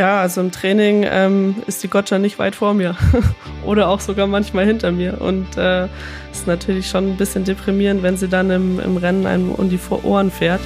Ja, 0.00 0.22
also 0.22 0.40
im 0.40 0.50
Training 0.50 1.04
ähm, 1.06 1.56
ist 1.66 1.82
die 1.82 1.88
Gotcha 1.88 2.18
nicht 2.18 2.38
weit 2.38 2.54
vor 2.54 2.72
mir 2.72 2.96
oder 3.66 3.90
auch 3.90 4.00
sogar 4.00 4.26
manchmal 4.26 4.64
hinter 4.64 4.92
mir. 4.92 5.20
Und 5.20 5.58
äh, 5.58 5.88
ist 6.32 6.46
natürlich 6.46 6.88
schon 6.88 7.06
ein 7.06 7.16
bisschen 7.18 7.44
deprimierend, 7.44 8.02
wenn 8.02 8.16
sie 8.16 8.26
dann 8.26 8.50
im, 8.50 8.80
im 8.80 8.96
Rennen 8.96 9.26
einem 9.26 9.52
um 9.52 9.68
die 9.68 9.78
Ohren 10.02 10.30
fährt. 10.30 10.62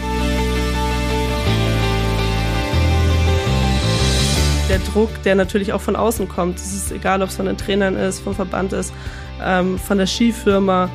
Der 4.69 4.79
Druck, 4.93 5.11
der 5.25 5.35
natürlich 5.35 5.73
auch 5.73 5.81
von 5.81 5.97
außen 5.97 6.29
kommt, 6.29 6.59
es 6.59 6.73
ist 6.73 6.93
egal, 6.93 7.21
ob 7.21 7.29
es 7.29 7.35
von 7.35 7.47
den 7.47 7.59
Trainern 7.59 7.97
ist, 7.97 8.21
vom 8.21 8.37
Verband 8.37 8.73
ist, 8.73 8.95
ähm, 9.43 9.81
von 9.81 9.99
der 9.99 10.07
Skifirma, 10.07 10.89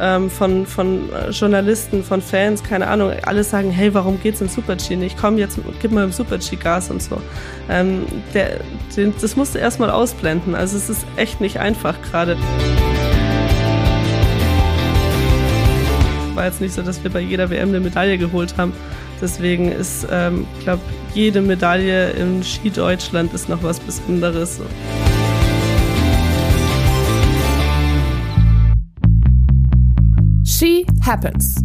ähm, 0.00 0.30
von, 0.30 0.66
von 0.66 1.12
äh, 1.12 1.30
Journalisten, 1.30 2.02
von 2.02 2.20
Fans, 2.22 2.62
keine 2.62 2.86
Ahnung, 2.88 3.12
alle 3.24 3.44
sagen, 3.44 3.70
hey, 3.70 3.92
warum 3.94 4.20
geht's 4.20 4.40
in 4.40 4.48
Super-G 4.48 4.96
nicht? 4.96 5.16
Komm 5.18 5.38
jetzt, 5.38 5.58
gib 5.80 5.92
mal 5.92 6.04
im 6.04 6.12
Super-G 6.12 6.56
Gas 6.56 6.90
und 6.90 7.02
so. 7.02 7.20
Ähm, 7.68 8.06
der, 8.34 8.60
den, 8.96 9.14
das 9.20 9.36
musst 9.36 9.54
du 9.54 9.58
erstmal 9.58 9.90
ausblenden. 9.90 10.54
Also 10.54 10.76
es 10.76 10.88
ist 10.88 11.06
echt 11.16 11.40
nicht 11.40 11.58
einfach 11.60 12.00
gerade. 12.02 12.36
War 16.34 16.46
jetzt 16.46 16.60
nicht 16.60 16.74
so, 16.74 16.82
dass 16.82 17.02
wir 17.02 17.10
bei 17.10 17.20
jeder 17.20 17.50
WM 17.50 17.70
eine 17.70 17.80
Medaille 17.80 18.18
geholt 18.18 18.56
haben. 18.56 18.72
Deswegen 19.20 19.72
ist, 19.72 20.06
ähm, 20.10 20.46
ich 20.58 20.64
glaube, 20.64 20.82
jede 21.12 21.40
Medaille 21.40 22.10
im 22.10 22.44
Ski 22.44 22.70
Deutschland 22.70 23.34
ist 23.34 23.48
noch 23.48 23.62
was 23.62 23.80
Besonderes. 23.80 24.60
She 30.58 30.84
Happens. 31.06 31.62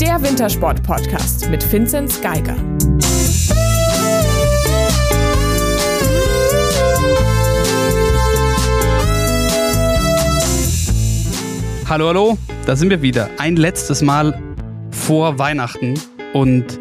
Der 0.00 0.20
Wintersport-Podcast 0.20 1.48
mit 1.50 1.72
Vinzenz 1.72 2.20
Geiger. 2.20 2.56
Hallo, 11.88 12.08
hallo, 12.08 12.38
da 12.66 12.74
sind 12.74 12.90
wir 12.90 13.02
wieder. 13.02 13.30
Ein 13.38 13.54
letztes 13.54 14.02
Mal 14.02 14.36
vor 14.90 15.38
Weihnachten. 15.38 15.94
Und 16.32 16.80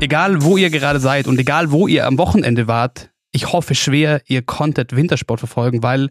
egal, 0.00 0.42
wo 0.42 0.56
ihr 0.56 0.70
gerade 0.70 0.98
seid 0.98 1.26
und 1.26 1.38
egal, 1.38 1.72
wo 1.72 1.88
ihr 1.88 2.06
am 2.06 2.16
Wochenende 2.16 2.68
wart, 2.68 3.10
ich 3.32 3.52
hoffe 3.52 3.74
schwer, 3.74 4.22
ihr 4.24 4.40
konntet 4.40 4.96
Wintersport 4.96 5.40
verfolgen, 5.40 5.82
weil 5.82 6.08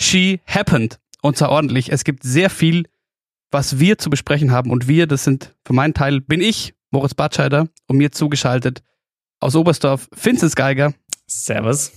She 0.00 0.40
Happened. 0.46 0.98
Und 1.22 1.36
zwar 1.36 1.50
ordentlich. 1.50 1.90
Es 1.90 2.04
gibt 2.04 2.22
sehr 2.22 2.50
viel, 2.50 2.88
was 3.50 3.78
wir 3.78 3.98
zu 3.98 4.10
besprechen 4.10 4.50
haben. 4.52 4.70
Und 4.70 4.88
wir, 4.88 5.06
das 5.06 5.24
sind 5.24 5.54
für 5.64 5.72
meinen 5.72 5.94
Teil, 5.94 6.20
bin 6.20 6.40
ich, 6.40 6.74
Moritz 6.90 7.14
Batscheider, 7.14 7.68
und 7.86 7.96
mir 7.96 8.12
zugeschaltet 8.12 8.82
aus 9.40 9.54
Oberstdorf, 9.54 10.08
Vinzenz 10.12 10.54
Geiger. 10.54 10.94
Servus. 11.26 11.92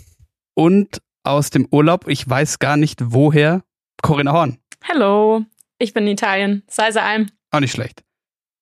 Und 0.55 1.01
aus 1.23 1.49
dem 1.49 1.67
Urlaub, 1.71 2.07
ich 2.07 2.27
weiß 2.27 2.59
gar 2.59 2.77
nicht 2.77 3.13
woher, 3.13 3.63
Corinna 4.01 4.31
Horn. 4.33 4.57
Hallo, 4.87 5.45
ich 5.77 5.93
bin 5.93 6.05
in 6.05 6.13
Italien. 6.13 6.63
Sei 6.67 6.89
Alm. 6.89 7.29
Auch 7.51 7.59
nicht 7.59 7.71
schlecht. 7.71 8.03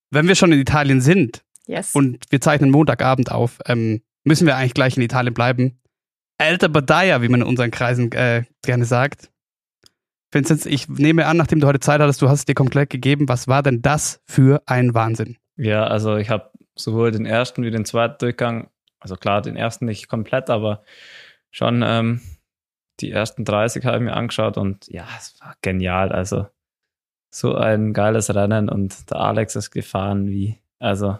Wenn 0.09 0.27
wir 0.27 0.35
schon 0.35 0.51
in 0.51 0.59
Italien 0.59 1.01
sind 1.01 1.43
yes. 1.65 1.93
und 1.93 2.25
wir 2.29 2.41
zeichnen 2.41 2.71
Montagabend 2.71 3.31
auf, 3.31 3.59
ähm, 3.65 4.01
müssen 4.23 4.47
wir 4.47 4.55
eigentlich 4.55 4.73
gleich 4.73 4.97
in 4.97 5.03
Italien 5.03 5.33
bleiben. 5.33 5.79
Alter 6.37 6.69
Badaya, 6.69 7.21
wie 7.21 7.29
man 7.29 7.41
in 7.41 7.47
unseren 7.47 7.71
Kreisen 7.71 8.11
äh, 8.11 8.43
gerne 8.63 8.85
sagt. 8.85 9.31
Vinzenz, 10.31 10.65
ich 10.65 10.87
nehme 10.89 11.25
an, 11.25 11.37
nachdem 11.37 11.59
du 11.59 11.67
heute 11.67 11.79
Zeit 11.79 12.01
hattest, 12.01 12.21
du 12.21 12.29
hast 12.29 12.39
es 12.39 12.45
dir 12.45 12.53
komplett 12.53 12.89
gegeben. 12.89 13.29
Was 13.29 13.47
war 13.47 13.63
denn 13.63 13.81
das 13.81 14.21
für 14.25 14.61
ein 14.65 14.93
Wahnsinn? 14.93 15.37
Ja, 15.55 15.87
also 15.87 16.17
ich 16.17 16.29
habe 16.29 16.51
sowohl 16.75 17.11
den 17.11 17.25
ersten 17.25 17.63
wie 17.63 17.71
den 17.71 17.85
zweiten 17.85 18.17
Durchgang, 18.19 18.69
also 18.99 19.15
klar, 19.15 19.41
den 19.41 19.55
ersten 19.55 19.85
nicht 19.85 20.07
komplett, 20.09 20.49
aber 20.49 20.83
schon 21.49 21.81
ähm, 21.83 22.21
die 22.99 23.11
ersten 23.11 23.45
30 23.45 23.85
habe 23.85 23.97
ich 23.97 24.03
mir 24.03 24.13
angeschaut 24.13 24.57
und 24.57 24.87
ja, 24.87 25.07
es 25.17 25.39
war 25.39 25.55
genial. 25.61 26.11
Also 26.11 26.47
so 27.33 27.55
ein 27.55 27.93
geiles 27.93 28.33
Rennen 28.33 28.69
und 28.69 29.09
der 29.09 29.17
Alex 29.17 29.55
ist 29.55 29.71
gefahren 29.71 30.27
wie, 30.27 30.59
also 30.79 31.17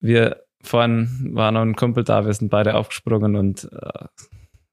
wir 0.00 0.43
vorhin 0.64 1.30
war 1.32 1.52
noch 1.52 1.62
ein 1.62 1.76
Kumpel 1.76 2.04
da, 2.04 2.26
wir 2.26 2.32
sind 2.32 2.50
beide 2.50 2.74
aufgesprungen 2.74 3.36
und 3.36 3.70
äh, 3.72 4.06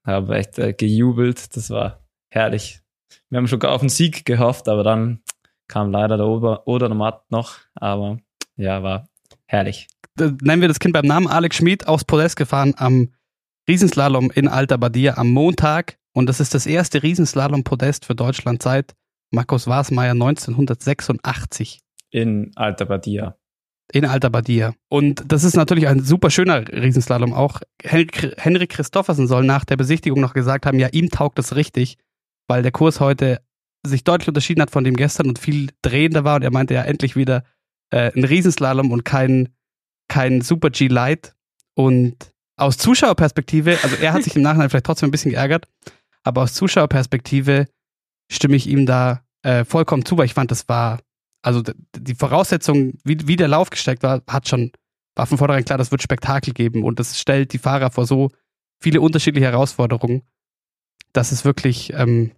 haben 0.04 0.32
echt 0.32 0.58
äh, 0.58 0.72
gejubelt. 0.72 1.56
Das 1.56 1.70
war 1.70 2.04
herrlich. 2.30 2.80
Wir 3.28 3.38
haben 3.38 3.48
schon 3.48 3.62
auf 3.62 3.80
den 3.80 3.88
Sieg 3.88 4.24
gehofft, 4.24 4.68
aber 4.68 4.82
dann 4.82 5.22
kam 5.68 5.90
leider 5.90 6.16
der 6.16 6.26
Ober 6.26 6.66
oder 6.66 6.88
der 6.88 6.96
Matt 6.96 7.30
noch. 7.30 7.58
Aber 7.74 8.18
ja, 8.56 8.82
war 8.82 9.08
herrlich. 9.46 9.88
Nennen 10.18 10.60
wir 10.60 10.68
das 10.68 10.80
Kind 10.80 10.92
beim 10.92 11.06
Namen 11.06 11.28
Alex 11.28 11.56
Schmid 11.56 11.88
aufs 11.88 12.04
Podest 12.04 12.36
gefahren 12.36 12.74
am 12.76 13.14
Riesenslalom 13.68 14.30
in 14.30 14.48
Alta 14.48 14.76
Badia 14.76 15.16
am 15.16 15.30
Montag. 15.30 15.98
Und 16.12 16.28
das 16.28 16.40
ist 16.40 16.54
das 16.54 16.66
erste 16.66 17.02
Riesenslalom-Podest 17.02 18.04
für 18.04 18.14
Deutschland 18.14 18.62
seit 18.62 18.94
Markus 19.30 19.66
Wasmeier 19.66 20.12
1986. 20.12 21.80
In 22.10 22.52
Alta 22.54 22.84
Badia 22.84 23.36
in 23.92 24.06
Alta 24.06 24.30
Badia. 24.30 24.74
Und 24.88 25.22
das 25.26 25.44
ist 25.44 25.54
natürlich 25.54 25.86
ein 25.86 26.00
super 26.00 26.30
schöner 26.30 26.66
Riesenslalom 26.66 27.34
auch. 27.34 27.60
Henrik 27.82 28.70
Christoffersen 28.70 29.26
soll 29.26 29.44
nach 29.44 29.64
der 29.64 29.76
Besichtigung 29.76 30.20
noch 30.20 30.32
gesagt 30.32 30.66
haben, 30.66 30.78
ja, 30.78 30.88
ihm 30.88 31.10
taugt 31.10 31.38
das 31.38 31.54
richtig, 31.54 31.98
weil 32.48 32.62
der 32.62 32.72
Kurs 32.72 33.00
heute 33.00 33.42
sich 33.86 34.04
deutlich 34.04 34.28
unterschieden 34.28 34.62
hat 34.62 34.70
von 34.70 34.84
dem 34.84 34.96
gestern 34.96 35.28
und 35.28 35.38
viel 35.38 35.70
drehender 35.82 36.24
war 36.24 36.36
und 36.36 36.42
er 36.42 36.52
meinte 36.52 36.74
ja 36.74 36.82
endlich 36.82 37.16
wieder 37.16 37.44
äh, 37.90 38.10
ein 38.16 38.24
Riesenslalom 38.24 38.90
und 38.90 39.04
kein, 39.04 39.50
kein 40.08 40.40
Super 40.40 40.70
G 40.70 40.88
Light. 40.88 41.34
Und 41.74 42.32
aus 42.56 42.78
Zuschauerperspektive, 42.78 43.78
also 43.82 43.96
er 43.96 44.12
hat 44.12 44.22
sich 44.22 44.36
im 44.36 44.42
Nachhinein 44.42 44.70
vielleicht 44.70 44.86
trotzdem 44.86 45.08
ein 45.08 45.12
bisschen 45.12 45.32
geärgert, 45.32 45.68
aber 46.22 46.42
aus 46.42 46.54
Zuschauerperspektive 46.54 47.66
stimme 48.30 48.56
ich 48.56 48.68
ihm 48.68 48.86
da 48.86 49.22
äh, 49.42 49.64
vollkommen 49.64 50.04
zu, 50.04 50.16
weil 50.16 50.26
ich 50.26 50.34
fand, 50.34 50.50
das 50.50 50.68
war 50.68 51.00
also 51.42 51.62
die 51.96 52.14
Voraussetzung, 52.14 52.94
wie, 53.04 53.26
wie 53.26 53.36
der 53.36 53.48
Lauf 53.48 53.70
gesteckt 53.70 54.02
war, 54.04 54.22
hat 54.28 54.48
schon, 54.48 54.70
war 55.16 55.26
von 55.26 55.38
vornherein 55.38 55.64
klar, 55.64 55.76
das 55.76 55.90
wird 55.90 56.02
Spektakel 56.02 56.54
geben. 56.54 56.84
Und 56.84 57.00
das 57.00 57.18
stellt 57.18 57.52
die 57.52 57.58
Fahrer 57.58 57.90
vor 57.90 58.06
so 58.06 58.30
viele 58.80 59.00
unterschiedliche 59.00 59.46
Herausforderungen, 59.46 60.22
dass 61.12 61.32
es 61.32 61.44
wirklich 61.44 61.92
ähm, 61.94 62.32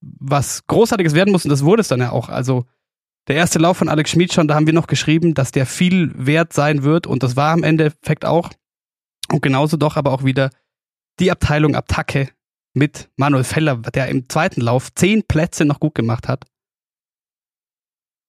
was 0.00 0.66
Großartiges 0.66 1.14
werden 1.14 1.32
muss. 1.32 1.44
Und 1.44 1.50
das 1.50 1.64
wurde 1.64 1.82
es 1.82 1.88
dann 1.88 2.00
ja 2.00 2.12
auch. 2.12 2.30
Also 2.30 2.64
der 3.28 3.36
erste 3.36 3.58
Lauf 3.58 3.76
von 3.76 3.88
Alex 3.88 4.10
Schmid 4.10 4.32
schon, 4.32 4.48
da 4.48 4.54
haben 4.54 4.66
wir 4.66 4.72
noch 4.72 4.86
geschrieben, 4.86 5.34
dass 5.34 5.52
der 5.52 5.66
viel 5.66 6.12
wert 6.14 6.54
sein 6.54 6.82
wird. 6.82 7.06
Und 7.06 7.22
das 7.22 7.36
war 7.36 7.52
am 7.52 7.62
Endeffekt 7.62 8.24
auch. 8.24 8.50
Und 9.30 9.42
genauso 9.42 9.76
doch 9.76 9.96
aber 9.96 10.12
auch 10.12 10.24
wieder 10.24 10.50
die 11.20 11.30
Abteilung 11.30 11.74
Attacke 11.74 12.30
mit 12.72 13.10
Manuel 13.16 13.44
Feller, 13.44 13.76
der 13.76 14.08
im 14.08 14.28
zweiten 14.28 14.60
Lauf 14.60 14.94
zehn 14.94 15.24
Plätze 15.26 15.64
noch 15.64 15.80
gut 15.80 15.94
gemacht 15.94 16.28
hat 16.28 16.44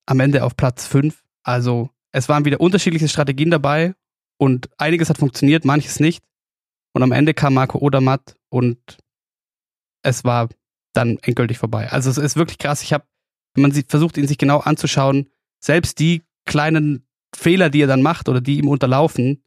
am 0.08 0.20
Ende 0.20 0.44
auf 0.44 0.58
Platz 0.58 0.88
5. 0.88 1.24
Also 1.44 1.92
es 2.12 2.28
waren 2.28 2.46
wieder 2.46 2.60
unterschiedliche 2.60 3.08
Strategien 3.08 3.52
dabei 3.52 3.94
und 4.38 4.70
einiges 4.78 5.10
hat 5.10 5.20
funktioniert, 5.20 5.66
manches 5.66 6.00
nicht. 6.00 6.24
Und 6.94 7.04
am 7.04 7.12
Ende 7.12 7.36
kam 7.36 7.54
Marco 7.54 7.78
Odermatt 7.78 8.36
und 8.50 8.80
es 10.02 10.24
war 10.24 10.50
dann 10.94 11.20
endgültig 11.22 11.60
vorbei. 11.60 11.92
Also 11.92 12.10
es 12.10 12.18
ist 12.18 12.36
wirklich 12.36 12.58
krass. 12.58 12.82
Ich 12.82 12.94
habe, 12.94 13.06
wenn 13.54 13.62
man 13.62 13.72
versucht, 13.72 14.18
ihn 14.18 14.28
sich 14.28 14.38
genau 14.38 14.60
anzuschauen, 14.60 15.30
selbst 15.60 16.00
die 16.00 16.24
kleinen 16.46 17.06
Fehler, 17.36 17.70
die 17.70 17.82
er 17.82 17.88
dann 17.88 18.02
macht 18.02 18.30
oder 18.30 18.42
die 18.42 18.58
ihm 18.58 18.68
unterlaufen, 18.68 19.44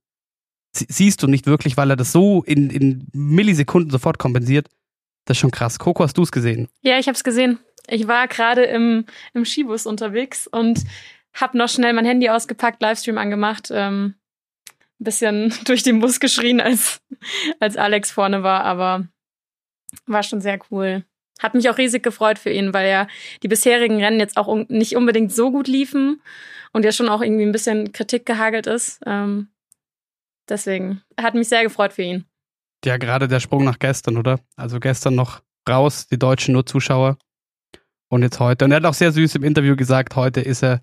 siehst 0.72 1.22
du 1.22 1.27
nicht 1.27 1.47
wirklich, 1.47 1.77
weil 1.77 1.91
er 1.91 1.97
das 1.97 2.12
so 2.12 2.44
in, 2.44 2.71
in 2.71 3.09
Millisekunden 3.12 3.91
sofort 3.91 4.19
kompensiert. 4.19 4.69
Das 5.25 5.37
ist 5.37 5.41
schon 5.41 5.50
krass. 5.50 5.78
Coco, 5.78 6.04
hast 6.04 6.16
du 6.16 6.22
es 6.22 6.32
gesehen? 6.32 6.69
Ja, 6.82 6.98
ich 6.98 7.06
habe 7.06 7.16
es 7.16 7.25
gesehen. 7.25 7.59
Ich 7.91 8.06
war 8.06 8.28
gerade 8.28 8.65
im, 8.65 9.05
im 9.34 9.45
Skibus 9.45 9.87
unterwegs 9.87 10.47
und 10.47 10.84
habe 11.34 11.59
noch 11.59 11.69
schnell 11.69 11.92
mein 11.92 12.04
Handy 12.04 12.28
ausgepackt, 12.28 12.81
Livestream 12.81 13.19
angemacht, 13.19 13.69
ähm, 13.72 14.15
ein 15.01 15.04
bisschen 15.04 15.53
durch 15.65 15.83
den 15.83 16.01
Bus 16.01 16.21
geschrien, 16.21 16.60
als, 16.60 17.01
als 17.59 17.77
Alex 17.77 18.10
vorne 18.10 18.42
war, 18.42 18.65
aber 18.65 19.09
war 20.07 20.22
schon 20.22 20.41
sehr 20.41 20.59
cool. 20.71 21.04
Hat 21.41 21.54
mich 21.54 21.69
auch 21.71 21.78
riesig 21.78 22.03
gefreut 22.03 22.39
für 22.39 22.51
ihn, 22.51 22.75
weil 22.75 22.89
ja 22.89 23.07
die 23.42 23.48
bisherigen 23.48 24.03
Rennen 24.03 24.21
jetzt 24.21 24.37
auch 24.37 24.47
un 24.47 24.66
nicht 24.69 24.95
unbedingt 24.95 25.33
so 25.33 25.51
gut 25.51 25.69
liefen 25.69 26.22
und 26.72 26.84
ja 26.84 26.92
schon 26.92 27.09
auch 27.09 27.22
irgendwie 27.22 27.45
ein 27.45 27.53
bisschen 27.53 27.92
Kritik 27.92 28.27
gehagelt 28.27 28.66
ist. 28.66 29.01
Ähm, 29.07 29.48
deswegen 30.48 31.03
hat 31.19 31.34
mich 31.34 31.48
sehr 31.48 31.63
gefreut 31.63 31.95
für 31.95 32.03
ihn. 32.03 32.25
Ja, 32.84 32.98
gerade 32.98 33.27
der 33.27 33.41
Sprung 33.41 33.65
nach 33.65 33.78
gestern, 33.78 34.16
oder? 34.16 34.39
Also 34.57 34.81
gestern 34.81 35.15
noch 35.15 35.41
raus, 35.69 36.07
die 36.09 36.19
Deutschen 36.19 36.53
nur 36.53 36.66
Zuschauer. 36.66 37.16
Und 38.10 38.22
jetzt 38.22 38.41
heute. 38.41 38.65
Und 38.65 38.72
er 38.72 38.78
hat 38.78 38.84
auch 38.84 38.95
sehr 38.95 39.12
süß 39.12 39.36
im 39.36 39.45
Interview 39.45 39.77
gesagt, 39.77 40.16
heute 40.16 40.41
ist 40.41 40.65
er 40.65 40.83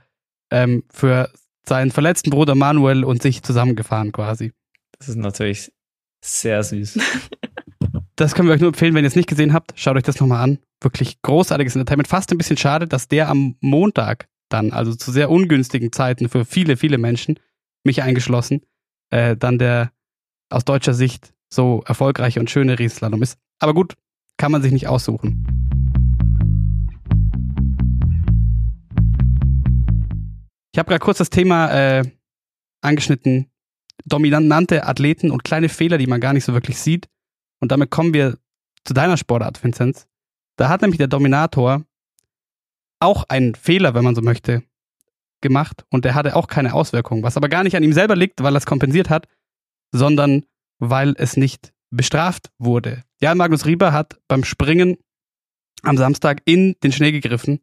ähm, 0.50 0.84
für 0.90 1.30
seinen 1.68 1.92
verletzten 1.92 2.30
Bruder 2.30 2.56
Manuel 2.56 3.04
und 3.04 3.22
sich 3.22 3.44
zusammengefahren 3.44 4.14
quasi. 4.14 4.54
Das 4.98 5.10
ist 5.10 5.18
natürlich 5.18 5.72
sehr 6.24 6.64
süß. 6.64 6.98
das 8.16 8.34
können 8.34 8.48
wir 8.48 8.56
euch 8.56 8.62
nur 8.62 8.70
empfehlen, 8.70 8.96
wenn 8.96 9.04
ihr 9.04 9.10
es 9.10 9.16
nicht 9.18 9.28
gesehen 9.28 9.54
habt, 9.54 9.74
schaut 9.76 9.98
euch 9.98 10.04
das 10.04 10.22
nochmal 10.22 10.42
an. 10.42 10.60
Wirklich 10.82 11.22
großartiges 11.22 11.76
Entertainment. 11.76 12.08
Fast 12.08 12.32
ein 12.32 12.38
bisschen 12.38 12.58
schade, 12.58 12.88
dass 12.88 13.10
der 13.10 13.30
am 13.30 13.58
Montag 13.60 14.30
dann, 14.50 14.72
also 14.72 14.96
zu 14.96 15.12
sehr 15.12 15.30
ungünstigen 15.30 15.92
Zeiten 15.92 16.30
für 16.30 16.46
viele, 16.46 16.78
viele 16.78 16.98
Menschen, 16.98 17.40
mich 17.84 18.04
eingeschlossen, 18.04 18.62
äh, 19.10 19.36
dann 19.36 19.60
der 19.60 19.92
aus 20.50 20.64
deutscher 20.64 20.94
Sicht 20.94 21.34
so 21.50 21.84
erfolgreiche 21.86 22.40
und 22.40 22.50
schöne 22.50 22.80
Riesenslalom 22.80 23.22
ist. 23.22 23.38
Aber 23.60 23.74
gut, 23.74 23.96
kann 24.38 24.52
man 24.52 24.62
sich 24.62 24.72
nicht 24.72 24.88
aussuchen. 24.88 25.67
Ich 30.78 30.80
habe 30.80 30.90
gerade 30.90 31.04
kurz 31.04 31.18
das 31.18 31.32
Thema 31.32 31.72
äh, 31.72 32.04
angeschnitten, 32.82 33.50
dominante 34.06 34.86
Athleten 34.86 35.32
und 35.32 35.44
kleine 35.44 35.70
Fehler, 35.70 35.98
die 35.98 36.06
man 36.06 36.22
gar 36.22 36.34
nicht 36.34 36.46
so 36.46 36.54
wirklich 36.54 36.78
sieht. 36.78 37.10
Und 37.60 37.72
damit 37.72 37.90
kommen 37.90 38.14
wir 38.14 38.38
zu 38.86 38.94
deiner 38.94 39.18
Sportart, 39.18 39.64
Vinzenz. 39.64 40.06
Da 40.56 40.70
hat 40.70 40.84
nämlich 40.84 41.00
der 41.00 41.08
Dominator 41.08 41.84
auch 43.00 43.24
einen 43.28 43.56
Fehler, 43.56 43.96
wenn 43.96 44.04
man 44.04 44.14
so 44.14 44.22
möchte, 44.22 44.62
gemacht 45.42 45.84
und 45.90 46.06
der 46.06 46.14
hatte 46.14 46.36
auch 46.36 46.46
keine 46.46 46.76
Auswirkungen, 46.76 47.24
was 47.24 47.38
aber 47.38 47.50
gar 47.50 47.64
nicht 47.64 47.76
an 47.76 47.82
ihm 47.82 47.94
selber 47.94 48.16
liegt, 48.16 48.44
weil 48.44 48.54
er 48.54 48.60
es 48.60 48.68
kompensiert 48.68 49.10
hat, 49.10 49.28
sondern 49.92 50.46
weil 50.78 51.16
es 51.18 51.38
nicht 51.38 51.74
bestraft 51.90 52.52
wurde. 52.60 53.04
Jan 53.20 53.40
Magnus 53.40 53.66
Rieber 53.66 53.94
hat 53.94 54.20
beim 54.28 54.44
Springen 54.44 54.98
am 55.82 55.98
Samstag 55.98 56.44
in 56.46 56.76
den 56.84 56.92
Schnee 56.92 57.12
gegriffen 57.12 57.62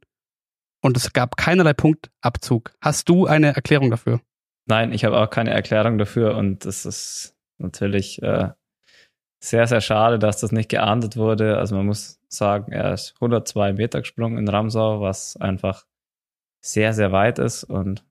und 0.84 0.98
es 0.98 1.14
gab 1.14 1.38
keinerlei 1.38 1.72
Punktabzug. 1.72 2.74
Hast 2.82 3.08
du 3.08 3.26
eine 3.26 3.56
Erklärung 3.56 3.90
dafür? 3.90 4.20
Nein, 4.66 4.92
ich 4.92 5.06
habe 5.06 5.18
auch 5.18 5.30
keine 5.30 5.50
Erklärung 5.50 5.96
dafür 5.96 6.36
und 6.36 6.66
es 6.66 6.84
ist 6.84 7.34
natürlich 7.56 8.22
äh, 8.22 8.50
sehr, 9.42 9.66
sehr 9.66 9.80
schade, 9.80 10.18
dass 10.18 10.40
das 10.40 10.52
nicht 10.52 10.68
geahndet 10.68 11.16
wurde. 11.16 11.56
Also 11.56 11.74
man 11.74 11.86
muss 11.86 12.20
sagen, 12.28 12.70
er 12.70 12.92
ist 12.92 13.14
102 13.14 13.72
Meter 13.72 14.00
gesprungen 14.00 14.36
in 14.36 14.46
Ramsau, 14.46 15.00
was 15.00 15.36
einfach 15.38 15.86
sehr, 16.60 16.92
sehr 16.92 17.12
weit 17.12 17.38
ist 17.38 17.64
und 17.64 18.04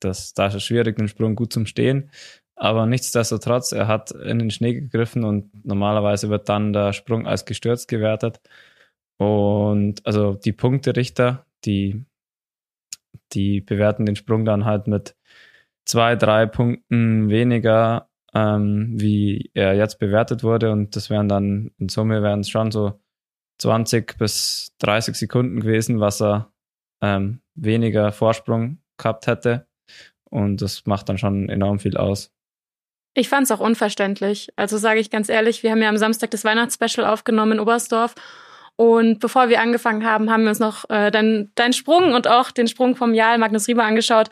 das, 0.00 0.34
da 0.34 0.48
ist 0.48 0.54
es 0.54 0.64
schwierig, 0.64 0.96
den 0.96 1.08
Sprung 1.08 1.34
gut 1.34 1.52
zum 1.52 1.64
Stehen. 1.64 2.10
Aber 2.56 2.84
nichtsdestotrotz, 2.84 3.72
er 3.72 3.88
hat 3.88 4.10
in 4.10 4.38
den 4.38 4.50
Schnee 4.50 4.74
gegriffen 4.74 5.24
und 5.24 5.64
normalerweise 5.64 6.28
wird 6.28 6.50
dann 6.50 6.74
der 6.74 6.92
Sprung 6.92 7.26
als 7.26 7.46
gestürzt 7.46 7.88
gewertet. 7.88 8.40
Und 9.16 10.04
also 10.06 10.34
die 10.34 10.52
Punkterichter, 10.52 11.46
die, 11.64 12.04
die 13.32 13.60
bewerten 13.60 14.06
den 14.06 14.16
Sprung 14.16 14.44
dann 14.44 14.64
halt 14.64 14.86
mit 14.86 15.16
zwei, 15.84 16.16
drei 16.16 16.46
Punkten 16.46 17.28
weniger, 17.30 18.08
ähm, 18.34 18.92
wie 19.00 19.50
er 19.54 19.74
jetzt 19.74 19.98
bewertet 19.98 20.42
wurde. 20.42 20.70
Und 20.70 20.96
das 20.96 21.10
wären 21.10 21.28
dann 21.28 21.70
in 21.78 21.88
Summe 21.88 22.22
wären 22.22 22.40
es 22.40 22.48
schon 22.48 22.70
so 22.70 23.00
20 23.58 24.18
bis 24.18 24.74
30 24.78 25.16
Sekunden 25.16 25.60
gewesen, 25.60 26.00
was 26.00 26.20
er 26.22 26.52
ähm, 27.02 27.40
weniger 27.54 28.12
Vorsprung 28.12 28.78
gehabt 28.96 29.26
hätte. 29.26 29.66
Und 30.30 30.60
das 30.60 30.86
macht 30.86 31.08
dann 31.08 31.18
schon 31.18 31.48
enorm 31.48 31.78
viel 31.78 31.96
aus. 31.96 32.32
Ich 33.14 33.28
fand 33.28 33.44
es 33.44 33.50
auch 33.50 33.60
unverständlich. 33.60 34.50
Also 34.56 34.76
sage 34.76 35.00
ich 35.00 35.10
ganz 35.10 35.28
ehrlich, 35.28 35.62
wir 35.62 35.70
haben 35.70 35.82
ja 35.82 35.88
am 35.88 35.96
Samstag 35.96 36.30
das 36.30 36.44
Weihnachtsspecial 36.44 37.06
aufgenommen 37.06 37.52
in 37.52 37.60
Oberstdorf. 37.60 38.14
Und 38.80 39.18
bevor 39.18 39.48
wir 39.48 39.60
angefangen 39.60 40.04
haben, 40.04 40.30
haben 40.30 40.44
wir 40.44 40.50
uns 40.50 40.60
noch 40.60 40.88
äh, 40.88 41.10
deinen 41.10 41.50
dein 41.56 41.72
Sprung 41.72 42.12
und 42.12 42.28
auch 42.28 42.52
den 42.52 42.68
Sprung 42.68 42.94
vom 42.94 43.12
Jahl 43.12 43.36
Magnus 43.38 43.66
Rieber 43.66 43.84
angeschaut. 43.84 44.30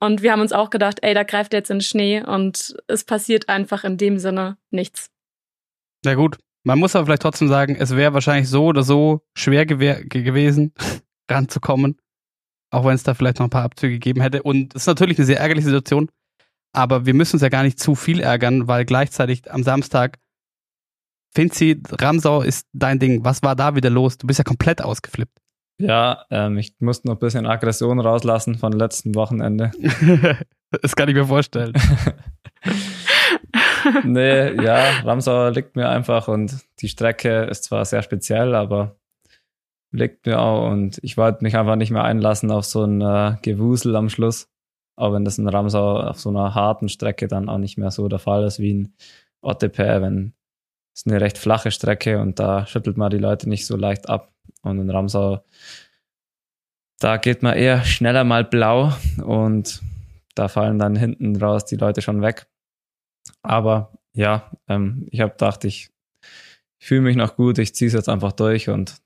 Und 0.00 0.22
wir 0.22 0.32
haben 0.32 0.40
uns 0.40 0.52
auch 0.52 0.70
gedacht, 0.70 0.98
ey, 1.02 1.12
da 1.12 1.24
greift 1.24 1.52
er 1.52 1.58
jetzt 1.58 1.70
in 1.70 1.76
den 1.76 1.82
Schnee 1.82 2.24
und 2.24 2.74
es 2.88 3.04
passiert 3.04 3.50
einfach 3.50 3.84
in 3.84 3.98
dem 3.98 4.18
Sinne 4.18 4.56
nichts. 4.70 5.10
Na 6.04 6.14
gut, 6.14 6.38
man 6.64 6.78
muss 6.78 6.96
aber 6.96 7.06
vielleicht 7.06 7.22
trotzdem 7.22 7.48
sagen, 7.48 7.76
es 7.78 7.94
wäre 7.94 8.14
wahrscheinlich 8.14 8.48
so 8.48 8.64
oder 8.64 8.82
so 8.82 9.20
schwer 9.36 9.66
gewesen, 9.66 10.72
ranzukommen. 11.30 11.98
Auch 12.70 12.86
wenn 12.86 12.94
es 12.94 13.02
da 13.02 13.12
vielleicht 13.12 13.40
noch 13.40 13.46
ein 13.46 13.50
paar 13.50 13.64
Abzüge 13.64 13.94
gegeben 13.94 14.22
hätte. 14.22 14.42
Und 14.42 14.74
es 14.74 14.82
ist 14.82 14.86
natürlich 14.86 15.18
eine 15.18 15.26
sehr 15.26 15.38
ärgerliche 15.38 15.66
Situation. 15.66 16.08
Aber 16.74 17.04
wir 17.04 17.12
müssen 17.12 17.36
uns 17.36 17.42
ja 17.42 17.50
gar 17.50 17.62
nicht 17.62 17.78
zu 17.78 17.94
viel 17.94 18.20
ärgern, 18.20 18.66
weil 18.68 18.86
gleichzeitig 18.86 19.52
am 19.52 19.62
Samstag, 19.62 20.18
Finzi, 21.34 21.80
Ramsau 21.90 22.42
ist 22.42 22.66
dein 22.72 22.98
Ding. 22.98 23.24
Was 23.24 23.42
war 23.42 23.56
da 23.56 23.74
wieder 23.74 23.90
los? 23.90 24.18
Du 24.18 24.26
bist 24.26 24.38
ja 24.38 24.44
komplett 24.44 24.82
ausgeflippt. 24.82 25.38
Ja, 25.78 26.26
ähm, 26.30 26.58
ich 26.58 26.74
musste 26.78 27.08
noch 27.08 27.16
ein 27.16 27.20
bisschen 27.20 27.46
Aggression 27.46 27.98
rauslassen 27.98 28.56
von 28.56 28.72
letzten 28.72 29.14
Wochenende. 29.14 29.72
das 30.82 30.94
kann 30.94 31.08
ich 31.08 31.14
mir 31.14 31.26
vorstellen. 31.26 31.72
nee, 34.04 34.52
ja, 34.62 35.00
Ramsau 35.00 35.48
liegt 35.48 35.74
mir 35.74 35.88
einfach 35.88 36.28
und 36.28 36.56
die 36.80 36.88
Strecke 36.88 37.44
ist 37.44 37.64
zwar 37.64 37.84
sehr 37.84 38.02
speziell, 38.02 38.54
aber 38.54 38.96
liegt 39.90 40.26
mir 40.26 40.38
auch 40.38 40.70
und 40.70 40.98
ich 41.02 41.16
wollte 41.16 41.42
mich 41.42 41.56
einfach 41.56 41.76
nicht 41.76 41.90
mehr 41.90 42.04
einlassen 42.04 42.50
auf 42.50 42.64
so 42.64 42.84
ein 42.84 43.00
äh, 43.00 43.36
Gewusel 43.42 43.96
am 43.96 44.08
Schluss. 44.08 44.48
Auch 44.96 45.12
wenn 45.12 45.24
das 45.24 45.38
in 45.38 45.48
Ramsau 45.48 46.00
auf 46.00 46.20
so 46.20 46.28
einer 46.28 46.54
harten 46.54 46.88
Strecke 46.88 47.26
dann 47.26 47.48
auch 47.48 47.58
nicht 47.58 47.78
mehr 47.78 47.90
so 47.90 48.08
der 48.08 48.18
Fall 48.18 48.44
ist 48.44 48.58
wie 48.58 48.70
in 48.70 48.94
Ottepe, 49.40 50.02
wenn 50.02 50.34
es 50.94 51.06
eine 51.06 51.20
recht 51.20 51.38
flache 51.38 51.70
Strecke 51.70 52.20
und 52.20 52.38
da 52.38 52.66
schüttelt 52.66 52.96
man 52.96 53.10
die 53.10 53.18
Leute 53.18 53.48
nicht 53.48 53.66
so 53.66 53.76
leicht 53.76 54.08
ab. 54.08 54.32
Und 54.62 54.78
in 54.78 54.90
Ramsau, 54.90 55.42
da 56.98 57.16
geht 57.16 57.42
man 57.42 57.56
eher 57.56 57.84
schneller 57.84 58.24
mal 58.24 58.44
blau 58.44 58.92
und 59.24 59.82
da 60.34 60.48
fallen 60.48 60.78
dann 60.78 60.96
hinten 60.96 61.36
raus 61.36 61.64
die 61.64 61.76
Leute 61.76 62.02
schon 62.02 62.22
weg. 62.22 62.46
Aber 63.42 63.92
ja, 64.12 64.50
ähm, 64.68 65.06
ich 65.10 65.20
habe 65.20 65.32
gedacht, 65.32 65.64
ich 65.64 65.90
fühle 66.78 67.02
mich 67.02 67.16
noch 67.16 67.36
gut, 67.36 67.58
ich 67.58 67.74
ziehe 67.74 67.88
es 67.88 67.94
jetzt 67.94 68.08
einfach 68.08 68.32
durch 68.32 68.68
und 68.68 68.96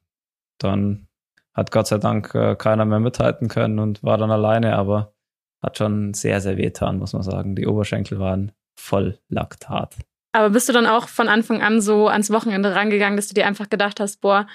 dann 0.58 1.08
hat 1.54 1.70
Gott 1.70 1.86
sei 1.86 1.98
Dank 1.98 2.34
äh, 2.34 2.56
keiner 2.56 2.84
mehr 2.84 3.00
mithalten 3.00 3.48
können 3.48 3.78
und 3.78 4.02
war 4.02 4.18
dann 4.18 4.30
alleine, 4.30 4.76
aber 4.76 5.14
hat 5.62 5.78
schon 5.78 6.14
sehr, 6.14 6.40
sehr 6.40 6.56
wehtan, 6.58 6.98
muss 6.98 7.12
man 7.12 7.22
sagen. 7.22 7.56
Die 7.56 7.66
Oberschenkel 7.66 8.18
waren 8.18 8.52
voll 8.78 9.18
Laktat. 9.28 9.96
Aber 10.36 10.50
bist 10.50 10.68
du 10.68 10.74
dann 10.74 10.86
auch 10.86 11.08
von 11.08 11.28
Anfang 11.28 11.62
an 11.62 11.80
so 11.80 12.08
ans 12.08 12.30
Wochenende 12.30 12.74
rangegangen, 12.74 13.16
dass 13.16 13.28
du 13.28 13.32
dir 13.32 13.46
einfach 13.46 13.70
gedacht 13.70 14.00
hast, 14.00 14.20
boah, 14.20 14.46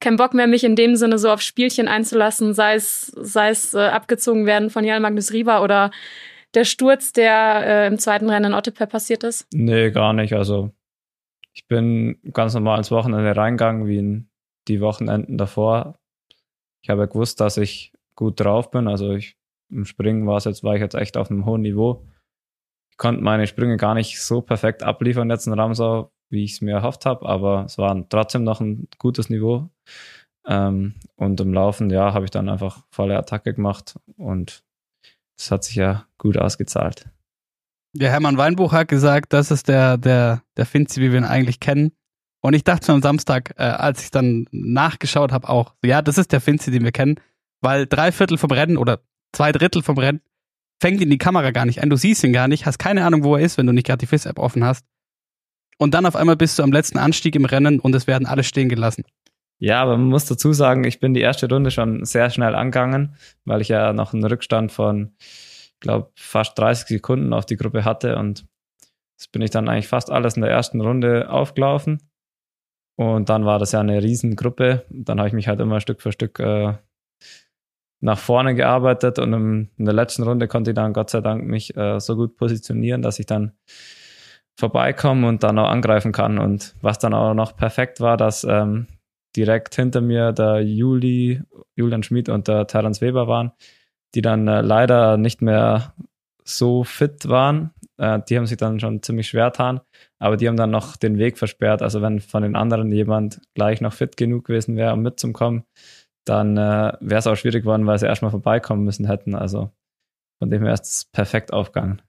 kein 0.00 0.16
Bock 0.16 0.34
mehr, 0.34 0.48
mich 0.48 0.64
in 0.64 0.74
dem 0.74 0.96
Sinne 0.96 1.18
so 1.18 1.30
auf 1.30 1.40
Spielchen 1.40 1.86
einzulassen, 1.86 2.52
sei 2.52 2.74
es, 2.74 3.06
sei 3.16 3.50
es 3.50 3.72
äh, 3.72 3.78
abgezogen 3.78 4.44
werden 4.44 4.70
von 4.70 4.82
Jan 4.82 5.02
Magnus 5.02 5.32
Rieber 5.32 5.62
oder 5.62 5.92
der 6.54 6.64
Sturz, 6.64 7.12
der 7.12 7.62
äh, 7.64 7.86
im 7.86 7.98
zweiten 7.98 8.28
Rennen 8.28 8.46
in 8.46 8.54
Ottepe 8.54 8.88
passiert 8.88 9.22
ist? 9.22 9.46
Nee, 9.52 9.92
gar 9.92 10.14
nicht. 10.14 10.32
Also 10.32 10.72
ich 11.52 11.68
bin 11.68 12.18
ganz 12.32 12.54
normal 12.54 12.78
ins 12.78 12.90
Wochenende 12.90 13.36
reingegangen, 13.36 13.86
wie 13.86 13.98
in 13.98 14.30
die 14.66 14.80
Wochenenden 14.80 15.38
davor. 15.38 16.00
Ich 16.82 16.90
habe 16.90 17.06
gewusst, 17.06 17.40
dass 17.40 17.56
ich 17.56 17.92
gut 18.16 18.40
drauf 18.40 18.72
bin. 18.72 18.88
Also 18.88 19.12
ich, 19.12 19.36
im 19.70 19.84
Springen 19.84 20.26
war 20.26 20.38
es 20.38 20.44
jetzt, 20.44 20.64
war 20.64 20.74
ich 20.74 20.80
jetzt 20.80 20.96
echt 20.96 21.16
auf 21.16 21.30
einem 21.30 21.46
hohen 21.46 21.60
Niveau. 21.60 22.04
Konnte 23.00 23.22
meine 23.22 23.46
Sprünge 23.46 23.78
gar 23.78 23.94
nicht 23.94 24.20
so 24.20 24.42
perfekt 24.42 24.82
abliefern 24.82 25.30
jetzt 25.30 25.46
in 25.46 25.54
Ramsau, 25.54 26.12
wie 26.28 26.44
ich 26.44 26.52
es 26.52 26.60
mir 26.60 26.74
erhofft 26.74 27.06
habe, 27.06 27.26
aber 27.26 27.64
es 27.64 27.78
war 27.78 28.06
trotzdem 28.10 28.44
noch 28.44 28.60
ein 28.60 28.88
gutes 28.98 29.30
Niveau. 29.30 29.70
Ähm, 30.46 30.96
und 31.16 31.40
im 31.40 31.54
Laufen, 31.54 31.88
ja, 31.88 32.12
habe 32.12 32.26
ich 32.26 32.30
dann 32.30 32.50
einfach 32.50 32.84
volle 32.90 33.16
Attacke 33.16 33.54
gemacht 33.54 33.98
und 34.18 34.64
es 35.38 35.50
hat 35.50 35.64
sich 35.64 35.76
ja 35.76 36.04
gut 36.18 36.36
ausgezahlt. 36.36 37.08
Der 37.94 38.10
Hermann 38.10 38.36
Weinbuch 38.36 38.74
hat 38.74 38.88
gesagt, 38.88 39.32
das 39.32 39.50
ist 39.50 39.68
der, 39.68 39.96
der, 39.96 40.42
der 40.58 40.66
Finzi, 40.66 41.00
wie 41.00 41.10
wir 41.10 41.20
ihn 41.20 41.24
eigentlich 41.24 41.58
kennen. 41.58 41.92
Und 42.42 42.52
ich 42.52 42.64
dachte 42.64 42.90
mir 42.90 42.96
am 42.96 43.02
Samstag, 43.02 43.54
äh, 43.56 43.62
als 43.62 44.04
ich 44.04 44.10
dann 44.10 44.44
nachgeschaut 44.50 45.32
habe, 45.32 45.48
auch, 45.48 45.72
ja, 45.82 46.02
das 46.02 46.18
ist 46.18 46.32
der 46.32 46.42
Finzi, 46.42 46.70
den 46.70 46.84
wir 46.84 46.92
kennen, 46.92 47.18
weil 47.62 47.86
drei 47.86 48.12
Viertel 48.12 48.36
vom 48.36 48.50
Rennen 48.50 48.76
oder 48.76 49.00
zwei 49.32 49.52
Drittel 49.52 49.82
vom 49.82 49.96
Rennen 49.96 50.20
fängt 50.80 51.00
ihn 51.00 51.10
die 51.10 51.18
Kamera 51.18 51.50
gar 51.50 51.66
nicht 51.66 51.82
an. 51.82 51.90
Du 51.90 51.96
siehst 51.96 52.24
ihn 52.24 52.32
gar 52.32 52.48
nicht, 52.48 52.66
hast 52.66 52.78
keine 52.78 53.04
Ahnung, 53.04 53.22
wo 53.22 53.36
er 53.36 53.44
ist, 53.44 53.58
wenn 53.58 53.66
du 53.66 53.72
nicht 53.72 53.86
gerade 53.86 53.98
die 53.98 54.06
FIS-App 54.06 54.38
offen 54.38 54.64
hast. 54.64 54.84
Und 55.78 55.94
dann 55.94 56.06
auf 56.06 56.16
einmal 56.16 56.36
bist 56.36 56.58
du 56.58 56.62
am 56.62 56.72
letzten 56.72 56.98
Anstieg 56.98 57.36
im 57.36 57.44
Rennen 57.44 57.80
und 57.80 57.94
es 57.94 58.06
werden 58.06 58.26
alle 58.26 58.42
stehen 58.44 58.68
gelassen. 58.68 59.04
Ja, 59.58 59.82
aber 59.82 59.96
man 59.98 60.08
muss 60.08 60.24
dazu 60.24 60.52
sagen, 60.52 60.84
ich 60.84 61.00
bin 61.00 61.12
die 61.12 61.20
erste 61.20 61.48
Runde 61.48 61.70
schon 61.70 62.04
sehr 62.04 62.30
schnell 62.30 62.54
angegangen, 62.54 63.14
weil 63.44 63.60
ich 63.60 63.68
ja 63.68 63.92
noch 63.92 64.14
einen 64.14 64.24
Rückstand 64.24 64.72
von, 64.72 65.12
ich 65.18 65.74
glaube, 65.80 66.10
fast 66.16 66.58
30 66.58 66.88
Sekunden 66.88 67.32
auf 67.34 67.44
die 67.44 67.56
Gruppe 67.56 67.84
hatte 67.84 68.16
und 68.16 68.46
das 69.18 69.28
bin 69.28 69.42
ich 69.42 69.50
dann 69.50 69.68
eigentlich 69.68 69.88
fast 69.88 70.10
alles 70.10 70.36
in 70.36 70.42
der 70.42 70.50
ersten 70.50 70.80
Runde 70.80 71.30
aufgelaufen. 71.30 72.00
Und 72.96 73.28
dann 73.28 73.44
war 73.44 73.58
das 73.58 73.72
ja 73.72 73.80
eine 73.80 74.02
Riesengruppe. 74.02 74.86
Dann 74.88 75.18
habe 75.18 75.28
ich 75.28 75.34
mich 75.34 75.46
halt 75.46 75.60
immer 75.60 75.80
Stück 75.80 76.00
für 76.00 76.12
Stück 76.12 76.38
äh, 76.38 76.74
nach 78.00 78.18
vorne 78.18 78.54
gearbeitet 78.54 79.18
und 79.18 79.32
im, 79.32 79.68
in 79.76 79.84
der 79.84 79.94
letzten 79.94 80.22
Runde 80.22 80.48
konnte 80.48 80.70
ich 80.70 80.74
dann 80.74 80.92
Gott 80.92 81.10
sei 81.10 81.20
Dank 81.20 81.44
mich 81.44 81.76
äh, 81.76 82.00
so 82.00 82.16
gut 82.16 82.36
positionieren, 82.36 83.02
dass 83.02 83.18
ich 83.18 83.26
dann 83.26 83.52
vorbeikomme 84.58 85.26
und 85.28 85.42
dann 85.42 85.58
auch 85.58 85.68
angreifen 85.68 86.12
kann. 86.12 86.38
Und 86.38 86.74
was 86.80 86.98
dann 86.98 87.14
auch 87.14 87.34
noch 87.34 87.56
perfekt 87.56 88.00
war, 88.00 88.16
dass 88.16 88.44
ähm, 88.44 88.86
direkt 89.36 89.74
hinter 89.74 90.00
mir 90.00 90.32
der 90.32 90.60
Juli, 90.60 91.42
Julian 91.76 92.02
Schmid 92.02 92.28
und 92.28 92.48
der 92.48 92.66
Terence 92.66 93.00
Weber 93.00 93.28
waren, 93.28 93.52
die 94.14 94.22
dann 94.22 94.48
äh, 94.48 94.60
leider 94.60 95.16
nicht 95.16 95.42
mehr 95.42 95.94
so 96.42 96.84
fit 96.84 97.28
waren. 97.28 97.70
Äh, 97.98 98.20
die 98.28 98.36
haben 98.36 98.46
sich 98.46 98.56
dann 98.56 98.80
schon 98.80 99.02
ziemlich 99.02 99.28
schwer 99.28 99.46
getan, 99.46 99.80
aber 100.18 100.36
die 100.36 100.48
haben 100.48 100.56
dann 100.56 100.70
noch 100.70 100.96
den 100.96 101.18
Weg 101.18 101.38
versperrt. 101.38 101.82
Also 101.82 102.02
wenn 102.02 102.20
von 102.20 102.42
den 102.42 102.56
anderen 102.56 102.92
jemand 102.92 103.40
gleich 103.54 103.80
noch 103.80 103.92
fit 103.92 104.16
genug 104.16 104.46
gewesen 104.46 104.76
wäre, 104.76 104.92
um 104.92 105.02
mitzukommen, 105.02 105.64
dann 106.30 106.56
äh, 106.56 106.92
wäre 107.00 107.18
es 107.18 107.26
auch 107.26 107.34
schwierig 107.34 107.64
geworden, 107.64 107.86
weil 107.86 107.98
sie 107.98 108.06
erstmal 108.06 108.30
vorbeikommen 108.30 108.84
müssen 108.84 109.04
hätten. 109.06 109.34
Also 109.34 109.72
von 110.38 110.48
dem 110.48 110.62
her 110.62 110.72
ist 110.72 110.84
es 110.84 111.04
perfekt 111.06 111.52
aufgegangen. 111.52 112.00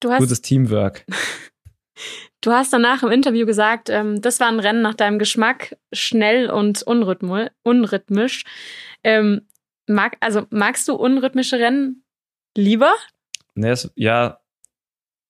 Du 0.00 0.10
hast, 0.10 0.20
gutes 0.20 0.42
Teamwork. 0.42 1.06
du 2.42 2.52
hast 2.52 2.70
danach 2.70 3.02
im 3.02 3.10
Interview 3.10 3.46
gesagt, 3.46 3.88
ähm, 3.88 4.20
das 4.20 4.40
war 4.40 4.48
ein 4.48 4.60
Rennen 4.60 4.82
nach 4.82 4.94
deinem 4.94 5.18
Geschmack, 5.18 5.78
schnell 5.92 6.50
und 6.50 6.82
unrhythmisch. 6.82 8.44
Ähm, 9.04 9.48
mag, 9.86 10.18
also 10.20 10.46
magst 10.50 10.86
du 10.86 10.94
unrhythmische 10.94 11.58
Rennen 11.58 12.04
lieber? 12.54 12.92
Nee, 13.54 13.70
es, 13.70 13.90
ja, 13.94 14.40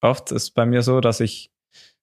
oft 0.00 0.32
ist 0.32 0.50
bei 0.50 0.66
mir 0.66 0.82
so, 0.82 1.00
dass 1.00 1.20
ich, 1.20 1.52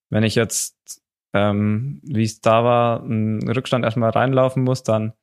wenn 0.09 0.23
ich 0.23 0.35
jetzt, 0.35 1.03
ähm, 1.33 1.99
wie 2.03 2.23
es 2.23 2.39
da 2.39 2.63
war, 2.63 3.03
einen 3.03 3.45
Rückstand 3.49 3.83
erstmal 3.83 4.11
reinlaufen 4.11 4.63
muss, 4.63 4.83
dann 4.83 5.13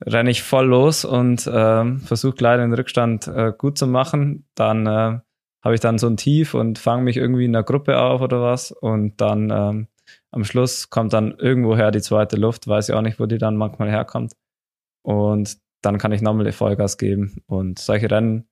renne 0.00 0.30
ich 0.30 0.42
voll 0.42 0.66
los 0.66 1.04
und 1.04 1.48
ähm, 1.52 2.00
versuche 2.00 2.36
leider 2.40 2.62
den 2.62 2.74
Rückstand 2.74 3.26
äh, 3.28 3.52
gut 3.56 3.78
zu 3.78 3.86
machen. 3.86 4.46
Dann 4.54 4.86
äh, 4.86 5.20
habe 5.62 5.74
ich 5.74 5.80
dann 5.80 5.98
so 5.98 6.06
ein 6.06 6.16
Tief 6.16 6.54
und 6.54 6.78
fange 6.78 7.02
mich 7.02 7.16
irgendwie 7.16 7.46
in 7.46 7.52
der 7.52 7.62
Gruppe 7.62 7.98
auf 7.98 8.20
oder 8.20 8.42
was. 8.42 8.70
Und 8.70 9.20
dann 9.20 9.50
ähm, 9.50 9.88
am 10.30 10.44
Schluss 10.44 10.90
kommt 10.90 11.12
dann 11.12 11.32
irgendwoher 11.38 11.90
die 11.90 12.02
zweite 12.02 12.36
Luft, 12.36 12.68
weiß 12.68 12.88
ich 12.88 12.94
auch 12.94 13.02
nicht, 13.02 13.18
wo 13.18 13.26
die 13.26 13.38
dann 13.38 13.56
manchmal 13.56 13.90
herkommt. 13.90 14.32
Und 15.02 15.58
dann 15.82 15.98
kann 15.98 16.12
ich 16.12 16.22
nochmal 16.22 16.50
Vollgas 16.52 16.98
geben. 16.98 17.42
Und 17.46 17.78
solche 17.78 18.10
Rennen, 18.10 18.48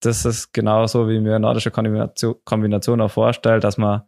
das 0.00 0.24
ist 0.24 0.52
genauso, 0.52 1.08
wie 1.08 1.20
mir 1.20 1.38
nordische 1.38 1.70
Kombination, 1.70 2.36
Kombination 2.44 3.00
auch 3.00 3.10
vorstellt, 3.10 3.64
dass 3.64 3.78
man 3.78 4.02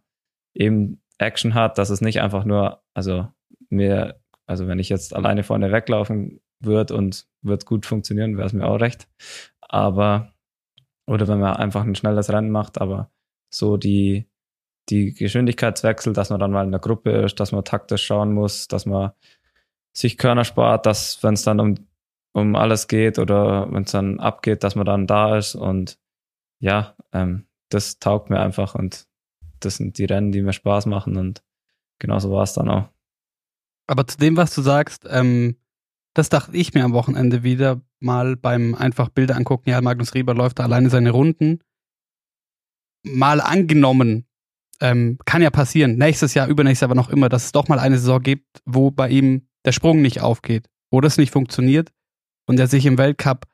eben 0.54 1.02
Action 1.18 1.54
hat, 1.54 1.78
dass 1.78 1.90
es 1.90 2.00
nicht 2.00 2.20
einfach 2.20 2.44
nur, 2.44 2.82
also 2.94 3.28
mir, 3.68 4.19
also 4.50 4.66
wenn 4.66 4.80
ich 4.80 4.88
jetzt 4.88 5.14
alleine 5.14 5.44
vorne 5.44 5.70
weglaufen 5.70 6.40
würde 6.58 6.96
und 6.96 7.28
wird 7.40 7.66
gut 7.66 7.86
funktionieren, 7.86 8.36
wäre 8.36 8.48
es 8.48 8.52
mir 8.52 8.66
auch 8.66 8.80
recht. 8.80 9.08
Aber, 9.60 10.32
oder 11.06 11.28
wenn 11.28 11.38
man 11.38 11.54
einfach 11.54 11.84
ein 11.84 11.94
schnelles 11.94 12.32
Rennen 12.32 12.50
macht, 12.50 12.80
aber 12.80 13.12
so 13.48 13.76
die, 13.76 14.28
die 14.88 15.14
Geschwindigkeitswechsel, 15.14 16.14
dass 16.14 16.30
man 16.30 16.40
dann 16.40 16.50
mal 16.50 16.64
in 16.64 16.72
der 16.72 16.80
Gruppe 16.80 17.12
ist, 17.12 17.38
dass 17.38 17.52
man 17.52 17.64
taktisch 17.64 18.04
schauen 18.04 18.32
muss, 18.32 18.66
dass 18.66 18.86
man 18.86 19.12
sich 19.96 20.18
Körner 20.18 20.42
spart, 20.42 20.84
dass 20.84 21.22
wenn 21.22 21.34
es 21.34 21.44
dann 21.44 21.60
um, 21.60 21.74
um 22.32 22.56
alles 22.56 22.88
geht 22.88 23.20
oder 23.20 23.72
wenn 23.72 23.84
es 23.84 23.92
dann 23.92 24.18
abgeht, 24.18 24.64
dass 24.64 24.74
man 24.74 24.84
dann 24.84 25.06
da 25.06 25.38
ist 25.38 25.54
und 25.54 25.96
ja, 26.58 26.96
ähm, 27.12 27.46
das 27.68 28.00
taugt 28.00 28.30
mir 28.30 28.40
einfach 28.40 28.74
und 28.74 29.06
das 29.60 29.76
sind 29.76 29.96
die 29.96 30.06
Rennen, 30.06 30.32
die 30.32 30.42
mir 30.42 30.52
Spaß 30.52 30.86
machen 30.86 31.16
und 31.16 31.44
genauso 32.00 32.32
war 32.32 32.42
es 32.42 32.54
dann 32.54 32.68
auch. 32.68 32.88
Aber 33.90 34.06
zu 34.06 34.18
dem, 34.18 34.36
was 34.36 34.54
du 34.54 34.62
sagst, 34.62 35.04
ähm, 35.10 35.56
das 36.14 36.28
dachte 36.28 36.56
ich 36.56 36.74
mir 36.74 36.84
am 36.84 36.92
Wochenende 36.92 37.42
wieder 37.42 37.80
mal 37.98 38.36
beim 38.36 38.76
einfach 38.76 39.08
Bilder 39.08 39.34
angucken. 39.34 39.68
Ja, 39.68 39.80
Magnus 39.80 40.14
Rieber 40.14 40.32
läuft 40.32 40.60
da 40.60 40.62
alleine 40.62 40.90
seine 40.90 41.10
Runden. 41.10 41.58
Mal 43.02 43.40
angenommen, 43.40 44.26
ähm, 44.80 45.18
kann 45.24 45.42
ja 45.42 45.50
passieren, 45.50 45.96
nächstes 45.96 46.34
Jahr, 46.34 46.46
übernächstes 46.46 46.82
Jahr, 46.82 46.90
aber 46.92 47.00
noch 47.00 47.10
immer, 47.10 47.28
dass 47.28 47.46
es 47.46 47.52
doch 47.52 47.66
mal 47.66 47.80
eine 47.80 47.98
Saison 47.98 48.22
gibt, 48.22 48.62
wo 48.64 48.92
bei 48.92 49.08
ihm 49.08 49.48
der 49.64 49.72
Sprung 49.72 50.02
nicht 50.02 50.20
aufgeht, 50.20 50.68
wo 50.92 51.00
das 51.00 51.18
nicht 51.18 51.32
funktioniert 51.32 51.90
und 52.46 52.60
er 52.60 52.68
sich 52.68 52.86
im 52.86 52.96
Weltcup 52.96 53.46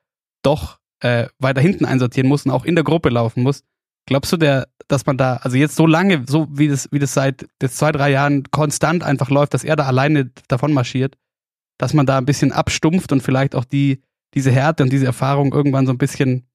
doch 0.42 0.80
äh, 1.00 1.28
weiter 1.38 1.62
hinten 1.62 1.86
einsortieren 1.86 2.28
muss 2.28 2.44
und 2.44 2.52
auch 2.52 2.66
in 2.66 2.74
der 2.74 2.84
Gruppe 2.84 3.08
laufen 3.08 3.42
muss. 3.42 3.62
Glaubst 4.06 4.32
du, 4.32 4.36
der, 4.36 4.68
dass 4.88 5.04
man 5.04 5.18
da, 5.18 5.36
also 5.36 5.56
jetzt 5.56 5.76
so 5.76 5.86
lange, 5.86 6.24
so 6.26 6.46
wie 6.50 6.68
das, 6.68 6.88
wie 6.92 7.00
das 7.00 7.12
seit 7.12 7.46
jetzt 7.60 7.76
zwei, 7.76 7.90
drei 7.92 8.10
Jahren 8.10 8.44
konstant 8.50 9.02
einfach 9.02 9.30
läuft, 9.30 9.52
dass 9.52 9.64
er 9.64 9.76
da 9.76 9.84
alleine 9.84 10.30
davon 10.48 10.72
marschiert, 10.72 11.16
dass 11.76 11.92
man 11.92 12.06
da 12.06 12.16
ein 12.16 12.26
bisschen 12.26 12.52
abstumpft 12.52 13.10
und 13.12 13.22
vielleicht 13.22 13.54
auch 13.56 13.64
die, 13.64 14.00
diese 14.34 14.52
Härte 14.52 14.84
und 14.84 14.92
diese 14.92 15.06
Erfahrung 15.06 15.52
irgendwann 15.52 15.86
so 15.86 15.92
ein 15.92 15.98
bisschen 15.98 16.48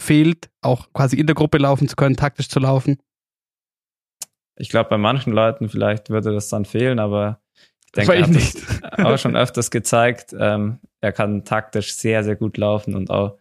fehlt, 0.00 0.50
auch 0.62 0.92
quasi 0.92 1.16
in 1.16 1.26
der 1.26 1.34
Gruppe 1.34 1.58
laufen 1.58 1.88
zu 1.88 1.96
können, 1.96 2.16
taktisch 2.16 2.48
zu 2.48 2.58
laufen? 2.58 2.98
Ich 4.56 4.70
glaube, 4.70 4.88
bei 4.88 4.98
manchen 4.98 5.32
Leuten 5.32 5.68
vielleicht 5.68 6.10
würde 6.10 6.32
das 6.32 6.48
dann 6.48 6.64
fehlen, 6.64 6.98
aber 6.98 7.40
ich 7.86 7.92
denke, 7.92 8.14
er 8.14 8.20
ich 8.20 8.24
hat 8.24 8.30
nicht. 8.30 8.56
auch 8.98 9.18
schon 9.18 9.36
öfters 9.36 9.70
gezeigt. 9.70 10.34
Ähm, 10.38 10.80
er 11.00 11.12
kann 11.12 11.44
taktisch 11.44 11.94
sehr, 11.94 12.24
sehr 12.24 12.36
gut 12.36 12.56
laufen 12.56 12.94
und 12.94 13.10
auch, 13.10 13.38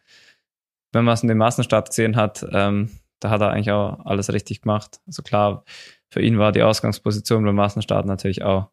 wenn 0.91 1.05
man 1.05 1.13
es 1.13 1.23
in 1.23 1.29
dem 1.29 1.37
Massenstart 1.37 1.89
gesehen 1.89 2.15
hat, 2.15 2.45
ähm, 2.51 2.89
da 3.23 3.29
hat 3.29 3.41
er 3.41 3.51
eigentlich 3.51 3.71
auch 3.71 4.05
alles 4.05 4.31
richtig 4.33 4.61
gemacht. 4.61 4.99
Also 5.07 5.23
klar, 5.23 5.63
für 6.11 6.21
ihn 6.21 6.39
war 6.39 6.51
die 6.51 6.63
Ausgangsposition 6.63 7.43
beim 7.45 7.55
Massenstart 7.55 8.05
natürlich 8.05 8.43
auch 8.43 8.69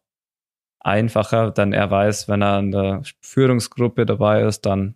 einfacher, 0.79 1.51
denn 1.51 1.73
er 1.73 1.89
weiß, 1.89 2.27
wenn 2.27 2.41
er 2.41 2.59
in 2.59 2.71
der 2.71 3.01
Führungsgruppe 3.21 4.05
dabei 4.05 4.41
ist, 4.43 4.65
dann 4.65 4.95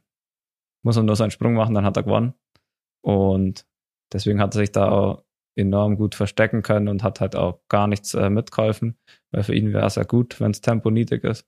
muss 0.83 0.97
er 0.97 1.03
nur 1.03 1.15
seinen 1.15 1.31
Sprung 1.31 1.53
machen, 1.53 1.73
dann 1.73 1.85
hat 1.85 1.97
er 1.97 2.03
gewonnen. 2.03 2.33
Und 3.01 3.65
deswegen 4.11 4.41
hat 4.41 4.55
er 4.55 4.59
sich 4.59 4.71
da 4.71 4.89
auch 4.89 5.23
enorm 5.55 5.95
gut 5.95 6.15
verstecken 6.15 6.63
können 6.63 6.89
und 6.89 7.03
hat 7.03 7.21
halt 7.21 7.35
auch 7.35 7.61
gar 7.69 7.87
nichts 7.87 8.13
äh, 8.13 8.29
mitgeholfen, 8.29 8.97
weil 9.31 9.43
für 9.43 9.55
ihn 9.55 9.73
wäre 9.73 9.85
es 9.85 9.95
ja 9.95 10.03
gut, 10.03 10.39
wenn 10.41 10.51
das 10.51 10.61
Tempo 10.61 10.89
niedrig 10.91 11.23
ist. 11.23 11.47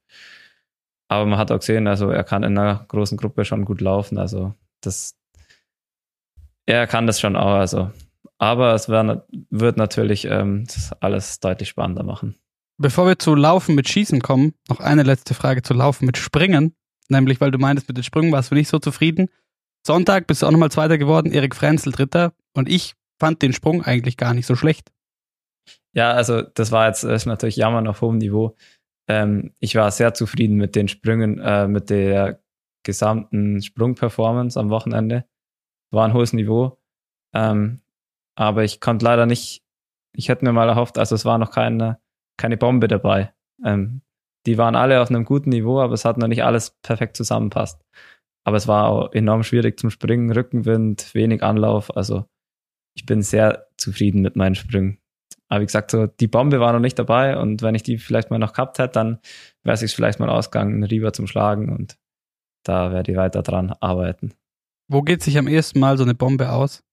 Aber 1.09 1.25
man 1.25 1.39
hat 1.39 1.51
auch 1.51 1.59
gesehen, 1.59 1.87
also 1.87 2.09
er 2.09 2.23
kann 2.23 2.43
in 2.43 2.57
einer 2.57 2.85
großen 2.87 3.17
Gruppe 3.17 3.43
schon 3.45 3.65
gut 3.65 3.81
laufen, 3.81 4.17
also 4.17 4.53
das, 4.81 5.16
er 6.67 6.85
kann 6.85 7.07
das 7.07 7.19
schon 7.19 7.35
auch, 7.35 7.55
also. 7.55 7.89
Aber 8.37 8.75
es 8.75 8.87
wär, 8.87 9.25
wird 9.49 9.77
natürlich 9.77 10.25
ähm, 10.25 10.65
das 10.67 10.93
alles 11.01 11.39
deutlich 11.39 11.69
spannender 11.69 12.03
machen. 12.03 12.35
Bevor 12.77 13.07
wir 13.07 13.17
zu 13.17 13.33
Laufen 13.33 13.73
mit 13.73 13.89
Schießen 13.89 14.21
kommen, 14.21 14.53
noch 14.69 14.79
eine 14.79 15.01
letzte 15.01 15.33
Frage 15.33 15.63
zu 15.63 15.73
Laufen 15.73 16.05
mit 16.05 16.17
Springen. 16.17 16.75
Nämlich, 17.09 17.41
weil 17.41 17.49
du 17.49 17.57
meintest, 17.57 17.87
mit 17.87 17.97
den 17.97 18.03
Sprüngen 18.03 18.31
warst 18.31 18.51
du 18.51 18.55
nicht 18.55 18.67
so 18.67 18.77
zufrieden. 18.77 19.29
Sonntag 19.85 20.27
bist 20.27 20.41
du 20.41 20.45
auch 20.45 20.51
nochmal 20.51 20.69
Zweiter 20.69 20.99
geworden, 20.99 21.31
Erik 21.31 21.55
Frenzel 21.55 21.93
Dritter. 21.93 22.33
Und 22.53 22.69
ich 22.69 22.93
fand 23.17 23.41
den 23.41 23.53
Sprung 23.53 23.81
eigentlich 23.81 24.17
gar 24.17 24.33
nicht 24.35 24.45
so 24.45 24.55
schlecht. 24.55 24.91
Ja, 25.93 26.11
also 26.11 26.41
das 26.41 26.71
war 26.71 26.87
jetzt 26.87 27.03
ist 27.03 27.25
natürlich 27.25 27.55
Jammern 27.55 27.87
auf 27.87 28.01
hohem 28.01 28.19
Niveau. 28.19 28.55
Ähm, 29.07 29.53
ich 29.59 29.73
war 29.75 29.89
sehr 29.89 30.13
zufrieden 30.13 30.57
mit 30.57 30.75
den 30.75 30.89
Sprüngen, 30.89 31.39
äh, 31.39 31.67
mit 31.67 31.89
der 31.89 32.41
gesamten 32.83 33.63
Sprungperformance 33.63 34.59
am 34.59 34.69
Wochenende. 34.69 35.25
War 35.91 36.05
ein 36.05 36.13
hohes 36.13 36.33
Niveau. 36.33 36.77
Ähm, 37.33 37.81
aber 38.35 38.63
ich 38.63 38.81
konnte 38.81 39.05
leider 39.05 39.25
nicht, 39.25 39.63
ich 40.13 40.29
hätte 40.29 40.45
mir 40.45 40.53
mal 40.53 40.69
erhofft, 40.69 40.97
also 40.97 41.15
es 41.15 41.25
war 41.25 41.37
noch 41.37 41.51
keine, 41.51 41.99
keine 42.37 42.57
Bombe 42.57 42.87
dabei. 42.87 43.33
Ähm, 43.63 44.01
die 44.45 44.57
waren 44.57 44.75
alle 44.75 45.01
auf 45.01 45.09
einem 45.09 45.25
guten 45.25 45.49
Niveau, 45.49 45.81
aber 45.81 45.93
es 45.93 46.05
hat 46.05 46.17
noch 46.17 46.27
nicht 46.27 46.43
alles 46.43 46.71
perfekt 46.81 47.17
zusammenpasst. 47.17 47.83
Aber 48.45 48.57
es 48.57 48.67
war 48.67 48.87
auch 48.87 49.11
enorm 49.11 49.43
schwierig 49.43 49.79
zum 49.79 49.89
Springen, 49.89 50.31
Rückenwind, 50.31 51.13
wenig 51.13 51.43
Anlauf. 51.43 51.95
Also 51.97 52.25
ich 52.95 53.05
bin 53.05 53.21
sehr 53.21 53.67
zufrieden 53.77 54.21
mit 54.21 54.35
meinen 54.35 54.55
Sprüngen. 54.55 54.99
Aber 55.49 55.61
wie 55.61 55.65
gesagt, 55.65 55.91
so 55.91 56.07
die 56.07 56.27
Bombe 56.27 56.59
war 56.59 56.73
noch 56.73 56.79
nicht 56.79 56.99
dabei 56.99 57.37
und 57.37 57.61
wenn 57.61 57.75
ich 57.75 57.83
die 57.83 57.97
vielleicht 57.97 58.31
mal 58.31 58.39
noch 58.39 58.53
gehabt 58.53 58.79
hätte, 58.79 58.93
dann 58.93 59.19
wäre 59.63 59.75
es 59.75 59.93
vielleicht 59.93 60.19
mal 60.19 60.29
ausgegangen, 60.29 60.83
Rieber 60.83 61.13
zum 61.13 61.27
Schlagen 61.27 61.69
und 61.73 61.97
da 62.63 62.91
werde 62.91 63.11
ich 63.11 63.17
weiter 63.17 63.43
dran 63.43 63.73
arbeiten. 63.79 64.33
Wo 64.87 65.01
geht 65.01 65.21
sich 65.21 65.37
am 65.37 65.47
ersten 65.47 65.79
Mal 65.79 65.97
so 65.97 66.03
eine 66.03 66.15
Bombe 66.15 66.51
aus? 66.51 66.83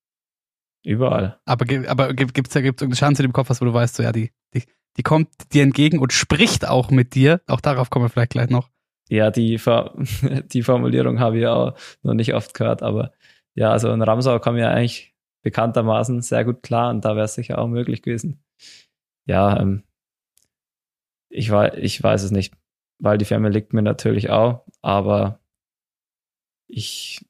Überall. 0.84 1.40
Aber, 1.44 1.64
aber 1.88 2.12
gibt 2.12 2.48
es 2.48 2.52
da 2.52 2.60
gibt's 2.60 2.82
irgendeine 2.82 2.98
Chance 2.98 3.22
in 3.22 3.28
dem 3.28 3.32
Kopf, 3.32 3.48
was 3.48 3.60
wo 3.60 3.64
du 3.64 3.72
weißt, 3.72 3.96
so 3.96 4.02
ja, 4.02 4.12
die, 4.12 4.32
die, 4.52 4.64
die 4.96 5.02
kommt 5.02 5.28
dir 5.52 5.62
entgegen 5.62 5.98
und 5.98 6.12
spricht 6.12 6.68
auch 6.68 6.90
mit 6.90 7.14
dir. 7.14 7.40
Auch 7.46 7.60
darauf 7.60 7.88
kommen 7.88 8.04
wir 8.04 8.10
vielleicht 8.10 8.32
gleich 8.32 8.50
noch. 8.50 8.68
Ja, 9.08 9.30
die, 9.30 9.60
die 10.52 10.62
Formulierung 10.62 11.20
habe 11.20 11.38
ich 11.38 11.46
auch 11.46 11.74
noch 12.02 12.14
nicht 12.14 12.34
oft 12.34 12.54
gehört, 12.54 12.82
aber 12.82 13.12
ja, 13.54 13.70
also 13.70 13.92
in 13.92 14.02
Ramsau 14.02 14.38
kommen 14.40 14.58
ja 14.58 14.70
eigentlich 14.70 15.14
bekanntermaßen 15.42 16.22
sehr 16.22 16.44
gut 16.44 16.62
klar 16.62 16.90
und 16.90 17.04
da 17.04 17.14
wäre 17.14 17.26
es 17.26 17.34
sicher 17.34 17.58
auch 17.58 17.68
möglich 17.68 18.02
gewesen. 18.02 18.42
Ja, 19.26 19.60
ähm, 19.60 19.84
ich, 21.28 21.50
weiß, 21.50 21.74
ich 21.78 22.02
weiß 22.02 22.22
es 22.24 22.30
nicht, 22.30 22.54
weil 22.98 23.18
die 23.18 23.24
Firma 23.24 23.48
liegt 23.48 23.72
mir 23.72 23.82
natürlich 23.82 24.30
auch, 24.30 24.64
aber 24.82 25.40
ich 26.66 27.24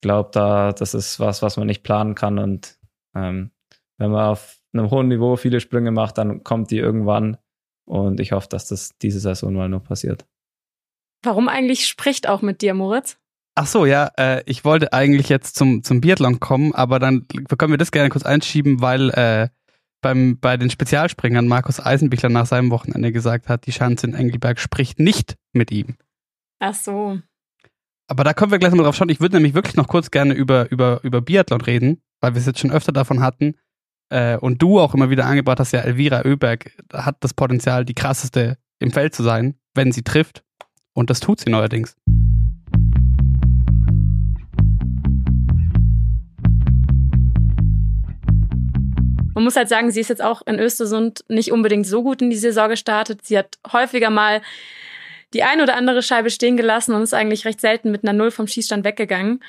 glaube 0.00 0.30
da, 0.32 0.72
das 0.72 0.94
ist 0.94 1.20
was, 1.20 1.42
was 1.42 1.56
man 1.56 1.66
nicht 1.66 1.82
planen 1.82 2.14
kann 2.14 2.38
und 2.38 2.78
ähm, 3.14 3.50
wenn 3.98 4.10
man 4.10 4.30
auf 4.30 4.58
einem 4.72 4.90
hohen 4.90 5.08
Niveau 5.08 5.36
viele 5.36 5.60
Sprünge 5.60 5.90
macht, 5.90 6.18
dann 6.18 6.44
kommt 6.44 6.70
die 6.70 6.78
irgendwann 6.78 7.36
und 7.86 8.20
ich 8.20 8.32
hoffe, 8.32 8.48
dass 8.48 8.68
das 8.68 8.96
diese 8.98 9.20
Saison 9.20 9.54
mal 9.54 9.68
noch 9.68 9.82
passiert. 9.82 10.26
Warum 11.22 11.48
eigentlich 11.48 11.86
spricht 11.86 12.28
auch 12.28 12.42
mit 12.42 12.62
dir, 12.62 12.74
Moritz? 12.74 13.18
Ach 13.56 13.66
so, 13.66 13.86
ja, 13.86 14.12
äh, 14.16 14.42
ich 14.46 14.64
wollte 14.64 14.92
eigentlich 14.92 15.28
jetzt 15.28 15.56
zum, 15.56 15.82
zum 15.82 16.00
Biathlon 16.00 16.38
kommen, 16.38 16.72
aber 16.74 17.00
dann 17.00 17.26
können 17.26 17.72
wir 17.72 17.78
das 17.78 17.90
gerne 17.90 18.08
kurz 18.08 18.24
einschieben, 18.24 18.80
weil 18.80 19.10
äh, 19.10 19.48
beim, 20.00 20.38
bei 20.38 20.56
den 20.56 20.70
Spezialspringern 20.70 21.48
Markus 21.48 21.80
Eisenbichler 21.80 22.28
nach 22.28 22.46
seinem 22.46 22.70
Wochenende 22.70 23.10
gesagt 23.10 23.48
hat, 23.48 23.66
die 23.66 23.72
Schanze 23.72 24.06
in 24.06 24.14
Engelberg 24.14 24.60
spricht 24.60 25.00
nicht 25.00 25.36
mit 25.52 25.72
ihm. 25.72 25.96
Ach 26.60 26.74
so. 26.74 27.18
Aber 28.10 28.24
da 28.24 28.32
können 28.32 28.50
wir 28.50 28.58
gleich 28.58 28.72
mal 28.72 28.82
drauf 28.82 28.96
schauen. 28.96 29.10
Ich 29.10 29.20
würde 29.20 29.36
nämlich 29.36 29.52
wirklich 29.52 29.76
noch 29.76 29.86
kurz 29.86 30.10
gerne 30.10 30.32
über, 30.32 30.70
über, 30.72 31.00
über 31.02 31.20
Biathlon 31.20 31.60
reden, 31.60 32.00
weil 32.22 32.34
wir 32.34 32.40
es 32.40 32.46
jetzt 32.46 32.58
schon 32.58 32.72
öfter 32.72 32.90
davon 32.90 33.20
hatten. 33.20 33.54
Äh, 34.08 34.38
und 34.38 34.62
du 34.62 34.80
auch 34.80 34.94
immer 34.94 35.10
wieder 35.10 35.26
angebracht 35.26 35.60
hast, 35.60 35.72
ja, 35.72 35.80
Elvira 35.80 36.24
Oeberg 36.24 36.72
hat 36.90 37.16
das 37.20 37.34
Potenzial, 37.34 37.84
die 37.84 37.92
krasseste 37.92 38.56
im 38.78 38.92
Feld 38.92 39.14
zu 39.14 39.22
sein, 39.22 39.56
wenn 39.74 39.92
sie 39.92 40.02
trifft. 40.02 40.42
Und 40.94 41.10
das 41.10 41.20
tut 41.20 41.40
sie 41.40 41.50
neuerdings. 41.50 41.96
Man 49.34 49.44
muss 49.44 49.54
halt 49.54 49.68
sagen, 49.68 49.90
sie 49.90 50.00
ist 50.00 50.08
jetzt 50.08 50.24
auch 50.24 50.40
in 50.46 50.58
Östersund 50.58 51.24
nicht 51.28 51.52
unbedingt 51.52 51.86
so 51.86 52.02
gut 52.02 52.22
in 52.22 52.30
die 52.30 52.36
Saison 52.36 52.70
gestartet. 52.70 53.26
Sie 53.26 53.36
hat 53.36 53.58
häufiger 53.70 54.08
mal 54.08 54.40
die 55.34 55.42
ein 55.42 55.60
oder 55.60 55.76
andere 55.76 56.02
Scheibe 56.02 56.30
stehen 56.30 56.56
gelassen 56.56 56.94
und 56.94 57.02
ist 57.02 57.14
eigentlich 57.14 57.44
recht 57.44 57.60
selten 57.60 57.90
mit 57.90 58.02
einer 58.02 58.12
Null 58.12 58.30
vom 58.30 58.46
Schießstand 58.46 58.84
weggegangen. 58.84 59.42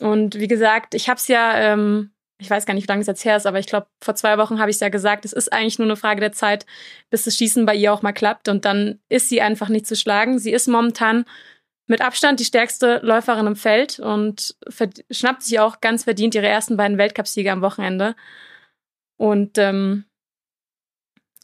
Und 0.00 0.38
wie 0.38 0.48
gesagt, 0.48 0.94
ich 0.94 1.08
habe 1.08 1.18
es 1.18 1.28
ja, 1.28 1.56
ähm, 1.58 2.10
ich 2.38 2.50
weiß 2.50 2.66
gar 2.66 2.74
nicht, 2.74 2.84
wie 2.84 2.88
lange 2.88 3.00
es 3.00 3.06
jetzt 3.06 3.24
her 3.24 3.36
ist, 3.36 3.46
aber 3.46 3.58
ich 3.58 3.66
glaube, 3.66 3.86
vor 4.02 4.14
zwei 4.14 4.36
Wochen 4.36 4.58
habe 4.58 4.70
ich 4.70 4.76
es 4.76 4.80
ja 4.80 4.90
gesagt, 4.90 5.24
es 5.24 5.32
ist 5.32 5.52
eigentlich 5.52 5.78
nur 5.78 5.86
eine 5.86 5.96
Frage 5.96 6.20
der 6.20 6.32
Zeit, 6.32 6.66
bis 7.08 7.24
das 7.24 7.36
Schießen 7.36 7.64
bei 7.64 7.74
ihr 7.74 7.92
auch 7.92 8.02
mal 8.02 8.12
klappt. 8.12 8.48
Und 8.48 8.64
dann 8.64 9.00
ist 9.08 9.28
sie 9.28 9.40
einfach 9.40 9.68
nicht 9.68 9.86
zu 9.86 9.96
schlagen. 9.96 10.38
Sie 10.38 10.52
ist 10.52 10.68
momentan 10.68 11.24
mit 11.86 12.00
Abstand 12.00 12.40
die 12.40 12.44
stärkste 12.44 13.00
Läuferin 13.02 13.46
im 13.46 13.56
Feld 13.56 14.00
und 14.00 14.56
schnappt 15.10 15.42
sich 15.44 15.60
auch 15.60 15.80
ganz 15.80 16.04
verdient 16.04 16.34
ihre 16.34 16.48
ersten 16.48 16.76
beiden 16.76 16.98
Weltcupsiege 16.98 17.52
am 17.52 17.62
Wochenende. 17.62 18.16
Und 19.16 19.56
ähm, 19.56 20.04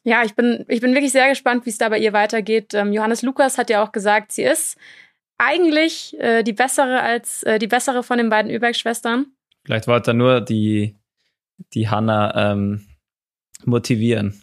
ja, 0.04 0.24
ich 0.24 0.34
bin, 0.34 0.64
ich 0.68 0.80
bin 0.80 0.94
wirklich 0.94 1.12
sehr 1.12 1.28
gespannt, 1.28 1.64
wie 1.64 1.70
es 1.70 1.78
da 1.78 1.88
bei 1.88 1.98
ihr 1.98 2.12
weitergeht. 2.12 2.74
Ähm, 2.74 2.92
Johannes 2.92 3.22
Lukas 3.22 3.58
hat 3.58 3.70
ja 3.70 3.82
auch 3.82 3.92
gesagt, 3.92 4.32
sie 4.32 4.42
ist 4.42 4.76
eigentlich 5.38 6.18
äh, 6.20 6.42
die 6.42 6.52
bessere 6.52 7.00
als 7.00 7.42
äh, 7.44 7.58
die 7.58 7.68
bessere 7.68 8.02
von 8.02 8.18
den 8.18 8.28
beiden 8.28 8.50
Überg-Schwestern. 8.50 9.26
Vielleicht 9.64 9.86
wollte 9.86 10.10
er 10.10 10.14
nur 10.14 10.40
die, 10.40 10.96
die 11.72 11.88
Hanna 11.88 12.52
ähm, 12.52 12.86
motivieren. 13.64 14.42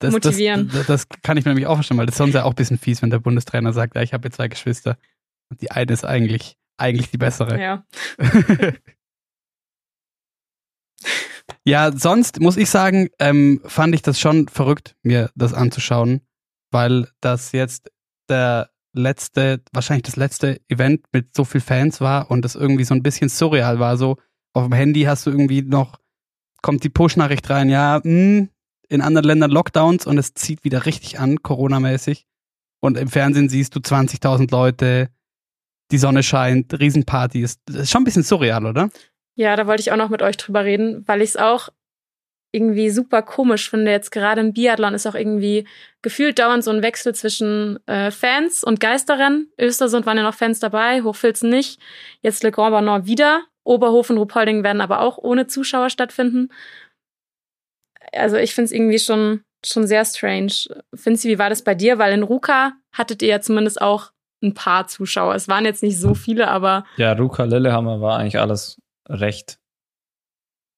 Das, 0.00 0.12
Motivieren. 0.12 0.70
Das, 0.72 0.86
das, 0.86 1.08
kann 1.22 1.36
ich 1.36 1.44
mir 1.44 1.50
nämlich 1.50 1.66
auch 1.66 1.74
verstehen, 1.74 1.98
weil 1.98 2.06
das 2.06 2.14
ist 2.14 2.18
sonst 2.18 2.34
ja 2.34 2.44
auch 2.44 2.50
ein 2.50 2.56
bisschen 2.56 2.78
fies, 2.78 3.02
wenn 3.02 3.10
der 3.10 3.18
Bundestrainer 3.18 3.72
sagt, 3.72 3.96
ja, 3.96 4.02
ich 4.02 4.14
habe 4.14 4.26
jetzt 4.26 4.36
zwei 4.36 4.48
Geschwister. 4.48 4.96
Und 5.50 5.60
die 5.60 5.70
eine 5.70 5.92
ist 5.92 6.04
eigentlich, 6.04 6.56
eigentlich 6.78 7.10
die 7.10 7.18
bessere. 7.18 7.60
Ja. 7.60 7.84
ja, 11.64 11.92
sonst 11.92 12.40
muss 12.40 12.56
ich 12.56 12.70
sagen, 12.70 13.08
ähm, 13.18 13.60
fand 13.64 13.94
ich 13.94 14.02
das 14.02 14.18
schon 14.18 14.48
verrückt, 14.48 14.96
mir 15.02 15.30
das 15.34 15.54
anzuschauen, 15.54 16.20
weil 16.70 17.08
das 17.20 17.52
jetzt 17.52 17.90
der 18.28 18.70
letzte, 18.92 19.62
wahrscheinlich 19.72 20.04
das 20.04 20.16
letzte 20.16 20.60
Event 20.68 21.04
mit 21.12 21.34
so 21.36 21.44
viel 21.44 21.60
Fans 21.60 22.00
war 22.00 22.30
und 22.30 22.44
es 22.44 22.54
irgendwie 22.54 22.84
so 22.84 22.94
ein 22.94 23.02
bisschen 23.02 23.28
surreal 23.28 23.78
war. 23.78 23.96
So 23.96 24.16
auf 24.52 24.64
dem 24.64 24.72
Handy 24.72 25.02
hast 25.02 25.26
du 25.26 25.30
irgendwie 25.30 25.62
noch, 25.62 25.98
kommt 26.62 26.84
die 26.84 26.88
Push-Nachricht 26.88 27.48
rein, 27.50 27.70
ja, 27.70 28.00
mh, 28.02 28.02
hm, 28.02 28.48
in 28.88 29.02
anderen 29.02 29.26
Ländern 29.26 29.50
Lockdowns 29.50 30.06
und 30.06 30.18
es 30.18 30.34
zieht 30.34 30.64
wieder 30.64 30.84
richtig 30.84 31.20
an, 31.20 31.42
Corona-mäßig. 31.42 32.26
Und 32.80 32.96
im 32.96 33.08
Fernsehen 33.08 33.48
siehst 33.48 33.76
du 33.76 33.78
20.000 33.78 34.50
Leute, 34.50 35.10
die 35.92 35.98
Sonne 35.98 36.22
scheint, 36.22 36.78
Riesenparty. 36.78 37.42
Das 37.42 37.58
ist 37.66 37.90
schon 37.90 38.02
ein 38.02 38.04
bisschen 38.04 38.22
surreal, 38.22 38.66
oder? 38.66 38.90
Ja, 39.40 39.56
da 39.56 39.66
wollte 39.66 39.80
ich 39.80 39.90
auch 39.90 39.96
noch 39.96 40.10
mit 40.10 40.20
euch 40.20 40.36
drüber 40.36 40.66
reden, 40.66 41.02
weil 41.08 41.22
ich 41.22 41.30
es 41.30 41.36
auch 41.38 41.70
irgendwie 42.52 42.90
super 42.90 43.22
komisch 43.22 43.70
finde. 43.70 43.90
Jetzt 43.90 44.10
gerade 44.10 44.42
im 44.42 44.52
Biathlon 44.52 44.92
ist 44.92 45.06
auch 45.06 45.14
irgendwie 45.14 45.66
gefühlt 46.02 46.38
dauernd 46.38 46.62
so 46.62 46.70
ein 46.70 46.82
Wechsel 46.82 47.14
zwischen 47.14 47.78
äh, 47.86 48.10
Fans 48.10 48.62
und 48.62 48.80
Geisterrennen. 48.80 49.50
Östersund 49.58 50.04
waren 50.04 50.18
ja 50.18 50.24
noch 50.24 50.34
Fans 50.34 50.60
dabei, 50.60 51.00
Hochfilzen 51.00 51.48
nicht. 51.48 51.80
Jetzt 52.20 52.42
Le 52.42 52.50
Grand 52.50 52.72
Banon 52.72 53.06
wieder. 53.06 53.44
Oberhof 53.64 54.10
und 54.10 54.18
Ruhpolding 54.18 54.62
werden 54.62 54.82
aber 54.82 55.00
auch 55.00 55.16
ohne 55.16 55.46
Zuschauer 55.46 55.88
stattfinden. 55.88 56.50
Also 58.12 58.36
ich 58.36 58.54
finde 58.54 58.66
es 58.66 58.72
irgendwie 58.72 58.98
schon, 58.98 59.40
schon 59.64 59.86
sehr 59.86 60.04
strange. 60.04 60.52
Du, 60.92 60.98
wie 61.00 61.38
war 61.38 61.48
das 61.48 61.64
bei 61.64 61.74
dir? 61.74 61.96
Weil 61.96 62.12
in 62.12 62.24
Ruka 62.24 62.74
hattet 62.92 63.22
ihr 63.22 63.28
ja 63.28 63.40
zumindest 63.40 63.80
auch 63.80 64.10
ein 64.42 64.52
paar 64.52 64.86
Zuschauer. 64.86 65.34
Es 65.34 65.48
waren 65.48 65.64
jetzt 65.64 65.82
nicht 65.82 65.98
so 65.98 66.12
viele, 66.12 66.48
aber. 66.48 66.84
Ja, 66.98 67.12
Ruka 67.12 67.44
Lillehammer 67.44 68.02
war 68.02 68.18
eigentlich 68.18 68.38
alles 68.38 68.76
recht 69.10 69.60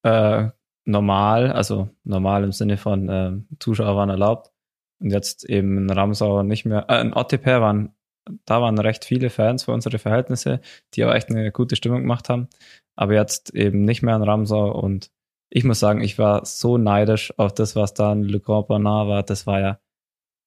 äh, 0.02 0.48
normal, 0.84 1.52
also 1.52 1.90
normal 2.04 2.44
im 2.44 2.52
Sinne 2.52 2.76
von 2.76 3.08
äh, 3.08 3.32
Zuschauer 3.60 3.96
waren 3.96 4.10
erlaubt. 4.10 4.50
Und 5.00 5.10
jetzt 5.10 5.44
eben 5.44 5.78
in 5.78 5.90
Ramsau 5.90 6.42
nicht 6.42 6.64
mehr. 6.64 6.86
Äh, 6.88 7.00
in 7.00 7.14
Otteper 7.14 7.60
waren, 7.60 7.94
da 8.44 8.60
waren 8.62 8.78
recht 8.78 9.04
viele 9.04 9.30
Fans 9.30 9.64
für 9.64 9.72
unsere 9.72 9.98
Verhältnisse, 9.98 10.60
die 10.94 11.02
aber 11.02 11.14
echt 11.14 11.30
eine 11.30 11.50
gute 11.52 11.76
Stimmung 11.76 12.02
gemacht 12.02 12.28
haben. 12.28 12.48
Aber 12.96 13.14
jetzt 13.14 13.54
eben 13.54 13.82
nicht 13.82 14.02
mehr 14.02 14.16
in 14.16 14.22
Ramsau 14.22 14.72
und 14.80 15.10
ich 15.50 15.64
muss 15.64 15.80
sagen, 15.80 16.00
ich 16.00 16.18
war 16.18 16.46
so 16.46 16.78
neidisch 16.78 17.38
auf 17.38 17.52
das, 17.52 17.76
was 17.76 17.92
da 17.92 18.12
in 18.12 18.22
Le 18.22 18.40
Grand 18.40 18.68
Bernard 18.68 19.08
war. 19.08 19.22
Das 19.22 19.46
war 19.46 19.60
ja 19.60 19.80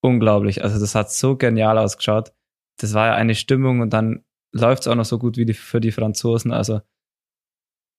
unglaublich. 0.02 0.64
Also 0.64 0.80
das 0.80 0.94
hat 0.94 1.12
so 1.12 1.36
genial 1.36 1.78
ausgeschaut. 1.78 2.32
Das 2.78 2.92
war 2.94 3.08
ja 3.08 3.14
eine 3.14 3.34
Stimmung 3.36 3.80
und 3.80 3.92
dann 3.92 4.24
läuft 4.52 4.82
es 4.82 4.88
auch 4.88 4.96
noch 4.96 5.04
so 5.04 5.18
gut 5.18 5.36
wie 5.36 5.44
die, 5.44 5.54
für 5.54 5.80
die 5.80 5.92
Franzosen. 5.92 6.52
Also 6.52 6.80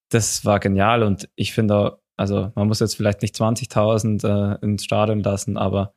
das 0.10 0.46
war 0.46 0.60
genial 0.60 1.04
und 1.04 1.30
ich 1.36 1.54
finde, 1.54 2.00
also 2.16 2.52
man 2.56 2.68
muss 2.68 2.80
jetzt 2.80 2.96
vielleicht 2.96 3.22
nicht 3.22 3.36
20.000 3.36 4.26
äh, 4.26 4.66
ins 4.66 4.84
Stadion 4.84 5.22
lassen, 5.22 5.58
aber 5.58 5.94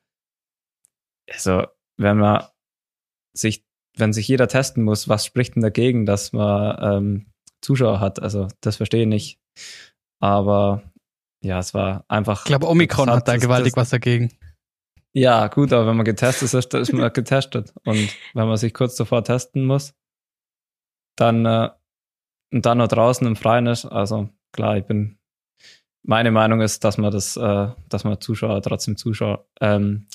also 1.30 1.66
wenn 1.96 2.18
man 2.18 2.44
sich, 3.32 3.64
wenn 3.96 4.12
sich 4.12 4.26
jeder 4.28 4.48
testen 4.48 4.82
muss, 4.84 5.08
was 5.08 5.24
spricht 5.24 5.54
denn 5.54 5.62
dagegen, 5.62 6.06
dass 6.06 6.32
man 6.32 6.78
ähm, 6.80 7.32
Zuschauer 7.60 8.00
hat? 8.00 8.20
Also 8.20 8.48
das 8.60 8.76
verstehe 8.76 9.02
ich 9.02 9.08
nicht. 9.08 9.40
Aber 10.20 10.82
ja, 11.42 11.58
es 11.58 11.74
war 11.74 12.04
einfach. 12.08 12.40
Ich 12.40 12.48
glaube, 12.48 12.68
Omikron 12.68 13.10
hat, 13.10 13.28
da 13.28 13.36
gewaltig 13.36 13.76
was 13.76 13.90
dagegen. 13.90 14.30
Ja, 15.12 15.48
gut, 15.48 15.72
aber 15.72 15.86
wenn 15.86 15.96
man 15.96 16.04
getestet 16.04 16.52
ist, 16.54 16.74
ist 16.74 16.92
man 16.92 17.12
getestet. 17.12 17.72
Und 17.84 18.08
wenn 18.34 18.46
man 18.46 18.56
sich 18.56 18.74
kurz 18.74 18.96
davor 18.96 19.24
testen 19.24 19.64
muss, 19.64 19.94
dann 21.16 21.46
äh, 21.46 21.70
und 22.52 22.66
dann 22.66 22.78
noch 22.78 22.88
draußen 22.88 23.26
im 23.26 23.36
Freien 23.36 23.66
ist, 23.66 23.84
also 23.84 24.28
klar, 24.52 24.76
ich 24.76 24.84
bin 24.84 25.18
meine 26.02 26.30
Meinung 26.30 26.60
ist, 26.60 26.84
dass 26.84 26.98
man 26.98 27.12
das, 27.12 27.36
äh, 27.36 27.68
dass 27.88 28.04
man 28.04 28.20
Zuschauer 28.20 28.62
trotzdem 28.62 28.96
Zuschauer 28.96 29.46
ähm, 29.60 30.06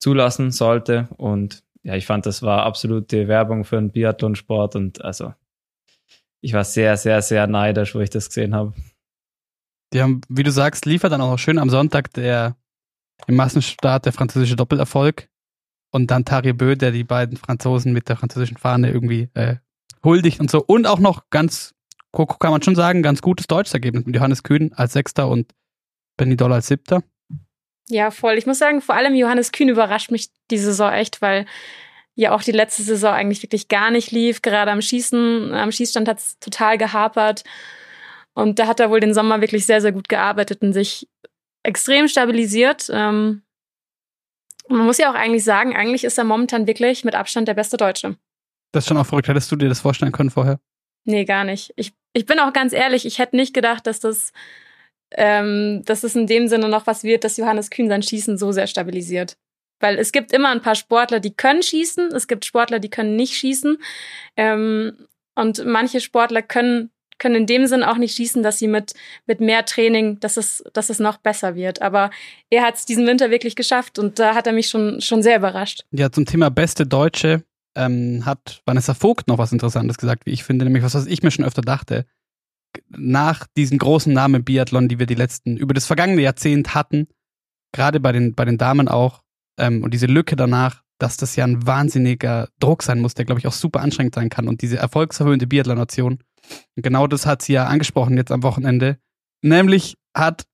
zulassen 0.00 0.50
sollte. 0.50 1.08
Und 1.16 1.62
ja, 1.82 1.94
ich 1.94 2.06
fand, 2.06 2.26
das 2.26 2.42
war 2.42 2.64
absolute 2.64 3.28
Werbung 3.28 3.64
für 3.64 3.78
einen 3.78 3.92
Biathlonsport 3.92 4.76
und 4.76 5.04
also 5.04 5.32
ich 6.40 6.52
war 6.52 6.64
sehr, 6.64 6.96
sehr, 6.96 7.22
sehr 7.22 7.46
neidisch, 7.46 7.94
wo 7.94 8.00
ich 8.00 8.10
das 8.10 8.28
gesehen 8.28 8.54
habe. 8.54 8.74
Die 9.92 10.02
haben, 10.02 10.20
wie 10.28 10.42
du 10.42 10.50
sagst, 10.50 10.84
liefert 10.84 11.12
dann 11.12 11.20
auch 11.20 11.30
noch 11.30 11.38
schön 11.38 11.58
am 11.58 11.70
Sonntag 11.70 12.12
der 12.14 12.56
im 13.26 13.36
Massenstart 13.36 14.04
der 14.06 14.12
französische 14.12 14.56
Doppelerfolg 14.56 15.28
und 15.90 16.10
dann 16.10 16.24
Bö, 16.24 16.76
der 16.76 16.90
die 16.90 17.04
beiden 17.04 17.36
Franzosen 17.36 17.92
mit 17.92 18.08
der 18.08 18.16
französischen 18.16 18.56
Fahne 18.56 18.90
irgendwie 18.90 19.30
äh, 19.34 19.56
huldigt 20.04 20.40
und 20.40 20.50
so. 20.50 20.62
Und 20.64 20.86
auch 20.86 20.98
noch 20.98 21.30
ganz, 21.30 21.74
kann 22.12 22.50
man 22.50 22.62
schon 22.62 22.76
sagen, 22.76 23.02
ganz 23.02 23.22
gutes 23.22 23.46
deutsches 23.46 23.74
Ergebnis 23.74 24.04
mit 24.06 24.14
Johannes 24.14 24.42
Kühn 24.42 24.72
als 24.74 24.92
Sechster 24.92 25.28
und 25.28 25.52
Benny 26.16 26.36
Doll 26.36 26.52
als 26.52 26.68
Siebter. 26.68 27.02
Ja, 27.88 28.10
voll. 28.10 28.38
Ich 28.38 28.46
muss 28.46 28.58
sagen, 28.58 28.80
vor 28.80 28.94
allem 28.94 29.14
Johannes 29.14 29.52
Kühn 29.52 29.68
überrascht 29.68 30.10
mich 30.10 30.30
die 30.50 30.58
Saison 30.58 30.92
echt, 30.92 31.20
weil 31.20 31.46
ja 32.14 32.32
auch 32.32 32.42
die 32.42 32.52
letzte 32.52 32.82
Saison 32.82 33.12
eigentlich 33.12 33.42
wirklich 33.42 33.68
gar 33.68 33.90
nicht 33.90 34.10
lief. 34.10 34.42
Gerade 34.42 34.70
am 34.70 34.80
Schießen, 34.80 35.52
am 35.52 35.72
Schießstand 35.72 36.08
hat 36.08 36.18
es 36.18 36.38
total 36.38 36.78
gehapert. 36.78 37.44
Und 38.34 38.58
da 38.58 38.66
hat 38.66 38.80
er 38.80 38.90
wohl 38.90 39.00
den 39.00 39.14
Sommer 39.14 39.40
wirklich 39.40 39.66
sehr, 39.66 39.80
sehr 39.80 39.92
gut 39.92 40.08
gearbeitet 40.08 40.62
und 40.62 40.72
sich 40.72 41.08
extrem 41.62 42.08
stabilisiert. 42.08 42.88
Ähm, 42.92 43.42
man 44.68 44.86
muss 44.86 44.98
ja 44.98 45.10
auch 45.10 45.14
eigentlich 45.14 45.44
sagen, 45.44 45.76
eigentlich 45.76 46.04
ist 46.04 46.18
er 46.18 46.24
momentan 46.24 46.66
wirklich 46.66 47.04
mit 47.04 47.14
Abstand 47.14 47.48
der 47.48 47.54
beste 47.54 47.76
Deutsche. 47.76 48.16
Das 48.74 48.84
ist 48.84 48.88
schon 48.88 48.96
auch 48.96 49.06
verrückt. 49.06 49.28
Hättest 49.28 49.52
du 49.52 49.56
dir 49.56 49.68
das 49.68 49.80
vorstellen 49.80 50.10
können 50.10 50.30
vorher? 50.30 50.58
Nee, 51.04 51.24
gar 51.24 51.44
nicht. 51.44 51.72
Ich, 51.76 51.92
ich 52.12 52.26
bin 52.26 52.40
auch 52.40 52.52
ganz 52.52 52.72
ehrlich, 52.72 53.06
ich 53.06 53.18
hätte 53.18 53.36
nicht 53.36 53.54
gedacht, 53.54 53.86
dass 53.86 54.00
das, 54.00 54.32
ähm, 55.12 55.82
dass 55.84 56.02
es 56.02 56.16
in 56.16 56.26
dem 56.26 56.48
Sinne 56.48 56.68
noch 56.68 56.86
was 56.86 57.04
wird, 57.04 57.22
dass 57.22 57.36
Johannes 57.36 57.70
Kühn 57.70 57.88
sein 57.88 58.02
Schießen 58.02 58.36
so 58.36 58.50
sehr 58.50 58.66
stabilisiert. 58.66 59.36
Weil 59.80 59.98
es 59.98 60.10
gibt 60.10 60.32
immer 60.32 60.48
ein 60.48 60.62
paar 60.62 60.74
Sportler, 60.74 61.20
die 61.20 61.34
können 61.34 61.62
schießen, 61.62 62.12
es 62.12 62.26
gibt 62.26 62.44
Sportler, 62.44 62.80
die 62.80 62.90
können 62.90 63.14
nicht 63.14 63.34
schießen. 63.34 63.78
Ähm, 64.36 65.06
und 65.36 65.64
manche 65.64 66.00
Sportler 66.00 66.42
können 66.42 66.90
können 67.18 67.36
in 67.36 67.46
dem 67.46 67.66
Sinn 67.66 67.84
auch 67.84 67.96
nicht 67.96 68.16
schießen, 68.16 68.42
dass 68.42 68.58
sie 68.58 68.66
mit, 68.66 68.92
mit 69.26 69.40
mehr 69.40 69.64
Training, 69.64 70.18
dass 70.18 70.36
es, 70.36 70.64
dass 70.72 70.90
es 70.90 70.98
noch 70.98 71.18
besser 71.18 71.54
wird. 71.54 71.80
Aber 71.80 72.10
er 72.50 72.62
hat 72.62 72.74
es 72.74 72.86
diesen 72.86 73.06
Winter 73.06 73.30
wirklich 73.30 73.54
geschafft 73.54 73.98
und 74.00 74.18
da 74.18 74.34
hat 74.34 74.48
er 74.48 74.52
mich 74.52 74.68
schon, 74.68 75.00
schon 75.00 75.22
sehr 75.22 75.36
überrascht. 75.36 75.84
Ja, 75.92 76.10
zum 76.10 76.26
Thema 76.26 76.50
beste 76.50 76.86
Deutsche 76.86 77.44
ähm, 77.74 78.24
hat 78.24 78.62
Vanessa 78.66 78.94
Vogt 78.94 79.28
noch 79.28 79.38
was 79.38 79.52
Interessantes 79.52 79.98
gesagt, 79.98 80.26
wie 80.26 80.30
ich 80.30 80.44
finde, 80.44 80.64
nämlich 80.64 80.82
was, 80.82 80.94
was 80.94 81.06
ich 81.06 81.22
mir 81.22 81.30
schon 81.30 81.44
öfter 81.44 81.62
dachte. 81.62 82.06
Nach 82.88 83.46
diesen 83.56 83.78
großen 83.78 84.12
Namen 84.12 84.44
Biathlon, 84.44 84.88
die 84.88 84.98
wir 84.98 85.06
die 85.06 85.14
letzten, 85.14 85.56
über 85.56 85.74
das 85.74 85.86
vergangene 85.86 86.22
Jahrzehnt 86.22 86.74
hatten, 86.74 87.08
gerade 87.72 88.00
bei 88.00 88.12
den, 88.12 88.34
bei 88.34 88.44
den 88.44 88.58
Damen 88.58 88.88
auch, 88.88 89.22
ähm, 89.58 89.82
und 89.82 89.94
diese 89.94 90.06
Lücke 90.06 90.36
danach, 90.36 90.82
dass 90.98 91.16
das 91.16 91.36
ja 91.36 91.44
ein 91.44 91.66
wahnsinniger 91.66 92.48
Druck 92.60 92.82
sein 92.82 93.00
muss, 93.00 93.14
der, 93.14 93.24
glaube 93.24 93.40
ich, 93.40 93.46
auch 93.46 93.52
super 93.52 93.80
anstrengend 93.80 94.14
sein 94.14 94.28
kann. 94.28 94.48
Und 94.48 94.62
diese 94.62 94.76
erfolgserhöhende 94.76 95.46
Biathlon-Nation, 95.46 96.18
genau 96.76 97.06
das 97.06 97.26
hat 97.26 97.42
sie 97.42 97.54
ja 97.54 97.66
angesprochen 97.66 98.16
jetzt 98.16 98.32
am 98.32 98.42
Wochenende. 98.42 98.98
Nämlich 99.42 99.96
hat 100.16 100.44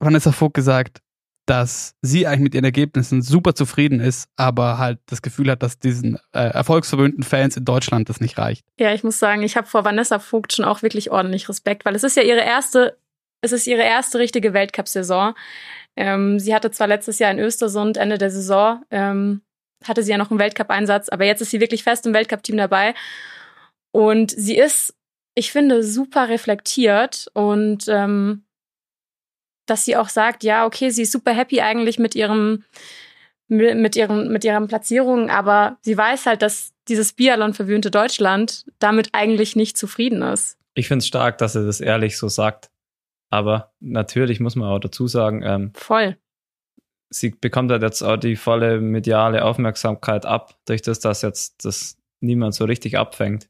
Vanessa 0.00 0.32
Vogt 0.32 0.54
gesagt, 0.54 1.00
dass 1.46 1.94
sie 2.00 2.26
eigentlich 2.26 2.40
mit 2.40 2.54
ihren 2.54 2.64
Ergebnissen 2.64 3.22
super 3.22 3.54
zufrieden 3.54 4.00
ist, 4.00 4.28
aber 4.36 4.78
halt 4.78 4.98
das 5.06 5.22
Gefühl 5.22 5.50
hat, 5.50 5.62
dass 5.62 5.78
diesen 5.78 6.18
äh, 6.32 6.48
erfolgsverwöhnten 6.48 7.22
Fans 7.22 7.56
in 7.56 7.64
Deutschland 7.64 8.08
das 8.08 8.20
nicht 8.20 8.38
reicht. 8.38 8.64
Ja, 8.78 8.94
ich 8.94 9.04
muss 9.04 9.18
sagen, 9.18 9.42
ich 9.42 9.56
habe 9.56 9.66
vor 9.66 9.84
Vanessa 9.84 10.18
Vogt 10.18 10.54
schon 10.54 10.64
auch 10.64 10.82
wirklich 10.82 11.10
ordentlich 11.10 11.48
Respekt, 11.48 11.84
weil 11.84 11.94
es 11.94 12.04
ist 12.04 12.16
ja 12.16 12.22
ihre 12.22 12.40
erste 12.40 12.98
es 13.44 13.52
ist 13.52 13.66
ihre 13.66 13.82
erste 13.82 14.18
richtige 14.18 14.54
Weltcup-Saison. 14.54 15.34
Ähm, 15.96 16.38
sie 16.38 16.54
hatte 16.54 16.70
zwar 16.70 16.86
letztes 16.86 17.18
Jahr 17.18 17.30
in 17.30 17.38
Östersund 17.38 17.98
Ende 17.98 18.16
der 18.16 18.30
Saison, 18.30 18.82
ähm, 18.90 19.42
hatte 19.86 20.02
sie 20.02 20.12
ja 20.12 20.18
noch 20.18 20.30
einen 20.30 20.40
Weltcup-Einsatz, 20.40 21.10
aber 21.10 21.24
jetzt 21.26 21.42
ist 21.42 21.50
sie 21.50 21.60
wirklich 21.60 21.84
fest 21.84 22.06
im 22.06 22.14
Weltcup-Team 22.14 22.56
dabei. 22.56 22.94
Und 23.92 24.30
sie 24.30 24.56
ist, 24.56 24.94
ich 25.34 25.52
finde, 25.52 25.82
super 25.84 26.28
reflektiert 26.28 27.28
und 27.34 27.84
ähm, 27.88 28.44
dass 29.66 29.84
sie 29.84 29.96
auch 29.96 30.08
sagt, 30.08 30.44
ja, 30.44 30.66
okay, 30.66 30.90
sie 30.90 31.02
ist 31.02 31.12
super 31.12 31.32
happy 31.32 31.60
eigentlich 31.60 31.98
mit 31.98 32.14
ihrem 32.14 32.64
mit 33.48 33.94
ihren 33.94 34.32
mit 34.32 34.44
ihren 34.44 34.68
Platzierungen, 34.68 35.30
aber 35.30 35.76
sie 35.82 35.96
weiß 35.96 36.26
halt, 36.26 36.42
dass 36.42 36.72
dieses 36.88 37.12
Biathlon 37.12 37.54
verwöhnte 37.54 37.90
Deutschland 37.90 38.64
damit 38.78 39.10
eigentlich 39.12 39.56
nicht 39.56 39.76
zufrieden 39.76 40.22
ist. 40.22 40.58
Ich 40.74 40.88
finde 40.88 41.02
es 41.02 41.06
stark, 41.06 41.38
dass 41.38 41.54
er 41.54 41.64
das 41.64 41.80
ehrlich 41.80 42.18
so 42.18 42.28
sagt. 42.28 42.70
Aber 43.30 43.72
natürlich 43.80 44.40
muss 44.40 44.54
man 44.56 44.68
auch 44.68 44.78
dazu 44.78 45.08
sagen, 45.08 45.42
ähm, 45.42 45.72
voll. 45.74 46.16
Sie 47.10 47.30
bekommt 47.30 47.70
halt 47.70 47.82
jetzt 47.82 48.02
auch 48.02 48.16
die 48.16 48.36
volle 48.36 48.80
mediale 48.80 49.44
Aufmerksamkeit 49.44 50.26
ab, 50.26 50.56
durch 50.66 50.82
das, 50.82 51.00
dass 51.00 51.22
jetzt 51.22 51.64
das 51.64 51.96
niemand 52.20 52.54
so 52.54 52.64
richtig 52.64 52.98
abfängt. 52.98 53.48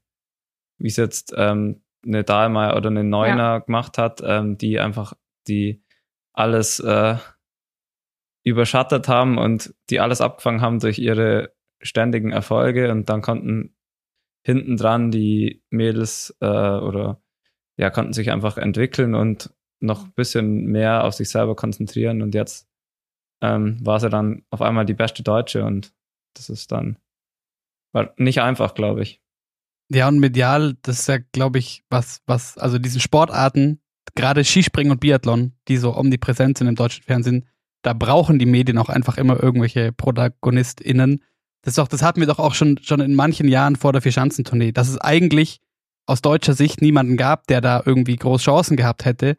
Wie 0.77 0.87
es 0.87 0.97
jetzt 0.97 1.33
ähm, 1.35 1.81
eine 2.05 2.23
Dahlmeier 2.23 2.75
oder 2.75 2.89
eine 2.89 3.03
Neuner 3.03 3.37
ja. 3.37 3.59
gemacht 3.59 3.97
hat, 3.97 4.21
ähm, 4.25 4.57
die 4.57 4.79
einfach 4.79 5.13
die 5.47 5.81
alles 6.37 6.79
äh, 6.79 7.17
überschattet 8.43 9.07
haben 9.07 9.37
und 9.37 9.73
die 9.89 9.99
alles 9.99 10.21
abgefangen 10.21 10.61
haben 10.61 10.79
durch 10.79 10.99
ihre 10.99 11.53
ständigen 11.81 12.31
Erfolge. 12.31 12.91
Und 12.91 13.09
dann 13.09 13.21
konnten 13.21 13.75
hinten 14.43 14.77
dran 14.77 15.11
die 15.11 15.63
Mädels 15.69 16.35
äh, 16.39 16.45
oder 16.45 17.21
ja, 17.77 17.89
konnten 17.89 18.13
sich 18.13 18.31
einfach 18.31 18.57
entwickeln 18.57 19.15
und 19.15 19.53
noch 19.79 20.05
ein 20.05 20.13
bisschen 20.13 20.65
mehr 20.67 21.03
auf 21.03 21.15
sich 21.15 21.29
selber 21.29 21.55
konzentrieren. 21.55 22.21
Und 22.21 22.35
jetzt 22.35 22.69
ähm, 23.41 23.83
war 23.85 23.99
sie 23.99 24.09
dann 24.09 24.45
auf 24.49 24.61
einmal 24.61 24.85
die 24.85 24.93
beste 24.93 25.23
Deutsche. 25.23 25.65
Und 25.65 25.93
das 26.35 26.49
ist 26.49 26.71
dann 26.71 26.97
war 27.95 28.13
nicht 28.17 28.41
einfach, 28.41 28.75
glaube 28.75 29.01
ich. 29.01 29.21
Ja, 29.89 30.09
und 30.09 30.19
medial, 30.19 30.75
das 30.81 30.99
ist 30.99 31.07
ja, 31.07 31.17
glaube 31.31 31.59
ich, 31.59 31.83
was, 31.89 32.21
was, 32.25 32.57
also 32.57 32.77
diesen 32.77 32.99
Sportarten, 32.99 33.79
gerade 34.13 34.43
Skispringen 34.43 34.91
und 34.91 34.99
Biathlon, 34.99 35.53
die 35.67 35.77
so 35.77 35.95
omnipräsent 35.95 36.57
sind 36.57 36.67
im 36.67 36.75
deutschen 36.75 37.03
Fernsehen, 37.03 37.45
da 37.81 37.93
brauchen 37.93 38.39
die 38.39 38.45
Medien 38.45 38.77
auch 38.77 38.89
einfach 38.89 39.17
immer 39.17 39.41
irgendwelche 39.41 39.91
ProtagonistInnen. 39.91 41.23
Das 41.61 41.71
ist 41.71 41.77
doch, 41.77 41.87
das 41.87 42.01
hatten 42.01 42.19
wir 42.19 42.27
doch 42.27 42.39
auch 42.39 42.53
schon, 42.53 42.79
schon 42.81 42.99
in 42.99 43.15
manchen 43.15 43.47
Jahren 43.47 43.75
vor 43.75 43.93
der 43.93 44.01
Vierschanzentournee, 44.01 44.71
dass 44.71 44.89
es 44.89 44.97
eigentlich 44.99 45.61
aus 46.07 46.21
deutscher 46.21 46.53
Sicht 46.53 46.81
niemanden 46.81 47.17
gab, 47.17 47.47
der 47.47 47.61
da 47.61 47.81
irgendwie 47.85 48.15
groß 48.15 48.41
Chancen 48.41 48.77
gehabt 48.77 49.05
hätte. 49.05 49.37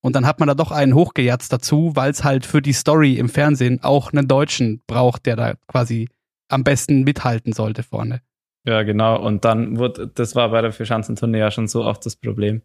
Und 0.00 0.14
dann 0.14 0.26
hat 0.26 0.38
man 0.38 0.48
da 0.48 0.54
doch 0.54 0.70
einen 0.70 0.94
hochgejatzt 0.94 1.52
dazu, 1.52 1.92
weil 1.94 2.10
es 2.10 2.24
halt 2.24 2.46
für 2.46 2.62
die 2.62 2.72
Story 2.72 3.14
im 3.14 3.28
Fernsehen 3.28 3.82
auch 3.82 4.12
einen 4.12 4.28
Deutschen 4.28 4.82
braucht, 4.86 5.26
der 5.26 5.36
da 5.36 5.54
quasi 5.66 6.08
am 6.48 6.64
besten 6.64 7.02
mithalten 7.02 7.52
sollte 7.52 7.82
vorne. 7.82 8.22
Ja, 8.64 8.82
genau. 8.82 9.20
Und 9.20 9.44
dann 9.44 9.78
wurde, 9.78 10.08
das 10.08 10.34
war 10.34 10.50
bei 10.50 10.62
der 10.62 10.72
Vierschanzentournee 10.72 11.38
ja 11.38 11.50
schon 11.50 11.68
so 11.68 11.84
oft 11.84 12.04
das 12.06 12.16
Problem. 12.16 12.62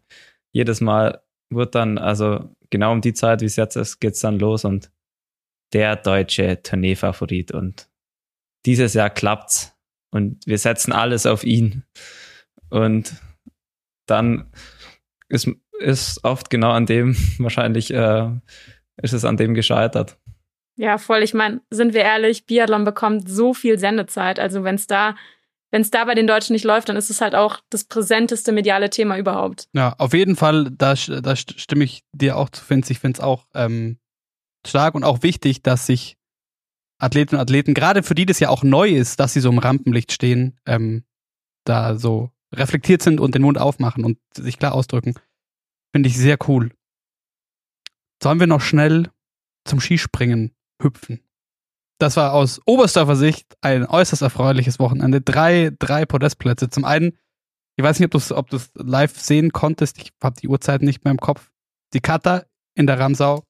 Jedes 0.52 0.80
Mal 0.80 1.22
wird 1.54 1.74
dann, 1.74 1.98
also 1.98 2.50
genau 2.70 2.92
um 2.92 3.00
die 3.00 3.14
Zeit, 3.14 3.40
wie 3.40 3.46
es 3.46 3.56
jetzt 3.56 3.76
ist, 3.76 4.00
geht's 4.00 4.20
dann 4.20 4.38
los 4.38 4.64
und 4.64 4.90
der 5.72 5.96
deutsche 5.96 6.62
Tourneefavorit 6.62 7.52
und 7.52 7.88
dieses 8.66 8.94
Jahr 8.94 9.10
klappt's 9.10 9.74
und 10.10 10.46
wir 10.46 10.58
setzen 10.58 10.92
alles 10.92 11.26
auf 11.26 11.42
ihn. 11.42 11.82
Und 12.70 13.14
dann 14.06 14.50
ist, 15.28 15.48
ist 15.80 16.22
oft 16.24 16.50
genau 16.50 16.70
an 16.70 16.86
dem, 16.86 17.16
wahrscheinlich 17.38 17.92
äh, 17.92 18.30
ist 19.02 19.12
es 19.12 19.24
an 19.24 19.36
dem 19.36 19.54
gescheitert. 19.54 20.16
Ja, 20.76 20.98
voll. 20.98 21.22
Ich 21.22 21.34
meine, 21.34 21.60
sind 21.70 21.94
wir 21.94 22.02
ehrlich, 22.02 22.46
Biathlon 22.46 22.84
bekommt 22.84 23.28
so 23.28 23.54
viel 23.54 23.78
Sendezeit. 23.78 24.38
Also 24.38 24.64
wenn 24.64 24.74
es 24.76 24.86
da, 24.86 25.16
wenn 25.74 25.82
es 25.82 25.90
da 25.90 26.04
bei 26.04 26.14
den 26.14 26.28
Deutschen 26.28 26.52
nicht 26.52 26.64
läuft, 26.64 26.88
dann 26.88 26.94
ist 26.94 27.10
es 27.10 27.20
halt 27.20 27.34
auch 27.34 27.58
das 27.68 27.82
präsenteste 27.82 28.52
mediale 28.52 28.90
Thema 28.90 29.18
überhaupt. 29.18 29.68
Ja, 29.72 29.92
auf 29.98 30.14
jeden 30.14 30.36
Fall, 30.36 30.70
da, 30.70 30.94
da 30.94 31.34
stimme 31.34 31.82
ich 31.82 32.04
dir 32.12 32.36
auch 32.36 32.48
zu, 32.50 32.62
Finz. 32.62 32.90
Ich 32.90 33.00
finde 33.00 33.18
es 33.18 33.20
auch 33.20 33.48
ähm, 33.54 33.98
stark 34.64 34.94
und 34.94 35.02
auch 35.02 35.24
wichtig, 35.24 35.64
dass 35.64 35.86
sich 35.86 36.16
Athletinnen 37.00 37.40
und 37.40 37.42
Athleten, 37.42 37.74
gerade 37.74 38.04
für 38.04 38.14
die 38.14 38.24
das 38.24 38.38
ja 38.38 38.50
auch 38.50 38.62
neu 38.62 38.88
ist, 38.88 39.18
dass 39.18 39.32
sie 39.32 39.40
so 39.40 39.50
im 39.50 39.58
Rampenlicht 39.58 40.12
stehen, 40.12 40.60
ähm, 40.64 41.02
da 41.64 41.96
so 41.96 42.30
reflektiert 42.54 43.02
sind 43.02 43.18
und 43.18 43.34
den 43.34 43.42
Mund 43.42 43.58
aufmachen 43.58 44.04
und 44.04 44.18
sich 44.32 44.60
klar 44.60 44.76
ausdrücken. 44.76 45.14
Finde 45.92 46.08
ich 46.08 46.16
sehr 46.16 46.38
cool. 46.46 46.70
Sollen 48.22 48.38
wir 48.38 48.46
noch 48.46 48.60
schnell 48.60 49.10
zum 49.64 49.80
Skispringen 49.80 50.54
hüpfen? 50.80 51.23
Das 52.04 52.18
war 52.18 52.34
aus 52.34 52.60
Oberstdorfer 52.66 53.16
Sicht 53.16 53.56
ein 53.62 53.86
äußerst 53.86 54.20
erfreuliches 54.20 54.78
Wochenende. 54.78 55.22
Drei, 55.22 55.70
drei 55.78 56.04
Podestplätze. 56.04 56.68
Zum 56.68 56.84
einen, 56.84 57.16
ich 57.76 57.82
weiß 57.82 57.98
nicht, 57.98 58.08
ob 58.08 58.10
du 58.10 58.18
es 58.18 58.30
ob 58.30 58.50
live 58.74 59.18
sehen 59.18 59.52
konntest. 59.52 59.96
Ich 59.96 60.12
habe 60.22 60.38
die 60.38 60.48
Uhrzeit 60.48 60.82
nicht 60.82 61.04
mehr 61.04 61.12
im 61.12 61.18
Kopf. 61.18 61.50
Die 61.94 62.00
Kata 62.00 62.44
in 62.74 62.86
der 62.86 62.98
Ramsau 62.98 63.42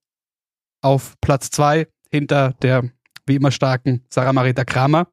auf 0.83 1.17
Platz 1.21 1.51
zwei 1.51 1.88
hinter 2.12 2.53
der 2.62 2.88
wie 3.27 3.35
immer 3.35 3.51
starken 3.51 4.05
Sarah 4.09 4.33
Marita 4.33 4.64
Kramer 4.64 5.09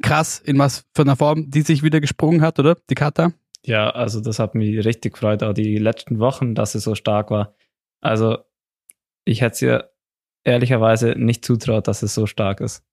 krass, 0.00 0.38
in 0.38 0.56
was 0.56 0.86
für 0.94 1.02
einer 1.02 1.16
Form 1.16 1.50
die 1.50 1.62
sich 1.62 1.82
wieder 1.82 2.00
gesprungen 2.00 2.42
hat, 2.42 2.60
oder? 2.60 2.76
Die 2.90 2.94
Kata? 2.94 3.32
Ja, 3.64 3.90
also 3.90 4.20
das 4.20 4.38
hat 4.38 4.54
mich 4.54 4.84
richtig 4.86 5.14
gefreut, 5.14 5.42
auch 5.42 5.52
die 5.52 5.78
letzten 5.78 6.20
Wochen, 6.20 6.54
dass 6.54 6.72
sie 6.72 6.78
so 6.78 6.94
stark 6.94 7.32
war. 7.32 7.56
Also 8.00 8.38
ich 9.24 9.40
hätte 9.40 9.54
es 9.54 9.62
ihr 9.62 9.93
ehrlicherweise 10.44 11.14
nicht 11.16 11.44
zutraut, 11.44 11.88
dass 11.88 12.02
es 12.02 12.14
so 12.14 12.26
stark 12.26 12.60
ist. 12.60 12.84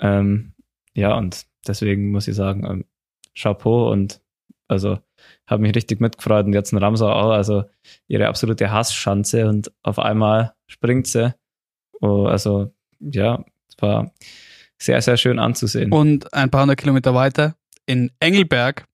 Ähm, 0.00 0.52
ja, 0.94 1.16
und 1.16 1.46
deswegen 1.66 2.10
muss 2.10 2.28
ich 2.28 2.34
sagen, 2.34 2.64
ähm, 2.64 2.84
Chapeau 3.34 3.90
und 3.90 4.20
also 4.66 4.98
habe 5.46 5.62
mich 5.62 5.74
richtig 5.74 6.00
mitgefreut 6.00 6.46
und 6.46 6.52
jetzt 6.52 6.72
ein 6.72 6.78
Ramsau 6.78 7.10
auch, 7.10 7.30
also 7.30 7.64
ihre 8.06 8.28
absolute 8.28 8.70
Hassschanze 8.70 9.48
und 9.48 9.72
auf 9.82 9.98
einmal 9.98 10.54
springt 10.66 11.06
sie. 11.06 11.34
Oh, 12.00 12.26
also 12.26 12.72
ja, 13.00 13.44
es 13.68 13.76
war 13.80 14.12
sehr, 14.78 15.00
sehr 15.00 15.16
schön 15.16 15.38
anzusehen. 15.38 15.90
Und 15.92 16.32
ein 16.34 16.50
paar 16.50 16.62
hundert 16.62 16.78
Kilometer 16.78 17.14
weiter 17.14 17.56
in 17.86 18.12
Engelberg 18.20 18.86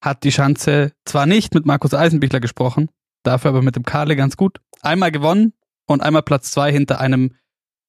hat 0.00 0.24
die 0.24 0.32
Schanze 0.32 0.92
zwar 1.04 1.26
nicht 1.26 1.54
mit 1.54 1.66
Markus 1.66 1.94
Eisenbichler 1.94 2.40
gesprochen, 2.40 2.88
dafür 3.22 3.50
aber 3.50 3.62
mit 3.62 3.76
dem 3.76 3.84
Karle 3.84 4.16
ganz 4.16 4.36
gut. 4.36 4.58
Einmal 4.80 5.12
gewonnen 5.12 5.52
und 5.86 6.02
einmal 6.02 6.22
Platz 6.22 6.50
zwei 6.50 6.72
hinter 6.72 7.00
einem 7.00 7.36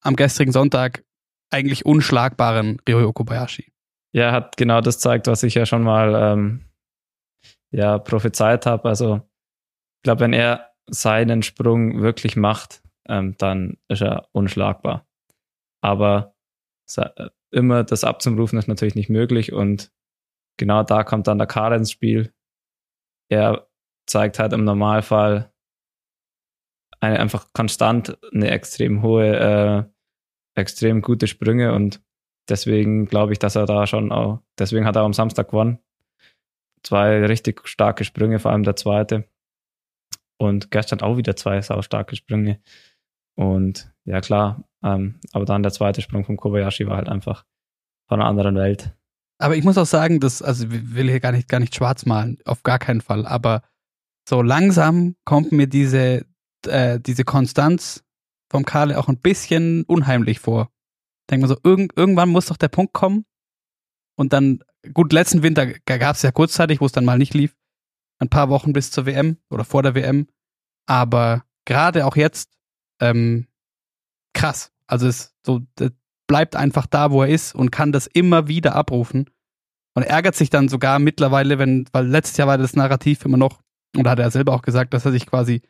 am 0.01 0.15
gestrigen 0.15 0.51
Sonntag 0.51 1.03
eigentlich 1.49 1.85
unschlagbaren 1.85 2.81
Ryoyo 2.87 3.13
Kobayashi. 3.13 3.71
Ja, 4.11 4.31
hat 4.31 4.57
genau 4.57 4.81
das 4.81 4.99
zeigt, 4.99 5.27
was 5.27 5.43
ich 5.43 5.55
ja 5.55 5.65
schon 5.65 5.83
mal 5.83 6.13
ähm, 6.15 6.65
ja, 7.71 7.97
prophezeit 7.99 8.65
habe. 8.65 8.89
Also 8.89 9.17
ich 9.97 10.03
glaube, 10.03 10.21
wenn 10.21 10.33
er 10.33 10.71
seinen 10.87 11.43
Sprung 11.43 12.01
wirklich 12.01 12.35
macht, 12.35 12.83
ähm, 13.07 13.35
dann 13.37 13.77
ist 13.87 14.01
er 14.01 14.27
unschlagbar. 14.31 15.07
Aber 15.81 16.35
äh, 16.97 17.29
immer 17.51 17.83
das 17.83 18.03
abzurufen 18.03 18.59
ist 18.59 18.67
natürlich 18.67 18.95
nicht 18.95 19.09
möglich 19.09 19.53
und 19.53 19.91
genau 20.57 20.83
da 20.83 21.03
kommt 21.03 21.27
dann 21.27 21.37
der 21.37 21.47
Kader 21.47 21.77
ins 21.77 21.91
Spiel. 21.91 22.33
Er 23.29 23.67
zeigt 24.05 24.39
halt 24.39 24.53
im 24.53 24.63
Normalfall 24.63 25.52
einfach 27.03 27.47
konstant 27.53 28.17
eine 28.33 28.51
extrem 28.51 29.01
hohe, 29.01 29.87
äh, 30.55 30.59
extrem 30.59 31.01
gute 31.01 31.27
Sprünge 31.27 31.73
und 31.73 32.01
deswegen 32.49 33.05
glaube 33.05 33.33
ich, 33.33 33.39
dass 33.39 33.55
er 33.55 33.65
da 33.65 33.87
schon 33.87 34.11
auch, 34.11 34.41
deswegen 34.57 34.85
hat 34.85 34.95
er 34.95 35.03
am 35.03 35.13
Samstag 35.13 35.49
gewonnen. 35.49 35.79
Zwei 36.83 37.25
richtig 37.25 37.67
starke 37.67 38.03
Sprünge, 38.03 38.39
vor 38.39 38.51
allem 38.51 38.63
der 38.63 38.75
zweite. 38.75 39.25
Und 40.37 40.71
gestern 40.71 41.01
auch 41.01 41.15
wieder 41.15 41.35
zwei 41.35 41.61
sau 41.61 41.81
starke 41.81 42.15
Sprünge. 42.15 42.59
Und 43.35 43.93
ja, 44.03 44.19
klar, 44.19 44.63
ähm, 44.83 45.19
aber 45.31 45.45
dann 45.45 45.63
der 45.63 45.71
zweite 45.71 46.01
Sprung 46.01 46.25
vom 46.25 46.37
Kobayashi 46.37 46.85
war 46.87 46.97
halt 46.97 47.07
einfach 47.07 47.45
von 48.09 48.19
einer 48.19 48.29
anderen 48.29 48.55
Welt. 48.55 48.93
Aber 49.39 49.55
ich 49.55 49.63
muss 49.63 49.77
auch 49.77 49.85
sagen, 49.85 50.19
dass, 50.19 50.41
also 50.41 50.65
ich 50.67 50.95
will 50.95 51.09
hier 51.09 51.19
gar 51.19 51.31
nicht, 51.31 51.47
gar 51.47 51.59
nicht 51.59 51.75
schwarz 51.75 52.05
malen, 52.05 52.37
auf 52.45 52.63
gar 52.63 52.79
keinen 52.79 53.01
Fall, 53.01 53.25
aber 53.25 53.63
so 54.27 54.41
langsam 54.41 55.15
kommt 55.25 55.51
mir 55.51 55.67
diese, 55.67 56.25
äh, 56.67 56.99
diese 56.99 57.23
Konstanz 57.23 58.03
vom 58.49 58.65
Kale 58.65 58.97
auch 58.99 59.07
ein 59.07 59.17
bisschen 59.17 59.83
unheimlich 59.85 60.39
vor. 60.39 60.69
Ich 61.21 61.27
denke 61.31 61.47
mal 61.47 61.53
so, 61.53 61.59
irgend, 61.63 61.95
irgendwann 61.95 62.29
muss 62.29 62.47
doch 62.47 62.57
der 62.57 62.67
Punkt 62.67 62.93
kommen. 62.93 63.25
Und 64.15 64.33
dann, 64.33 64.63
gut, 64.93 65.11
letzten 65.13 65.43
Winter 65.43 65.65
gab 65.85 66.15
es 66.15 66.21
ja 66.21 66.31
kurzzeitig, 66.31 66.81
wo 66.81 66.85
es 66.85 66.91
dann 66.91 67.05
mal 67.05 67.17
nicht 67.17 67.33
lief, 67.33 67.55
ein 68.19 68.29
paar 68.29 68.49
Wochen 68.49 68.73
bis 68.73 68.91
zur 68.91 69.05
WM 69.05 69.37
oder 69.49 69.63
vor 69.63 69.81
der 69.81 69.95
WM. 69.95 70.27
Aber 70.85 71.45
gerade 71.65 72.05
auch 72.05 72.15
jetzt, 72.15 72.51
ähm, 73.01 73.47
krass. 74.33 74.71
Also 74.85 75.07
es 75.07 75.33
so, 75.45 75.61
bleibt 76.27 76.55
einfach 76.55 76.85
da, 76.85 77.11
wo 77.11 77.23
er 77.23 77.29
ist 77.29 77.55
und 77.55 77.71
kann 77.71 77.91
das 77.91 78.07
immer 78.07 78.47
wieder 78.47 78.75
abrufen. 78.75 79.29
Und 79.95 80.03
ärgert 80.03 80.35
sich 80.35 80.49
dann 80.49 80.69
sogar 80.69 80.99
mittlerweile, 80.99 81.59
wenn, 81.59 81.87
weil 81.91 82.07
letztes 82.07 82.37
Jahr 82.37 82.47
war 82.47 82.57
das 82.57 82.75
Narrativ 82.75 83.25
immer 83.25 83.37
noch, 83.37 83.61
und 83.95 84.07
hat 84.07 84.19
er 84.19 84.31
selber 84.31 84.53
auch 84.53 84.61
gesagt, 84.61 84.93
dass 84.93 85.05
er 85.05 85.11
sich 85.11 85.25
quasi 85.25 85.61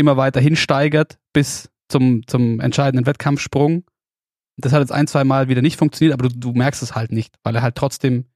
immer 0.00 0.16
weiter 0.16 0.40
hinsteigert 0.40 1.18
bis 1.32 1.70
zum, 1.88 2.26
zum 2.26 2.60
entscheidenden 2.60 3.06
Wettkampfsprung. 3.06 3.84
Das 4.56 4.72
hat 4.72 4.80
jetzt 4.80 4.92
ein, 4.92 5.06
zwei 5.06 5.24
Mal 5.24 5.48
wieder 5.48 5.62
nicht 5.62 5.76
funktioniert, 5.78 6.12
aber 6.12 6.28
du, 6.28 6.36
du 6.36 6.52
merkst 6.52 6.82
es 6.82 6.94
halt 6.94 7.12
nicht, 7.12 7.36
weil 7.42 7.54
er 7.56 7.62
halt 7.62 7.76
trotzdem 7.76 8.26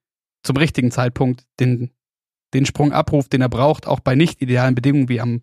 zum 0.42 0.56
richtigen 0.56 0.90
Zeitpunkt 0.90 1.44
den, 1.60 1.90
den 2.54 2.66
Sprung 2.66 2.92
abruft, 2.92 3.32
den 3.32 3.40
er 3.40 3.48
braucht, 3.48 3.86
auch 3.86 4.00
bei 4.00 4.14
nicht 4.14 4.40
idealen 4.42 4.74
Bedingungen 4.74 5.08
wie 5.08 5.20
am, 5.20 5.42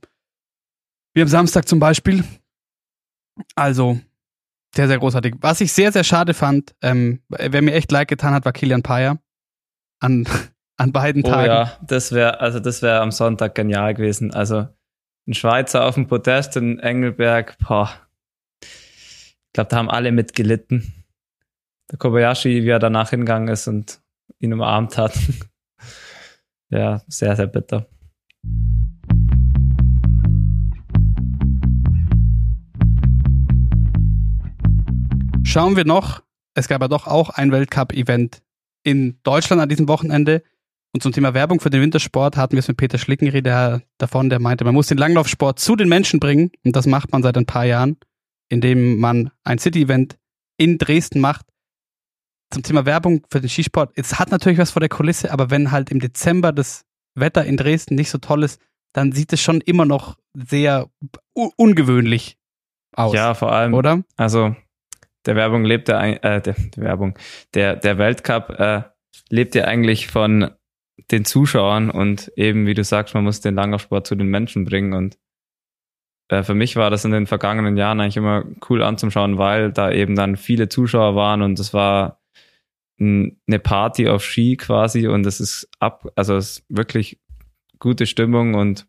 wie 1.13 1.21
am 1.21 1.27
Samstag 1.27 1.67
zum 1.67 1.79
Beispiel. 1.79 2.23
Also, 3.55 3.99
sehr, 4.75 4.87
sehr 4.87 4.99
großartig. 4.99 5.35
Was 5.41 5.61
ich 5.61 5.73
sehr, 5.73 5.91
sehr 5.91 6.03
schade 6.03 6.33
fand, 6.33 6.75
ähm, 6.81 7.21
wer 7.29 7.61
mir 7.61 7.73
echt 7.73 7.91
leid 7.91 8.07
getan 8.07 8.33
hat, 8.33 8.45
war 8.45 8.53
Kilian 8.53 8.83
Payer. 8.83 9.19
An, 9.99 10.25
an 10.77 10.91
beiden 10.91 11.23
Oh 11.23 11.29
Tagen. 11.29 11.47
ja, 11.47 11.77
das 11.85 12.11
wäre, 12.11 12.39
also 12.39 12.59
das 12.59 12.81
wäre 12.81 13.01
am 13.01 13.11
Sonntag 13.11 13.55
genial 13.55 13.93
gewesen. 13.93 14.33
Also 14.33 14.67
ein 15.27 15.33
Schweizer 15.33 15.85
auf 15.85 15.95
dem 15.95 16.07
Podest 16.07 16.57
in 16.57 16.79
Engelberg, 16.79 17.57
boah. 17.59 17.91
Ich 18.61 19.53
glaube, 19.53 19.69
da 19.69 19.77
haben 19.77 19.89
alle 19.89 20.11
mitgelitten. 20.11 20.93
Der 21.91 21.97
Kobayashi, 21.97 22.63
wie 22.63 22.69
er 22.69 22.79
danach 22.79 23.09
hingegangen 23.09 23.49
ist 23.49 23.67
und 23.67 24.01
ihn 24.39 24.53
umarmt 24.53 24.97
hat. 24.97 25.13
ja, 26.69 27.01
sehr, 27.07 27.35
sehr 27.35 27.47
bitter. 27.47 27.87
Schauen 35.43 35.75
wir 35.75 35.85
noch, 35.85 36.23
es 36.53 36.69
gab 36.69 36.81
ja 36.81 36.87
doch 36.87 37.07
auch 37.07 37.29
ein 37.29 37.51
Weltcup-Event 37.51 38.41
in 38.83 39.19
Deutschland 39.23 39.61
an 39.61 39.69
diesem 39.69 39.87
Wochenende. 39.87 40.43
Und 40.93 41.01
zum 41.01 41.13
Thema 41.13 41.33
Werbung 41.33 41.61
für 41.61 41.69
den 41.69 41.81
Wintersport 41.81 42.35
hatten 42.35 42.53
wir 42.53 42.59
es 42.59 42.67
mit 42.67 42.77
Peter 42.77 42.97
Schlickenried 42.97 43.45
der, 43.45 43.81
davon, 43.97 44.29
der 44.29 44.39
meinte, 44.39 44.65
man 44.65 44.73
muss 44.73 44.87
den 44.87 44.97
Langlaufsport 44.97 45.57
zu 45.57 45.75
den 45.75 45.87
Menschen 45.87 46.19
bringen. 46.19 46.51
Und 46.65 46.75
das 46.75 46.85
macht 46.85 47.11
man 47.11 47.23
seit 47.23 47.37
ein 47.37 47.45
paar 47.45 47.65
Jahren, 47.65 47.97
indem 48.49 48.99
man 48.99 49.31
ein 49.43 49.57
City-Event 49.57 50.17
in 50.57 50.77
Dresden 50.77 51.21
macht. 51.21 51.45
Zum 52.51 52.63
Thema 52.63 52.85
Werbung 52.85 53.25
für 53.29 53.39
den 53.39 53.49
Skisport, 53.49 53.93
es 53.95 54.19
hat 54.19 54.31
natürlich 54.31 54.59
was 54.59 54.71
vor 54.71 54.81
der 54.81 54.89
Kulisse, 54.89 55.31
aber 55.31 55.49
wenn 55.49 55.71
halt 55.71 55.89
im 55.89 56.01
Dezember 56.01 56.51
das 56.51 56.83
Wetter 57.15 57.45
in 57.45 57.55
Dresden 57.55 57.95
nicht 57.95 58.09
so 58.09 58.17
toll 58.17 58.43
ist, 58.43 58.61
dann 58.93 59.13
sieht 59.13 59.31
es 59.31 59.41
schon 59.41 59.61
immer 59.61 59.85
noch 59.85 60.17
sehr 60.33 60.89
ungewöhnlich 61.33 62.37
aus. 62.93 63.13
Ja, 63.13 63.33
vor 63.33 63.53
allem. 63.53 63.73
Oder? 63.73 64.03
Also 64.17 64.53
der 65.25 65.37
Werbung 65.37 65.63
lebt 65.63 65.87
ja, 65.87 66.03
äh, 66.03 66.41
der, 66.41 66.55
der 66.55 66.83
Werbung, 66.83 67.17
der, 67.53 67.77
der 67.77 67.97
Weltcup 67.97 68.49
äh, 68.59 68.81
lebt 69.29 69.55
ja 69.55 69.63
eigentlich 69.65 70.07
von 70.07 70.51
den 71.09 71.25
Zuschauern 71.25 71.89
und 71.89 72.31
eben, 72.35 72.65
wie 72.65 72.73
du 72.73 72.83
sagst, 72.83 73.13
man 73.15 73.23
muss 73.23 73.41
den 73.41 73.55
Langlaufsport 73.55 74.05
zu 74.07 74.15
den 74.15 74.27
Menschen 74.27 74.65
bringen 74.65 74.93
und 74.93 75.17
äh, 76.29 76.43
für 76.43 76.53
mich 76.53 76.75
war 76.75 76.89
das 76.89 77.05
in 77.05 77.11
den 77.11 77.27
vergangenen 77.27 77.77
Jahren 77.77 77.99
eigentlich 77.99 78.17
immer 78.17 78.45
cool 78.69 78.83
anzuschauen, 78.83 79.37
weil 79.37 79.71
da 79.71 79.91
eben 79.91 80.15
dann 80.15 80.37
viele 80.37 80.69
Zuschauer 80.69 81.15
waren 81.15 81.41
und 81.41 81.59
es 81.59 81.73
war 81.73 82.21
eine 82.99 83.59
Party 83.63 84.07
auf 84.07 84.23
Ski 84.23 84.57
quasi 84.57 85.07
und 85.07 85.25
es 85.25 85.39
ist 85.39 85.67
ab, 85.79 86.11
also 86.15 86.35
es 86.35 86.59
ist 86.59 86.65
wirklich 86.69 87.19
gute 87.79 88.05
Stimmung 88.05 88.53
und 88.53 88.87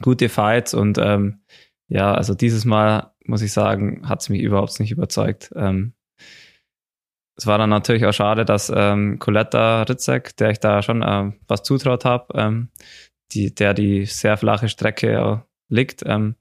gute 0.00 0.28
Fights 0.28 0.72
und 0.72 0.98
ähm, 0.98 1.40
ja, 1.88 2.14
also 2.14 2.34
dieses 2.34 2.64
Mal 2.64 3.12
muss 3.24 3.42
ich 3.42 3.52
sagen, 3.52 4.08
hat 4.08 4.20
es 4.20 4.28
mich 4.28 4.40
überhaupt 4.40 4.78
nicht 4.78 4.92
überzeugt. 4.92 5.50
Ähm, 5.56 5.94
es 7.38 7.46
war 7.46 7.56
dann 7.56 7.70
natürlich 7.70 8.04
auch 8.04 8.12
schade, 8.12 8.44
dass 8.44 8.70
ähm, 8.74 9.20
Coletta 9.20 9.82
Ritzek, 9.82 10.36
der 10.36 10.50
ich 10.50 10.58
da 10.58 10.82
schon 10.82 11.04
ähm, 11.06 11.34
was 11.46 11.62
zutraut 11.62 12.04
habe, 12.04 12.26
ähm, 12.34 12.68
die, 13.30 13.54
der 13.54 13.74
die 13.74 14.06
sehr 14.06 14.36
flache 14.36 14.68
Strecke 14.68 15.12
äh, 15.12 15.36
liegt, 15.68 16.02
ähm, 16.04 16.34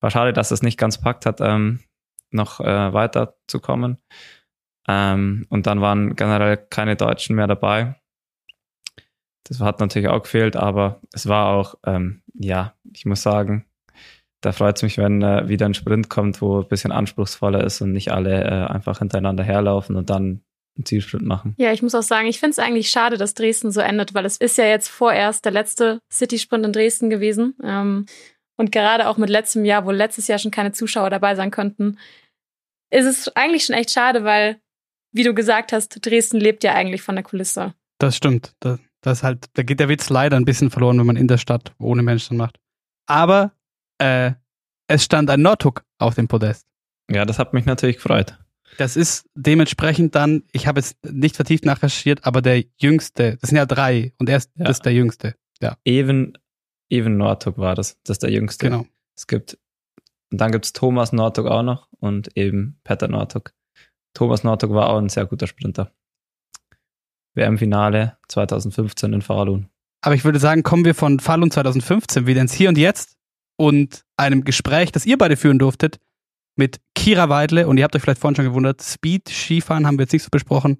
war 0.00 0.12
schade, 0.12 0.32
dass 0.32 0.52
es 0.52 0.62
nicht 0.62 0.78
ganz 0.78 1.00
packt 1.00 1.26
hat, 1.26 1.40
ähm, 1.40 1.80
noch 2.30 2.60
äh, 2.60 2.92
weiterzukommen. 2.92 3.98
Ähm, 4.86 5.44
und 5.48 5.66
dann 5.66 5.80
waren 5.80 6.14
generell 6.14 6.56
keine 6.56 6.94
Deutschen 6.94 7.34
mehr 7.34 7.48
dabei. 7.48 7.96
Das 9.42 9.60
hat 9.60 9.80
natürlich 9.80 10.08
auch 10.08 10.22
gefehlt, 10.22 10.54
aber 10.54 11.00
es 11.12 11.26
war 11.26 11.48
auch, 11.48 11.74
ähm, 11.84 12.22
ja, 12.34 12.74
ich 12.92 13.06
muss 13.06 13.22
sagen, 13.22 13.66
da 14.40 14.52
freut 14.52 14.76
es 14.76 14.82
mich, 14.82 14.98
wenn 14.98 15.22
äh, 15.22 15.48
wieder 15.48 15.66
ein 15.66 15.74
Sprint 15.74 16.08
kommt, 16.08 16.40
wo 16.40 16.60
ein 16.60 16.68
bisschen 16.68 16.92
anspruchsvoller 16.92 17.64
ist 17.64 17.80
und 17.80 17.92
nicht 17.92 18.12
alle 18.12 18.44
äh, 18.44 18.72
einfach 18.72 19.00
hintereinander 19.00 19.42
herlaufen 19.42 19.96
und 19.96 20.10
dann 20.10 20.42
einen 20.76 20.84
Zielsprint 20.84 21.24
machen. 21.24 21.54
Ja, 21.58 21.72
ich 21.72 21.82
muss 21.82 21.94
auch 21.94 22.02
sagen, 22.02 22.28
ich 22.28 22.38
finde 22.38 22.52
es 22.52 22.58
eigentlich 22.58 22.88
schade, 22.88 23.18
dass 23.18 23.34
Dresden 23.34 23.72
so 23.72 23.80
endet, 23.80 24.14
weil 24.14 24.24
es 24.24 24.36
ist 24.36 24.58
ja 24.58 24.64
jetzt 24.64 24.88
vorerst 24.88 25.44
der 25.44 25.52
letzte 25.52 26.00
City-Sprint 26.12 26.66
in 26.66 26.72
Dresden 26.72 27.10
gewesen. 27.10 27.56
Ähm, 27.62 28.06
und 28.56 28.72
gerade 28.72 29.08
auch 29.08 29.16
mit 29.16 29.30
letztem 29.30 29.64
Jahr, 29.64 29.84
wo 29.84 29.90
letztes 29.90 30.28
Jahr 30.28 30.38
schon 30.38 30.50
keine 30.50 30.72
Zuschauer 30.72 31.10
dabei 31.10 31.34
sein 31.34 31.50
konnten, 31.50 31.98
ist 32.90 33.06
es 33.06 33.28
eigentlich 33.36 33.64
schon 33.64 33.76
echt 33.76 33.90
schade, 33.90 34.24
weil, 34.24 34.60
wie 35.12 35.24
du 35.24 35.34
gesagt 35.34 35.72
hast, 35.72 36.04
Dresden 36.04 36.38
lebt 36.38 36.64
ja 36.64 36.74
eigentlich 36.74 37.02
von 37.02 37.16
der 37.16 37.24
Kulisse. 37.24 37.74
Das 37.98 38.16
stimmt. 38.16 38.54
Da, 38.60 38.78
das 39.02 39.18
ist 39.18 39.24
halt, 39.24 39.46
da 39.54 39.62
geht 39.62 39.80
der 39.80 39.88
Witz 39.88 40.10
leider 40.10 40.36
ein 40.36 40.44
bisschen 40.44 40.70
verloren, 40.70 40.98
wenn 40.98 41.06
man 41.06 41.16
in 41.16 41.28
der 41.28 41.38
Stadt 41.38 41.72
ohne 41.78 42.02
Menschen 42.02 42.36
macht. 42.36 42.58
Aber 43.06 43.52
äh, 43.98 44.32
es 44.86 45.04
stand 45.04 45.30
ein 45.30 45.42
Nordhook 45.42 45.84
auf 45.98 46.14
dem 46.14 46.28
Podest. 46.28 46.66
Ja, 47.10 47.24
das 47.24 47.38
hat 47.38 47.52
mich 47.52 47.64
natürlich 47.66 47.96
gefreut. 47.96 48.38
Das 48.76 48.96
ist 48.96 49.28
dementsprechend 49.34 50.14
dann, 50.14 50.44
ich 50.52 50.66
habe 50.66 50.78
es 50.80 50.96
nicht 51.02 51.36
vertieft 51.36 51.64
nachrecherchiert, 51.64 52.24
aber 52.24 52.42
der 52.42 52.64
jüngste, 52.78 53.36
das 53.40 53.50
sind 53.50 53.56
ja 53.56 53.66
drei 53.66 54.12
und 54.18 54.28
er 54.28 54.36
ist, 54.36 54.50
Ja. 54.56 54.66
das 54.66 54.78
ist 54.78 54.84
der 54.84 54.92
jüngste. 54.92 55.34
Even, 55.84 56.38
Even 56.88 57.16
Nordhook 57.16 57.58
war 57.58 57.74
das. 57.74 57.98
Das 58.04 58.14
ist 58.16 58.22
der 58.22 58.30
jüngste. 58.30 58.70
Genau. 58.70 58.86
Es 59.16 59.26
gibt, 59.26 59.58
und 60.30 60.40
dann 60.40 60.52
gibt 60.52 60.64
es 60.66 60.72
Thomas 60.72 61.12
Nordhook 61.12 61.46
auch 61.46 61.62
noch 61.62 61.88
und 61.98 62.36
eben 62.36 62.78
Petter 62.84 63.08
Nordhook. 63.08 63.52
Thomas 64.14 64.44
Nordhook 64.44 64.70
war 64.72 64.88
auch 64.90 64.98
ein 64.98 65.08
sehr 65.08 65.26
guter 65.26 65.46
Sprinter. 65.46 65.92
WM-Finale 67.34 68.16
2015 68.28 69.12
in 69.12 69.22
Falun. 69.22 69.68
Aber 70.00 70.14
ich 70.14 70.24
würde 70.24 70.38
sagen, 70.38 70.62
kommen 70.62 70.84
wir 70.84 70.94
von 70.94 71.20
Falun 71.20 71.50
2015 71.50 72.26
wieder 72.26 72.40
ins 72.40 72.52
Hier 72.52 72.68
und 72.68 72.78
Jetzt 72.78 73.16
und 73.58 74.04
einem 74.16 74.44
Gespräch, 74.44 74.92
das 74.92 75.04
ihr 75.04 75.18
beide 75.18 75.36
führen 75.36 75.58
durftet, 75.58 75.98
mit 76.56 76.80
Kira 76.94 77.28
Weidle. 77.28 77.66
Und 77.66 77.76
ihr 77.76 77.84
habt 77.84 77.94
euch 77.94 78.02
vielleicht 78.02 78.20
vorhin 78.20 78.36
schon 78.36 78.46
gewundert, 78.46 78.82
Speed, 78.82 79.28
Skifahren 79.28 79.86
haben 79.86 79.98
wir 79.98 80.04
jetzt 80.04 80.12
nicht 80.12 80.22
so 80.22 80.30
besprochen. 80.30 80.78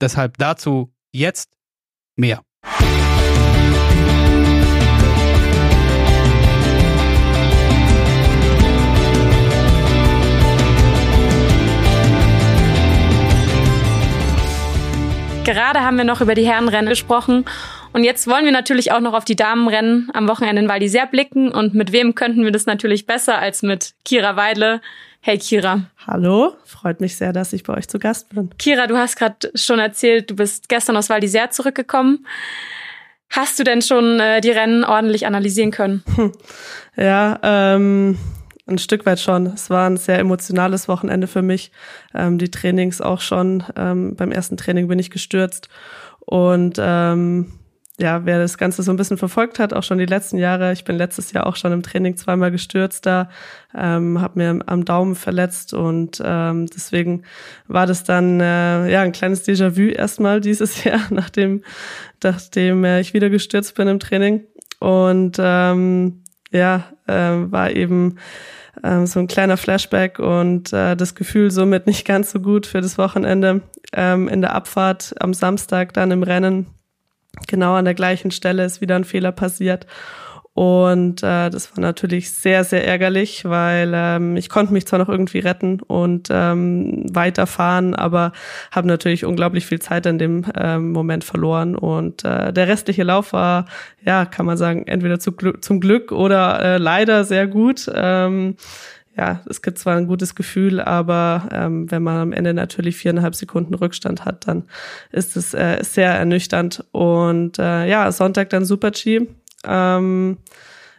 Deshalb 0.00 0.36
dazu 0.36 0.92
jetzt 1.12 1.56
mehr. 2.16 2.42
Gerade 15.44 15.82
haben 15.82 15.96
wir 15.96 16.04
noch 16.04 16.20
über 16.20 16.34
die 16.34 16.44
Herrenrennen 16.44 16.88
gesprochen. 16.88 17.44
Und 17.96 18.04
jetzt 18.04 18.26
wollen 18.26 18.44
wir 18.44 18.52
natürlich 18.52 18.92
auch 18.92 19.00
noch 19.00 19.14
auf 19.14 19.24
die 19.24 19.36
Damenrennen 19.36 20.10
am 20.12 20.28
Wochenende 20.28 20.60
in 20.60 20.68
Val 20.68 20.80
d'Isère 20.80 21.06
blicken. 21.06 21.50
Und 21.50 21.72
mit 21.72 21.92
wem 21.92 22.14
könnten 22.14 22.44
wir 22.44 22.52
das 22.52 22.66
natürlich 22.66 23.06
besser 23.06 23.38
als 23.38 23.62
mit 23.62 23.94
Kira 24.04 24.36
Weidle? 24.36 24.82
Hey 25.20 25.38
Kira. 25.38 25.86
Hallo, 26.06 26.52
freut 26.66 27.00
mich 27.00 27.16
sehr, 27.16 27.32
dass 27.32 27.54
ich 27.54 27.62
bei 27.62 27.72
euch 27.72 27.88
zu 27.88 27.98
Gast 27.98 28.34
bin. 28.34 28.50
Kira, 28.58 28.86
du 28.86 28.98
hast 28.98 29.16
gerade 29.16 29.50
schon 29.54 29.78
erzählt, 29.78 30.28
du 30.28 30.36
bist 30.36 30.68
gestern 30.68 30.94
aus 30.98 31.08
Val 31.08 31.20
d'Isère 31.20 31.48
zurückgekommen. 31.48 32.26
Hast 33.30 33.58
du 33.58 33.64
denn 33.64 33.80
schon 33.80 34.20
äh, 34.20 34.42
die 34.42 34.50
Rennen 34.50 34.84
ordentlich 34.84 35.26
analysieren 35.26 35.70
können? 35.70 36.04
Ja, 36.98 37.38
ähm, 37.42 38.18
ein 38.66 38.76
Stück 38.76 39.06
weit 39.06 39.20
schon. 39.20 39.46
Es 39.46 39.70
war 39.70 39.88
ein 39.88 39.96
sehr 39.96 40.18
emotionales 40.18 40.86
Wochenende 40.86 41.28
für 41.28 41.40
mich. 41.40 41.72
Ähm, 42.14 42.36
die 42.36 42.50
Trainings 42.50 43.00
auch 43.00 43.22
schon. 43.22 43.64
Ähm, 43.74 44.16
beim 44.16 44.32
ersten 44.32 44.58
Training 44.58 44.86
bin 44.86 44.98
ich 44.98 45.10
gestürzt. 45.10 45.70
Und 46.20 46.76
ähm, 46.78 47.52
ja, 47.98 48.26
wer 48.26 48.38
das 48.38 48.58
Ganze 48.58 48.82
so 48.82 48.92
ein 48.92 48.96
bisschen 48.96 49.16
verfolgt 49.16 49.58
hat, 49.58 49.72
auch 49.72 49.82
schon 49.82 49.96
die 49.96 50.06
letzten 50.06 50.36
Jahre, 50.36 50.72
ich 50.72 50.84
bin 50.84 50.96
letztes 50.96 51.32
Jahr 51.32 51.46
auch 51.46 51.56
schon 51.56 51.72
im 51.72 51.82
Training 51.82 52.16
zweimal 52.16 52.50
gestürzt 52.50 53.06
da, 53.06 53.30
ähm, 53.74 54.20
habe 54.20 54.38
mir 54.38 54.58
am 54.66 54.84
Daumen 54.84 55.14
verletzt 55.14 55.72
und 55.72 56.20
ähm, 56.22 56.66
deswegen 56.66 57.22
war 57.68 57.86
das 57.86 58.04
dann 58.04 58.40
äh, 58.40 58.90
ja 58.90 59.00
ein 59.00 59.12
kleines 59.12 59.46
Déjà-vu 59.46 59.88
erstmal 59.88 60.42
dieses 60.42 60.84
Jahr, 60.84 61.00
nachdem, 61.10 61.62
nachdem 62.22 62.84
äh, 62.84 63.00
ich 63.00 63.14
wieder 63.14 63.30
gestürzt 63.30 63.74
bin 63.74 63.88
im 63.88 63.98
Training. 63.98 64.44
Und 64.78 65.38
ähm, 65.40 66.22
ja, 66.52 66.84
äh, 67.06 67.12
war 67.12 67.70
eben 67.70 68.16
äh, 68.82 69.06
so 69.06 69.20
ein 69.20 69.26
kleiner 69.26 69.56
Flashback 69.56 70.18
und 70.18 70.72
äh, 70.72 70.96
das 70.96 71.14
Gefühl 71.14 71.50
somit 71.50 71.86
nicht 71.86 72.06
ganz 72.06 72.30
so 72.30 72.40
gut 72.40 72.66
für 72.66 72.82
das 72.82 72.98
Wochenende. 72.98 73.62
Ähm, 73.92 74.28
in 74.28 74.42
der 74.42 74.54
Abfahrt 74.54 75.14
am 75.20 75.32
Samstag 75.32 75.94
dann 75.94 76.10
im 76.10 76.22
Rennen, 76.22 76.66
genau 77.46 77.74
an 77.74 77.84
der 77.84 77.94
gleichen 77.94 78.30
Stelle 78.30 78.64
ist 78.64 78.80
wieder 78.80 78.96
ein 78.96 79.04
Fehler 79.04 79.32
passiert. 79.32 79.86
Und 80.56 81.22
äh, 81.22 81.50
das 81.50 81.76
war 81.76 81.82
natürlich 81.82 82.30
sehr, 82.30 82.64
sehr 82.64 82.86
ärgerlich, 82.86 83.44
weil 83.44 83.92
ähm, 83.94 84.38
ich 84.38 84.48
konnte 84.48 84.72
mich 84.72 84.86
zwar 84.86 84.98
noch 84.98 85.10
irgendwie 85.10 85.40
retten 85.40 85.82
und 85.82 86.28
ähm, 86.30 87.04
weiterfahren, 87.12 87.94
aber 87.94 88.32
habe 88.70 88.88
natürlich 88.88 89.26
unglaublich 89.26 89.66
viel 89.66 89.80
Zeit 89.80 90.06
in 90.06 90.18
dem 90.18 90.46
ähm, 90.56 90.92
Moment 90.92 91.24
verloren. 91.24 91.76
Und 91.76 92.24
äh, 92.24 92.54
der 92.54 92.68
restliche 92.68 93.02
Lauf 93.02 93.34
war, 93.34 93.66
ja, 94.02 94.24
kann 94.24 94.46
man 94.46 94.56
sagen, 94.56 94.86
entweder 94.86 95.20
zu 95.20 95.32
Glück, 95.32 95.62
zum 95.62 95.78
Glück 95.78 96.10
oder 96.10 96.58
äh, 96.62 96.78
leider 96.78 97.24
sehr 97.24 97.46
gut. 97.46 97.90
Ähm, 97.94 98.56
ja, 99.16 99.40
es 99.48 99.62
gibt 99.62 99.78
zwar 99.78 99.96
ein 99.96 100.06
gutes 100.06 100.34
Gefühl, 100.34 100.80
aber 100.80 101.48
ähm, 101.50 101.90
wenn 101.90 102.02
man 102.02 102.16
am 102.18 102.32
Ende 102.32 102.52
natürlich 102.52 102.96
viereinhalb 102.96 103.34
Sekunden 103.34 103.74
Rückstand 103.74 104.24
hat, 104.24 104.46
dann 104.46 104.64
ist 105.10 105.36
es 105.36 105.54
äh, 105.54 105.78
sehr 105.82 106.12
ernüchternd. 106.12 106.84
Und 106.92 107.58
äh, 107.58 107.88
ja, 107.88 108.12
Sonntag 108.12 108.50
dann 108.50 108.66
Super 108.66 108.90
G. 108.90 109.26
Ähm, 109.64 110.36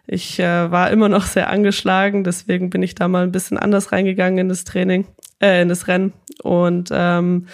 ich 0.08 0.40
äh, 0.40 0.72
war 0.72 0.90
immer 0.90 1.10
noch 1.10 1.26
sehr 1.26 1.50
angeschlagen, 1.50 2.24
deswegen 2.24 2.70
bin 2.70 2.82
ich 2.82 2.96
da 2.96 3.08
mal 3.08 3.24
ein 3.24 3.32
bisschen 3.32 3.58
anders 3.58 3.92
reingegangen 3.92 4.40
in 4.40 4.50
das 4.50 4.64
Training, 4.64 5.06
äh, 5.40 5.62
in 5.62 5.70
das 5.70 5.88
Rennen. 5.88 6.14
Und 6.42 6.90
ähm, 6.92 7.48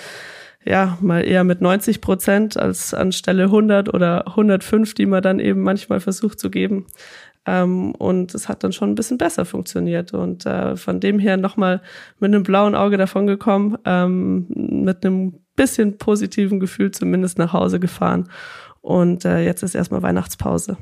ja, 0.63 0.97
mal 1.01 1.25
eher 1.25 1.43
mit 1.43 1.59
90 1.59 1.99
Prozent 1.99 2.55
als 2.55 2.93
anstelle 2.93 3.45
100 3.45 3.93
oder 3.93 4.27
105, 4.27 4.93
die 4.93 5.07
man 5.07 5.21
dann 5.21 5.39
eben 5.39 5.61
manchmal 5.61 5.99
versucht 5.99 6.39
zu 6.39 6.49
geben. 6.49 6.85
Ähm, 7.45 7.93
und 7.95 8.33
es 8.33 8.47
hat 8.47 8.63
dann 8.63 8.73
schon 8.73 8.91
ein 8.91 8.95
bisschen 8.95 9.17
besser 9.17 9.45
funktioniert. 9.45 10.13
Und 10.13 10.45
äh, 10.45 10.75
von 10.75 10.99
dem 10.99 11.19
her 11.19 11.37
nochmal 11.37 11.81
mit 12.19 12.33
einem 12.33 12.43
blauen 12.43 12.75
Auge 12.75 12.97
davon 12.97 13.27
gekommen, 13.27 13.77
ähm, 13.85 14.47
mit 14.49 15.05
einem 15.05 15.39
bisschen 15.55 15.97
positiven 15.97 16.59
Gefühl 16.59 16.91
zumindest 16.91 17.37
nach 17.37 17.53
Hause 17.53 17.79
gefahren. 17.79 18.29
Und 18.81 19.25
äh, 19.25 19.43
jetzt 19.43 19.63
ist 19.63 19.75
erstmal 19.75 20.01
Weihnachtspause. 20.01 20.77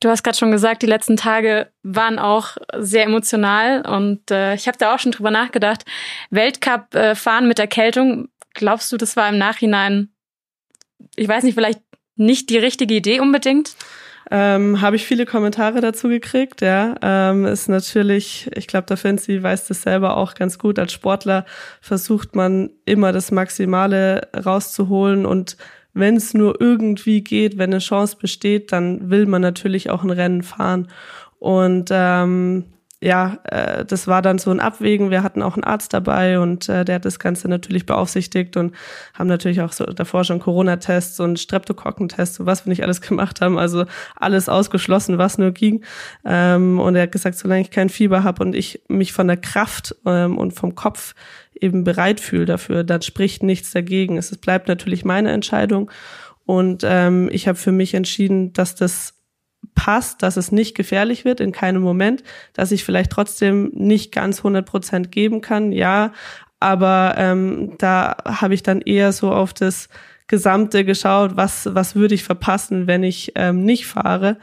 Du 0.00 0.08
hast 0.08 0.22
gerade 0.22 0.36
schon 0.36 0.52
gesagt, 0.52 0.82
die 0.82 0.86
letzten 0.86 1.16
Tage 1.16 1.70
waren 1.82 2.20
auch 2.20 2.56
sehr 2.76 3.04
emotional 3.04 3.84
und 3.84 4.30
äh, 4.30 4.54
ich 4.54 4.68
habe 4.68 4.78
da 4.78 4.94
auch 4.94 5.00
schon 5.00 5.10
drüber 5.10 5.32
nachgedacht. 5.32 5.84
Weltcup 6.30 6.94
äh, 6.94 7.14
fahren 7.16 7.48
mit 7.48 7.58
Erkältung, 7.58 8.28
glaubst 8.54 8.92
du, 8.92 8.96
das 8.96 9.16
war 9.16 9.28
im 9.28 9.38
Nachhinein, 9.38 10.10
ich 11.16 11.26
weiß 11.26 11.42
nicht, 11.42 11.54
vielleicht 11.54 11.80
nicht 12.14 12.48
die 12.50 12.58
richtige 12.58 12.94
Idee 12.94 13.18
unbedingt? 13.18 13.74
Ähm, 14.30 14.80
habe 14.80 14.96
ich 14.96 15.06
viele 15.06 15.26
Kommentare 15.26 15.80
dazu 15.80 16.08
gekriegt. 16.08 16.60
Ja, 16.60 16.94
ähm, 17.02 17.46
ist 17.46 17.68
natürlich, 17.68 18.50
ich 18.54 18.66
glaube, 18.66 18.86
der 18.86 18.96
Fancy 18.96 19.42
weiß 19.42 19.68
das 19.68 19.82
selber 19.82 20.16
auch 20.16 20.34
ganz 20.34 20.58
gut. 20.58 20.78
Als 20.78 20.92
Sportler 20.92 21.44
versucht 21.80 22.36
man 22.36 22.70
immer 22.84 23.12
das 23.12 23.30
Maximale 23.30 24.28
rauszuholen 24.34 25.26
und 25.26 25.56
wenn 25.94 26.16
es 26.16 26.34
nur 26.34 26.60
irgendwie 26.60 27.22
geht, 27.22 27.58
wenn 27.58 27.70
eine 27.70 27.80
Chance 27.80 28.16
besteht, 28.20 28.72
dann 28.72 29.10
will 29.10 29.26
man 29.26 29.42
natürlich 29.42 29.90
auch 29.90 30.04
ein 30.04 30.10
Rennen 30.10 30.42
fahren. 30.42 30.88
Und 31.38 31.88
ähm, 31.90 32.64
ja, 33.00 33.38
äh, 33.44 33.84
das 33.84 34.08
war 34.08 34.22
dann 34.22 34.38
so 34.38 34.50
ein 34.50 34.58
Abwägen. 34.58 35.10
Wir 35.10 35.22
hatten 35.22 35.40
auch 35.40 35.54
einen 35.54 35.62
Arzt 35.62 35.92
dabei 35.94 36.40
und 36.40 36.68
äh, 36.68 36.84
der 36.84 36.96
hat 36.96 37.04
das 37.04 37.20
Ganze 37.20 37.48
natürlich 37.48 37.86
beaufsichtigt 37.86 38.56
und 38.56 38.74
haben 39.14 39.28
natürlich 39.28 39.60
auch 39.60 39.72
so 39.72 39.84
davor 39.84 40.24
schon 40.24 40.40
Corona-Tests 40.40 41.20
und 41.20 41.38
Streptokokkentests 41.38 42.40
und 42.40 42.46
was 42.46 42.66
wir 42.66 42.70
nicht 42.70 42.82
alles 42.82 43.00
gemacht 43.00 43.40
haben. 43.40 43.56
Also 43.56 43.84
alles 44.16 44.48
ausgeschlossen, 44.48 45.16
was 45.16 45.38
nur 45.38 45.52
ging. 45.52 45.84
Ähm, 46.24 46.80
und 46.80 46.96
er 46.96 47.02
hat 47.02 47.12
gesagt, 47.12 47.38
solange 47.38 47.60
ich 47.60 47.70
kein 47.70 47.88
Fieber 47.88 48.24
habe 48.24 48.42
und 48.42 48.54
ich 48.54 48.82
mich 48.88 49.12
von 49.12 49.28
der 49.28 49.36
Kraft 49.36 49.94
ähm, 50.04 50.36
und 50.36 50.52
vom 50.52 50.74
Kopf 50.74 51.14
eben 51.60 51.84
bereit 51.84 52.18
fühle 52.18 52.46
dafür, 52.46 52.82
dann 52.82 53.02
spricht 53.02 53.44
nichts 53.44 53.70
dagegen. 53.70 54.16
Es 54.16 54.36
bleibt 54.36 54.66
natürlich 54.66 55.04
meine 55.04 55.30
Entscheidung. 55.30 55.88
Und 56.46 56.82
ähm, 56.84 57.28
ich 57.30 57.46
habe 57.46 57.58
für 57.58 57.72
mich 57.72 57.94
entschieden, 57.94 58.52
dass 58.54 58.74
das 58.74 59.17
passt, 59.74 60.22
dass 60.22 60.36
es 60.36 60.52
nicht 60.52 60.76
gefährlich 60.76 61.24
wird 61.24 61.40
in 61.40 61.52
keinem 61.52 61.82
Moment, 61.82 62.22
dass 62.52 62.72
ich 62.72 62.84
vielleicht 62.84 63.10
trotzdem 63.10 63.70
nicht 63.74 64.12
ganz 64.12 64.38
100 64.38 64.66
Prozent 64.66 65.12
geben 65.12 65.40
kann, 65.40 65.72
ja, 65.72 66.12
aber 66.60 67.14
ähm, 67.16 67.74
da 67.78 68.16
habe 68.24 68.54
ich 68.54 68.62
dann 68.62 68.80
eher 68.80 69.12
so 69.12 69.32
auf 69.32 69.54
das 69.54 69.88
Gesamte 70.26 70.84
geschaut, 70.84 71.36
was, 71.36 71.68
was 71.72 71.94
würde 71.94 72.14
ich 72.14 72.24
verpassen, 72.24 72.86
wenn 72.86 73.02
ich 73.02 73.32
ähm, 73.34 73.64
nicht 73.64 73.86
fahre 73.86 74.38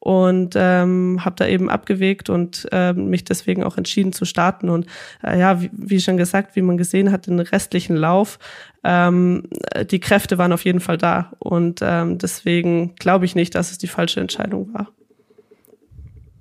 und 0.00 0.54
ähm, 0.56 1.24
habe 1.24 1.36
da 1.36 1.46
eben 1.46 1.68
abgewegt 1.68 2.30
und 2.30 2.68
ähm, 2.72 3.10
mich 3.10 3.24
deswegen 3.24 3.64
auch 3.64 3.76
entschieden 3.76 4.12
zu 4.12 4.24
starten. 4.24 4.68
Und 4.68 4.86
äh, 5.22 5.38
ja, 5.38 5.60
wie, 5.60 5.70
wie 5.72 6.00
schon 6.00 6.16
gesagt, 6.16 6.56
wie 6.56 6.62
man 6.62 6.76
gesehen 6.76 7.10
hat, 7.10 7.26
den 7.26 7.40
restlichen 7.40 7.96
Lauf, 7.96 8.38
ähm, 8.84 9.48
die 9.90 10.00
Kräfte 10.00 10.38
waren 10.38 10.52
auf 10.52 10.64
jeden 10.64 10.80
Fall 10.80 10.98
da. 10.98 11.32
Und 11.38 11.80
ähm, 11.82 12.18
deswegen 12.18 12.94
glaube 12.94 13.24
ich 13.24 13.34
nicht, 13.34 13.54
dass 13.54 13.70
es 13.70 13.78
die 13.78 13.88
falsche 13.88 14.20
Entscheidung 14.20 14.72
war. 14.72 14.88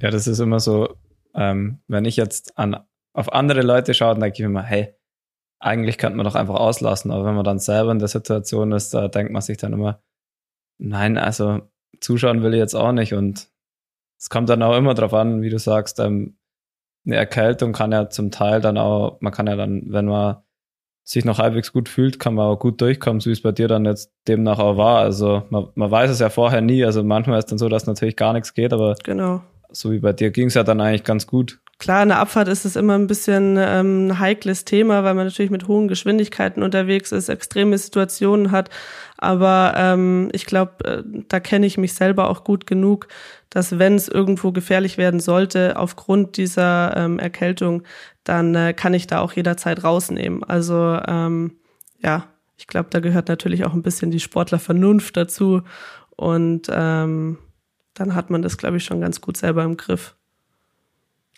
Ja, 0.01 0.11
das 0.11 0.27
ist 0.27 0.39
immer 0.39 0.59
so, 0.59 0.95
ähm, 1.33 1.79
wenn 1.87 2.05
ich 2.05 2.15
jetzt 2.15 2.57
an, 2.57 2.77
auf 3.13 3.33
andere 3.33 3.61
Leute 3.61 3.95
schaue, 3.95 4.13
dann 4.13 4.21
denke 4.21 4.35
ich 4.35 4.39
mir 4.41 4.45
immer, 4.45 4.63
hey, 4.63 4.93
eigentlich 5.59 5.97
könnte 5.97 6.17
man 6.17 6.25
doch 6.25 6.35
einfach 6.35 6.55
auslassen. 6.55 7.09
Aber 7.09 7.25
wenn 7.25 7.33
man 7.33 7.43
dann 7.43 7.57
selber 7.57 7.91
in 7.91 7.97
der 7.97 8.07
Situation 8.07 8.71
ist, 8.71 8.93
da 8.93 9.07
denkt 9.07 9.31
man 9.31 9.41
sich 9.41 9.57
dann 9.57 9.73
immer, 9.73 10.03
nein, 10.77 11.17
also 11.17 11.61
zuschauen 11.99 12.43
will 12.43 12.53
ich 12.53 12.59
jetzt 12.59 12.75
auch 12.75 12.91
nicht. 12.91 13.13
Und 13.13 13.47
es 14.17 14.29
kommt 14.29 14.49
dann 14.49 14.63
auch 14.63 14.75
immer 14.75 14.93
darauf 14.93 15.13
an, 15.13 15.41
wie 15.41 15.49
du 15.49 15.59
sagst, 15.59 15.99
ähm, 15.99 16.37
eine 17.05 17.15
Erkältung 17.15 17.71
kann 17.71 17.91
ja 17.91 18.09
zum 18.09 18.31
Teil 18.31 18.61
dann 18.61 18.77
auch, 18.77 19.17
man 19.21 19.31
kann 19.31 19.47
ja 19.47 19.55
dann, 19.55 19.83
wenn 19.87 20.05
man 20.05 20.37
sich 21.03 21.23
noch 21.23 21.39
halbwegs 21.39 21.71
gut 21.71 21.87
fühlt, 21.87 22.19
kann 22.19 22.33
man 22.33 22.47
auch 22.47 22.59
gut 22.59 22.81
durchkommen, 22.81 23.21
so 23.21 23.29
wie 23.29 23.33
es 23.33 23.41
bei 23.41 23.53
dir 23.53 23.69
dann 23.69 23.85
jetzt 23.85 24.11
demnach 24.27 24.59
auch 24.59 24.75
war. 24.75 24.99
Also 24.99 25.43
man, 25.49 25.67
man 25.75 25.89
weiß 25.89 26.11
es 26.11 26.19
ja 26.19 26.29
vorher 26.29 26.59
nie. 26.59 26.83
Also 26.83 27.01
manchmal 27.01 27.39
ist 27.39 27.45
es 27.45 27.49
dann 27.49 27.57
so, 27.57 27.69
dass 27.69 27.87
natürlich 27.87 28.17
gar 28.17 28.33
nichts 28.33 28.53
geht, 28.53 28.73
aber 28.73 28.95
genau. 29.03 29.41
so 29.69 29.91
wie 29.91 29.99
bei 29.99 30.11
dir 30.11 30.31
ging 30.31 30.47
es 30.47 30.55
ja 30.55 30.63
dann 30.63 30.81
eigentlich 30.81 31.05
ganz 31.05 31.25
gut. 31.25 31.61
Klar, 31.79 32.01
in 32.01 32.09
der 32.09 32.17
Abfahrt 32.19 32.47
ist 32.47 32.65
es 32.65 32.75
immer 32.75 32.95
ein 32.95 33.05
bisschen 33.05 33.55
ähm, 33.59 34.07
ein 34.07 34.19
heikles 34.19 34.65
Thema, 34.65 35.03
weil 35.03 35.13
man 35.13 35.27
natürlich 35.27 35.51
mit 35.51 35.67
hohen 35.67 35.87
Geschwindigkeiten 35.87 36.63
unterwegs 36.63 37.11
ist, 37.11 37.29
extreme 37.29 37.77
Situationen 37.77 38.49
hat. 38.49 38.71
Aber 39.17 39.73
ähm, 39.77 40.29
ich 40.33 40.47
glaube, 40.47 40.83
äh, 40.85 41.03
da 41.29 41.39
kenne 41.39 41.67
ich 41.67 41.77
mich 41.77 41.93
selber 41.93 42.29
auch 42.31 42.43
gut 42.43 42.65
genug, 42.65 43.07
dass 43.51 43.77
wenn 43.77 43.93
es 43.93 44.07
irgendwo 44.07 44.51
gefährlich 44.51 44.97
werden 44.97 45.19
sollte, 45.19 45.77
aufgrund 45.77 46.37
dieser 46.37 46.97
ähm, 46.97 47.19
Erkältung, 47.19 47.83
dann 48.23 48.55
äh, 48.55 48.73
kann 48.73 48.95
ich 48.95 49.05
da 49.05 49.19
auch 49.19 49.33
jederzeit 49.33 49.83
rausnehmen. 49.83 50.43
Also 50.43 50.99
ähm, 51.07 51.57
ja, 52.03 52.25
ich 52.57 52.65
glaube, 52.65 52.89
da 52.89 52.99
gehört 53.01 53.29
natürlich 53.29 53.65
auch 53.65 53.73
ein 53.73 53.83
bisschen 53.83 54.09
die 54.09 54.19
Sportlervernunft 54.19 55.15
dazu. 55.15 55.61
Und 56.15 56.67
ähm, 56.71 57.37
dann 57.93 58.15
hat 58.15 58.31
man 58.31 58.41
das, 58.41 58.57
glaube 58.57 58.77
ich, 58.77 58.83
schon 58.83 58.99
ganz 59.01 59.21
gut 59.21 59.37
selber 59.37 59.63
im 59.63 59.77
Griff. 59.77 60.16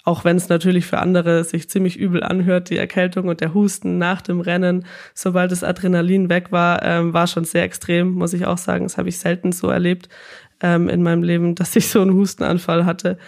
Auch 0.09 0.23
wenn 0.23 0.37
es 0.37 0.49
natürlich 0.49 0.87
für 0.87 0.97
andere 0.97 1.43
sich 1.43 1.69
ziemlich 1.69 1.95
übel 1.95 2.23
anhört, 2.23 2.71
die 2.71 2.77
Erkältung 2.77 3.27
und 3.27 3.41
der 3.41 3.53
Husten 3.53 3.99
nach 3.99 4.23
dem 4.23 4.41
Rennen, 4.41 4.87
sobald 5.13 5.51
das 5.51 5.63
Adrenalin 5.63 6.29
weg 6.29 6.51
war, 6.51 6.81
ähm, 6.81 7.13
war 7.13 7.27
schon 7.27 7.45
sehr 7.45 7.61
extrem, 7.61 8.13
muss 8.13 8.33
ich 8.33 8.47
auch 8.47 8.57
sagen. 8.57 8.85
Das 8.85 8.97
habe 8.97 9.07
ich 9.09 9.19
selten 9.19 9.51
so 9.51 9.69
erlebt 9.69 10.09
ähm, 10.61 10.89
in 10.89 11.03
meinem 11.03 11.21
Leben, 11.21 11.53
dass 11.55 11.75
ich 11.75 11.89
so 11.89 12.01
einen 12.01 12.15
Hustenanfall 12.15 12.87
hatte. 12.87 13.19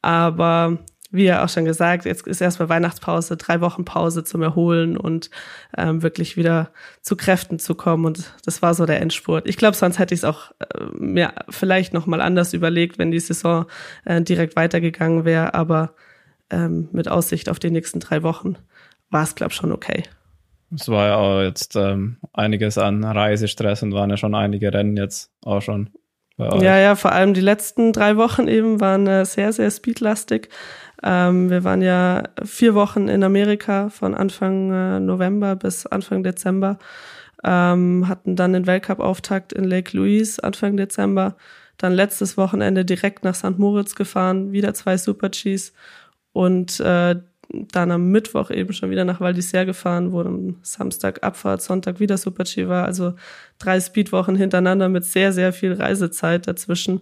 Aber 0.00 0.78
wie 1.10 1.24
ja 1.24 1.44
auch 1.44 1.50
schon 1.50 1.66
gesagt, 1.66 2.06
jetzt 2.06 2.26
ist 2.26 2.40
erstmal 2.40 2.70
Weihnachtspause, 2.70 3.36
drei 3.36 3.60
Wochen 3.60 3.84
Pause 3.84 4.24
zum 4.24 4.40
Erholen 4.40 4.96
und 4.96 5.28
ähm, 5.76 6.02
wirklich 6.02 6.38
wieder 6.38 6.70
zu 7.02 7.16
Kräften 7.16 7.58
zu 7.58 7.74
kommen. 7.74 8.06
Und 8.06 8.32
das 8.46 8.62
war 8.62 8.72
so 8.72 8.86
der 8.86 9.02
Endspurt. 9.02 9.46
Ich 9.46 9.58
glaube, 9.58 9.76
sonst 9.76 9.98
hätte 9.98 10.14
ich 10.14 10.20
es 10.20 10.24
auch 10.24 10.52
äh, 10.60 10.84
mir 10.96 11.34
vielleicht 11.50 11.92
nochmal 11.92 12.22
anders 12.22 12.54
überlegt, 12.54 12.96
wenn 12.96 13.10
die 13.10 13.20
Saison 13.20 13.66
äh, 14.06 14.22
direkt 14.22 14.56
weitergegangen 14.56 15.26
wäre. 15.26 15.52
Aber 15.52 15.92
ähm, 16.50 16.88
mit 16.92 17.08
Aussicht 17.08 17.48
auf 17.48 17.58
die 17.58 17.70
nächsten 17.70 18.00
drei 18.00 18.22
Wochen 18.22 18.56
war 19.10 19.24
es, 19.24 19.34
glaube 19.34 19.52
ich, 19.52 19.56
schon 19.56 19.72
okay. 19.72 20.04
Es 20.74 20.88
war 20.88 21.06
ja 21.08 21.16
auch 21.16 21.42
jetzt 21.42 21.74
ähm, 21.74 22.18
einiges 22.32 22.78
an 22.78 23.02
Reisestress 23.02 23.82
und 23.82 23.92
waren 23.92 24.10
ja 24.10 24.16
schon 24.16 24.34
einige 24.34 24.72
Rennen 24.72 24.96
jetzt 24.96 25.32
auch 25.42 25.60
schon. 25.60 25.90
Ja, 26.38 26.78
ja, 26.78 26.94
vor 26.94 27.12
allem 27.12 27.34
die 27.34 27.42
letzten 27.42 27.92
drei 27.92 28.16
Wochen 28.16 28.48
eben 28.48 28.80
waren 28.80 29.06
äh, 29.06 29.26
sehr, 29.26 29.52
sehr 29.52 29.70
speedlastig. 29.70 30.48
Ähm, 31.02 31.50
wir 31.50 31.64
waren 31.64 31.82
ja 31.82 32.22
vier 32.44 32.74
Wochen 32.74 33.08
in 33.08 33.22
Amerika 33.22 33.90
von 33.90 34.14
Anfang 34.14 34.72
äh, 34.72 35.00
November 35.00 35.56
bis 35.56 35.86
Anfang 35.86 36.22
Dezember. 36.22 36.78
Ähm, 37.44 38.06
hatten 38.08 38.36
dann 38.36 38.52
den 38.52 38.66
Weltcup-Auftakt 38.66 39.52
in 39.52 39.64
Lake 39.64 39.94
Louise 39.96 40.42
Anfang 40.42 40.76
Dezember. 40.76 41.36
Dann 41.76 41.92
letztes 41.92 42.36
Wochenende 42.36 42.84
direkt 42.84 43.24
nach 43.24 43.34
St. 43.34 43.58
Moritz 43.58 43.94
gefahren, 43.94 44.52
wieder 44.52 44.74
zwei 44.74 44.98
Super-Gs 44.98 45.72
und 46.32 46.80
äh, 46.80 47.16
dann 47.52 47.90
am 47.90 48.10
Mittwoch 48.10 48.50
eben 48.50 48.72
schon 48.72 48.90
wieder 48.90 49.04
nach 49.04 49.20
Val 49.20 49.32
d'Isère 49.32 49.64
gefahren, 49.66 50.12
wo 50.12 50.20
am 50.20 50.58
Samstag 50.62 51.24
Abfahrt, 51.24 51.62
Sonntag 51.62 51.98
wieder 51.98 52.16
Super-G 52.16 52.68
war. 52.68 52.84
Also 52.84 53.14
drei 53.58 53.80
Speedwochen 53.80 54.36
hintereinander 54.36 54.88
mit 54.88 55.04
sehr, 55.04 55.32
sehr 55.32 55.52
viel 55.52 55.72
Reisezeit 55.72 56.46
dazwischen. 56.46 57.00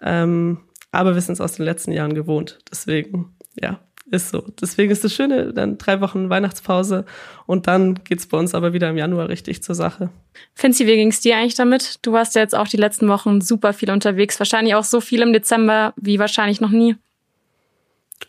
Ähm, 0.00 0.60
aber 0.90 1.14
wir 1.14 1.20
sind 1.20 1.34
es 1.34 1.40
aus 1.40 1.52
den 1.52 1.66
letzten 1.66 1.92
Jahren 1.92 2.14
gewohnt. 2.14 2.58
Deswegen, 2.70 3.36
ja, 3.60 3.80
Ist 4.10 4.30
so. 4.30 4.44
Deswegen 4.60 4.90
ist 4.90 5.04
das 5.04 5.14
Schöne, 5.14 5.52
dann 5.52 5.78
drei 5.78 6.00
Wochen 6.00 6.30
Weihnachtspause 6.30 7.04
und 7.46 7.68
dann 7.68 8.00
geht's 8.02 8.26
bei 8.26 8.38
uns 8.38 8.54
aber 8.54 8.72
wieder 8.72 8.90
im 8.90 8.96
Januar 8.96 9.28
richtig 9.28 9.62
zur 9.62 9.76
Sache. 9.76 10.10
Finzi, 10.54 10.86
wie 10.86 10.96
ging's 10.96 11.20
dir 11.20 11.36
eigentlich 11.36 11.54
damit? 11.54 12.00
Du 12.02 12.12
warst 12.12 12.34
ja 12.34 12.40
jetzt 12.40 12.56
auch 12.56 12.66
die 12.66 12.76
letzten 12.76 13.06
Wochen 13.06 13.40
super 13.40 13.72
viel 13.72 13.90
unterwegs, 13.90 14.40
wahrscheinlich 14.40 14.74
auch 14.74 14.84
so 14.84 15.00
viel 15.00 15.20
im 15.22 15.32
Dezember 15.32 15.94
wie 15.96 16.18
wahrscheinlich 16.18 16.60
noch 16.60 16.70
nie. 16.70 16.96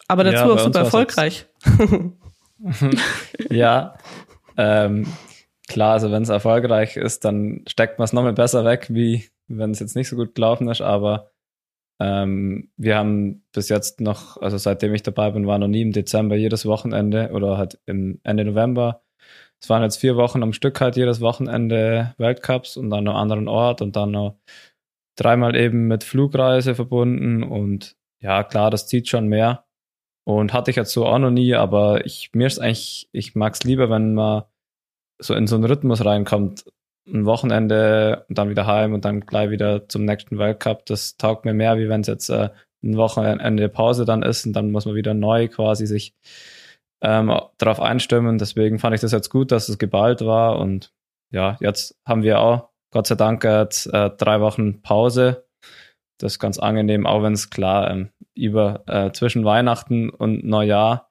Aber 0.07 0.23
dazu 0.23 0.35
ja, 0.35 0.53
auch 0.53 0.59
super 0.59 0.79
erfolgreich. 0.79 1.45
ja, 3.49 3.97
ähm, 4.57 5.07
klar, 5.67 5.93
also 5.93 6.11
wenn 6.11 6.23
es 6.23 6.29
erfolgreich 6.29 6.97
ist, 6.97 7.25
dann 7.25 7.63
steckt 7.67 7.97
man 7.97 8.05
es 8.05 8.13
nochmal 8.13 8.33
besser 8.33 8.65
weg, 8.65 8.87
wie 8.89 9.29
wenn 9.47 9.71
es 9.71 9.79
jetzt 9.79 9.95
nicht 9.95 10.09
so 10.09 10.15
gut 10.15 10.35
gelaufen 10.35 10.69
ist, 10.69 10.81
aber 10.81 11.31
ähm, 11.99 12.71
wir 12.77 12.97
haben 12.97 13.43
bis 13.51 13.69
jetzt 13.69 14.01
noch, 14.01 14.37
also 14.41 14.57
seitdem 14.57 14.93
ich 14.95 15.03
dabei 15.03 15.31
bin, 15.31 15.45
war 15.45 15.59
noch 15.59 15.67
nie 15.67 15.81
im 15.81 15.91
Dezember 15.91 16.35
jedes 16.35 16.65
Wochenende 16.65 17.29
oder 17.31 17.57
halt 17.57 17.79
im 17.85 18.19
Ende 18.23 18.43
November. 18.45 19.03
Es 19.61 19.69
waren 19.69 19.83
jetzt 19.83 19.97
vier 19.97 20.15
Wochen 20.15 20.41
am 20.41 20.53
Stück 20.53 20.81
halt 20.81 20.95
jedes 20.95 21.21
Wochenende 21.21 22.15
Weltcups 22.17 22.75
und 22.75 22.89
dann 22.89 23.03
noch 23.03 23.13
einen 23.13 23.21
anderen 23.21 23.47
Ort 23.47 23.81
und 23.83 23.95
dann 23.95 24.11
noch 24.11 24.39
dreimal 25.15 25.55
eben 25.55 25.87
mit 25.87 26.03
Flugreise 26.03 26.73
verbunden 26.73 27.43
und 27.43 27.95
ja, 28.19 28.43
klar, 28.43 28.71
das 28.71 28.87
zieht 28.87 29.07
schon 29.07 29.27
mehr. 29.27 29.65
Und 30.24 30.53
hatte 30.53 30.69
ich 30.69 30.78
jetzt 30.78 30.93
so 30.93 31.05
auch 31.05 31.19
noch 31.19 31.32
nie, 31.32 31.55
aber 31.55 32.05
ich, 32.05 32.30
mir 32.34 32.47
ist 32.47 32.59
eigentlich, 32.59 33.09
ich 33.11 33.36
mag 33.36 33.53
es 33.55 33.63
lieber, 33.63 33.89
wenn 33.89 34.13
man 34.13 34.43
so 35.19 35.34
in 35.34 35.47
so 35.47 35.55
einen 35.55 35.65
Rhythmus 35.65 36.05
reinkommt 36.05 36.65
ein 37.07 37.26
Wochenende 37.26 38.26
und 38.30 38.38
dann 38.38 38.49
wieder 38.49 38.67
heim 38.67 38.93
und 38.93 39.05
dann 39.05 39.22
gleich 39.22 39.49
wieder 39.49 39.88
zum 39.89 40.05
nächsten 40.05 40.38
Weltcup. 40.38 40.86
Das 40.86 41.17
taugt 41.17 41.45
mir 41.45 41.53
mehr, 41.53 41.78
wie 41.78 41.89
wenn 41.89 42.01
es 42.01 42.07
jetzt 42.07 42.30
äh, 42.30 42.49
ein 42.84 42.97
Wochenende 42.97 43.69
Pause 43.69 44.05
dann 44.05 44.24
ist 44.24 44.45
und 44.45 44.53
dann 44.53 44.72
muss 44.72 44.86
man 44.86 44.95
wieder 44.95 45.13
neu 45.13 45.47
quasi 45.47 45.86
sich 45.86 46.15
ähm, 47.01 47.34
darauf 47.57 47.80
einstimmen. 47.80 48.38
Deswegen 48.38 48.80
fand 48.80 48.95
ich 48.95 49.01
das 49.01 49.11
jetzt 49.11 49.30
gut, 49.30 49.51
dass 49.51 49.69
es 49.69 49.78
geballt 49.78 50.22
war 50.22 50.59
und 50.59 50.93
ja, 51.32 51.57
jetzt 51.59 51.97
haben 52.05 52.24
wir 52.24 52.39
auch 52.39 52.69
Gott 52.91 53.07
sei 53.07 53.15
Dank 53.15 53.43
jetzt 53.43 53.88
äh, 53.88 54.09
drei 54.09 54.41
Wochen 54.41 54.82
Pause. 54.82 55.45
Das 56.19 56.34
ist 56.34 56.39
ganz 56.39 56.59
angenehm, 56.59 57.07
auch 57.07 57.24
wenn 57.24 57.34
es 57.34 57.49
klar 57.49 57.89
ähm, 57.89 58.09
über 58.36 58.84
äh, 58.88 59.11
zwischen 59.11 59.45
Weihnachten 59.45 60.09
und 60.09 60.43
Neujahr 60.45 61.09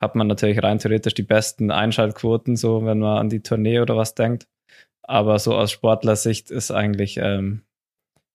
hat 0.00 0.14
man 0.14 0.26
natürlich 0.26 0.62
rein 0.62 0.78
theoretisch 0.78 1.14
die 1.14 1.22
besten 1.22 1.70
Einschaltquoten, 1.70 2.56
so 2.56 2.84
wenn 2.84 2.98
man 2.98 3.18
an 3.18 3.28
die 3.28 3.42
Tournee 3.42 3.80
oder 3.80 3.96
was 3.96 4.14
denkt. 4.14 4.46
Aber 5.02 5.38
so 5.38 5.54
aus 5.54 5.70
Sportlersicht 5.70 6.50
ist 6.50 6.70
eigentlich 6.70 7.16
ähm, 7.18 7.62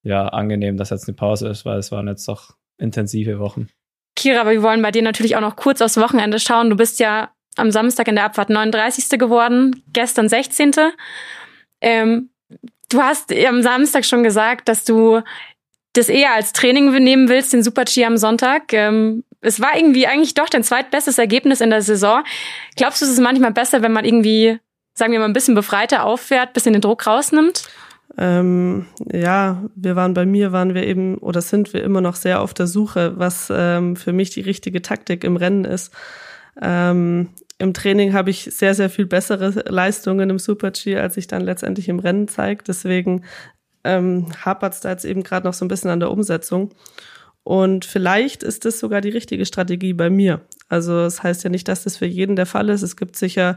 ja 0.03 0.28
angenehm, 0.28 0.78
dass 0.78 0.89
jetzt 0.89 1.07
eine 1.07 1.15
Pause 1.15 1.47
ist, 1.49 1.65
weil 1.65 1.80
es 1.80 1.91
waren 1.91 2.07
jetzt 2.07 2.28
doch 2.28 2.55
intensive 2.78 3.39
Wochen. 3.39 3.70
Kira, 4.15 4.41
aber 4.41 4.51
wir 4.51 4.63
wollen 4.63 4.82
bei 4.82 4.91
dir 4.91 5.01
natürlich 5.01 5.36
auch 5.36 5.41
noch 5.41 5.55
kurz 5.55 5.82
aufs 5.82 5.97
Wochenende 5.97 6.39
schauen. 6.39 6.70
Du 6.70 6.76
bist 6.76 6.99
ja 6.99 7.32
am 7.55 7.72
Samstag 7.72 8.07
in 8.07 8.15
der 8.15 8.26
Abfahrt 8.26 8.49
39. 8.49 9.17
geworden, 9.20 9.84
gestern 9.93 10.30
16. 10.30 10.74
Ähm, 11.82 12.30
du 12.89 13.01
hast 13.01 13.34
am 13.34 13.61
Samstag 13.61 14.05
schon 14.05 14.24
gesagt, 14.24 14.67
dass 14.67 14.84
du 14.84 15.22
das 15.94 16.10
eher 16.10 16.34
als 16.34 16.54
Training 16.54 16.92
nehmen 17.04 17.30
willst, 17.30 17.54
den 17.54 17.64
Super-G 17.64 18.06
am 18.06 18.18
Sonntag. 18.18 18.74
Ähm, 18.74 19.24
es 19.42 19.60
war 19.60 19.76
irgendwie 19.76 20.08
eigentlich 20.08 20.34
doch 20.34 20.50
dein 20.50 20.64
zweitbestes 20.64 21.18
Ergebnis 21.18 21.62
in 21.62 21.70
der 21.70 21.82
Saison. 21.82 22.24
Glaubst 22.76 23.02
du, 23.02 23.06
es 23.06 23.12
ist 23.12 23.20
manchmal 23.20 23.54
besser, 23.54 23.82
wenn 23.82 23.94
man 23.94 24.06
irgendwie 24.06 24.60
sagen 25.00 25.14
wir 25.14 25.20
mal, 25.20 25.26
ein 25.26 25.34
bisschen 25.34 25.56
befreiter 25.56 26.06
auffährt, 26.06 26.54
bisschen 26.54 26.74
den 26.74 26.84
Druck 26.84 27.08
rausnimmt? 27.08 27.64
Ähm, 28.18 28.86
ja, 29.12 29.64
wir 29.76 29.96
waren 29.96 30.14
bei 30.14 30.26
mir, 30.26 30.52
waren 30.52 30.76
wir 30.76 30.86
eben 30.86 31.18
oder 31.18 31.42
sind 31.42 31.74
wir 31.74 31.84
immer 31.84 32.02
noch 32.02 32.16
sehr 32.16 32.42
auf 32.42 32.54
der 32.54 32.68
Suche, 32.68 33.14
was 33.18 33.52
ähm, 33.52 33.96
für 33.96 34.14
mich 34.14 34.30
die 34.30 34.42
richtige 34.42 34.84
Taktik 34.84 35.24
im 35.24 35.38
Rennen 35.38 35.66
ist. 35.66 35.94
Ähm, 36.62 37.30
Im 37.58 37.74
Training 37.74 38.14
habe 38.14 38.30
ich 38.30 38.44
sehr, 38.44 38.76
sehr 38.76 38.90
viel 38.90 39.06
bessere 39.06 39.64
Leistungen 39.70 40.30
im 40.30 40.40
Super-G, 40.40 40.98
als 40.98 41.18
ich 41.18 41.28
dann 41.28 41.42
letztendlich 41.42 41.88
im 41.88 42.00
Rennen 42.00 42.28
zeige. 42.28 42.64
Deswegen 42.68 43.24
ähm, 43.84 44.27
hapert 44.43 44.73
es 44.73 44.80
da 44.82 44.89
jetzt 44.89 45.05
eben 45.05 45.23
gerade 45.23 45.47
noch 45.47 45.53
so 45.53 45.65
ein 45.65 45.69
bisschen 45.69 45.89
an 45.89 45.99
der 45.99 46.11
Umsetzung. 46.11 46.71
Und 47.43 47.86
vielleicht 47.86 48.43
ist 48.43 48.65
das 48.65 48.80
sogar 48.80 49.01
die 49.01 49.09
richtige 49.09 49.45
Strategie 49.45 49.93
bei 49.93 50.09
mir. 50.09 50.41
Also 50.67 50.99
es 50.99 51.15
das 51.15 51.23
heißt 51.23 51.43
ja 51.43 51.49
nicht, 51.49 51.67
dass 51.67 51.84
das 51.84 51.97
für 51.97 52.05
jeden 52.05 52.36
der 52.36 52.45
Fall 52.45 52.69
ist. 52.69 52.84
Es 52.84 52.95
gibt 52.95 53.15
sicher, 53.15 53.55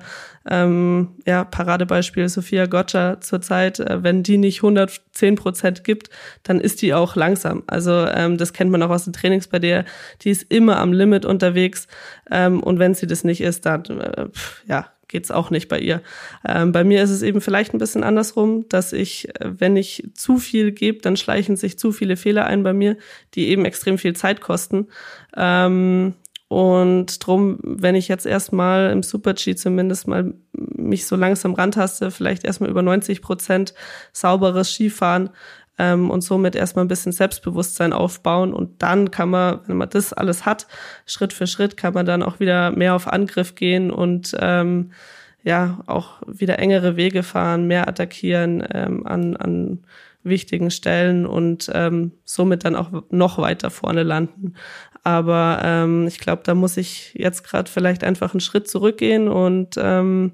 ähm, 0.49 1.11
ja, 1.27 1.45
Paradebeispiel 1.45 2.27
Sophia 2.31 2.65
Gotcha 2.65 3.21
zurzeit, 3.21 3.81
äh, 3.81 4.03
wenn 4.03 4.23
die 4.23 4.39
nicht 4.39 4.63
110 4.63 5.37
Prozent 5.37 5.85
gibt, 5.85 6.09
dann 6.43 6.59
ist 6.59 6.81
die 6.81 6.95
auch 6.95 7.17
langsam. 7.17 7.65
Also 7.67 8.07
ähm, 8.07 8.39
das 8.39 8.55
kennt 8.55 8.71
man 8.71 8.83
auch 8.83 8.89
aus 8.89 9.05
den 9.05 9.13
Trainings 9.13 9.47
bei 9.49 9.59
der, 9.59 9.85
die 10.23 10.31
ist 10.31 10.51
immer 10.51 10.79
am 10.79 10.95
Limit 10.95 11.27
unterwegs. 11.27 11.87
Ähm, 12.31 12.63
und 12.63 12.79
wenn 12.79 12.95
sie 12.95 13.07
das 13.07 13.25
nicht 13.25 13.43
ist, 13.43 13.67
dann, 13.67 13.85
äh, 13.85 14.29
ja, 14.67 14.87
geht's 15.13 15.31
auch 15.31 15.51
nicht 15.51 15.69
bei 15.69 15.79
ihr. 15.79 16.03
Ähm, 16.45 16.73
bei 16.73 16.83
mir 16.83 17.03
ist 17.03 17.11
es 17.11 17.23
eben 17.23 17.41
vielleicht 17.41 17.73
ein 17.73 17.79
bisschen 17.79 18.03
andersrum, 18.03 18.69
dass 18.69 18.93
ich, 18.93 19.29
äh, 19.41 19.53
wenn 19.59 19.77
ich 19.77 20.11
zu 20.15 20.39
viel 20.39 20.73
gebe, 20.73 21.01
dann 21.01 21.17
schleichen 21.17 21.57
sich 21.57 21.79
zu 21.79 21.93
viele 21.93 22.17
Fehler 22.17 22.47
ein 22.47 22.65
bei 22.65 22.73
mir, 22.73 22.97
die 23.35 23.49
eben 23.49 23.65
extrem 23.65 23.99
viel 23.99 24.17
Zeit 24.17 24.41
kosten. 24.41 24.89
Ähm, 25.37 26.15
und 26.49 27.27
drum, 27.27 27.59
wenn 27.63 27.95
ich 27.95 28.09
jetzt 28.09 28.27
erstmal 28.27 28.91
im 28.91 29.03
Super-G 29.03 29.55
zumindest 29.55 30.07
mal 30.07 30.35
mich 30.53 31.07
so 31.07 31.17
langsam 31.17 31.55
rantaste, 31.55 32.11
vielleicht 32.11 32.45
erstmal 32.45 32.69
über 32.69 32.83
90 32.83 33.23
Prozent 33.23 33.73
sauberes 34.13 34.71
Skifahren, 34.71 35.31
ähm, 35.79 36.11
und 36.11 36.23
somit 36.23 36.55
erstmal 36.55 36.85
ein 36.85 36.89
bisschen 36.89 37.13
Selbstbewusstsein 37.13 37.93
aufbauen. 37.93 38.53
Und 38.53 38.83
dann 38.83 39.11
kann 39.11 39.31
man, 39.31 39.61
wenn 39.67 39.77
man 39.77 39.91
das 39.91 40.13
alles 40.13 40.45
hat, 40.45 40.67
Schritt 41.07 41.33
für 41.33 41.47
Schritt 41.47 41.77
kann 41.77 41.95
man 41.95 42.07
dann 42.07 42.23
auch 42.23 42.41
wieder 42.41 42.71
mehr 42.71 42.95
auf 42.95 43.09
Angriff 43.09 43.55
gehen 43.55 43.91
und 43.91 44.37
ähm, 44.39 44.93
ja, 45.45 45.81
auch 45.87 46.23
wieder 46.27 46.59
engere 46.59 46.97
Wege 46.97 47.23
fahren, 47.23 47.67
mehr 47.67 47.89
attackieren 47.89 48.65
ähm, 48.73 49.07
an, 49.07 49.37
an 49.37 49.81
wichtigen 50.23 50.71
Stellen 50.71 51.27
und 51.27 51.69
ähm, 51.75 52.13
somit 52.25 52.65
dann 52.65 52.77
auch 52.77 52.91
noch 53.11 53.39
weiter 53.39 53.71
vorne 53.71 54.05
landen. 54.05 54.55
Aber 55.03 55.61
ähm, 55.65 56.07
ich 56.07 56.21
glaube, 56.21 56.43
da 56.45 56.55
muss 56.55 56.77
ich 56.77 57.13
jetzt 57.15 57.43
gerade 57.43 57.69
vielleicht 57.69 58.05
einfach 58.05 58.35
einen 58.35 58.41
Schritt 58.41 58.69
zurückgehen 58.69 59.29
und 59.29 59.75
ähm, 59.79 60.33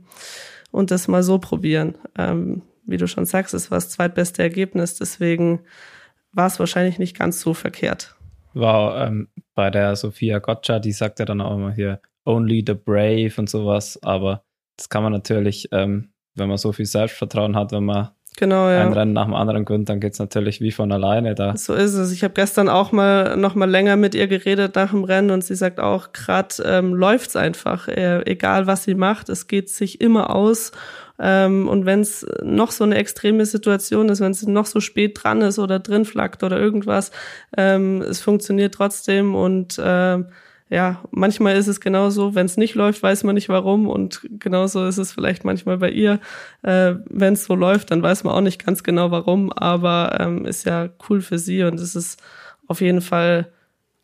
und 0.70 0.91
das 0.91 1.09
mal 1.09 1.22
so 1.22 1.39
probieren. 1.39 1.95
Ähm, 2.18 2.62
wie 2.89 2.97
du 2.97 3.07
schon 3.07 3.26
sagst, 3.26 3.55
es 3.55 3.70
war 3.70 3.76
das 3.76 3.91
zweitbeste 3.91 4.43
Ergebnis, 4.43 4.97
deswegen 4.97 5.61
war 6.32 6.47
es 6.47 6.59
wahrscheinlich 6.59 6.99
nicht 6.99 7.16
ganz 7.16 7.41
so 7.41 7.55
verkehrt. 7.55 8.16
Wow, 8.55 8.95
ähm, 8.97 9.28
bei 9.55 9.70
der 9.70 9.95
Sophia 9.95 10.39
Gotcha, 10.39 10.78
die 10.78 10.93
sagt 10.93 11.18
ja 11.20 11.24
dann 11.24 11.41
auch 11.41 11.55
immer 11.55 11.72
hier, 11.72 12.01
only 12.24 12.64
the 12.66 12.74
brave 12.74 13.32
und 13.36 13.49
sowas, 13.49 13.99
aber 14.03 14.43
das 14.76 14.89
kann 14.89 15.03
man 15.03 15.12
natürlich, 15.12 15.68
ähm, 15.72 16.12
wenn 16.34 16.49
man 16.49 16.59
so 16.59 16.72
viel 16.72 16.86
Selbstvertrauen 16.86 17.57
hat, 17.57 17.72
wenn 17.72 17.84
man 17.84 18.11
genau, 18.36 18.68
ja. 18.68 18.82
ein 18.82 18.93
Rennen 18.93 19.12
nach 19.12 19.24
dem 19.24 19.34
anderen 19.34 19.64
gewinnt, 19.64 19.89
dann 19.89 20.01
geht 20.01 20.12
es 20.12 20.18
natürlich 20.18 20.61
wie 20.61 20.70
von 20.70 20.93
alleine 20.93 21.34
da. 21.34 21.57
So 21.57 21.74
ist 21.74 21.95
es. 21.95 22.12
Ich 22.12 22.22
habe 22.22 22.34
gestern 22.34 22.68
auch 22.68 22.93
mal 22.93 23.36
noch 23.36 23.55
mal 23.55 23.68
länger 23.68 23.97
mit 23.97 24.14
ihr 24.14 24.28
geredet 24.28 24.76
nach 24.76 24.91
dem 24.91 25.05
Rennen 25.05 25.30
und 25.30 25.45
sie 25.45 25.57
sagt 25.57 25.80
auch, 25.80 26.12
gerade 26.12 26.55
ähm, 26.64 26.95
läuft's 26.95 27.36
einfach, 27.36 27.89
äh, 27.89 28.22
egal 28.30 28.66
was 28.66 28.84
sie 28.84 28.95
macht, 28.95 29.28
es 29.28 29.47
geht 29.47 29.68
sich 29.68 30.01
immer 30.01 30.34
aus 30.34 30.72
ähm, 31.19 31.69
und 31.69 31.87
wenn 31.87 32.01
es 32.01 32.27
noch 32.43 32.71
so 32.71 32.85
eine 32.85 32.97
extreme 32.97 33.45
Situation 33.47 34.09
ist, 34.09 34.21
wenn 34.21 34.31
es 34.31 34.47
noch 34.47 34.66
so 34.66 34.81
spät 34.81 35.19
dran 35.23 35.43
ist 35.43 35.59
oder 35.59 35.79
drin 35.79 36.05
flackt 36.05 36.43
oder 36.45 36.59
irgendwas, 36.59 37.11
ähm, 37.57 38.03
es 38.03 38.21
funktioniert 38.21 38.75
trotzdem 38.75 39.35
und 39.35 39.81
ähm, 39.83 40.27
ja, 40.71 41.03
manchmal 41.11 41.57
ist 41.57 41.66
es 41.66 41.81
genauso, 41.81 42.35
wenn 42.35 42.45
es 42.47 42.59
nicht 42.59 42.75
läuft, 42.75 43.03
weiß 43.03 43.25
man 43.25 43.35
nicht 43.35 43.49
warum 43.49 43.89
und 43.89 44.21
genauso 44.39 44.85
ist 44.85 44.99
es 44.99 45.12
vielleicht 45.12 45.45
manchmal 45.45 45.79
bei 45.79 45.91
ihr. 45.91 46.21
Äh, 46.62 46.97
wenn 47.09 47.33
es 47.33 47.45
so 47.47 47.55
läuft, 47.55 47.91
dann 47.91 48.03
weiß 48.03 48.25
man 48.25 48.35
auch 48.35 48.43
nicht 48.43 48.64
ganz 48.64 48.83
genau 48.83 49.11
warum, 49.11 49.51
aber 49.51 50.19
ähm, 50.21 50.45
ist 50.45 50.66
ja 50.66 50.91
cool 51.09 51.23
für 51.23 51.39
sie 51.39 51.62
und 51.62 51.81
es 51.81 51.97
ist 51.97 52.23
auf 52.66 52.83
jeden 52.83 53.01
Fall 53.01 53.51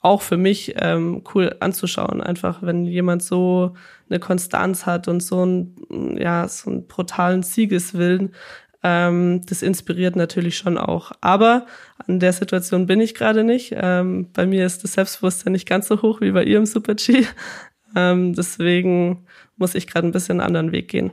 auch 0.01 0.23
für 0.23 0.37
mich 0.37 0.75
ähm, 0.79 1.23
cool 1.35 1.55
anzuschauen. 1.61 2.23
Einfach, 2.23 2.62
wenn 2.62 2.87
jemand 2.87 3.23
so 3.23 3.75
eine 4.09 4.21
Konstanz 4.21 4.87
hat 4.87 5.09
und 5.09 5.21
so 5.21 5.45
ein, 5.45 6.17
ja, 6.19 6.47
so 6.49 6.71
einen 6.71 6.87
brutalen 6.87 7.43
Siegeswillen, 7.43 8.35
ähm, 8.85 9.41
das 9.47 9.63
inspiriert 9.63 10.15
natürlich 10.15 10.59
schon 10.59 10.77
auch. 10.77 11.13
Aber 11.23 11.67
an 12.07 12.21
der 12.21 12.35
Situation 12.35 12.87
bin 12.87 13.01
ich 13.01 13.15
gerade 13.15 13.43
nicht. 13.43 13.75
Ähm, 13.75 14.31
bei 14.33 14.47
mir 14.47 14.67
ist 14.67 14.85
das 14.85 14.93
Selbstbewusstsein 14.93 15.53
nicht 15.53 15.67
ganz 15.67 15.89
so 15.89 16.03
hoch 16.03 16.21
wie 16.21 16.33
bei 16.33 16.45
ihr 16.45 16.59
im 16.59 16.67
Super-G. 16.67 17.27
Ähm, 17.97 18.35
deswegen 18.35 19.25
muss 19.57 19.77
ich 19.77 19.87
gerade 19.87 20.07
ein 20.07 20.13
bisschen 20.13 20.41
einen 20.41 20.47
anderen 20.49 20.73
Weg 20.73 20.89
gehen. 20.89 21.13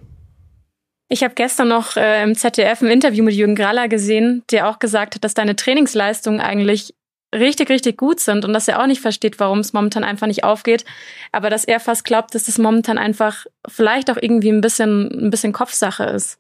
Ich 1.09 1.23
habe 1.23 1.35
gestern 1.35 1.67
noch 1.67 1.95
äh, 1.95 2.23
im 2.23 2.35
ZDF 2.35 2.81
ein 2.81 2.89
Interview 2.89 3.23
mit 3.23 3.35
Jürgen 3.35 3.55
Graller 3.55 3.87
gesehen, 3.87 4.43
der 4.49 4.67
auch 4.67 4.79
gesagt 4.79 5.15
hat, 5.15 5.23
dass 5.23 5.33
deine 5.33 5.55
Trainingsleistungen 5.55 6.39
eigentlich 6.39 6.95
richtig, 7.33 7.69
richtig 7.69 7.97
gut 7.97 8.19
sind 8.19 8.45
und 8.45 8.53
dass 8.53 8.67
er 8.67 8.81
auch 8.81 8.87
nicht 8.87 9.01
versteht, 9.01 9.39
warum 9.39 9.59
es 9.59 9.73
momentan 9.73 10.03
einfach 10.03 10.27
nicht 10.27 10.43
aufgeht, 10.43 10.85
aber 11.31 11.49
dass 11.49 11.65
er 11.65 11.79
fast 11.79 12.03
glaubt, 12.05 12.35
dass 12.35 12.47
es 12.47 12.57
momentan 12.57 12.97
einfach 12.97 13.45
vielleicht 13.67 14.11
auch 14.11 14.17
irgendwie 14.19 14.51
ein 14.51 14.61
bisschen, 14.61 15.25
ein 15.27 15.29
bisschen 15.29 15.53
Kopfsache 15.53 16.03
ist. 16.03 16.39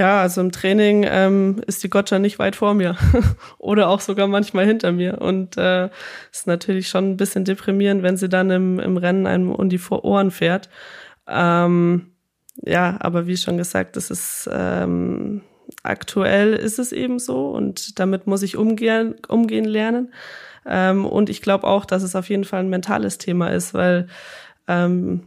Ja, 0.00 0.22
also 0.22 0.40
im 0.40 0.50
Training 0.50 1.04
ähm, 1.06 1.60
ist 1.66 1.82
die 1.82 1.90
Gotcha 1.90 2.18
nicht 2.18 2.38
weit 2.38 2.56
vor 2.56 2.72
mir 2.72 2.96
oder 3.58 3.90
auch 3.90 4.00
sogar 4.00 4.28
manchmal 4.28 4.64
hinter 4.64 4.92
mir. 4.92 5.20
Und 5.20 5.58
äh, 5.58 5.90
ist 6.32 6.46
natürlich 6.46 6.88
schon 6.88 7.10
ein 7.10 7.16
bisschen 7.18 7.44
deprimierend, 7.44 8.02
wenn 8.02 8.16
sie 8.16 8.30
dann 8.30 8.50
im, 8.50 8.78
im 8.80 8.96
Rennen 8.96 9.26
einem 9.26 9.52
um 9.52 9.68
die 9.68 9.80
Ohren 9.90 10.30
fährt. 10.30 10.70
Ähm, 11.28 12.14
ja, 12.62 12.96
aber 13.00 13.26
wie 13.26 13.36
schon 13.36 13.58
gesagt, 13.58 13.96
das 13.96 14.10
ist 14.10 14.48
ähm, 14.50 15.42
aktuell 15.82 16.54
ist 16.54 16.78
es 16.78 16.92
eben 16.92 17.18
so 17.18 17.50
und 17.50 17.98
damit 17.98 18.26
muss 18.26 18.42
ich 18.42 18.56
umgehen, 18.56 19.14
umgehen 19.28 19.64
lernen. 19.64 20.12
Ähm, 20.66 21.06
und 21.06 21.30
ich 21.30 21.42
glaube 21.42 21.66
auch, 21.66 21.84
dass 21.84 22.02
es 22.02 22.14
auf 22.14 22.28
jeden 22.28 22.44
Fall 22.44 22.60
ein 22.60 22.68
mentales 22.68 23.18
Thema 23.18 23.48
ist, 23.48 23.74
weil 23.74 24.08
ähm, 24.68 25.24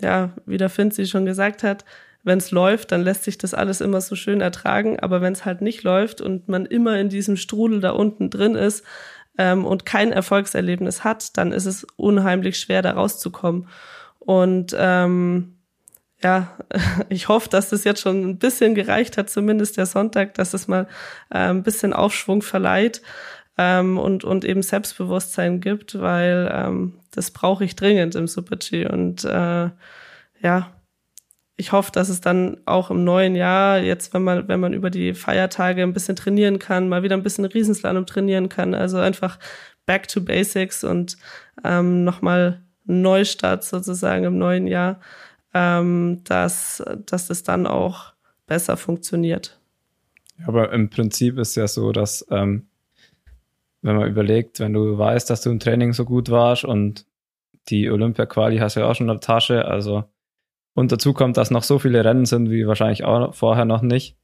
ja, 0.00 0.30
wie 0.46 0.56
der 0.56 0.70
Finzi 0.70 1.06
schon 1.06 1.26
gesagt 1.26 1.62
hat, 1.62 1.84
wenn 2.24 2.38
es 2.38 2.50
läuft, 2.50 2.92
dann 2.92 3.02
lässt 3.02 3.24
sich 3.24 3.36
das 3.36 3.54
alles 3.54 3.80
immer 3.80 4.00
so 4.00 4.14
schön 4.14 4.40
ertragen. 4.40 5.00
Aber 5.00 5.20
wenn 5.20 5.32
es 5.32 5.44
halt 5.44 5.60
nicht 5.60 5.82
läuft 5.82 6.20
und 6.20 6.48
man 6.48 6.66
immer 6.66 6.98
in 6.98 7.08
diesem 7.08 7.36
Strudel 7.36 7.80
da 7.80 7.90
unten 7.90 8.30
drin 8.30 8.54
ist 8.54 8.84
ähm, 9.38 9.64
und 9.64 9.84
kein 9.86 10.12
Erfolgserlebnis 10.12 11.04
hat, 11.04 11.36
dann 11.36 11.52
ist 11.52 11.66
es 11.66 11.84
unheimlich 11.96 12.58
schwer, 12.58 12.82
da 12.82 12.92
rauszukommen. 12.92 13.66
Und 14.20 14.74
ähm, 14.78 15.51
ja, 16.22 16.56
ich 17.08 17.28
hoffe, 17.28 17.48
dass 17.48 17.70
das 17.70 17.84
jetzt 17.84 18.00
schon 18.00 18.22
ein 18.22 18.38
bisschen 18.38 18.74
gereicht 18.74 19.16
hat, 19.16 19.30
zumindest 19.30 19.76
der 19.76 19.86
Sonntag, 19.86 20.34
dass 20.34 20.54
es 20.54 20.68
mal 20.68 20.86
äh, 21.30 21.38
ein 21.38 21.62
bisschen 21.62 21.92
Aufschwung 21.92 22.42
verleiht 22.42 23.02
ähm, 23.58 23.98
und, 23.98 24.24
und 24.24 24.44
eben 24.44 24.62
Selbstbewusstsein 24.62 25.60
gibt, 25.60 26.00
weil 26.00 26.50
ähm, 26.52 27.00
das 27.10 27.30
brauche 27.30 27.64
ich 27.64 27.76
dringend 27.76 28.14
im 28.14 28.26
Super-G. 28.26 28.86
Und 28.86 29.24
äh, 29.24 29.70
ja, 30.40 30.72
ich 31.56 31.72
hoffe, 31.72 31.92
dass 31.92 32.08
es 32.08 32.20
dann 32.20 32.58
auch 32.64 32.90
im 32.90 33.04
neuen 33.04 33.36
Jahr, 33.36 33.78
jetzt 33.78 34.14
wenn 34.14 34.22
man, 34.22 34.48
wenn 34.48 34.60
man 34.60 34.72
über 34.72 34.90
die 34.90 35.14
Feiertage 35.14 35.82
ein 35.82 35.92
bisschen 35.92 36.16
trainieren 36.16 36.58
kann, 36.58 36.88
mal 36.88 37.02
wieder 37.02 37.16
ein 37.16 37.22
bisschen 37.22 37.44
Riesenslalom 37.44 38.06
trainieren 38.06 38.48
kann. 38.48 38.74
Also 38.74 38.98
einfach 38.98 39.38
back 39.86 40.08
to 40.08 40.20
basics 40.20 40.82
und 40.84 41.16
ähm, 41.64 42.04
nochmal 42.04 42.62
Neustart 42.84 43.64
sozusagen 43.64 44.24
im 44.24 44.38
neuen 44.38 44.66
Jahr, 44.66 45.00
ähm, 45.54 46.20
dass, 46.24 46.82
dass 47.06 47.28
das 47.28 47.42
dann 47.42 47.66
auch 47.66 48.12
besser 48.46 48.76
funktioniert. 48.76 49.60
Aber 50.46 50.72
im 50.72 50.90
Prinzip 50.90 51.38
ist 51.38 51.54
ja 51.56 51.68
so, 51.68 51.92
dass 51.92 52.26
ähm, 52.30 52.66
wenn 53.82 53.96
man 53.96 54.08
überlegt, 54.08 54.60
wenn 54.60 54.72
du 54.72 54.96
weißt, 54.96 55.28
dass 55.28 55.42
du 55.42 55.50
im 55.50 55.60
Training 55.60 55.92
so 55.92 56.04
gut 56.04 56.30
warst 56.30 56.64
und 56.64 57.06
die 57.68 57.90
Olympia-Quali 57.90 58.58
hast 58.58 58.76
du 58.76 58.80
ja 58.80 58.86
auch 58.86 58.94
schon 58.94 59.08
in 59.08 59.14
der 59.14 59.20
Tasche, 59.20 59.64
also 59.66 60.04
und 60.74 60.90
dazu 60.90 61.12
kommt, 61.12 61.36
dass 61.36 61.50
noch 61.50 61.62
so 61.62 61.78
viele 61.78 62.04
Rennen 62.04 62.24
sind, 62.24 62.50
wie 62.50 62.66
wahrscheinlich 62.66 63.04
auch 63.04 63.34
vorher 63.34 63.64
noch 63.64 63.82
nicht. 63.82 64.16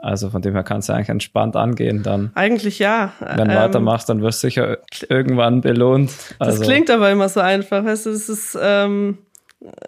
Also 0.00 0.30
von 0.30 0.42
dem 0.42 0.54
her 0.54 0.62
kannst 0.62 0.88
du 0.88 0.92
eigentlich 0.92 1.08
entspannt 1.08 1.56
angehen 1.56 2.04
dann. 2.04 2.30
Eigentlich 2.36 2.78
ja. 2.78 3.12
Wenn 3.18 3.48
du 3.48 3.54
ähm, 3.54 3.60
weitermachst, 3.60 4.08
dann 4.08 4.22
wirst 4.22 4.42
du 4.42 4.46
sicher 4.46 4.78
irgendwann 5.08 5.60
belohnt. 5.60 6.12
Also. 6.38 6.60
Das 6.60 6.68
klingt 6.68 6.88
aber 6.88 7.10
immer 7.10 7.28
so 7.28 7.40
einfach. 7.40 7.84
Weißt 7.84 8.06
du, 8.06 8.10
es 8.10 8.28
ist, 8.28 8.56
ähm, 8.62 9.18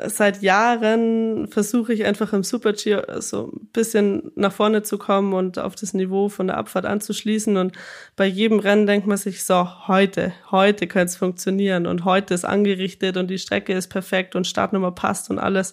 seit 0.06 0.42
Jahren 0.42 1.46
versuche 1.46 1.92
ich 1.92 2.04
einfach 2.04 2.32
im 2.32 2.42
Super-G 2.42 3.02
so 3.20 3.52
ein 3.52 3.68
bisschen 3.72 4.32
nach 4.34 4.52
vorne 4.52 4.82
zu 4.82 4.98
kommen 4.98 5.32
und 5.32 5.60
auf 5.60 5.76
das 5.76 5.94
Niveau 5.94 6.28
von 6.28 6.48
der 6.48 6.56
Abfahrt 6.56 6.86
anzuschließen. 6.86 7.56
Und 7.56 7.76
bei 8.16 8.26
jedem 8.26 8.58
Rennen 8.58 8.86
denkt 8.86 9.06
man 9.06 9.16
sich 9.16 9.44
so, 9.44 9.86
heute, 9.86 10.32
heute 10.50 10.88
kann 10.88 11.06
es 11.06 11.16
funktionieren 11.16 11.86
und 11.86 12.04
heute 12.04 12.34
ist 12.34 12.44
angerichtet 12.44 13.16
und 13.16 13.28
die 13.28 13.38
Strecke 13.38 13.72
ist 13.72 13.88
perfekt 13.88 14.34
und 14.34 14.48
Startnummer 14.48 14.90
passt 14.90 15.30
und 15.30 15.38
alles. 15.38 15.72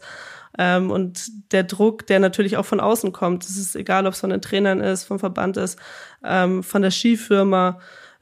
Ähm, 0.59 0.91
und 0.91 1.51
der 1.51 1.63
Druck, 1.63 2.05
der 2.05 2.19
natürlich 2.19 2.57
auch 2.57 2.65
von 2.65 2.79
außen 2.79 3.11
kommt, 3.13 3.45
es 3.45 3.57
ist 3.57 3.75
egal, 3.75 4.05
ob 4.05 4.13
es 4.13 4.19
von 4.19 4.29
den 4.29 4.41
Trainern 4.41 4.79
ist, 4.79 5.05
vom 5.05 5.19
Verband 5.19 5.57
ist, 5.57 5.79
ähm, 6.23 6.61
von 6.61 6.83
der 6.83 6.91
Skifirma, 6.91 7.79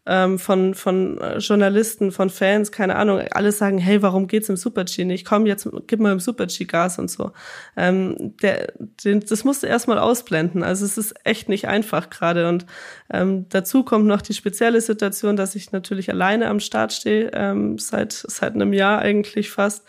ähm, 0.07 0.37
von, 0.37 0.75
von 0.75 1.19
äh, 1.19 1.37
Journalisten, 1.39 2.11
von 2.11 2.29
Fans, 2.29 2.71
keine 2.71 2.95
Ahnung, 2.95 3.21
alle 3.31 3.51
sagen, 3.51 3.77
hey, 3.77 4.01
warum 4.01 4.27
geht's 4.27 4.49
im 4.49 4.55
Super-G 4.57 5.03
nicht? 5.03 5.25
Komm, 5.25 5.45
jetzt 5.45 5.67
gib 5.87 5.99
mal 5.99 6.11
im 6.11 6.19
Super-G 6.19 6.65
Gas 6.65 6.99
und 6.99 7.09
so. 7.09 7.31
Ähm, 7.75 8.35
der, 8.41 8.73
den, 9.03 9.21
das 9.21 9.43
musst 9.43 9.63
du 9.63 9.67
erstmal 9.67 9.97
ausblenden. 9.97 10.63
Also 10.63 10.85
es 10.85 10.97
ist 10.97 11.15
echt 11.23 11.49
nicht 11.49 11.67
einfach 11.67 12.09
gerade. 12.09 12.47
Und 12.47 12.65
ähm, 13.11 13.47
dazu 13.49 13.83
kommt 13.83 14.05
noch 14.05 14.21
die 14.21 14.33
spezielle 14.33 14.81
Situation, 14.81 15.35
dass 15.35 15.55
ich 15.55 15.71
natürlich 15.71 16.09
alleine 16.11 16.47
am 16.47 16.59
Start 16.59 16.93
stehe, 16.93 17.31
ähm, 17.33 17.79
seit, 17.79 18.13
seit 18.13 18.53
einem 18.53 18.73
Jahr 18.73 18.99
eigentlich 18.99 19.49
fast. 19.49 19.85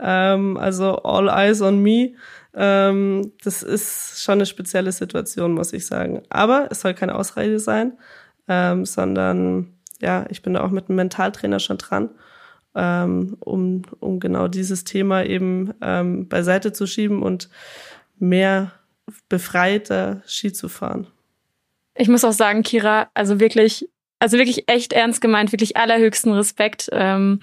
Ähm, 0.00 0.56
also 0.56 0.96
all 1.02 1.28
eyes 1.28 1.62
on 1.62 1.80
me. 1.80 2.14
Ähm, 2.54 3.32
das 3.44 3.62
ist 3.62 4.20
schon 4.20 4.34
eine 4.34 4.46
spezielle 4.46 4.90
Situation, 4.90 5.52
muss 5.52 5.72
ich 5.72 5.86
sagen. 5.86 6.22
Aber 6.28 6.66
es 6.70 6.80
soll 6.80 6.94
keine 6.94 7.14
Ausrede 7.14 7.60
sein 7.60 7.92
ähm, 8.50 8.84
sondern 8.84 9.68
ja, 10.00 10.26
ich 10.28 10.42
bin 10.42 10.54
da 10.54 10.64
auch 10.64 10.70
mit 10.70 10.88
einem 10.88 10.96
Mentaltrainer 10.96 11.60
schon 11.60 11.78
dran, 11.78 12.10
ähm, 12.74 13.36
um, 13.38 13.82
um 14.00 14.18
genau 14.18 14.48
dieses 14.48 14.82
Thema 14.82 15.24
eben 15.24 15.72
ähm, 15.80 16.28
beiseite 16.28 16.72
zu 16.72 16.86
schieben 16.86 17.22
und 17.22 17.48
mehr 18.18 18.72
befreiter 19.28 20.22
Ski 20.26 20.52
zu 20.52 20.68
fahren. 20.68 21.06
Ich 21.94 22.08
muss 22.08 22.24
auch 22.24 22.32
sagen, 22.32 22.62
Kira, 22.62 23.08
also 23.14 23.38
wirklich 23.38 23.88
also 24.20 24.36
wirklich 24.36 24.68
echt 24.68 24.92
ernst 24.92 25.20
gemeint, 25.20 25.50
wirklich 25.50 25.76
allerhöchsten 25.76 26.32
Respekt, 26.32 26.88
ähm, 26.92 27.40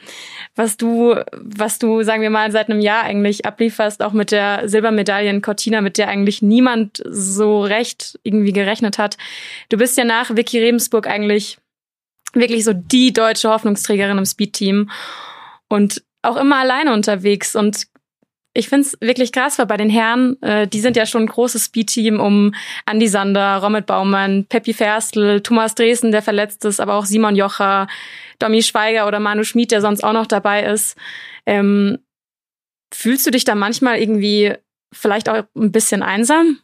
was 0.56 0.78
du, 0.78 1.16
was 1.34 1.80
du, 1.80 2.04
sagen 2.04 2.22
wir 2.22 2.30
mal, 2.30 2.52
seit 2.52 2.70
einem 2.70 2.80
Jahr 2.80 3.04
eigentlich 3.04 3.46
ablieferst, 3.46 4.02
auch 4.02 4.14
mit 4.14 4.32
der 4.32 4.70
Silbermedaille 4.70 5.30
in 5.30 5.42
Cortina, 5.42 5.82
mit 5.82 5.98
der 5.98 6.08
eigentlich 6.08 6.42
niemand 6.42 7.04
so 7.10 7.62
recht 7.62 8.20
irgendwie 8.24 8.54
gerechnet 8.54 9.00
hat. 9.00 9.18
Du 9.70 9.78
bist 9.78 9.98
ja 9.98 10.04
nach 10.04 10.36
Vicky 10.36 10.60
Rebensburg 10.60 11.08
eigentlich 11.08 11.58
wirklich 12.34 12.64
so 12.64 12.74
die 12.74 13.12
deutsche 13.12 13.50
Hoffnungsträgerin 13.50 14.20
im 14.20 14.26
Speedteam 14.26 14.92
und 15.70 16.04
auch 16.22 16.38
immer 16.38 16.58
alleine 16.58 16.94
unterwegs 16.94 17.56
und 17.56 17.88
ich 18.58 18.70
finde 18.70 18.88
es 18.88 18.98
wirklich 19.02 19.32
krass, 19.32 19.60
weil 19.60 19.68
bei 19.68 19.78
den 19.78 19.90
Herren, 19.90 20.42
äh, 20.42 20.68
die 20.68 20.80
sind 20.80 20.98
ja 20.98 21.06
schon 21.06 21.24
ein 21.24 21.28
großes 21.28 21.66
Speed-Team 21.66 22.20
um 22.20 22.56
Andi 22.86 23.08
Sander, 23.08 23.58
Romit 23.58 23.86
Baumann, 23.86 24.46
Peppi 24.46 24.74
Ferstl, 24.74 25.42
Thomas 25.42 25.76
Dresden, 25.76 26.12
der 26.12 26.24
verletzt 26.24 26.66
ist, 26.66 26.80
aber 26.80 26.96
auch 26.96 27.06
Simon 27.06 27.36
Jocher, 27.36 27.88
Domi 28.40 28.64
Schweiger 28.64 29.08
oder 29.08 29.20
Manu 29.20 29.44
Schmid, 29.44 29.70
der 29.70 29.82
sonst 29.82 30.04
auch 30.04 30.14
noch 30.14 30.26
dabei 30.26 30.64
ist. 30.64 30.98
Ähm, 31.46 32.00
fühlst 32.92 33.28
du 33.28 33.32
dich 33.32 33.44
da 33.44 33.54
manchmal 33.54 34.00
irgendwie 34.00 34.56
vielleicht 34.92 35.30
auch 35.30 35.44
ein 35.56 35.72
bisschen 35.72 36.02
einsam? 36.02 36.58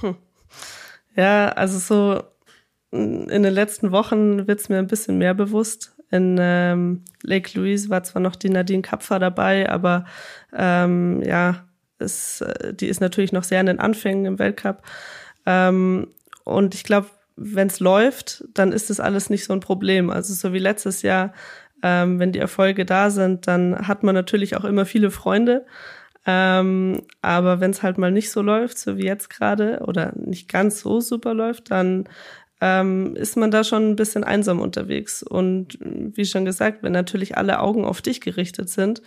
Hm. 0.00 0.16
Ja, 1.14 1.50
also 1.50 1.78
so 1.78 2.24
in 2.90 3.28
den 3.28 3.54
letzten 3.54 3.92
Wochen 3.92 4.48
wird 4.48 4.60
es 4.60 4.68
mir 4.68 4.78
ein 4.78 4.88
bisschen 4.88 5.18
mehr 5.18 5.34
bewusst. 5.34 5.93
In 6.10 6.36
ähm, 6.40 7.02
Lake 7.22 7.58
Louise 7.58 7.88
war 7.90 8.02
zwar 8.02 8.22
noch 8.22 8.36
die 8.36 8.50
Nadine 8.50 8.82
Kapfer 8.82 9.18
dabei, 9.18 9.68
aber 9.68 10.04
ähm, 10.52 11.22
ja, 11.22 11.64
ist, 11.98 12.42
äh, 12.42 12.74
die 12.74 12.86
ist 12.88 13.00
natürlich 13.00 13.32
noch 13.32 13.44
sehr 13.44 13.60
in 13.60 13.66
den 13.66 13.80
Anfängen 13.80 14.24
im 14.24 14.38
Weltcup. 14.38 14.82
Ähm, 15.46 16.08
und 16.44 16.74
ich 16.74 16.84
glaube, 16.84 17.08
wenn 17.36 17.66
es 17.66 17.80
läuft, 17.80 18.44
dann 18.54 18.72
ist 18.72 18.90
das 18.90 19.00
alles 19.00 19.30
nicht 19.30 19.44
so 19.44 19.52
ein 19.52 19.60
Problem. 19.60 20.10
Also 20.10 20.34
so 20.34 20.52
wie 20.52 20.58
letztes 20.58 21.02
Jahr, 21.02 21.32
ähm, 21.82 22.18
wenn 22.18 22.32
die 22.32 22.38
Erfolge 22.38 22.84
da 22.84 23.10
sind, 23.10 23.46
dann 23.46 23.88
hat 23.88 24.02
man 24.02 24.14
natürlich 24.14 24.56
auch 24.56 24.64
immer 24.64 24.86
viele 24.86 25.10
Freunde. 25.10 25.66
Ähm, 26.26 27.02
aber 27.20 27.60
wenn 27.60 27.72
es 27.72 27.82
halt 27.82 27.98
mal 27.98 28.10
nicht 28.10 28.30
so 28.30 28.40
läuft, 28.40 28.78
so 28.78 28.96
wie 28.96 29.04
jetzt 29.04 29.28
gerade, 29.28 29.80
oder 29.80 30.12
nicht 30.16 30.48
ganz 30.48 30.80
so 30.80 31.00
super 31.00 31.34
läuft, 31.34 31.70
dann 31.70 32.08
ähm, 32.64 33.14
ist 33.14 33.36
man 33.36 33.50
da 33.50 33.62
schon 33.62 33.90
ein 33.90 33.96
bisschen 33.96 34.24
einsam 34.24 34.58
unterwegs. 34.58 35.22
Und 35.22 35.78
wie 35.82 36.24
schon 36.24 36.46
gesagt, 36.46 36.82
wenn 36.82 36.92
natürlich 36.92 37.36
alle 37.36 37.60
Augen 37.60 37.84
auf 37.84 38.00
dich 38.00 38.22
gerichtet 38.22 38.70
sind 38.70 39.02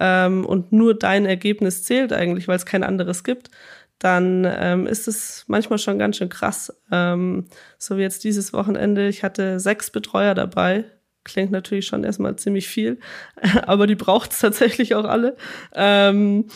ähm, 0.00 0.46
und 0.46 0.72
nur 0.72 0.98
dein 0.98 1.26
Ergebnis 1.26 1.82
zählt 1.82 2.14
eigentlich, 2.14 2.48
weil 2.48 2.56
es 2.56 2.64
kein 2.64 2.82
anderes 2.82 3.22
gibt, 3.22 3.50
dann 3.98 4.46
ähm, 4.50 4.86
ist 4.86 5.08
es 5.08 5.44
manchmal 5.46 5.78
schon 5.78 5.98
ganz 5.98 6.16
schön 6.16 6.30
krass. 6.30 6.74
Ähm, 6.90 7.48
so 7.76 7.98
wie 7.98 8.02
jetzt 8.02 8.24
dieses 8.24 8.54
Wochenende, 8.54 9.08
ich 9.08 9.22
hatte 9.22 9.60
sechs 9.60 9.90
Betreuer 9.90 10.34
dabei. 10.34 10.84
Klingt 11.22 11.50
natürlich 11.50 11.86
schon 11.86 12.02
erstmal 12.02 12.36
ziemlich 12.36 12.66
viel, 12.66 12.98
aber 13.66 13.86
die 13.86 13.94
braucht 13.94 14.32
es 14.32 14.38
tatsächlich 14.38 14.94
auch 14.94 15.04
alle. 15.04 15.36
Ähm, 15.74 16.46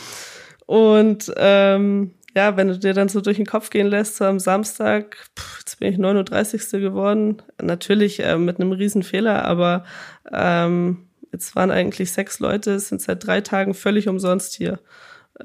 und 0.65 1.31
ähm, 1.37 2.15
ja, 2.35 2.57
wenn 2.57 2.69
du 2.69 2.79
dir 2.79 2.95
dann 2.95 3.09
so 3.09 3.21
durch 3.21 3.37
den 3.37 3.47
Kopf 3.47 3.71
gehen 3.71 3.89
lässt, 3.89 4.17
so 4.17 4.25
am 4.25 4.39
Samstag, 4.39 5.17
pff, 5.39 5.59
jetzt 5.61 5.81
bin 5.81 5.93
ich 5.93 5.99
39. 5.99 6.71
geworden, 6.81 7.43
natürlich 7.61 8.21
äh, 8.21 8.37
mit 8.39 8.61
einem 8.61 8.73
riesen 8.73 9.03
Fehler, 9.03 9.45
aber 9.45 9.85
ähm, 10.33 11.09
jetzt 11.33 11.57
waren 11.57 11.71
eigentlich 11.71 12.13
sechs 12.13 12.39
Leute, 12.39 12.79
sind 12.79 13.01
seit 13.01 13.27
drei 13.27 13.41
Tagen 13.41 13.75
völlig 13.75 14.09
umsonst 14.09 14.55
hier. 14.55 14.81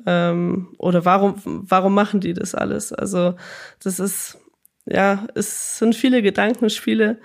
Ähm, 0.05 0.75
oder 0.77 1.05
warum, 1.05 1.35
warum 1.43 1.93
machen 1.93 2.19
die 2.19 2.33
das 2.33 2.53
alles? 2.53 2.91
Also 2.93 3.35
das 3.83 3.99
ist, 3.99 4.37
ja, 4.85 5.25
es 5.35 5.79
sind 5.79 5.95
viele 5.95 6.21
Gedankenspiele, 6.21 7.19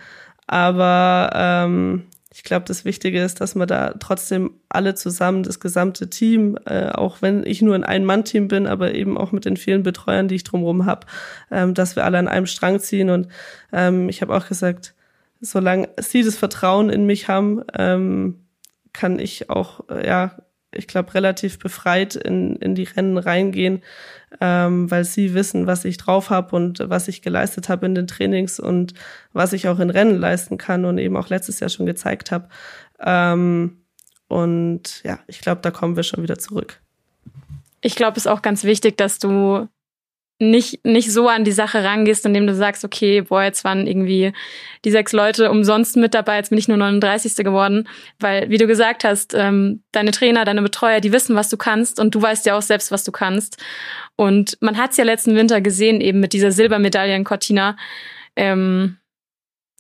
aber 0.47 1.31
ähm, 1.35 2.10
ich 2.33 2.45
glaube, 2.45 2.65
das 2.67 2.85
Wichtige 2.85 3.23
ist, 3.23 3.41
dass 3.41 3.57
man 3.57 3.67
da 3.67 3.95
trotzdem 3.99 4.53
alle 4.69 4.95
zusammen, 4.95 5.43
das 5.43 5.59
gesamte 5.59 6.09
Team, 6.09 6.57
äh, 6.65 6.91
auch 6.91 7.23
wenn 7.23 7.45
ich 7.45 7.61
nur 7.61 7.75
ein 7.75 7.83
Ein-Mann-Team 7.83 8.47
bin, 8.47 8.69
aber 8.69 8.95
eben 8.95 9.19
auch 9.19 9.33
mit 9.33 9.45
den 9.45 9.57
vielen 9.57 9.83
Betreuern, 9.83 10.29
die 10.29 10.37
ich 10.37 10.45
drumherum 10.45 10.87
habe, 10.87 11.07
ähm, 11.51 11.75
dass 11.75 11.97
wir 11.97 12.05
alle 12.05 12.19
an 12.19 12.29
einem 12.29 12.47
Strang 12.47 12.79
ziehen. 12.79 13.11
Und 13.11 13.27
ähm, 13.73 14.09
ich 14.09 14.23
habe 14.23 14.35
auch 14.37 14.47
gesagt, 14.47 14.95
solange 15.41 15.89
sie 15.99 16.23
das 16.23 16.37
Vertrauen 16.37 16.89
in 16.89 17.05
mich 17.05 17.27
haben, 17.27 17.63
ähm, 17.77 18.47
kann 18.93 19.19
ich 19.19 19.51
auch, 19.51 19.89
äh, 19.89 20.07
ja, 20.07 20.37
ich 20.73 20.87
glaube, 20.87 21.15
relativ 21.15 21.59
befreit 21.59 22.15
in, 22.15 22.57
in 22.57 22.75
die 22.75 22.85
Rennen 22.85 23.19
reingehen, 23.19 23.83
ähm, 24.41 24.91
weil 24.91 25.05
sie 25.05 25.35
wissen, 25.35 25.67
was 25.67 25.85
ich 25.85 25.97
drauf 25.97 26.31
habe 26.31 26.55
und 26.55 26.83
was 26.85 27.09
ich 27.09 27.23
geleistet 27.23 27.69
habe 27.69 27.87
in 27.87 27.95
den 27.95 28.07
Trainings 28.07 28.61
und 28.61 28.95
was 29.33 29.53
ich 29.53 29.69
auch 29.69 29.81
in 29.81 29.91
Rennen 29.91 30.19
leisten 30.19 30.59
kann 30.59 30.85
und 30.85 30.99
eben 30.99 31.17
auch 31.17 31.29
letztes 31.29 31.61
Jahr 31.61 31.71
schon 31.71 31.87
gezeigt 31.87 32.31
habe. 32.31 32.49
Ähm, 33.01 33.79
und 34.29 35.03
ja, 35.03 35.19
ich 35.27 35.41
glaube, 35.41 35.61
da 35.63 35.71
kommen 35.71 35.97
wir 35.97 36.05
schon 36.05 36.23
wieder 36.23 36.39
zurück. 36.39 36.81
Ich 37.81 37.97
glaube, 37.97 38.17
es 38.17 38.27
ist 38.27 38.31
auch 38.31 38.43
ganz 38.43 38.63
wichtig, 38.63 38.97
dass 38.97 39.19
du 39.19 39.67
nicht, 40.41 40.85
nicht 40.87 41.13
so 41.13 41.29
an 41.29 41.45
die 41.45 41.53
Sache 41.53 41.85
rangehst, 41.85 42.25
indem 42.25 42.47
du 42.47 42.55
sagst, 42.55 42.83
okay, 42.83 43.21
boah, 43.21 43.43
jetzt 43.43 43.63
waren 43.63 43.87
irgendwie 43.87 44.33
die 44.87 44.91
sechs 44.91 45.13
Leute 45.13 45.51
umsonst 45.51 45.97
mit 45.97 46.15
dabei, 46.15 46.37
jetzt 46.37 46.49
bin 46.49 46.59
ich 46.59 46.67
nur 46.67 46.79
39. 46.79 47.37
geworden. 47.45 47.87
Weil, 48.19 48.49
wie 48.49 48.57
du 48.57 48.67
gesagt 48.67 49.05
hast, 49.05 49.35
ähm, 49.35 49.83
deine 49.93 50.13
Trainer, 50.13 50.47
deine 50.47 50.63
Betreuer, 50.63 51.01
die 51.01 51.13
wissen, 51.13 51.37
was 51.37 51.51
du 51.51 51.59
kannst 51.59 52.01
und 52.01 52.15
du 52.15 52.23
weißt 52.23 52.47
ja 52.47 52.57
auch 52.57 52.63
selbst, 52.63 52.91
was 52.91 53.05
du 53.05 53.13
kannst. 53.13 53.59
Und 54.17 54.57
man 54.61 54.79
hat 54.79 54.93
es 54.93 54.97
ja 54.97 55.05
letzten 55.05 55.37
Winter 55.37 55.61
gesehen, 55.61 56.01
eben 56.01 56.21
mit 56.21 56.33
dieser 56.33 56.53
Silbermedaille 56.53 57.15
in 57.15 57.25
Cortina. 57.25 57.77
Ähm, 58.35 58.97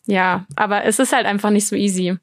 ja, 0.05 0.47
aber 0.57 0.85
es 0.85 0.99
ist 0.99 1.15
halt 1.15 1.25
einfach 1.25 1.51
nicht 1.51 1.67
so 1.67 1.75
easy. 1.75 2.19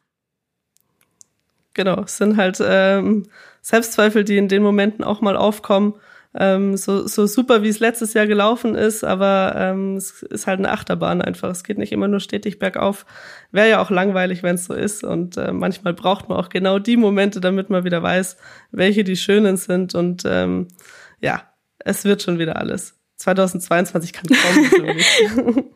Genau, 1.74 2.04
es 2.04 2.18
sind 2.18 2.38
halt 2.38 2.62
ähm, 2.64 3.26
Selbstzweifel, 3.62 4.24
die 4.24 4.38
in 4.38 4.48
den 4.48 4.62
Momenten 4.62 5.04
auch 5.04 5.22
mal 5.22 5.36
aufkommen 5.36 5.96
ähm, 6.40 6.78
so, 6.78 7.08
so 7.08 7.26
super, 7.26 7.64
wie 7.64 7.70
es 7.70 7.80
letztes 7.80 8.14
Jahr 8.14 8.28
gelaufen 8.28 8.76
ist, 8.76 9.04
aber 9.04 9.54
ähm, 9.56 9.96
es 9.96 10.22
ist 10.24 10.46
halt 10.46 10.60
eine 10.60 10.72
Achterbahn 10.72 11.22
einfach. 11.22 11.50
Es 11.50 11.64
geht 11.64 11.78
nicht 11.78 11.92
immer 11.92 12.08
nur 12.08 12.20
stetig 12.20 12.60
bergauf. 12.60 13.06
Wäre 13.52 13.70
ja 13.70 13.82
auch 13.82 13.90
langweilig, 13.90 14.44
wenn 14.44 14.56
es 14.56 14.66
so 14.66 14.74
ist. 14.74 15.04
Und 15.04 15.38
äh, 15.38 15.52
manchmal 15.52 15.94
braucht 15.94 16.30
man 16.30 16.38
auch 16.38 16.50
genau 16.50 16.80
die 16.80 16.98
Momente, 16.98 17.42
damit 17.42 17.70
man 17.70 17.84
wieder 17.84 18.04
weiß, 18.04 18.38
welche 18.72 19.04
die 19.04 19.16
schönen 19.16 19.58
sind. 19.58 19.96
Und 19.96 20.24
ähm, 20.26 20.68
ja, 21.20 21.42
es 21.80 22.06
wird 22.06 22.22
schon 22.22 22.38
wieder 22.38 22.58
alles. 22.58 22.96
2022 23.16 24.14
kann 24.14 24.28
kommen. 24.28 25.64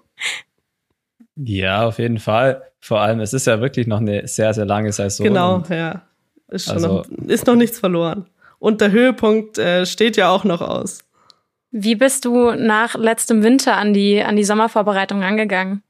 Ja, 1.44 1.88
auf 1.88 1.98
jeden 1.98 2.20
Fall. 2.20 2.62
Vor 2.80 3.00
allem, 3.00 3.20
es 3.20 3.34
ist 3.34 3.48
ja 3.48 3.62
wirklich 3.62 3.88
noch 3.88 4.00
eine 4.00 4.28
sehr, 4.28 4.54
sehr 4.54 4.66
lange 4.66 4.92
Saison. 4.92 5.26
Genau, 5.26 5.64
ja. 5.70 6.04
Ist, 6.50 6.66
schon 6.66 6.76
also, 6.76 6.88
noch, 6.88 7.28
ist 7.28 7.48
noch 7.48 7.56
nichts 7.56 7.80
verloren. 7.80 8.28
Und 8.62 8.80
der 8.80 8.92
Höhepunkt 8.92 9.58
äh, 9.58 9.88
steht 9.88 10.18
ja 10.18 10.30
auch 10.30 10.44
noch 10.44 10.62
aus. 10.62 11.00
Wie 11.72 11.96
bist 11.96 12.26
du 12.26 12.52
nach 12.52 12.94
letztem 12.94 13.42
Winter 13.42 13.76
an 13.76 13.92
die, 13.92 14.22
an 14.22 14.36
die 14.36 14.44
Sommervorbereitung 14.44 15.24
angegangen? 15.24 15.82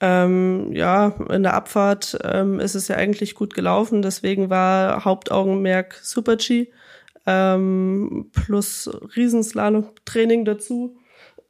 Ähm, 0.00 0.72
ja, 0.72 1.08
in 1.28 1.42
der 1.42 1.52
Abfahrt 1.52 2.16
ähm, 2.24 2.60
ist 2.60 2.76
es 2.76 2.88
ja 2.88 2.96
eigentlich 2.96 3.34
gut 3.34 3.52
gelaufen. 3.52 4.00
Deswegen 4.00 4.48
war 4.48 5.04
Hauptaugenmerk 5.04 6.00
Super 6.02 6.36
G 6.36 6.68
ähm, 7.26 8.30
plus 8.32 8.90
Riesenslalom-Training 9.14 10.46
dazu. 10.46 10.96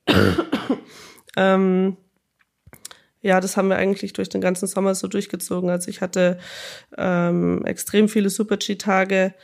ähm, 1.36 1.96
ja, 3.22 3.38
das 3.40 3.56
haben 3.56 3.68
wir 3.68 3.76
eigentlich 3.76 4.12
durch 4.12 4.28
den 4.28 4.40
ganzen 4.40 4.66
Sommer 4.66 4.96
so 4.96 5.06
durchgezogen. 5.06 5.70
Also 5.70 5.88
ich 5.88 6.00
hatte 6.00 6.38
ähm, 6.98 7.64
extrem 7.64 8.08
viele 8.08 8.28
Super 8.28 8.56
G-Tage 8.56 9.34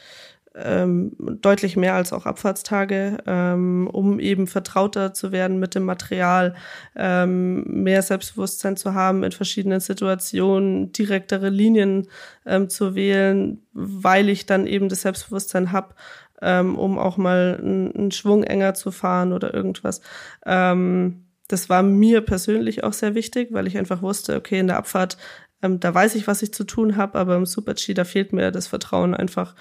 ähm, 0.55 1.13
deutlich 1.19 1.77
mehr 1.77 1.95
als 1.95 2.13
auch 2.13 2.27
Abfahrtstage, 2.27 3.19
ähm, 3.27 3.89
um 3.91 4.21
eben 4.21 4.47
vertrauter 4.47 5.15
zu 5.15 5.33
werden 5.33 5.59
mit 5.59 5.75
dem 5.75 5.85
Material, 5.85 6.55
ähm, 6.95 7.65
mehr 7.65 8.03
Selbstbewusstsein 8.03 8.77
zu 8.77 8.95
haben 8.95 9.25
in 9.25 9.33
verschiedenen 9.33 9.81
Situationen, 9.81 10.93
direktere 10.93 11.49
Linien 11.49 12.09
ähm, 12.45 12.69
zu 12.69 12.95
wählen, 12.95 13.63
weil 13.73 14.29
ich 14.29 14.47
dann 14.47 14.67
eben 14.67 14.89
das 14.89 15.03
Selbstbewusstsein 15.03 15.73
habe, 15.73 15.95
ähm, 16.43 16.77
um 16.77 16.99
auch 16.99 17.17
mal 17.17 17.59
einen 17.63 18.11
Schwung 18.11 18.45
enger 18.45 18.75
zu 18.75 18.91
fahren 18.91 19.33
oder 19.33 19.55
irgendwas. 19.55 20.03
Ähm, 20.45 21.27
das 21.49 21.69
war 21.69 21.83
mir 21.83 22.21
persönlich 22.23 22.85
auch 22.85 22.93
sehr 22.93 23.15
wichtig, 23.15 23.49
weil 23.53 23.67
ich 23.67 23.79
einfach 23.79 24.03
wusste, 24.03 24.37
okay, 24.37 24.59
in 24.59 24.69
der 24.69 24.79
Abfahrt, 24.79 25.17
da 25.61 25.95
weiß 25.95 26.15
ich, 26.17 26.27
was 26.27 26.43
ich 26.43 26.53
zu 26.53 26.65
tun 26.65 26.97
habe, 26.97 27.19
aber 27.19 27.37
im 27.37 27.47
Super-G, 27.47 27.95
da 27.95 28.05
fehlt 28.05 28.33
mir 28.33 28.51
das 28.51 28.67
Vertrauen 28.67 29.15
einfach. 29.15 29.55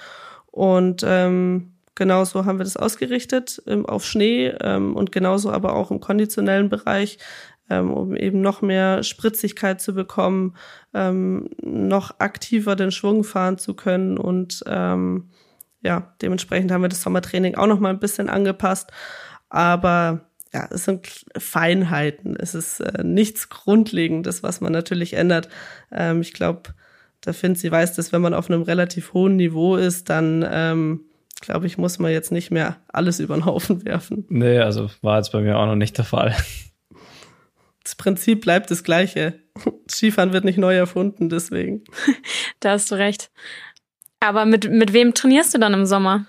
Und 0.52 1.04
ähm, 1.06 1.74
genauso 1.95 2.45
haben 2.45 2.60
wir 2.60 2.66
das 2.66 2.78
ausgerichtet 2.78 3.62
ähm, 3.68 3.86
auf 3.86 4.06
Schnee 4.06 4.47
ähm, 4.62 4.95
und 4.95 5.12
genauso 5.12 5.52
aber 5.52 5.76
auch 5.76 5.91
im 5.91 5.99
konditionellen 5.99 6.70
Bereich, 6.70 7.18
ähm, 7.70 7.91
um 7.91 8.16
eben 8.16 8.41
noch 8.41 8.62
mehr 8.62 9.04
Spritzigkeit 9.04 9.82
zu 9.82 9.93
bekommen, 9.93 10.56
ähm, 10.93 11.49
noch 11.62 12.20
aktiver 12.20 12.76
den 12.76 12.91
Schwung 12.91 13.24
fahren 13.24 13.58
zu 13.58 13.74
können 13.74 14.18
und 14.18 14.64
ähm, 14.68 15.30
ja, 15.84 16.14
dementsprechend 16.22 16.72
haben 16.72 16.84
wir 16.84 16.89
das 16.89 17.02
Sommertraining 17.02 17.56
auch 17.56 17.68
noch 17.68 17.80
mal 17.80 17.89
ein 17.89 17.99
bisschen 17.99 18.30
angepasst, 18.30 18.91
aber 19.49 20.32
ja, 20.54 20.68
es 20.70 20.84
sind 20.84 21.26
Feinheiten. 21.38 22.36
Es 22.36 22.56
ist 22.56 22.82
äh, 22.82 23.04
nichts 23.04 23.49
Grundlegendes, 23.49 24.43
was 24.43 24.60
man 24.60 24.74
natürlich 24.74 25.14
ändert. 25.14 25.47
Ähm, 25.91 26.22
ich 26.22 26.34
glaube, 26.34 26.74
da 27.22 27.34
finde 27.34 27.60
sie 27.60 27.72
weiß, 27.72 27.96
dass 27.96 28.12
wenn 28.12 28.22
man 28.22 28.34
auf 28.34 28.50
einem 28.50 28.64
relativ 28.64 29.14
hohen 29.14 29.36
Niveau 29.36 29.76
ist, 29.76 30.10
dann 30.10 30.46
ähm, 30.50 31.06
glaube 31.42 31.68
ich, 31.68 31.78
muss 31.78 32.00
man 32.00 32.12
jetzt 32.12 32.32
nicht 32.32 32.52
mehr 32.52 32.78
alles 32.88 33.20
über 33.20 33.36
den 33.36 33.46
Haufen 33.46 33.86
werfen. 33.86 34.26
Nee, 34.30 34.60
also 34.60 34.90
war 35.02 35.18
jetzt 35.18 35.32
bei 35.32 35.42
mir 35.42 35.58
auch 35.58 35.66
noch 35.66 35.76
nicht 35.76 35.98
der 35.98 36.06
Fall. 36.06 36.36
Das 37.84 37.96
Prinzip 37.96 38.42
bleibt 38.42 38.72
das 38.72 38.84
gleiche. 38.84 39.40
Skifahren 39.90 40.34
wird 40.34 40.46
nicht 40.46 40.58
neu 40.58 40.76
erfunden, 40.76 41.30
deswegen. 41.30 41.84
da 42.60 42.72
hast 42.72 42.92
du 42.92 42.96
recht. 42.96 43.32
Aber 44.20 44.46
mit, 44.46 44.70
mit 44.70 44.94
wem 44.94 45.14
trainierst 45.14 45.54
du 45.54 45.58
dann 45.58 45.74
im 45.74 45.86
Sommer? 45.86 46.26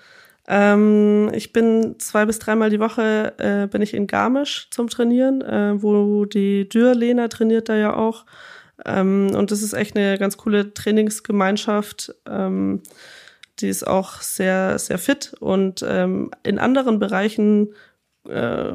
Ähm, 0.48 1.30
ich 1.34 1.52
bin 1.52 1.96
zwei 1.98 2.24
bis 2.24 2.38
dreimal 2.38 2.70
die 2.70 2.80
Woche 2.80 3.34
äh, 3.38 3.66
bin 3.68 3.82
ich 3.82 3.94
in 3.94 4.06
Garmisch 4.06 4.68
zum 4.70 4.88
Trainieren, 4.88 5.40
äh, 5.42 5.80
wo 5.80 6.24
die 6.24 6.68
Dürr-Lena 6.68 7.28
trainiert 7.28 7.68
da 7.68 7.76
ja 7.76 7.94
auch. 7.94 8.24
Ähm, 8.84 9.30
und 9.34 9.50
das 9.50 9.62
ist 9.62 9.72
echt 9.72 9.96
eine 9.96 10.18
ganz 10.18 10.36
coole 10.36 10.74
Trainingsgemeinschaft. 10.74 12.14
Ähm, 12.26 12.82
die 13.60 13.68
ist 13.68 13.86
auch 13.86 14.20
sehr, 14.20 14.78
sehr 14.78 14.98
fit 14.98 15.34
und 15.40 15.84
ähm, 15.86 16.30
in 16.42 16.58
anderen 16.58 16.98
Bereichen 16.98 17.74
äh, 18.28 18.72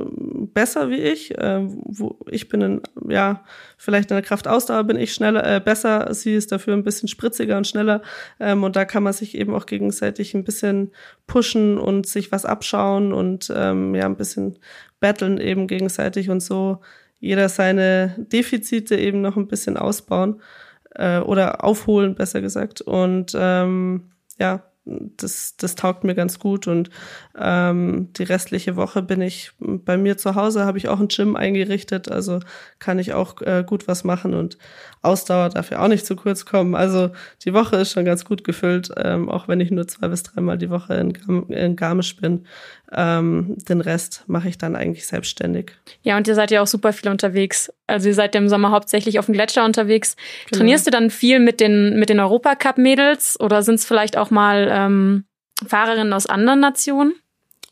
besser 0.53 0.89
wie 0.89 1.01
ich. 1.01 1.37
Äh, 1.37 1.61
wo 1.63 2.19
ich 2.29 2.49
bin 2.49 2.61
in, 2.61 2.81
ja, 3.07 3.43
vielleicht 3.77 4.11
in 4.11 4.15
der 4.15 4.23
Kraftausdauer 4.23 4.83
bin 4.83 4.97
ich 4.97 5.13
schneller, 5.13 5.45
äh, 5.45 5.59
besser. 5.59 6.13
Sie 6.13 6.33
ist 6.33 6.51
dafür 6.51 6.73
ein 6.73 6.83
bisschen 6.83 7.07
spritziger 7.07 7.57
und 7.57 7.67
schneller. 7.67 8.01
Ähm, 8.39 8.63
und 8.63 8.75
da 8.75 8.85
kann 8.85 9.03
man 9.03 9.13
sich 9.13 9.37
eben 9.37 9.53
auch 9.53 9.65
gegenseitig 9.65 10.33
ein 10.33 10.43
bisschen 10.43 10.91
pushen 11.27 11.77
und 11.77 12.07
sich 12.07 12.31
was 12.31 12.45
abschauen 12.45 13.13
und 13.13 13.51
ähm, 13.55 13.95
ja, 13.95 14.05
ein 14.05 14.17
bisschen 14.17 14.59
battlen 14.99 15.37
eben 15.37 15.67
gegenseitig 15.67 16.29
und 16.29 16.41
so 16.41 16.81
jeder 17.19 17.49
seine 17.49 18.15
Defizite 18.17 18.95
eben 18.95 19.21
noch 19.21 19.37
ein 19.37 19.47
bisschen 19.47 19.77
ausbauen 19.77 20.41
äh, 20.95 21.19
oder 21.19 21.63
aufholen, 21.63 22.15
besser 22.15 22.41
gesagt. 22.41 22.81
Und 22.81 23.35
ähm, 23.37 24.11
ja, 24.39 24.63
das, 24.87 25.55
das 25.57 25.75
taugt 25.75 26.03
mir 26.03 26.15
ganz 26.15 26.39
gut. 26.39 26.67
Und 26.67 26.89
ähm, 27.37 28.09
die 28.13 28.23
restliche 28.23 28.75
Woche 28.75 29.01
bin 29.01 29.21
ich 29.21 29.51
bei 29.59 29.97
mir 29.97 30.17
zu 30.17 30.35
Hause, 30.35 30.65
habe 30.65 30.77
ich 30.77 30.87
auch 30.87 30.99
ein 30.99 31.09
Gym 31.09 31.35
eingerichtet, 31.35 32.09
also 32.09 32.39
kann 32.79 32.99
ich 32.99 33.13
auch 33.13 33.41
äh, 33.41 33.63
gut 33.65 33.87
was 33.87 34.03
machen 34.03 34.33
und 34.33 34.57
Ausdauer 35.01 35.49
darf 35.49 35.71
ja 35.71 35.79
auch 35.83 35.87
nicht 35.87 36.05
zu 36.05 36.15
kurz 36.15 36.45
kommen. 36.45 36.75
Also 36.75 37.11
die 37.45 37.53
Woche 37.53 37.77
ist 37.77 37.91
schon 37.91 38.05
ganz 38.05 38.25
gut 38.25 38.43
gefüllt, 38.43 38.91
ähm, 38.97 39.29
auch 39.29 39.47
wenn 39.47 39.59
ich 39.59 39.71
nur 39.71 39.87
zwei 39.87 40.07
bis 40.07 40.23
dreimal 40.23 40.57
die 40.57 40.69
Woche 40.69 40.95
in, 40.95 41.11
in 41.49 41.75
Garmisch 41.75 42.15
bin. 42.17 42.45
Ähm, 42.93 43.55
den 43.67 43.81
Rest 43.81 44.23
mache 44.27 44.47
ich 44.47 44.57
dann 44.57 44.75
eigentlich 44.75 45.07
selbstständig. 45.07 45.73
Ja, 46.03 46.15
und 46.15 46.27
ihr 46.27 46.35
seid 46.35 46.51
ja 46.51 46.61
auch 46.61 46.67
super 46.67 46.93
viel 46.93 47.09
unterwegs. 47.09 47.71
Also 47.85 48.07
ihr 48.07 48.15
seid 48.15 48.33
ja 48.33 48.39
im 48.39 48.47
Sommer 48.47 48.71
hauptsächlich 48.71 49.19
auf 49.19 49.25
dem 49.25 49.33
Gletscher 49.33 49.65
unterwegs. 49.65 50.15
Genau. 50.45 50.59
Trainierst 50.59 50.87
du 50.87 50.91
dann 50.91 51.09
viel 51.09 51.39
mit 51.39 51.59
den, 51.59 51.99
mit 51.99 52.09
den 52.09 52.19
Europacup-Mädels 52.19 53.39
oder 53.39 53.61
sind 53.61 53.75
es 53.75 53.85
vielleicht 53.85 54.17
auch 54.17 54.31
mal 54.31 54.69
ähm, 54.71 55.25
Fahrerinnen 55.67 56.13
aus 56.13 56.27
anderen 56.27 56.61
Nationen? 56.61 57.13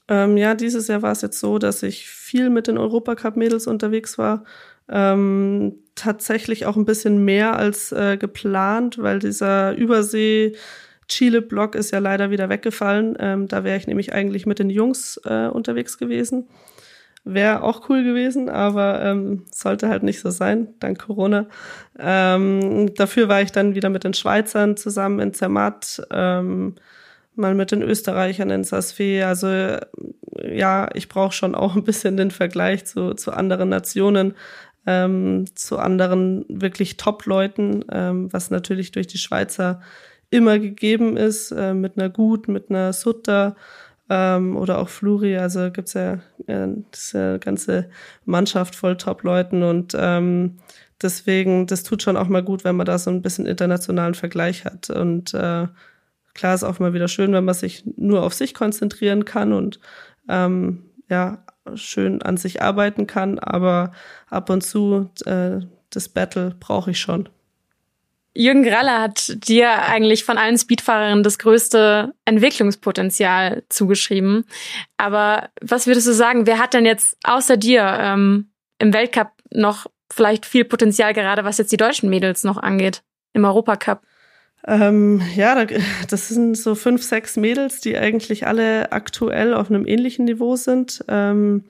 Ähm, 0.08 0.38
ja, 0.38 0.54
dieses 0.54 0.88
Jahr 0.88 1.02
war 1.02 1.14
es 1.14 1.22
jetzt 1.22 1.40
so, 1.40 1.60
dass 1.60 1.82
ich 1.82 2.08
viel 2.08 2.50
mit 2.50 2.68
den 2.68 2.78
Europacup-Mädels 2.78 3.68
unterwegs 3.68 4.18
war. 4.18 4.44
Ähm, 4.90 5.80
tatsächlich 5.96 6.66
auch 6.66 6.76
ein 6.76 6.86
bisschen 6.86 7.24
mehr 7.24 7.56
als 7.56 7.92
äh, 7.92 8.18
geplant, 8.18 8.98
weil 9.00 9.20
dieser 9.20 9.74
Übersee 9.74 10.56
Chile-Block 11.08 11.76
ist 11.76 11.92
ja 11.92 12.00
leider 12.00 12.32
wieder 12.32 12.50
weggefallen. 12.50 13.16
Ähm, 13.20 13.48
da 13.48 13.64
wäre 13.64 13.78
ich 13.78 13.88
nämlich 13.88 14.14
eigentlich 14.14 14.46
mit 14.46 14.60
den 14.60 14.70
Jungs 14.70 15.20
äh, 15.26 15.48
unterwegs 15.48 15.98
gewesen. 15.98 16.48
Wäre 17.28 17.64
auch 17.64 17.90
cool 17.90 18.04
gewesen, 18.04 18.50
aber 18.50 19.02
ähm, 19.04 19.46
sollte 19.52 19.90
halt 19.90 20.04
nicht 20.04 20.20
so 20.20 20.30
sein, 20.30 20.68
dank 20.80 21.00
Corona. 21.00 21.48
Ähm, 21.98 22.94
dafür 22.94 23.28
war 23.28 23.42
ich 23.42 23.52
dann 23.52 23.74
wieder 23.74 23.90
mit 23.90 24.04
den 24.04 24.14
Schweizern 24.14 24.78
zusammen 24.78 25.20
in 25.20 25.34
Zermatt, 25.34 26.06
ähm, 26.12 26.76
mal 27.34 27.56
mit 27.56 27.72
den 27.72 27.82
Österreichern 27.82 28.52
in 28.52 28.64
Sasfee. 28.64 29.24
Also 29.24 29.48
ja, 30.44 30.88
ich 30.94 31.10
brauche 31.10 31.34
schon 31.34 31.56
auch 31.56 31.76
ein 31.76 31.84
bisschen 31.84 32.16
den 32.16 32.30
Vergleich 32.30 32.86
zu, 32.86 33.16
zu 33.16 33.32
anderen 33.32 33.70
Nationen, 33.70 34.36
ähm, 34.86 35.46
zu 35.56 35.80
anderen 35.80 36.46
wirklich 36.48 36.98
Top-Leuten, 36.98 37.86
ähm, 37.92 38.32
was 38.32 38.52
natürlich 38.52 38.92
durch 38.92 39.08
die 39.08 39.18
Schweizer 39.18 39.82
immer 40.30 40.60
gegeben 40.60 41.18
ist, 41.18 41.52
äh, 41.52 41.74
mit 41.74 41.98
einer 41.98 42.10
Gut, 42.10 42.48
mit 42.48 42.70
einer 42.70 42.94
Sutter 42.94 43.56
ähm, 44.10 44.56
oder 44.58 44.80
auch 44.80 44.90
Fluri. 44.90 45.38
Also 45.38 45.72
gibt's 45.72 45.94
ja, 45.94 46.20
äh, 46.48 46.68
eine 47.14 47.40
ganze 47.40 47.90
Mannschaft 48.26 48.76
voll 48.76 48.98
Top-Leuten 48.98 49.64
und 49.64 49.96
ähm, 49.98 50.58
deswegen, 51.02 51.68
das 51.68 51.84
tut 51.84 52.04
schon 52.04 52.18
auch 52.18 52.28
mal 52.28 52.44
gut, 52.44 52.64
wenn 52.64 52.76
man 52.76 52.86
da 52.86 52.98
so 52.98 53.10
ein 53.12 53.22
bisschen 53.22 53.46
internationalen 53.46 54.16
Vergleich 54.16 54.66
hat. 54.66 54.90
Und 54.90 55.34
äh, 55.34 55.68
klar 56.34 56.56
ist 56.56 56.64
auch 56.64 56.80
mal 56.80 56.94
wieder 56.94 57.08
schön, 57.08 57.34
wenn 57.34 57.46
man 57.46 57.56
sich 57.56 57.84
nur 57.98 58.24
auf 58.24 58.34
sich 58.34 58.54
konzentrieren 58.54 59.26
kann 59.26 59.54
und 59.54 59.80
ähm, 60.30 60.84
ja, 61.10 61.44
schön 61.76 62.22
an 62.22 62.38
sich 62.38 62.62
arbeiten 62.62 63.08
kann, 63.08 63.40
aber 63.40 63.92
ab 64.30 64.50
und 64.50 64.62
zu 64.62 65.10
äh, 65.26 65.60
das 65.90 66.10
Battle 66.10 66.56
brauche 66.60 66.92
ich 66.92 67.00
schon. 67.00 67.30
Jürgen 68.38 68.64
Graller 68.64 69.02
hat 69.02 69.48
dir 69.48 69.72
eigentlich 69.72 70.26
von 70.26 70.38
allen 70.38 70.58
Speedfahrerinnen 70.58 71.24
das 71.24 71.40
größte 71.40 72.14
Entwicklungspotenzial 72.26 73.64
zugeschrieben. 73.70 74.44
Aber 74.98 75.50
was 75.62 75.88
würdest 75.88 76.08
du 76.08 76.14
sagen, 76.14 76.46
wer 76.46 76.60
hat 76.60 76.74
denn 76.74 76.86
jetzt 76.86 77.18
außer 77.24 77.56
dir 77.56 77.82
ähm, 78.00 78.50
im 78.78 78.94
Weltcup 78.94 79.32
noch 79.52 79.86
vielleicht 80.12 80.46
viel 80.46 80.66
Potenzial, 80.66 81.14
gerade 81.14 81.46
was 81.46 81.58
jetzt 81.58 81.72
die 81.72 81.78
deutschen 81.78 82.10
Mädels 82.10 82.44
noch 82.44 82.58
angeht, 82.58 83.04
im 83.32 83.46
Europacup? 83.46 84.02
Ähm, 84.68 85.22
ja, 85.36 85.66
das 86.10 86.28
sind 86.28 86.58
so 86.58 86.76
fünf, 86.76 87.04
sechs 87.04 87.38
Mädels, 87.38 87.80
die 87.80 87.98
eigentlich 87.98 88.48
alle 88.48 88.92
aktuell 88.92 89.54
auf 89.54 89.70
einem 89.70 89.86
ähnlichen 89.88 90.26
Niveau 90.26 90.58
sind. 90.58 91.06
Ähm, 91.08 91.64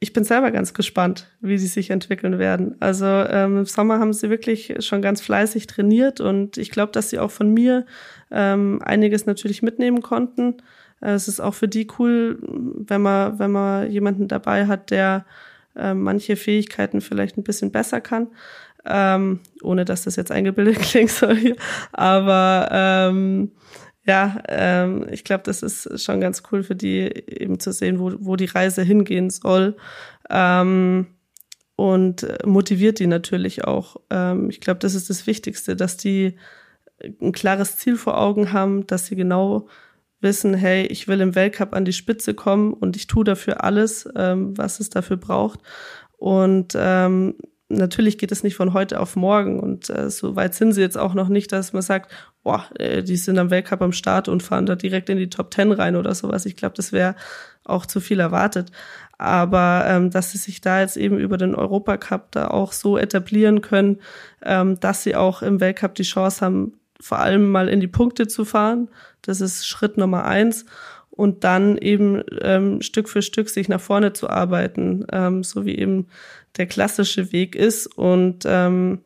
ich 0.00 0.12
bin 0.12 0.22
selber 0.22 0.50
ganz 0.52 0.74
gespannt, 0.74 1.26
wie 1.40 1.58
sie 1.58 1.66
sich 1.66 1.90
entwickeln 1.90 2.38
werden. 2.38 2.76
Also 2.78 3.06
ähm, 3.06 3.58
im 3.58 3.64
Sommer 3.64 3.98
haben 3.98 4.12
sie 4.12 4.30
wirklich 4.30 4.74
schon 4.80 5.02
ganz 5.02 5.20
fleißig 5.20 5.66
trainiert 5.66 6.20
und 6.20 6.56
ich 6.56 6.70
glaube, 6.70 6.92
dass 6.92 7.10
sie 7.10 7.18
auch 7.18 7.32
von 7.32 7.52
mir 7.52 7.84
ähm, 8.30 8.80
einiges 8.84 9.26
natürlich 9.26 9.62
mitnehmen 9.62 10.00
konnten. 10.00 10.58
Äh, 11.00 11.12
es 11.12 11.26
ist 11.26 11.40
auch 11.40 11.54
für 11.54 11.66
die 11.66 11.88
cool, 11.98 12.38
wenn 12.42 13.02
man, 13.02 13.38
wenn 13.40 13.50
man 13.50 13.90
jemanden 13.90 14.28
dabei 14.28 14.66
hat, 14.66 14.92
der 14.92 15.26
äh, 15.74 15.94
manche 15.94 16.36
Fähigkeiten 16.36 17.00
vielleicht 17.00 17.36
ein 17.36 17.44
bisschen 17.44 17.72
besser 17.72 18.00
kann. 18.00 18.28
Ähm, 18.84 19.40
ohne 19.62 19.84
dass 19.84 20.04
das 20.04 20.14
jetzt 20.14 20.30
eingebildet 20.30 20.82
soll 21.08 21.36
hier. 21.36 21.56
Aber 21.92 22.68
ähm, 22.70 23.50
ja, 24.08 24.42
ähm, 24.48 25.06
ich 25.10 25.22
glaube, 25.22 25.42
das 25.44 25.62
ist 25.62 26.02
schon 26.02 26.20
ganz 26.20 26.42
cool 26.50 26.62
für 26.62 26.74
die, 26.74 27.02
eben 27.02 27.60
zu 27.60 27.72
sehen, 27.72 28.00
wo, 28.00 28.12
wo 28.18 28.36
die 28.36 28.46
Reise 28.46 28.82
hingehen 28.82 29.28
soll. 29.28 29.76
Ähm, 30.30 31.08
und 31.76 32.26
motiviert 32.44 32.98
die 32.98 33.06
natürlich 33.06 33.64
auch. 33.64 33.96
Ähm, 34.10 34.48
ich 34.48 34.60
glaube, 34.60 34.80
das 34.80 34.94
ist 34.94 35.10
das 35.10 35.26
Wichtigste, 35.26 35.76
dass 35.76 35.98
die 35.98 36.36
ein 37.20 37.32
klares 37.32 37.76
Ziel 37.76 37.96
vor 37.96 38.18
Augen 38.18 38.52
haben, 38.52 38.86
dass 38.86 39.06
sie 39.06 39.14
genau 39.14 39.68
wissen, 40.20 40.54
hey, 40.54 40.86
ich 40.86 41.06
will 41.06 41.20
im 41.20 41.34
Weltcup 41.34 41.74
an 41.74 41.84
die 41.84 41.92
Spitze 41.92 42.32
kommen 42.32 42.72
und 42.72 42.96
ich 42.96 43.06
tue 43.06 43.24
dafür 43.24 43.62
alles, 43.62 44.08
ähm, 44.16 44.56
was 44.56 44.80
es 44.80 44.90
dafür 44.90 45.18
braucht. 45.18 45.60
Und 46.16 46.72
ähm, 46.76 47.36
natürlich 47.68 48.18
geht 48.18 48.32
es 48.32 48.42
nicht 48.42 48.56
von 48.56 48.72
heute 48.72 49.00
auf 49.00 49.16
morgen 49.16 49.60
und 49.60 49.90
äh, 49.90 50.10
so 50.10 50.36
weit 50.36 50.54
sind 50.54 50.72
sie 50.72 50.80
jetzt 50.80 50.96
auch 50.96 51.14
noch 51.14 51.28
nicht, 51.28 51.52
dass 51.52 51.72
man 51.72 51.82
sagt, 51.82 52.10
boah, 52.42 52.64
äh, 52.78 53.02
die 53.02 53.16
sind 53.16 53.38
am 53.38 53.50
Weltcup 53.50 53.82
am 53.82 53.92
Start 53.92 54.28
und 54.28 54.42
fahren 54.42 54.66
da 54.66 54.74
direkt 54.74 55.10
in 55.10 55.18
die 55.18 55.30
Top 55.30 55.50
Ten 55.50 55.72
rein 55.72 55.96
oder 55.96 56.14
sowas. 56.14 56.46
Ich 56.46 56.56
glaube, 56.56 56.74
das 56.76 56.92
wäre 56.92 57.14
auch 57.64 57.84
zu 57.84 58.00
viel 58.00 58.20
erwartet. 58.20 58.72
Aber 59.18 59.84
ähm, 59.86 60.10
dass 60.10 60.32
sie 60.32 60.38
sich 60.38 60.60
da 60.60 60.80
jetzt 60.80 60.96
eben 60.96 61.18
über 61.18 61.36
den 61.36 61.54
Europacup 61.54 62.30
da 62.30 62.48
auch 62.48 62.72
so 62.72 62.96
etablieren 62.96 63.60
können, 63.60 63.98
ähm, 64.42 64.78
dass 64.80 65.02
sie 65.02 65.16
auch 65.16 65.42
im 65.42 65.60
Weltcup 65.60 65.94
die 65.94 66.04
Chance 66.04 66.44
haben, 66.44 66.72
vor 67.00 67.18
allem 67.18 67.50
mal 67.50 67.68
in 67.68 67.80
die 67.80 67.88
Punkte 67.88 68.28
zu 68.28 68.44
fahren. 68.44 68.88
Das 69.22 69.40
ist 69.40 69.66
Schritt 69.66 69.98
Nummer 69.98 70.24
eins 70.24 70.64
und 71.10 71.42
dann 71.42 71.76
eben 71.78 72.22
ähm, 72.42 72.80
Stück 72.80 73.08
für 73.08 73.22
Stück 73.22 73.48
sich 73.48 73.68
nach 73.68 73.80
vorne 73.80 74.12
zu 74.12 74.30
arbeiten, 74.30 75.04
ähm, 75.10 75.42
so 75.42 75.66
wie 75.66 75.76
eben 75.76 76.06
der 76.58 76.66
klassische 76.66 77.32
Weg 77.32 77.54
ist. 77.54 77.86
Und 77.86 78.44
ähm, 78.46 79.00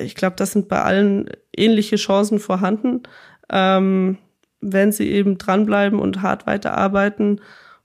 ich 0.00 0.14
glaube, 0.14 0.36
das 0.36 0.52
sind 0.52 0.68
bei 0.68 0.82
allen 0.82 1.30
ähnliche 1.56 1.96
Chancen 1.96 2.38
vorhanden, 2.38 3.02
ähm, 3.50 4.18
wenn 4.60 4.92
sie 4.92 5.10
eben 5.10 5.38
dranbleiben 5.38 6.00
und 6.00 6.22
hart 6.22 6.46
weiterarbeiten. 6.46 7.40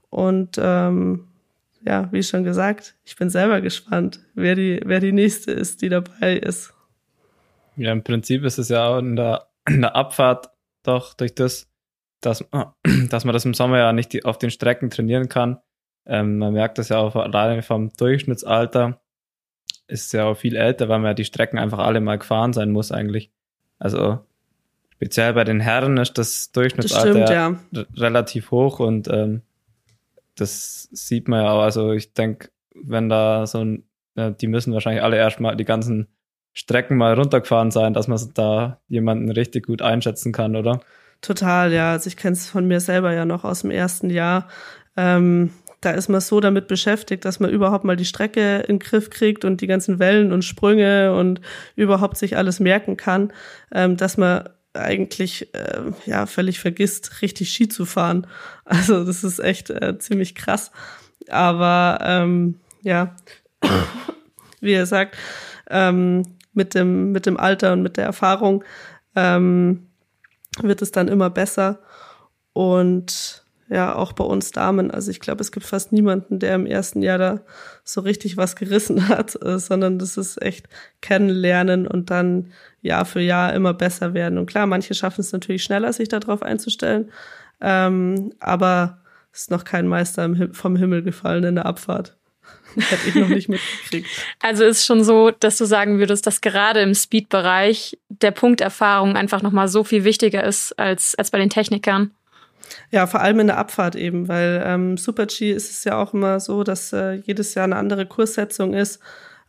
Und 0.09 0.57
ähm, 0.59 1.27
ja, 1.85 2.07
wie 2.11 2.23
schon 2.23 2.43
gesagt, 2.43 2.95
ich 3.03 3.15
bin 3.15 3.29
selber 3.29 3.61
gespannt, 3.61 4.19
wer 4.33 4.55
die, 4.55 4.79
wer 4.85 4.99
die 4.99 5.11
nächste 5.11 5.51
ist, 5.51 5.81
die 5.81 5.89
dabei 5.89 6.37
ist. 6.37 6.73
Ja, 7.75 7.91
im 7.91 8.03
Prinzip 8.03 8.43
ist 8.43 8.57
es 8.57 8.69
ja 8.69 8.85
auch 8.87 8.99
in 8.99 9.15
der, 9.15 9.47
in 9.67 9.81
der 9.81 9.95
Abfahrt 9.95 10.49
doch 10.83 11.13
durch 11.13 11.35
das, 11.35 11.69
dass, 12.21 12.45
dass 13.09 13.25
man 13.25 13.33
das 13.33 13.45
im 13.45 13.53
Sommer 13.53 13.79
ja 13.79 13.93
nicht 13.93 14.25
auf 14.25 14.37
den 14.37 14.51
Strecken 14.51 14.89
trainieren 14.89 15.29
kann. 15.29 15.59
Ähm, 16.05 16.37
man 16.37 16.53
merkt 16.53 16.77
das 16.77 16.89
ja 16.89 16.97
auch 16.97 17.15
alleine 17.15 17.61
vom 17.61 17.91
Durchschnittsalter. 17.95 18.99
Ist 19.87 20.13
ja 20.13 20.25
auch 20.25 20.35
viel 20.35 20.55
älter, 20.55 20.89
weil 20.89 20.99
man 20.99 21.07
ja 21.07 21.13
die 21.13 21.25
Strecken 21.25 21.59
einfach 21.59 21.79
alle 21.79 22.01
mal 22.01 22.17
gefahren 22.17 22.53
sein 22.53 22.71
muss 22.71 22.91
eigentlich. 22.91 23.31
Also 23.79 24.19
speziell 24.89 25.33
bei 25.33 25.43
den 25.43 25.59
Herren 25.59 25.97
ist 25.97 26.17
das 26.17 26.51
Durchschnittsalter 26.51 27.19
das 27.19 27.29
stimmt, 27.29 27.71
ja. 27.73 27.85
relativ 27.97 28.51
hoch 28.51 28.79
und 28.79 29.07
ähm, 29.09 29.41
das 30.35 30.89
sieht 30.91 31.27
man 31.27 31.43
ja 31.43 31.51
auch. 31.51 31.61
Also 31.61 31.91
ich 31.91 32.13
denke, 32.13 32.49
wenn 32.73 33.09
da 33.09 33.45
so 33.45 33.59
ein, 33.59 33.83
ja, 34.15 34.29
die 34.31 34.47
müssen 34.47 34.73
wahrscheinlich 34.73 35.03
alle 35.03 35.17
erstmal 35.17 35.55
die 35.55 35.65
ganzen 35.65 36.07
Strecken 36.53 36.97
mal 36.97 37.13
runtergefahren 37.13 37.71
sein, 37.71 37.93
dass 37.93 38.07
man 38.07 38.19
da 38.33 38.79
jemanden 38.87 39.31
richtig 39.31 39.65
gut 39.65 39.81
einschätzen 39.81 40.31
kann, 40.31 40.55
oder? 40.55 40.81
Total, 41.21 41.73
ja. 41.73 41.91
Also 41.91 42.07
ich 42.07 42.17
kenne 42.17 42.33
es 42.33 42.49
von 42.49 42.67
mir 42.67 42.79
selber 42.79 43.13
ja 43.13 43.25
noch 43.25 43.43
aus 43.43 43.61
dem 43.61 43.71
ersten 43.71 44.09
Jahr. 44.09 44.47
Ähm, 44.95 45.51
da 45.85 45.91
ist 45.91 46.09
man 46.09 46.21
so 46.21 46.39
damit 46.39 46.67
beschäftigt, 46.67 47.25
dass 47.25 47.39
man 47.39 47.49
überhaupt 47.49 47.83
mal 47.83 47.95
die 47.95 48.05
Strecke 48.05 48.59
in 48.59 48.77
den 48.77 48.79
Griff 48.79 49.09
kriegt 49.09 49.43
und 49.45 49.61
die 49.61 49.67
ganzen 49.67 49.99
Wellen 49.99 50.31
und 50.31 50.43
Sprünge 50.43 51.13
und 51.13 51.41
überhaupt 51.75 52.17
sich 52.17 52.37
alles 52.37 52.59
merken 52.59 52.97
kann, 52.97 53.33
ähm, 53.71 53.97
dass 53.97 54.17
man 54.17 54.49
eigentlich 54.73 55.53
äh, 55.53 55.81
ja 56.05 56.25
völlig 56.25 56.59
vergisst, 56.59 57.21
richtig 57.21 57.51
Ski 57.51 57.67
zu 57.67 57.85
fahren. 57.85 58.27
Also 58.65 59.03
das 59.03 59.25
ist 59.25 59.39
echt 59.39 59.69
äh, 59.69 59.99
ziemlich 59.99 60.35
krass. 60.35 60.71
Aber 61.27 61.99
ähm, 62.01 62.59
ja, 62.81 63.15
wie 64.61 64.71
ihr 64.71 64.85
sagt, 64.85 65.17
ähm, 65.69 66.23
mit 66.53 66.75
dem 66.75 67.11
mit 67.11 67.25
dem 67.25 67.37
Alter 67.37 67.73
und 67.73 67.81
mit 67.81 67.97
der 67.97 68.05
Erfahrung 68.05 68.63
ähm, 69.15 69.87
wird 70.61 70.81
es 70.81 70.91
dann 70.91 71.09
immer 71.09 71.29
besser. 71.29 71.81
Und 72.53 73.42
ja, 73.69 73.95
auch 73.95 74.13
bei 74.13 74.23
uns 74.23 74.51
Damen. 74.51 74.91
Also 74.91 75.09
ich 75.11 75.19
glaube, 75.19 75.41
es 75.41 75.51
gibt 75.51 75.65
fast 75.65 75.91
niemanden, 75.91 76.39
der 76.39 76.55
im 76.55 76.65
ersten 76.65 77.01
Jahr 77.01 77.17
da 77.17 77.41
so 77.83 78.01
richtig 78.01 78.37
was 78.37 78.55
gerissen 78.55 79.07
hat, 79.09 79.41
äh, 79.41 79.59
sondern 79.59 79.99
das 79.99 80.17
ist 80.17 80.41
echt 80.41 80.67
kennenlernen 81.01 81.87
und 81.87 82.09
dann 82.09 82.51
Jahr 82.81 83.05
für 83.05 83.21
Jahr 83.21 83.53
immer 83.53 83.73
besser 83.73 84.13
werden. 84.13 84.37
Und 84.37 84.45
klar, 84.47 84.67
manche 84.67 84.93
schaffen 84.93 85.21
es 85.21 85.31
natürlich 85.31 85.63
schneller, 85.63 85.93
sich 85.93 86.09
darauf 86.09 86.43
einzustellen. 86.43 87.11
Ähm, 87.61 88.33
aber 88.39 89.01
es 89.31 89.41
ist 89.41 89.51
noch 89.51 89.63
kein 89.63 89.87
Meister 89.87 90.29
vom 90.51 90.75
Himmel 90.75 91.01
gefallen 91.01 91.43
in 91.43 91.55
der 91.55 91.65
Abfahrt. 91.65 92.17
Hätte 92.75 93.09
ich 93.09 93.15
noch 93.15 93.29
nicht 93.29 93.49
mitgekriegt. 93.49 94.07
Also 94.41 94.63
ist 94.63 94.85
schon 94.85 95.03
so, 95.03 95.31
dass 95.31 95.57
du 95.57 95.65
sagen 95.65 95.99
würdest, 95.99 96.27
dass 96.27 96.41
gerade 96.41 96.81
im 96.81 96.93
Speed-Bereich 96.93 97.99
der 98.09 98.31
Punkterfahrung 98.31 99.15
einfach 99.15 99.41
nochmal 99.41 99.67
so 99.67 99.83
viel 99.83 100.03
wichtiger 100.03 100.43
ist 100.43 100.77
als, 100.77 101.15
als 101.15 101.31
bei 101.31 101.37
den 101.37 101.49
Technikern. 101.49 102.11
Ja, 102.91 103.07
vor 103.07 103.21
allem 103.21 103.39
in 103.39 103.47
der 103.47 103.57
Abfahrt 103.57 103.95
eben, 103.95 104.27
weil 104.27 104.63
ähm, 104.65 104.97
Super-G 104.97 105.51
ist 105.51 105.71
es 105.71 105.83
ja 105.83 106.01
auch 106.01 106.13
immer 106.13 106.39
so, 106.39 106.63
dass 106.63 106.93
äh, 106.93 107.13
jedes 107.13 107.55
Jahr 107.55 107.65
eine 107.65 107.75
andere 107.75 108.05
Kurssetzung 108.05 108.73
ist. 108.73 108.99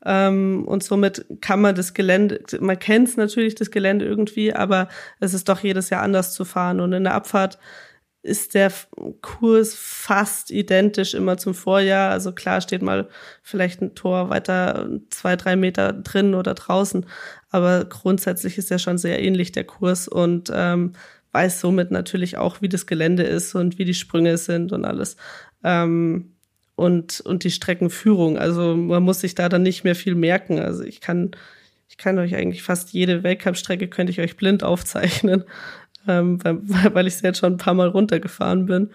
Ähm, 0.04 0.64
und 0.66 0.82
somit 0.82 1.24
kann 1.40 1.60
man 1.60 1.74
das 1.74 1.94
Gelände, 1.94 2.40
man 2.60 2.78
kennt 2.78 3.16
natürlich, 3.16 3.54
das 3.54 3.70
Gelände 3.70 4.04
irgendwie, 4.04 4.52
aber 4.52 4.88
es 5.20 5.32
ist 5.34 5.48
doch 5.48 5.60
jedes 5.60 5.90
Jahr 5.90 6.02
anders 6.02 6.34
zu 6.34 6.44
fahren. 6.44 6.80
Und 6.80 6.92
in 6.92 7.04
der 7.04 7.14
Abfahrt 7.14 7.58
ist 8.24 8.54
der 8.54 8.72
Kurs 9.20 9.74
fast 9.74 10.50
identisch 10.50 11.12
immer 11.14 11.36
zum 11.36 11.54
Vorjahr. 11.54 12.10
Also 12.10 12.32
klar 12.32 12.62
steht 12.62 12.82
mal 12.82 13.08
vielleicht 13.42 13.82
ein 13.82 13.94
Tor 13.94 14.30
weiter 14.30 14.88
zwei, 15.10 15.36
drei 15.36 15.56
Meter 15.56 15.92
drin 15.92 16.34
oder 16.34 16.54
draußen, 16.54 17.06
aber 17.50 17.84
grundsätzlich 17.84 18.56
ist 18.56 18.70
ja 18.70 18.78
schon 18.78 18.96
sehr 18.96 19.22
ähnlich 19.22 19.52
der 19.52 19.64
Kurs 19.64 20.08
und 20.08 20.50
ähm, 20.54 20.94
weiß 21.34 21.60
somit 21.60 21.90
natürlich 21.90 22.38
auch, 22.38 22.62
wie 22.62 22.68
das 22.68 22.86
Gelände 22.86 23.24
ist 23.24 23.54
und 23.54 23.78
wie 23.78 23.84
die 23.84 23.94
Sprünge 23.94 24.38
sind 24.38 24.72
und 24.72 24.84
alles. 24.84 25.16
Ähm, 25.64 26.30
und, 26.76 27.20
und 27.20 27.44
die 27.44 27.50
Streckenführung. 27.50 28.38
Also 28.38 28.74
man 28.76 29.02
muss 29.02 29.20
sich 29.20 29.34
da 29.34 29.48
dann 29.48 29.62
nicht 29.62 29.84
mehr 29.84 29.94
viel 29.94 30.14
merken. 30.14 30.58
Also 30.58 30.84
ich 30.84 31.00
kann, 31.00 31.32
ich 31.88 31.96
kann 31.96 32.18
euch 32.18 32.34
eigentlich 32.34 32.62
fast 32.62 32.92
jede 32.92 33.22
Weltcup-Strecke 33.22 33.88
könnte 33.88 34.12
ich 34.12 34.20
euch 34.20 34.36
blind 34.36 34.64
aufzeichnen, 34.64 35.44
ähm, 36.08 36.42
weil, 36.42 36.94
weil 36.94 37.06
ich 37.06 37.20
jetzt 37.20 37.38
schon 37.38 37.54
ein 37.54 37.58
paar 37.58 37.74
Mal 37.74 37.88
runtergefahren 37.88 38.66
bin. 38.66 38.90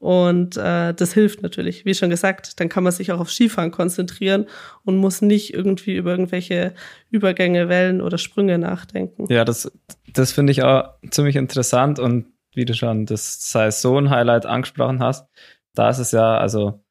Und 0.00 0.56
äh, 0.56 0.94
das 0.94 1.12
hilft 1.12 1.42
natürlich. 1.42 1.84
Wie 1.84 1.94
schon 1.94 2.08
gesagt, 2.08 2.58
dann 2.58 2.70
kann 2.70 2.82
man 2.82 2.92
sich 2.92 3.12
auch 3.12 3.20
auf 3.20 3.30
Skifahren 3.30 3.70
konzentrieren 3.70 4.46
und 4.82 4.96
muss 4.96 5.20
nicht 5.20 5.52
irgendwie 5.52 5.94
über 5.94 6.12
irgendwelche 6.12 6.72
Übergänge, 7.10 7.68
Wellen 7.68 8.00
oder 8.00 8.16
Sprünge 8.16 8.56
nachdenken. 8.56 9.26
Ja, 9.30 9.44
das, 9.44 9.70
das 10.12 10.32
finde 10.32 10.52
ich 10.52 10.62
auch 10.62 10.94
ziemlich 11.10 11.36
interessant 11.36 11.98
und 11.98 12.26
wie 12.54 12.64
du 12.64 12.74
schon 12.74 13.06
das 13.06 13.50
Saison-Highlight 13.50 14.46
angesprochen 14.46 15.00
hast, 15.00 15.28
da 15.74 15.88
ist 15.88 15.98
es 15.98 16.12
ja, 16.12 16.38
also 16.38 16.82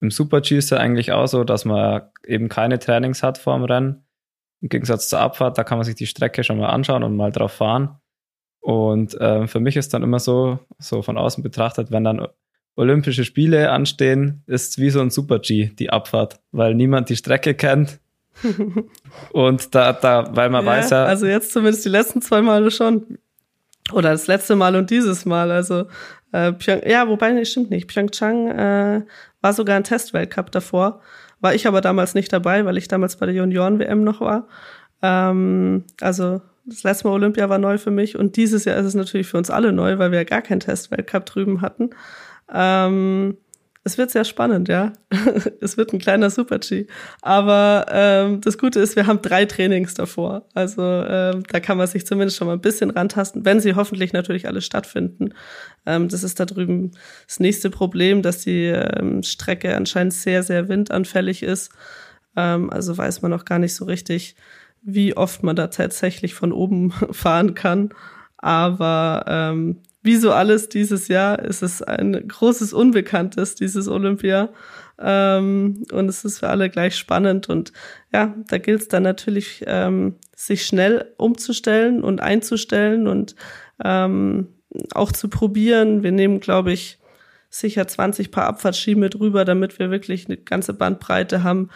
im 0.00 0.10
Super-G 0.10 0.56
ist 0.56 0.70
ja 0.70 0.78
eigentlich 0.78 1.12
auch 1.12 1.26
so, 1.26 1.44
dass 1.44 1.64
man 1.64 2.02
eben 2.26 2.48
keine 2.48 2.78
Trainings 2.78 3.22
hat 3.22 3.38
vor 3.38 3.56
dem 3.56 3.64
Rennen. 3.64 4.04
Im 4.60 4.68
Gegensatz 4.68 5.08
zur 5.08 5.20
Abfahrt, 5.20 5.58
da 5.58 5.64
kann 5.64 5.78
man 5.78 5.84
sich 5.84 5.94
die 5.94 6.06
Strecke 6.06 6.44
schon 6.44 6.58
mal 6.58 6.68
anschauen 6.68 7.02
und 7.02 7.16
mal 7.16 7.32
drauf 7.32 7.52
fahren. 7.52 7.98
Und 8.60 9.14
äh, 9.20 9.46
für 9.46 9.60
mich 9.60 9.76
ist 9.76 9.94
dann 9.94 10.02
immer 10.02 10.18
so, 10.18 10.58
so 10.78 11.02
von 11.02 11.16
außen 11.16 11.42
betrachtet, 11.42 11.90
wenn 11.90 12.04
dann 12.04 12.26
Olympische 12.74 13.24
Spiele 13.24 13.70
anstehen, 13.70 14.42
ist 14.46 14.78
wie 14.78 14.90
so 14.90 15.00
ein 15.00 15.10
Super-G, 15.10 15.70
die 15.78 15.90
Abfahrt, 15.90 16.40
weil 16.52 16.74
niemand 16.74 17.08
die 17.08 17.16
Strecke 17.16 17.54
kennt. 17.54 18.00
und 19.32 19.74
da, 19.74 19.92
da, 19.92 20.28
weil 20.34 20.50
man 20.50 20.64
ja, 20.64 20.70
weiß 20.70 20.90
ja. 20.90 21.04
Also 21.04 21.26
jetzt 21.26 21.52
zumindest 21.52 21.84
die 21.84 21.90
letzten 21.90 22.22
zwei 22.22 22.42
Male 22.42 22.70
schon. 22.70 23.18
Oder 23.92 24.10
das 24.10 24.26
letzte 24.26 24.56
Mal 24.56 24.74
und 24.76 24.90
dieses 24.90 25.24
Mal. 25.24 25.50
Also 25.50 25.86
äh, 26.32 26.52
Pyong, 26.52 26.82
ja, 26.86 27.08
wobei, 27.08 27.32
nee, 27.32 27.44
stimmt 27.44 27.70
nicht. 27.70 27.88
Pyeongchang 27.88 28.48
äh, 28.48 29.02
war 29.40 29.52
sogar 29.52 29.76
ein 29.76 29.84
Testweltcup 29.84 30.50
davor. 30.50 31.00
War 31.40 31.54
ich 31.54 31.66
aber 31.66 31.80
damals 31.80 32.14
nicht 32.14 32.32
dabei, 32.32 32.64
weil 32.64 32.76
ich 32.76 32.88
damals 32.88 33.16
bei 33.16 33.26
der 33.26 33.34
Junioren-WM 33.34 34.02
noch 34.02 34.20
war. 34.20 34.48
Ähm, 35.02 35.84
also 36.00 36.40
das 36.64 36.82
letzte 36.82 37.06
Mal 37.06 37.14
Olympia 37.14 37.48
war 37.48 37.58
neu 37.58 37.78
für 37.78 37.92
mich 37.92 38.18
und 38.18 38.36
dieses 38.36 38.64
Jahr 38.64 38.76
ist 38.76 38.86
es 38.86 38.94
natürlich 38.94 39.28
für 39.28 39.38
uns 39.38 39.50
alle 39.50 39.72
neu, 39.72 39.98
weil 39.98 40.10
wir 40.10 40.18
ja 40.18 40.24
gar 40.24 40.42
keinen 40.42 40.60
Testweltcup 40.60 41.26
drüben 41.26 41.60
hatten. 41.60 41.90
Ähm, 42.52 43.36
es 43.86 43.98
wird 43.98 44.10
sehr 44.10 44.24
spannend, 44.24 44.68
ja. 44.68 44.94
es 45.60 45.76
wird 45.76 45.92
ein 45.92 46.00
kleiner 46.00 46.28
Super-G. 46.28 46.88
Aber 47.22 47.86
ähm, 47.88 48.40
das 48.40 48.58
Gute 48.58 48.80
ist, 48.80 48.96
wir 48.96 49.06
haben 49.06 49.22
drei 49.22 49.44
Trainings 49.44 49.94
davor. 49.94 50.48
Also 50.54 50.82
ähm, 50.82 51.44
da 51.48 51.60
kann 51.60 51.78
man 51.78 51.86
sich 51.86 52.04
zumindest 52.04 52.36
schon 52.36 52.48
mal 52.48 52.54
ein 52.54 52.60
bisschen 52.60 52.90
rantasten, 52.90 53.44
wenn 53.44 53.60
sie 53.60 53.76
hoffentlich 53.76 54.12
natürlich 54.12 54.48
alle 54.48 54.60
stattfinden. 54.60 55.34
Ähm, 55.86 56.08
das 56.08 56.24
ist 56.24 56.40
da 56.40 56.46
drüben 56.46 56.90
das 57.28 57.38
nächste 57.38 57.70
Problem, 57.70 58.22
dass 58.22 58.40
die 58.40 58.64
ähm, 58.64 59.22
Strecke 59.22 59.76
anscheinend 59.76 60.14
sehr, 60.14 60.42
sehr 60.42 60.68
windanfällig 60.68 61.44
ist. 61.44 61.70
Ähm, 62.34 62.70
also 62.70 62.98
weiß 62.98 63.22
man 63.22 63.30
noch 63.30 63.44
gar 63.44 63.60
nicht 63.60 63.76
so 63.76 63.84
richtig, 63.84 64.34
wie 64.82 65.16
oft 65.16 65.44
man 65.44 65.54
da 65.54 65.68
tatsächlich 65.68 66.34
von 66.34 66.50
oben 66.50 66.90
fahren 67.12 67.54
kann. 67.54 67.90
Aber 68.36 69.24
ähm, 69.28 69.82
wie 70.06 70.16
so 70.16 70.32
alles 70.32 70.68
dieses 70.68 71.08
Jahr 71.08 71.40
ist 71.40 71.62
es 71.62 71.82
ein 71.82 72.26
großes 72.26 72.72
Unbekanntes, 72.72 73.56
dieses 73.56 73.88
Olympia. 73.88 74.50
Ähm, 74.98 75.84
und 75.92 76.08
es 76.08 76.24
ist 76.24 76.38
für 76.38 76.48
alle 76.48 76.70
gleich 76.70 76.96
spannend. 76.96 77.48
Und 77.48 77.72
ja, 78.12 78.34
da 78.48 78.58
gilt 78.58 78.82
es 78.82 78.88
dann 78.88 79.02
natürlich, 79.02 79.64
ähm, 79.66 80.14
sich 80.34 80.64
schnell 80.64 81.12
umzustellen 81.18 82.02
und 82.02 82.20
einzustellen 82.20 83.06
und 83.06 83.34
ähm, 83.84 84.48
auch 84.94 85.12
zu 85.12 85.28
probieren. 85.28 86.02
Wir 86.02 86.12
nehmen, 86.12 86.40
glaube 86.40 86.72
ich, 86.72 86.98
sicher 87.50 87.86
20 87.86 88.30
Paar 88.30 88.46
Abfahrtski 88.46 88.94
mit 88.94 89.18
rüber, 89.18 89.44
damit 89.44 89.78
wir 89.78 89.90
wirklich 89.90 90.26
eine 90.26 90.36
ganze 90.36 90.72
Bandbreite 90.72 91.42
haben, 91.42 91.70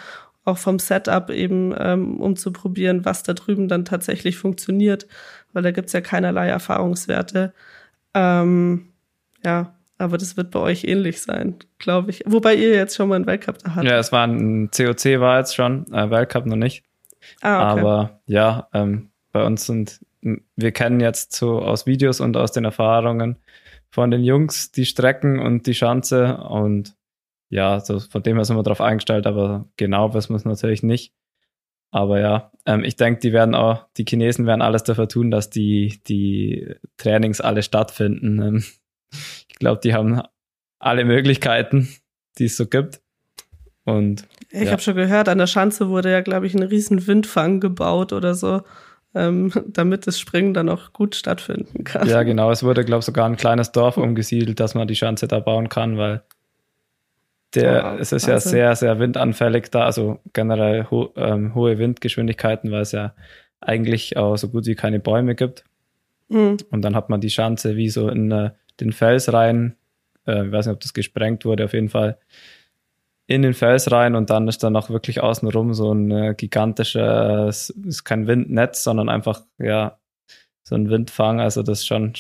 auch 0.45 0.59
vom 0.59 0.79
Setup 0.79 1.31
eben, 1.31 1.75
ähm, 1.79 2.21
um 2.21 2.37
zu 2.37 2.53
probieren, 2.53 3.05
was 3.05 3.23
da 3.23 3.35
drüben 3.35 3.69
dann 3.69 3.85
tatsächlich 3.85 4.37
funktioniert, 4.39 5.07
weil 5.53 5.63
da 5.63 5.71
gibt's 5.71 5.93
ja 5.93 6.01
keinerlei 6.01 6.49
Erfahrungswerte. 6.49 7.53
Ähm, 8.15 8.93
ja, 9.45 9.75
aber 9.99 10.19
das 10.19 10.37
wird 10.37 10.51
bei 10.51 10.61
euch 10.61 10.85
ähnlich 10.85 11.21
sein, 11.21 11.57
glaube 11.79 12.11
ich. 12.11 12.23
Wobei 12.27 12.55
ihr 12.55 12.75
jetzt 12.75 12.97
schon 12.97 13.09
mal 13.09 13.17
einen 13.17 13.27
Weltcup 13.27 13.59
da 13.59 13.75
hattet. 13.75 13.91
Ja, 13.91 13.99
es 13.99 14.13
war 14.13 14.27
ein 14.27 14.71
COC 14.71 15.21
war 15.21 15.39
jetzt 15.39 15.55
schon, 15.55 15.87
äh, 15.93 16.11
Weltcup 16.11 16.47
noch 16.47 16.57
nicht. 16.57 16.85
Ah, 17.43 17.73
okay. 17.73 17.81
Aber 17.81 18.21
ja, 18.27 18.69
ähm, 18.73 19.11
bei 19.33 19.45
uns 19.45 19.67
sind, 19.67 20.01
wir 20.21 20.73
kennen 20.73 21.01
jetzt 21.01 21.35
so 21.35 21.61
aus 21.61 21.87
Videos 21.87 22.21
und 22.21 22.37
aus 22.37 22.53
den 22.53 22.65
Erfahrungen 22.65 23.37
von 23.91 24.11
den 24.11 24.25
Jungs 24.25 24.73
die 24.73 24.87
Strecken 24.87 25.39
und 25.39 25.67
die 25.67 25.75
Schanze 25.75 26.39
und 26.39 26.95
ja, 27.49 27.81
so 27.81 27.99
von 27.99 28.23
dem 28.23 28.37
her 28.37 28.45
sind 28.45 28.57
wir 28.57 28.63
drauf 28.63 28.81
eingestellt, 28.81 29.27
aber 29.27 29.67
genau 29.77 30.15
wissen 30.15 30.31
wir 30.31 30.37
es 30.37 30.45
natürlich 30.45 30.83
nicht. 30.83 31.13
Aber 31.91 32.21
ja, 32.21 32.53
ähm, 32.67 32.85
ich 32.85 32.97
denke, 32.97 33.21
die 33.21 33.33
werden 33.33 33.55
auch, 33.55 33.87
die 33.97 34.05
Chinesen 34.09 34.47
werden 34.47 34.63
alles 34.63 34.85
dafür 34.85 35.09
tun, 35.09 35.31
dass 35.31 35.51
die, 35.51 36.01
die 36.07 36.75
Trainings 36.97 37.41
alle 37.41 37.63
stattfinden. 37.63 38.41
Ähm, 38.41 38.65
ich 39.49 39.57
glaube, 39.59 39.81
die 39.83 39.95
haben 39.95 40.23
alle 40.79 41.05
Möglichkeiten, 41.05 41.89
die 42.39 42.45
es 42.47 42.57
so 42.57 42.67
gibt. 42.67 43.01
Und 43.85 44.27
ich 44.51 44.65
ja. 44.65 44.73
habe 44.73 44.83
schon 44.83 44.95
gehört, 44.95 45.29
an 45.29 45.39
der 45.39 45.47
Schanze 45.47 45.89
wurde 45.89 46.11
ja, 46.11 46.21
glaube 46.21 46.47
ich, 46.47 46.55
ein 46.55 46.63
riesen 46.63 47.07
Windfang 47.07 47.61
gebaut 47.61 48.13
oder 48.13 48.35
so, 48.35 48.63
ähm, 49.15 49.53
damit 49.67 50.07
das 50.07 50.19
Springen 50.19 50.55
dann 50.55 50.69
auch 50.69 50.93
gut 50.93 51.17
stattfinden 51.17 51.83
kann. 51.85 52.09
Ja, 52.09 52.23
genau. 52.23 52.51
Es 52.51 52.63
wurde, 52.63 52.85
glaube 52.85 53.01
ich, 53.01 53.07
sogar 53.07 53.27
ein 53.27 53.37
kleines 53.37 53.73
Dorf 53.73 53.97
umgesiedelt, 53.97 54.61
dass 54.61 54.75
man 54.75 54.87
die 54.87 54.97
Schanze 54.97 55.27
da 55.27 55.41
bauen 55.41 55.69
kann, 55.69 55.99
weil 55.99 56.23
der, 57.55 57.95
oh, 57.95 58.01
es 58.01 58.13
ist 58.13 58.29
Wahnsinn. 58.29 58.33
ja 58.33 58.41
sehr, 58.41 58.77
sehr 58.77 58.99
windanfällig 58.99 59.71
da, 59.71 59.85
also 59.85 60.21
generell 60.33 60.87
ho 60.91 61.13
ähm, 61.17 61.55
hohe 61.55 61.79
Windgeschwindigkeiten, 61.79 62.71
weil 62.71 62.83
es 62.83 62.93
ja 62.93 63.15
eigentlich 63.61 64.17
auch 64.17 64.37
so 64.37 64.49
gut 64.49 64.67
wie 64.67 64.75
keine 64.75 65.01
Bäume 65.01 65.35
gibt. 65.35 65.65
Mhm. 66.29 66.59
Und 66.71 66.83
dann 66.83 66.95
hat 66.95 67.11
man 67.11 67.21
die 67.21 67.31
Schanze 67.31 67.77
wie 67.77 67.89
so 67.89 68.09
in 68.09 68.31
äh, 68.31 68.51
den 68.81 68.93
Fels 68.93 69.33
rein, 69.33 69.77
äh, 70.27 70.47
ich 70.47 70.53
weiß 70.53 70.67
nicht, 70.67 70.75
ob 70.75 70.81
das 70.81 70.95
gesprengt 70.95 71.45
wurde, 71.45 71.65
auf 71.65 71.73
jeden 71.73 71.89
Fall 71.89 72.19
in 73.27 73.43
den 73.43 73.55
Fels 73.55 73.93
rein 73.93 74.17
und 74.17 74.31
dann 74.31 74.49
ist 74.49 74.63
da 74.63 74.71
noch 74.71 74.91
wirklich 74.91 75.21
außenrum 75.21 75.73
so 75.73 75.93
ein 75.93 76.11
äh, 76.11 76.35
gigantisches, 76.37 77.71
ist 77.71 78.05
kein 78.05 78.27
Windnetz, 78.27 78.83
sondern 78.83 79.09
einfach, 79.09 79.43
ja, 79.59 79.99
so 80.63 80.75
ein 80.75 80.91
Windfang, 80.91 81.41
also 81.41 81.63
das 81.63 81.81
ist 81.81 81.87
schon 81.87 82.15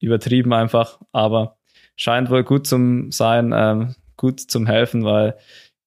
übertrieben 0.00 0.52
einfach, 0.52 1.00
aber 1.12 1.56
scheint 1.96 2.30
wohl 2.30 2.44
gut 2.44 2.66
zum 2.66 3.12
sein. 3.12 3.52
Ähm, 3.54 3.94
gut 4.22 4.38
zum 4.38 4.66
Helfen, 4.66 5.04
weil 5.04 5.36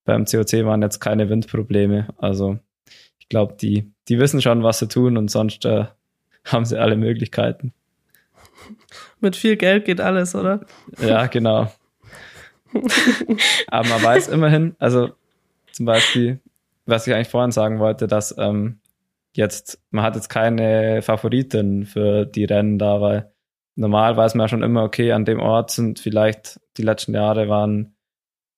beim 0.03 0.25
COC 0.25 0.65
waren 0.65 0.81
jetzt 0.81 0.99
keine 0.99 1.29
Windprobleme. 1.29 2.09
Also 2.17 2.59
ich 3.17 3.29
glaube, 3.29 3.55
die, 3.59 3.91
die 4.09 4.19
wissen 4.19 4.41
schon, 4.41 4.61
was 4.61 4.79
sie 4.79 4.89
tun 4.89 5.17
und 5.17 5.31
sonst 5.31 5.65
äh, 5.65 5.85
haben 6.45 6.65
sie 6.65 6.77
alle 6.79 6.97
Möglichkeiten. 6.97 7.73
Mit 9.21 9.37
viel 9.37 9.55
Geld 9.55 9.85
geht 9.85 10.01
alles, 10.01 10.35
oder? 10.35 10.65
Ja, 11.01 11.27
genau. 11.27 11.71
Aber 13.67 13.87
man 13.87 14.03
weiß 14.03 14.27
immerhin, 14.27 14.75
also 14.79 15.11
zum 15.71 15.85
Beispiel, 15.85 16.41
was 16.85 17.07
ich 17.07 17.13
eigentlich 17.13 17.29
vorhin 17.29 17.51
sagen 17.51 17.79
wollte, 17.79 18.07
dass 18.07 18.37
ähm, 18.37 18.79
jetzt, 19.33 19.79
man 19.91 20.03
hat 20.03 20.15
jetzt 20.15 20.27
keine 20.27 21.01
Favoritin 21.01 21.85
für 21.85 22.25
die 22.25 22.43
Rennen 22.43 22.77
da, 22.79 22.99
weil 22.99 23.31
normal 23.75 24.17
weiß 24.17 24.35
man 24.35 24.43
ja 24.43 24.49
schon 24.49 24.63
immer, 24.63 24.83
okay, 24.83 25.13
an 25.13 25.23
dem 25.23 25.39
Ort 25.39 25.71
sind 25.71 25.99
vielleicht 25.99 26.59
die 26.75 26.83
letzten 26.83 27.13
Jahre 27.13 27.47
waren 27.47 27.94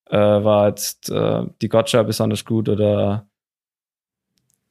äh, 0.10 0.18
war 0.18 0.70
jetzt 0.70 1.10
äh, 1.10 1.44
die 1.62 1.70
Gotcha 1.70 2.04
besonders 2.04 2.46
gut 2.46 2.70
oder 2.70 3.28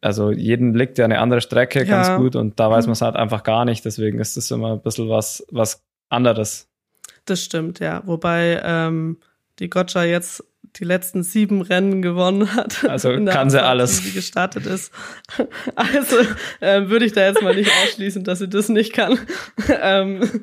also 0.00 0.30
jeden 0.30 0.74
liegt 0.74 0.98
ja 0.98 1.04
eine 1.04 1.18
andere 1.18 1.40
Strecke 1.40 1.80
ja. 1.80 1.84
ganz 1.84 2.16
gut 2.16 2.36
und 2.36 2.60
da 2.60 2.70
weiß 2.70 2.86
mhm. 2.86 2.90
man 2.90 2.92
es 2.92 3.02
halt 3.02 3.16
einfach 3.16 3.42
gar 3.42 3.64
nicht. 3.64 3.84
Deswegen 3.84 4.20
ist 4.20 4.36
das 4.36 4.50
immer 4.50 4.74
ein 4.74 4.82
bisschen 4.82 5.08
was, 5.08 5.44
was 5.50 5.84
anderes. 6.08 6.68
Das 7.24 7.42
stimmt, 7.42 7.80
ja. 7.80 8.02
Wobei 8.06 8.60
ähm, 8.62 9.18
die 9.58 9.68
Gotcha 9.68 10.04
jetzt 10.04 10.44
die 10.76 10.84
letzten 10.84 11.22
sieben 11.22 11.62
Rennen 11.62 12.02
gewonnen 12.02 12.54
hat. 12.54 12.84
Also 12.84 13.12
kann 13.24 13.50
sie 13.50 13.62
alles. 13.62 14.04
Wie 14.04 14.12
gestartet 14.12 14.66
ist. 14.66 14.92
Also 15.74 16.16
äh, 16.60 16.88
würde 16.88 17.04
ich 17.04 17.12
da 17.12 17.26
jetzt 17.26 17.42
mal 17.42 17.54
nicht 17.54 17.70
ausschließen, 17.84 18.24
dass 18.24 18.38
sie 18.38 18.48
das 18.48 18.68
nicht 18.68 18.92
kann. 18.92 19.18
ähm, 19.80 20.42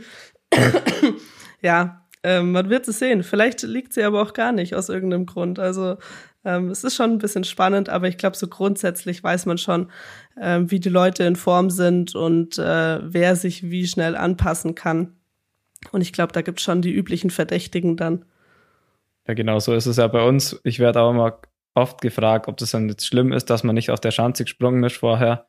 ja, 1.62 2.03
ähm, 2.24 2.52
man 2.54 2.70
wird 2.70 2.88
es 2.88 3.00
sehen. 3.00 3.24
Vielleicht 3.24 3.62
liegt 3.64 3.94
sie 3.94 4.04
aber 4.04 4.22
auch 4.22 4.34
gar 4.34 4.52
nicht 4.52 4.76
aus 4.76 4.90
irgendeinem 4.90 5.26
Grund. 5.26 5.60
Also 5.60 5.98
ähm, 6.46 6.70
es 6.70 6.84
ist 6.84 6.96
schon 6.96 7.12
ein 7.12 7.18
bisschen 7.20 7.44
spannend, 7.44 7.90
aber 7.90 8.08
ich 8.08 8.18
glaube, 8.18 8.36
so 8.36 8.48
grundsätzlich 8.48 9.24
weiß 9.24 9.46
man 9.46 9.58
schon, 9.58 9.92
ähm, 10.40 10.72
wie 10.72 10.80
die 10.80 10.90
Leute 10.90 11.24
in 11.24 11.36
Form 11.36 11.70
sind 11.70 12.16
und 12.16 12.58
äh, 12.58 13.00
wer 13.02 13.36
sich 13.36 13.70
wie 13.70 13.88
schnell 13.88 14.16
anpassen 14.16 14.76
kann. 14.76 15.16
Und 15.92 16.02
ich 16.02 16.14
glaube, 16.14 16.34
da 16.34 16.42
gibt 16.42 16.60
es 16.60 16.64
schon 16.64 16.82
die 16.82 16.94
üblichen 16.94 17.30
Verdächtigen 17.30 17.98
dann. 17.98 18.26
Ja, 19.28 19.34
genau, 19.34 19.60
so 19.60 19.74
ist 19.74 19.86
es 19.86 19.98
ja 19.98 20.08
bei 20.08 20.24
uns. 20.26 20.60
Ich 20.64 20.80
werde 20.80 21.02
auch 21.02 21.12
immer 21.12 21.40
oft 21.76 22.02
gefragt, 22.02 22.48
ob 22.48 22.58
das 22.58 22.72
dann 22.72 22.90
jetzt 22.90 23.06
schlimm 23.06 23.32
ist, 23.32 23.50
dass 23.50 23.64
man 23.64 23.76
nicht 23.76 23.90
aus 23.90 24.02
der 24.02 24.12
Schanze 24.12 24.44
gesprungen 24.44 24.84
ist 24.84 24.98
vorher. 24.98 25.48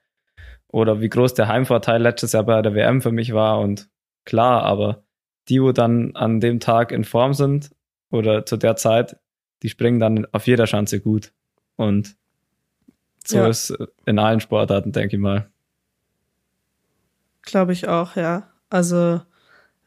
Oder 0.69 1.01
wie 1.01 1.09
groß 1.09 1.35
der 1.35 1.49
Heimvorteil 1.49 2.03
letztes 2.03 2.33
Jahr 2.33 2.45
bei 2.45 2.61
der 2.63 2.75
WM 2.75 3.01
für 3.01 3.13
mich 3.13 3.33
war. 3.33 3.61
Und 3.61 3.89
klar, 4.25 4.63
aber 4.63 5.04
die, 5.49 5.63
wo 5.63 5.73
dann 5.73 6.15
an 6.17 6.41
dem 6.41 6.61
Tag 6.61 6.93
in 6.93 7.05
Form 7.05 7.35
sind 7.35 7.71
oder 8.11 8.47
zu 8.47 8.57
der 8.57 8.77
Zeit, 8.77 9.17
die 9.63 9.69
springen 9.69 10.01
dann 10.01 10.27
auf 10.33 10.47
jeder 10.47 10.67
Schanze 10.67 11.01
gut. 11.01 11.33
Und 11.77 12.17
so 13.27 13.39
Ja. 13.39 13.49
ist 13.49 13.77
in 14.07 14.19
allen 14.19 14.41
Sportarten, 14.41 14.93
denke 14.93 15.17
ich 15.17 15.23
mal. 15.23 15.49
Glaube 17.43 17.73
ich 17.73 17.89
auch, 17.89 18.17
ja. 18.17 18.49
Also 18.71 19.21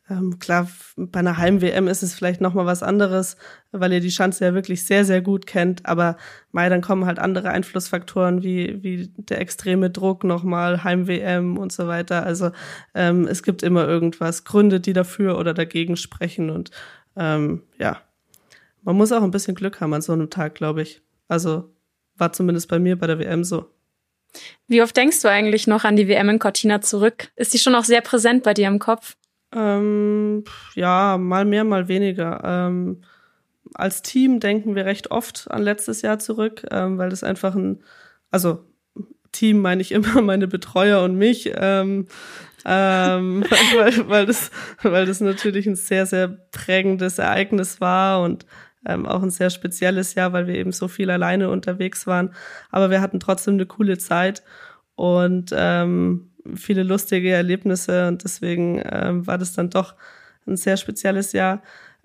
ähm, 0.09 0.39
klar, 0.39 0.69
bei 0.95 1.19
einer 1.19 1.37
Heim-WM 1.37 1.87
ist 1.87 2.01
es 2.01 2.13
vielleicht 2.13 2.39
nochmal 2.39 2.65
was 2.65 2.81
anderes, 2.81 3.35
weil 3.71 3.91
ihr 3.91 3.99
die 3.99 4.11
Schanze 4.11 4.45
ja 4.45 4.53
wirklich 4.53 4.85
sehr, 4.85 5.03
sehr 5.03 5.21
gut 5.21 5.45
kennt. 5.45 5.85
Aber 5.85 6.17
mei, 6.51 6.69
dann 6.69 6.81
kommen 6.81 7.05
halt 7.05 7.19
andere 7.19 7.49
Einflussfaktoren 7.49 8.41
wie, 8.41 8.81
wie 8.83 9.11
der 9.17 9.41
extreme 9.41 9.89
Druck 9.89 10.23
nochmal, 10.23 10.83
Heim-WM 10.83 11.57
und 11.57 11.73
so 11.73 11.87
weiter. 11.87 12.23
Also 12.23 12.51
ähm, 12.95 13.27
es 13.27 13.43
gibt 13.43 13.63
immer 13.63 13.85
irgendwas, 13.85 14.45
Gründe, 14.45 14.79
die 14.79 14.93
dafür 14.93 15.37
oder 15.37 15.53
dagegen 15.53 15.97
sprechen. 15.97 16.49
Und 16.49 16.71
ähm, 17.17 17.63
ja, 17.77 18.01
man 18.83 18.95
muss 18.95 19.11
auch 19.11 19.23
ein 19.23 19.31
bisschen 19.31 19.55
Glück 19.55 19.81
haben 19.81 19.93
an 19.93 20.01
so 20.01 20.13
einem 20.13 20.29
Tag, 20.29 20.55
glaube 20.55 20.83
ich. 20.83 21.01
Also 21.27 21.73
war 22.15 22.31
zumindest 22.31 22.69
bei 22.69 22.79
mir 22.79 22.97
bei 22.97 23.07
der 23.07 23.19
WM 23.19 23.43
so. 23.43 23.69
Wie 24.67 24.81
oft 24.81 24.95
denkst 24.95 25.21
du 25.21 25.29
eigentlich 25.29 25.67
noch 25.67 25.83
an 25.83 25.97
die 25.97 26.07
WM 26.07 26.29
in 26.29 26.39
Cortina 26.39 26.79
zurück? 26.79 27.29
Ist 27.35 27.53
die 27.53 27.59
schon 27.59 27.75
auch 27.75 27.83
sehr 27.83 28.01
präsent 28.01 28.43
bei 28.43 28.53
dir 28.53 28.67
im 28.67 28.79
Kopf? 28.79 29.17
Ähm, 29.53 30.43
ja, 30.75 31.17
mal 31.17 31.45
mehr, 31.45 31.63
mal 31.63 31.87
weniger. 31.87 32.41
Ähm, 32.43 33.01
als 33.73 34.01
Team 34.01 34.39
denken 34.39 34.75
wir 34.75 34.85
recht 34.85 35.11
oft 35.11 35.49
an 35.49 35.61
letztes 35.61 36.01
Jahr 36.01 36.19
zurück, 36.19 36.63
ähm, 36.71 36.97
weil 36.97 37.09
das 37.09 37.23
einfach 37.23 37.55
ein, 37.55 37.83
also 38.31 38.63
Team 39.31 39.61
meine 39.61 39.81
ich 39.81 39.91
immer 39.91 40.21
meine 40.21 40.47
Betreuer 40.47 41.03
und 41.03 41.15
mich, 41.15 41.51
ähm, 41.55 42.07
ähm, 42.65 43.43
weil, 43.75 44.09
weil, 44.09 44.25
das, 44.25 44.51
weil 44.81 45.05
das 45.05 45.21
natürlich 45.21 45.67
ein 45.67 45.75
sehr, 45.75 46.05
sehr 46.05 46.27
prägendes 46.27 47.19
Ereignis 47.19 47.79
war 47.79 48.21
und 48.21 48.45
ähm, 48.85 49.05
auch 49.05 49.21
ein 49.21 49.29
sehr 49.29 49.49
spezielles 49.49 50.15
Jahr, 50.15 50.33
weil 50.33 50.47
wir 50.47 50.55
eben 50.55 50.71
so 50.71 50.87
viel 50.87 51.09
alleine 51.09 51.49
unterwegs 51.49 52.07
waren. 52.07 52.33
Aber 52.71 52.89
wir 52.89 53.01
hatten 53.01 53.19
trotzdem 53.19 53.55
eine 53.55 53.65
coole 53.65 53.97
Zeit 53.97 54.43
und 54.95 55.51
ähm, 55.55 56.31
viele 56.55 56.83
lustige 56.83 57.31
Erlebnisse 57.31 58.07
und 58.07 58.23
deswegen 58.23 58.81
ähm, 58.89 59.27
war 59.27 59.37
das 59.37 59.53
dann 59.53 59.69
doch 59.69 59.95
ein 60.47 60.57
sehr 60.57 60.77
spezielles 60.77 61.33
Jahr. 61.33 61.61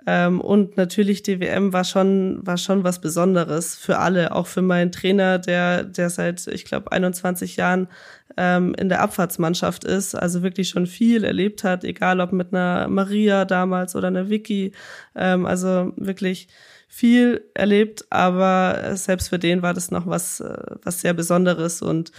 Ähm, 0.07 0.40
und 0.40 0.76
natürlich 0.76 1.22
die 1.22 1.40
WM 1.40 1.72
war 1.72 1.84
schon 1.84 2.45
war 2.45 2.57
schon 2.57 2.82
was 2.82 3.01
Besonderes 3.01 3.76
für 3.76 3.99
alle, 3.99 4.34
auch 4.34 4.49
für 4.49 4.62
meinen 4.62 4.90
Trainer, 4.90 5.38
der 5.38 5.84
der 5.84 6.11
seit 6.11 6.47
ich 6.49 6.64
glaube 6.64 6.90
21 6.90 7.57
Jahren 7.57 7.88
ähm, 8.36 8.74
in 8.78 8.88
der 8.88 9.01
Abfahrtsmannschaft 9.01 9.84
ist, 9.84 10.14
also 10.14 10.43
wirklich 10.43 10.70
schon 10.70 10.86
viel 10.86 11.22
erlebt 11.24 11.62
hat, 11.64 11.84
egal 11.84 12.20
ob 12.20 12.32
mit 12.32 12.53
einer 12.53 12.88
Maria 12.88 13.45
damals 13.45 13.95
oder 13.95 14.09
einer 14.09 14.28
Vicky, 14.28 14.72
ähm, 15.14 15.47
also 15.47 15.93
wirklich 15.97 16.49
viel 16.88 17.45
erlebt, 17.55 18.05
aber 18.11 18.97
selbst 18.97 19.28
für 19.28 19.38
den 19.38 19.62
war 19.62 19.72
das 19.72 19.90
noch 19.90 20.07
was 20.07 20.40
äh, 20.40 20.57
was 20.82 21.01
sehr 21.01 21.14
Besonderes 21.14 21.80
und 21.80 22.12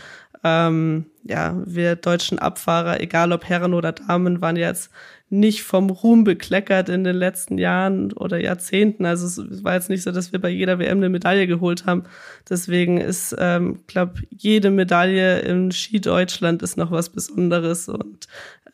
ähm, 0.44 1.06
ja, 1.24 1.56
wir 1.66 1.96
deutschen 1.96 2.40
Abfahrer, 2.40 3.00
egal 3.00 3.32
ob 3.32 3.46
Herren 3.46 3.74
oder 3.74 3.94
Damen, 3.94 4.42
waren 4.42 4.58
jetzt 4.58 4.92
nicht 5.30 5.64
vom 5.64 5.90
Ruhm 5.90 6.24
bekleckert 6.24 6.90
in 6.90 7.04
den 7.04 7.16
letzten 7.16 7.58
Jahren 7.58 8.12
oder 8.14 8.40
Jahrzehnten. 8.40 9.06
Also 9.06 9.26
es 9.26 9.64
war 9.64 9.74
jetzt 9.74 9.90
nicht 9.90 10.04
so, 10.04 10.12
dass 10.12 10.32
wir 10.32 10.40
bei 10.40 10.50
jeder 10.50 10.78
WM 10.78 10.98
eine 10.98 11.10
Medaille 11.10 11.48
geholt 11.48 11.86
haben. 11.86 12.04
Deswegen 12.50 13.00
ist, 13.00 13.36
ähm, 13.40 13.80
glaube 13.88 14.22
jede 14.30 14.70
Medaille 14.70 15.40
im 15.40 15.72
Ski 15.72 16.02
Deutschland 16.02 16.62
ist 16.62 16.78
noch 16.78 16.92
was 16.92 17.10
Besonderes 17.10 17.90
und 17.90 18.28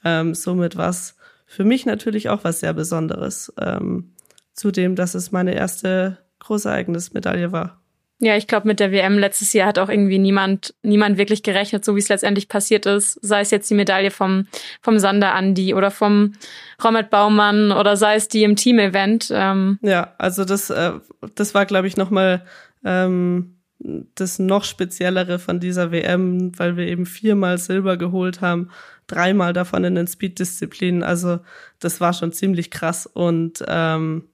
ähm, 0.03 0.34
somit 0.34 0.76
was 0.76 1.15
für 1.45 1.63
mich 1.63 1.86
natürlich 1.86 2.30
auch 2.30 2.43
was 2.43 2.59
sehr 2.59 2.74
Besonderes. 2.74 3.53
Ähm, 3.59 4.11
zudem, 4.53 4.95
dass 4.95 5.15
es 5.15 5.32
meine 5.32 5.55
erste 5.55 6.17
Großereignismedaille 6.39 7.51
war. 7.51 7.82
Ja, 8.22 8.36
ich 8.36 8.47
glaube, 8.47 8.67
mit 8.67 8.82
der 8.82 8.91
WM 8.91 9.17
letztes 9.17 9.53
Jahr 9.53 9.67
hat 9.67 9.80
auch 9.80 9.88
irgendwie 9.88 10.20
niemand, 10.20 10.76
niemand 10.84 11.17
wirklich 11.17 11.41
gerechnet, 11.41 11.86
so 11.86 11.95
wie 11.95 11.99
es 11.99 12.09
letztendlich 12.09 12.49
passiert 12.49 12.86
ist. 12.86 13.17
Sei 13.22 13.39
es 13.39 13.49
jetzt 13.49 13.70
die 13.70 13.76
Medaille 13.76 14.11
vom, 14.11 14.45
vom 14.82 14.99
Sander 14.99 15.34
Andi 15.34 15.74
oder 15.74 15.89
vom 15.89 16.34
Robert 16.84 17.09
Baumann 17.09 17.72
oder 17.72 17.95
sei 17.95 18.15
es 18.15 18.28
die 18.28 18.43
im 18.43 18.57
Team-Event. 18.57 19.30
Ähm, 19.32 19.80
Ja, 19.82 20.15
also 20.17 20.43
das, 20.43 20.70
äh, 20.70 20.91
das 21.36 21.53
war, 21.53 21.65
glaube 21.65 21.88
ich, 21.88 21.95
nochmal 21.95 22.43
ähm, 22.84 23.55
das 23.80 24.38
noch 24.38 24.65
speziellere 24.65 25.39
von 25.39 25.61
dieser 25.61 25.91
WM, 25.91 26.51
weil 26.59 26.76
wir 26.76 26.88
eben 26.88 27.05
viermal 27.05 27.57
Silber 27.57 27.95
geholt 27.95 28.41
haben, 28.41 28.70
dreimal 29.07 29.53
davon 29.53 29.86
in 29.86 29.95
den 29.95 30.07
Speed-Disziplinen. 30.07 31.03
Also 31.03 31.39
das 31.80 32.01
war 32.01 32.11
schon 32.11 32.34
ziemlich 32.34 32.70
krass 32.70 33.05
und 33.05 33.63
ähm, 33.65 34.28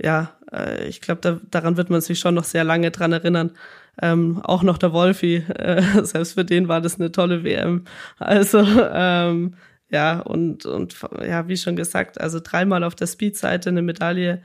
ja, 0.00 0.35
äh, 0.52 0.86
ich 0.88 1.00
glaube, 1.00 1.20
da, 1.20 1.40
daran 1.50 1.76
wird 1.76 1.90
man 1.90 2.00
sich 2.00 2.18
schon 2.18 2.34
noch 2.34 2.44
sehr 2.44 2.64
lange 2.64 2.90
dran 2.90 3.12
erinnern. 3.12 3.52
Ähm, 4.00 4.40
auch 4.42 4.62
noch 4.62 4.78
der 4.78 4.92
Wolfi, 4.92 5.36
äh, 5.36 5.82
selbst 6.04 6.34
für 6.34 6.44
den 6.44 6.68
war 6.68 6.80
das 6.80 7.00
eine 7.00 7.12
tolle 7.12 7.44
WM. 7.44 7.84
Also 8.18 8.58
ähm, 8.60 9.54
ja, 9.90 10.20
und, 10.20 10.66
und 10.66 10.96
ja, 11.26 11.48
wie 11.48 11.56
schon 11.56 11.76
gesagt, 11.76 12.20
also 12.20 12.40
dreimal 12.42 12.84
auf 12.84 12.94
der 12.94 13.06
Speed-Seite 13.06 13.70
eine 13.70 13.82
Medaille. 13.82 14.42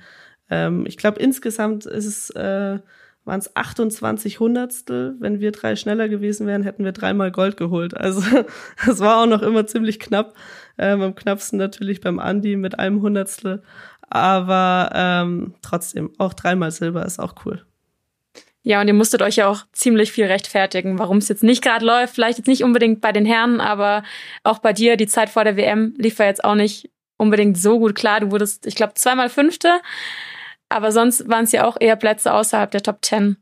Ähm, 0.49 0.85
ich 0.85 0.97
glaube, 0.97 1.19
insgesamt 1.19 1.85
ist 1.85 2.05
es, 2.05 2.29
äh, 2.31 2.79
waren 3.25 3.39
es 3.39 3.55
28 3.55 4.39
Hundertstel. 4.39 5.15
Wenn 5.19 5.39
wir 5.39 5.51
drei 5.51 5.75
schneller 5.75 6.09
gewesen 6.09 6.47
wären, 6.47 6.63
hätten 6.63 6.83
wir 6.85 6.91
dreimal 6.91 7.31
Gold 7.31 7.57
geholt. 7.57 7.95
Also 7.95 8.21
es 8.87 8.99
war 8.99 9.23
auch 9.23 9.27
noch 9.27 9.41
immer 9.41 9.65
ziemlich 9.67 9.99
knapp. 9.99 10.35
Ähm, 10.77 11.01
am 11.01 11.15
knappsten 11.15 11.59
natürlich 11.59 12.01
beim 12.01 12.19
Andi 12.19 12.55
mit 12.55 12.79
einem 12.79 13.01
Hundertstel. 13.01 13.63
Aber 14.11 14.89
ähm, 14.93 15.55
trotzdem, 15.61 16.11
auch 16.17 16.33
dreimal 16.33 16.69
Silber 16.71 17.05
ist 17.05 17.17
auch 17.17 17.33
cool. 17.45 17.65
ja, 18.61 18.81
und 18.81 18.87
ihr 18.87 18.93
musstet 18.93 19.21
euch 19.21 19.37
ja 19.37 19.47
auch 19.47 19.63
ziemlich 19.71 20.11
viel 20.11 20.25
rechtfertigen, 20.25 20.99
warum 20.99 21.17
es 21.17 21.29
jetzt 21.29 21.43
nicht 21.43 21.63
gerade 21.63 21.85
läuft. 21.85 22.13
Vielleicht 22.13 22.37
jetzt 22.37 22.47
nicht 22.47 22.63
unbedingt 22.63 22.99
bei 22.99 23.13
den 23.13 23.25
Herren, 23.25 23.61
aber 23.61 24.03
auch 24.43 24.59
bei 24.59 24.73
dir, 24.73 24.97
die 24.97 25.07
Zeit 25.07 25.29
vor 25.29 25.45
der 25.45 25.55
WM 25.55 25.95
lief 25.97 26.19
ja 26.19 26.25
jetzt 26.25 26.43
auch 26.43 26.55
nicht 26.55 26.91
unbedingt 27.17 27.57
so 27.57 27.79
gut 27.79 27.95
klar. 27.95 28.19
Du 28.19 28.31
wurdest, 28.31 28.67
ich 28.67 28.75
glaube, 28.75 28.95
zweimal 28.95 29.29
Fünfte, 29.29 29.79
aber 30.67 30.91
sonst 30.91 31.29
waren 31.29 31.45
es 31.45 31.53
ja 31.53 31.65
auch 31.65 31.77
eher 31.79 31.95
Plätze 31.95 32.33
außerhalb 32.33 32.69
der 32.69 32.83
Top 32.83 33.01
Ten. 33.01 33.37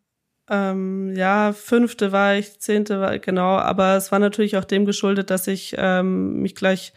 Ähm, 0.50 1.16
ja, 1.16 1.54
fünfte 1.54 2.12
war 2.12 2.36
ich, 2.36 2.60
zehnte 2.60 3.00
war 3.00 3.20
genau, 3.20 3.58
aber 3.58 3.96
es 3.96 4.12
war 4.12 4.20
natürlich 4.20 4.58
auch 4.58 4.66
dem 4.66 4.86
geschuldet, 4.86 5.30
dass 5.30 5.48
ich 5.48 5.76
ähm, 5.78 6.42
mich 6.42 6.56
gleich 6.56 6.94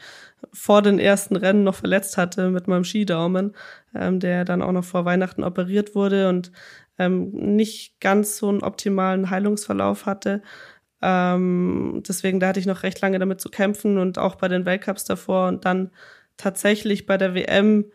vor 0.53 0.83
den 0.83 0.99
ersten 0.99 1.37
Rennen 1.37 1.65
noch 1.65 1.75
verletzt 1.77 2.17
hatte 2.17 2.51
mit 2.51 2.69
meinem 2.69 2.85
Skidaumen, 2.85 3.55
ähm, 3.95 4.21
der 4.21 4.45
dann 4.45 4.63
auch 4.63 4.73
noch 4.73 4.85
vor 4.85 5.05
Weihnachten 5.05 5.45
operiert 5.45 5.95
wurde 5.95 6.29
und 6.29 6.53
ähm, 6.99 7.31
nicht 7.33 8.01
ganz 8.01 8.37
so 8.37 8.49
einen 8.49 8.63
optimalen 8.63 9.31
Heilungsverlauf 9.31 10.07
hatte. 10.07 10.43
Ähm, 11.01 12.03
deswegen, 12.07 12.41
da 12.41 12.49
hatte 12.49 12.61
ich 12.61 12.67
noch 12.67 12.83
recht 12.83 13.01
lange 13.01 13.19
damit 13.19 13.41
zu 13.41 13.49
kämpfen 13.51 13.99
und 13.99 14.19
auch 14.19 14.37
bei 14.37 14.49
den 14.49 14.65
Weltcups 14.65 15.05
davor 15.05 15.49
und 15.49 15.65
dann 15.65 15.91
tatsächlich 16.37 17.07
bei 17.07 17.19
der 17.19 17.35
WM 17.35 17.87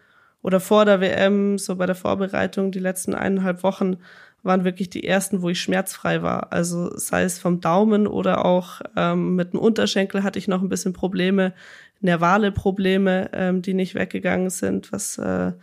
oder 0.41 0.59
vor 0.59 0.85
der 0.85 1.01
WM, 1.01 1.57
so 1.57 1.75
bei 1.75 1.85
der 1.85 1.95
Vorbereitung, 1.95 2.71
die 2.71 2.79
letzten 2.79 3.15
eineinhalb 3.15 3.63
Wochen, 3.63 3.97
waren 4.43 4.63
wirklich 4.63 4.89
die 4.89 5.03
ersten, 5.03 5.41
wo 5.41 5.49
ich 5.49 5.59
schmerzfrei 5.59 6.21
war. 6.21 6.53
Also 6.53 6.95
sei 6.97 7.23
es 7.23 7.39
vom 7.39 7.59
Daumen 7.59 8.07
oder 8.07 8.45
auch 8.45 8.81
ähm, 8.95 9.35
mit 9.35 9.53
dem 9.53 9.59
Unterschenkel 9.59 10.23
hatte 10.23 10.39
ich 10.39 10.47
noch 10.47 10.61
ein 10.61 10.69
bisschen 10.69 10.93
Probleme, 10.93 11.53
nervale 11.99 12.51
Probleme, 12.51 13.29
ähm, 13.33 13.61
die 13.61 13.73
nicht 13.73 13.95
weggegangen 13.95 14.49
sind, 14.49 14.91
was 14.91 15.17
äh, 15.17 15.53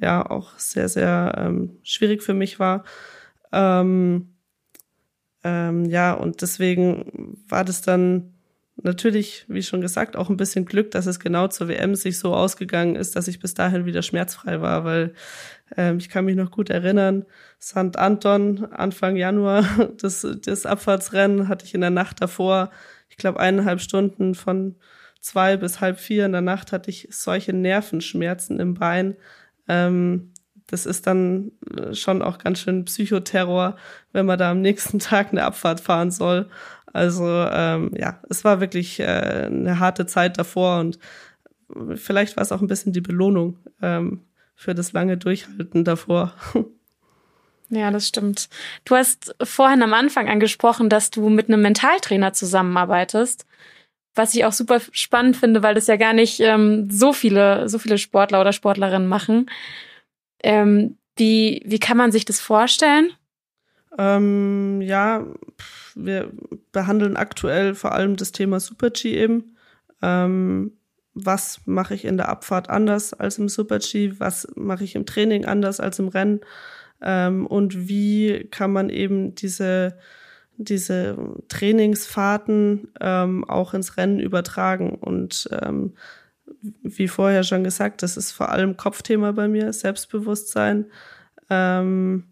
ja 0.00 0.28
auch 0.28 0.58
sehr, 0.58 0.88
sehr 0.88 1.34
ähm, 1.36 1.78
schwierig 1.82 2.22
für 2.22 2.34
mich 2.34 2.58
war. 2.58 2.84
Ähm, 3.52 4.34
ähm, 5.44 5.84
ja, 5.86 6.12
und 6.12 6.42
deswegen 6.42 7.38
war 7.48 7.64
das 7.64 7.82
dann 7.82 8.32
natürlich, 8.76 9.44
wie 9.48 9.62
schon 9.62 9.80
gesagt, 9.80 10.16
auch 10.16 10.30
ein 10.30 10.36
bisschen 10.36 10.64
Glück, 10.64 10.90
dass 10.92 11.06
es 11.06 11.20
genau 11.20 11.48
zur 11.48 11.68
WM 11.68 11.94
sich 11.94 12.18
so 12.18 12.34
ausgegangen 12.34 12.96
ist, 12.96 13.16
dass 13.16 13.28
ich 13.28 13.38
bis 13.38 13.54
dahin 13.54 13.84
wieder 13.84 14.02
schmerzfrei 14.02 14.60
war, 14.60 14.84
weil 14.84 15.14
ähm, 15.76 15.98
ich 15.98 16.08
kann 16.08 16.24
mich 16.24 16.36
noch 16.36 16.50
gut 16.50 16.70
erinnern, 16.70 17.24
St. 17.60 17.96
Anton, 17.96 18.66
Anfang 18.72 19.16
Januar, 19.16 19.64
das, 20.00 20.26
das 20.44 20.66
Abfahrtsrennen 20.66 21.48
hatte 21.48 21.66
ich 21.66 21.74
in 21.74 21.80
der 21.80 21.90
Nacht 21.90 22.20
davor, 22.20 22.70
ich 23.08 23.16
glaube 23.16 23.40
eineinhalb 23.40 23.80
Stunden 23.80 24.34
von 24.34 24.76
zwei 25.22 25.56
bis 25.56 25.80
halb 25.80 25.98
vier 25.98 26.26
in 26.26 26.32
der 26.32 26.42
Nacht 26.42 26.72
hatte 26.72 26.90
ich 26.90 27.08
solche 27.10 27.54
Nervenschmerzen 27.54 28.60
im 28.60 28.74
Bein. 28.74 29.16
Ähm, 29.68 30.32
das 30.66 30.84
ist 30.84 31.06
dann 31.06 31.52
schon 31.92 32.22
auch 32.22 32.38
ganz 32.38 32.60
schön 32.60 32.84
Psychoterror, 32.84 33.76
wenn 34.12 34.26
man 34.26 34.38
da 34.38 34.50
am 34.50 34.60
nächsten 34.60 34.98
Tag 34.98 35.30
eine 35.30 35.44
Abfahrt 35.44 35.80
fahren 35.80 36.10
soll. 36.10 36.48
Also 36.92 37.26
ähm, 37.26 37.92
ja, 37.96 38.20
es 38.28 38.44
war 38.44 38.60
wirklich 38.60 39.00
äh, 39.00 39.46
eine 39.46 39.78
harte 39.78 40.06
Zeit 40.06 40.38
davor 40.38 40.80
und 40.80 40.98
vielleicht 41.94 42.36
war 42.36 42.42
es 42.42 42.52
auch 42.52 42.60
ein 42.60 42.66
bisschen 42.66 42.92
die 42.92 43.00
Belohnung 43.00 43.58
ähm, 43.80 44.24
für 44.54 44.74
das 44.74 44.92
lange 44.92 45.16
Durchhalten 45.16 45.84
davor. 45.84 46.34
Ja, 47.74 47.90
das 47.90 48.06
stimmt. 48.06 48.50
Du 48.84 48.96
hast 48.96 49.34
vorhin 49.42 49.82
am 49.82 49.94
Anfang 49.94 50.28
angesprochen, 50.28 50.90
dass 50.90 51.10
du 51.10 51.30
mit 51.30 51.48
einem 51.48 51.62
Mentaltrainer 51.62 52.34
zusammenarbeitest, 52.34 53.46
was 54.14 54.34
ich 54.34 54.44
auch 54.44 54.52
super 54.52 54.80
spannend 54.92 55.36
finde, 55.36 55.62
weil 55.62 55.74
das 55.74 55.86
ja 55.86 55.96
gar 55.96 56.12
nicht 56.12 56.40
ähm, 56.40 56.90
so 56.90 57.12
viele, 57.12 57.68
so 57.68 57.78
viele 57.78 57.98
Sportler 57.98 58.40
oder 58.40 58.52
Sportlerinnen 58.52 59.08
machen. 59.08 59.50
Ähm, 60.42 60.96
Wie, 61.16 61.62
wie 61.66 61.78
kann 61.78 61.98
man 61.98 62.10
sich 62.10 62.24
das 62.24 62.40
vorstellen? 62.40 63.10
Ähm, 63.98 64.80
ja, 64.80 65.26
wir 65.94 66.32
behandeln 66.72 67.16
aktuell 67.16 67.74
vor 67.74 67.92
allem 67.92 68.16
das 68.16 68.32
Thema 68.32 68.60
Super-G 68.60 69.14
eben. 69.14 69.56
Ähm, 70.00 70.72
was 71.12 71.60
mache 71.66 71.94
ich 71.94 72.06
in 72.06 72.16
der 72.16 72.30
Abfahrt 72.30 72.70
anders 72.70 73.12
als 73.12 73.36
im 73.38 73.50
Super-G? 73.50 74.14
Was 74.18 74.48
mache 74.56 74.84
ich 74.84 74.94
im 74.94 75.04
Training 75.04 75.44
anders 75.44 75.80
als 75.80 75.98
im 75.98 76.08
Rennen? 76.08 76.40
Ähm, 77.02 77.46
und 77.46 77.86
wie 77.88 78.48
kann 78.50 78.72
man 78.72 78.88
eben 78.88 79.34
diese, 79.34 79.98
diese 80.64 81.16
Trainingsfahrten 81.48 82.88
ähm, 83.00 83.44
auch 83.44 83.74
ins 83.74 83.96
Rennen 83.96 84.20
übertragen? 84.20 84.94
Und 84.94 85.48
ähm, 85.62 85.94
wie 86.82 87.08
vorher 87.08 87.42
schon 87.42 87.64
gesagt, 87.64 88.02
das 88.02 88.16
ist 88.16 88.32
vor 88.32 88.50
allem 88.50 88.76
Kopfthema 88.76 89.32
bei 89.32 89.48
mir, 89.48 89.72
Selbstbewusstsein. 89.72 90.86
Ähm, 91.50 92.24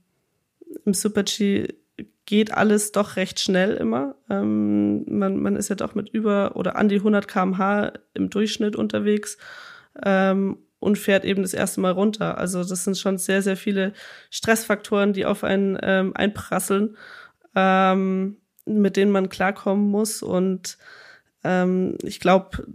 Im 0.85 0.95
Super-G 0.95 1.69
geht 2.27 2.55
alles 2.55 2.93
doch 2.93 3.17
recht 3.17 3.41
schnell 3.41 3.75
immer. 3.75 4.15
Ähm, 4.31 5.05
man, 5.09 5.43
man 5.43 5.57
ist 5.57 5.69
ja 5.69 5.75
doch 5.75 5.97
mit 5.97 6.11
über 6.11 6.55
oder 6.55 6.77
an 6.77 6.89
die 6.89 6.99
100 6.99 7.27
km/h 7.27 7.93
im 8.15 8.31
Durchschnitt 8.31 8.77
unterwegs 8.77 9.37
ähm, 10.05 10.59
und 10.79 10.97
fährt 10.97 11.25
eben 11.25 11.43
das 11.43 11.55
erste 11.55 11.81
Mal 11.81 11.91
runter. 11.91 12.39
Also 12.39 12.63
das 12.63 12.85
sind 12.85 12.97
schon 12.97 13.19
sehr, 13.19 13.43
sehr 13.43 13.57
viele 13.57 13.95
Stressfaktoren, 14.31 15.13
die 15.13 15.27
auf 15.27 15.43
einen 15.43 15.77
ähm, 15.83 16.13
einprasseln, 16.15 16.97
ähm, 17.55 18.37
mit 18.65 18.97
denen 18.97 19.13
man 19.13 19.29
klarkommen 19.29 19.91
muss. 19.91 20.23
Und 20.23 20.79
ähm, 21.45 21.97
ich 22.03 22.21
glaube, 22.21 22.67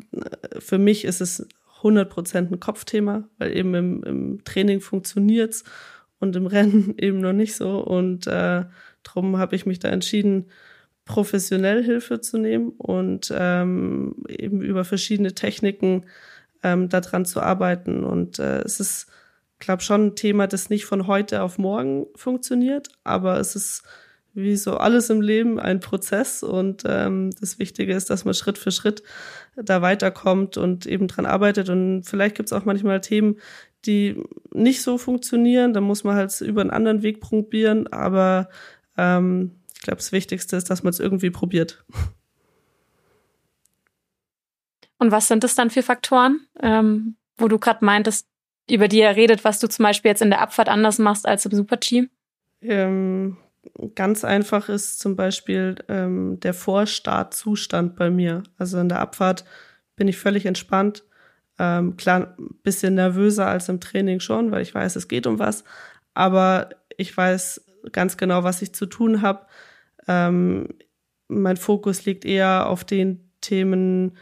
für 0.60 0.78
mich 0.78 1.06
ist 1.06 1.22
es 1.22 1.48
100% 1.82 2.52
ein 2.52 2.60
Kopfthema, 2.60 3.30
weil 3.38 3.56
eben 3.56 3.76
im, 3.76 4.04
im 4.04 4.44
Training 4.44 4.82
funktioniert's 4.82 5.64
und 6.20 6.36
im 6.36 6.48
Rennen 6.48 6.96
eben 6.98 7.20
noch 7.20 7.34
nicht 7.34 7.56
so. 7.56 7.80
Und 7.80 8.28
äh, 8.28 8.66
darum 9.04 9.38
habe 9.38 9.56
ich 9.56 9.66
mich 9.66 9.80
da 9.80 9.90
entschieden, 9.90 10.50
professionell 11.06 11.84
Hilfe 11.84 12.20
zu 12.20 12.40
nehmen 12.40 12.70
und 12.78 13.32
ähm, 13.36 14.16
eben 14.28 14.62
über 14.62 14.84
verschiedene 14.84 15.36
Techniken 15.36 16.06
ähm, 16.64 16.90
daran 16.90 17.26
zu 17.26 17.42
arbeiten. 17.42 18.04
Und 18.04 18.40
äh, 18.40 18.62
es 18.62 18.80
ist, 18.80 19.08
glaube 19.60 19.84
schon 19.84 20.08
ein 20.08 20.16
Thema, 20.16 20.48
das 20.48 20.72
nicht 20.72 20.86
von 20.86 21.06
heute 21.06 21.44
auf 21.44 21.60
morgen 21.60 22.08
funktioniert, 22.16 22.90
aber 23.04 23.40
es 23.40 23.56
ist 23.56 23.84
wie 24.36 24.58
so 24.58 24.78
alles 24.78 25.10
im 25.10 25.22
Leben 25.22 25.60
ein 25.60 25.80
Prozess 25.80 26.44
und 26.44 26.84
ähm, 26.86 27.32
das 27.40 27.58
Wichtige 27.58 27.94
ist, 27.94 28.10
dass 28.10 28.26
man 28.26 28.34
Schritt 28.34 28.58
für 28.58 28.72
Schritt 28.72 29.02
da 29.56 29.82
weiterkommt 29.82 30.58
und 30.58 30.86
eben 30.86 31.08
dran 31.08 31.26
arbeitet. 31.26 31.70
Und 31.70 32.04
vielleicht 32.04 32.36
gibt 32.36 32.50
es 32.50 32.54
auch 32.54 32.66
manchmal 32.66 33.00
Themen, 33.00 33.38
die 33.86 34.22
nicht 34.52 34.82
so 34.82 34.98
funktionieren. 34.98 35.74
Da 35.74 35.80
muss 35.80 36.04
man 36.04 36.16
halt 36.16 36.40
über 36.42 36.62
einen 36.62 36.72
anderen 36.72 37.02
Weg 37.02 37.22
probieren. 37.22 37.88
Aber 37.88 38.50
ähm, 38.98 39.52
ich 39.74 39.82
glaube, 39.82 39.98
das 39.98 40.12
Wichtigste 40.12 40.58
ist, 40.58 40.70
dass 40.70 40.84
man 40.84 40.92
es 40.92 41.00
irgendwie 41.00 41.30
probiert. 41.30 41.86
Und 44.98 45.12
was 45.12 45.28
sind 45.28 45.44
das 45.44 45.56
dann 45.56 45.70
für 45.70 45.84
Faktoren, 45.84 46.48
ähm, 46.62 47.16
wo 47.38 47.48
du 47.48 47.58
gerade 47.60 47.86
meintest, 47.86 48.28
über 48.70 48.88
die 48.88 49.00
er 49.00 49.16
redet, 49.16 49.44
was 49.44 49.60
du 49.60 49.68
zum 49.70 49.84
Beispiel 49.84 50.10
jetzt 50.10 50.22
in 50.22 50.30
der 50.30 50.42
Abfahrt 50.42 50.70
anders 50.70 51.00
machst 51.00 51.26
als 51.28 51.46
im 51.46 51.52
Super-G? 51.52 52.08
Ähm, 52.62 53.38
ganz 53.96 54.24
einfach 54.24 54.70
ist 54.70 55.00
zum 55.00 55.16
Beispiel 55.16 55.76
ähm, 55.88 56.40
der 56.40 56.54
Vorstartzustand 56.54 57.96
bei 57.96 58.10
mir. 58.10 58.44
Also 58.58 58.80
in 58.80 58.90
der 58.90 59.00
Abfahrt 59.00 59.46
bin 59.96 60.08
ich 60.08 60.18
völlig 60.18 60.46
entspannt. 60.46 61.04
Ähm, 61.58 61.96
klar, 61.98 62.36
ein 62.38 62.56
bisschen 62.64 62.96
nervöser 62.96 63.48
als 63.48 63.70
im 63.70 63.80
Training 63.80 64.20
schon, 64.20 64.52
weil 64.52 64.62
ich 64.62 64.74
weiß, 64.74 64.96
es 64.96 65.08
geht 65.08 65.28
um 65.28 65.40
was. 65.40 65.64
Aber 66.14 66.70
ich 66.98 67.16
weiß 67.16 67.66
ganz 67.92 68.18
genau, 68.18 68.44
was 68.44 68.62
ich 68.62 68.74
zu 68.74 68.86
tun 68.86 69.22
habe. 69.22 69.46
Ähm, 70.08 70.70
mein 71.28 71.58
Fokus 71.58 72.06
liegt 72.06 72.26
eher 72.26 72.68
auf 72.68 72.84
den 72.84 73.30
Themen, 73.42 74.18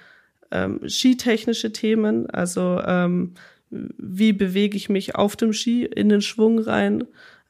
ähm, 0.51 0.87
skitechnische 0.87 1.71
Themen, 1.71 2.29
also 2.29 2.81
ähm, 2.85 3.33
wie 3.69 4.33
bewege 4.33 4.77
ich 4.77 4.89
mich 4.89 5.15
auf 5.15 5.35
dem 5.35 5.51
Ski 5.51 5.85
in 5.85 6.09
den 6.09 6.21
Schwung 6.21 6.59
rein, 6.59 7.05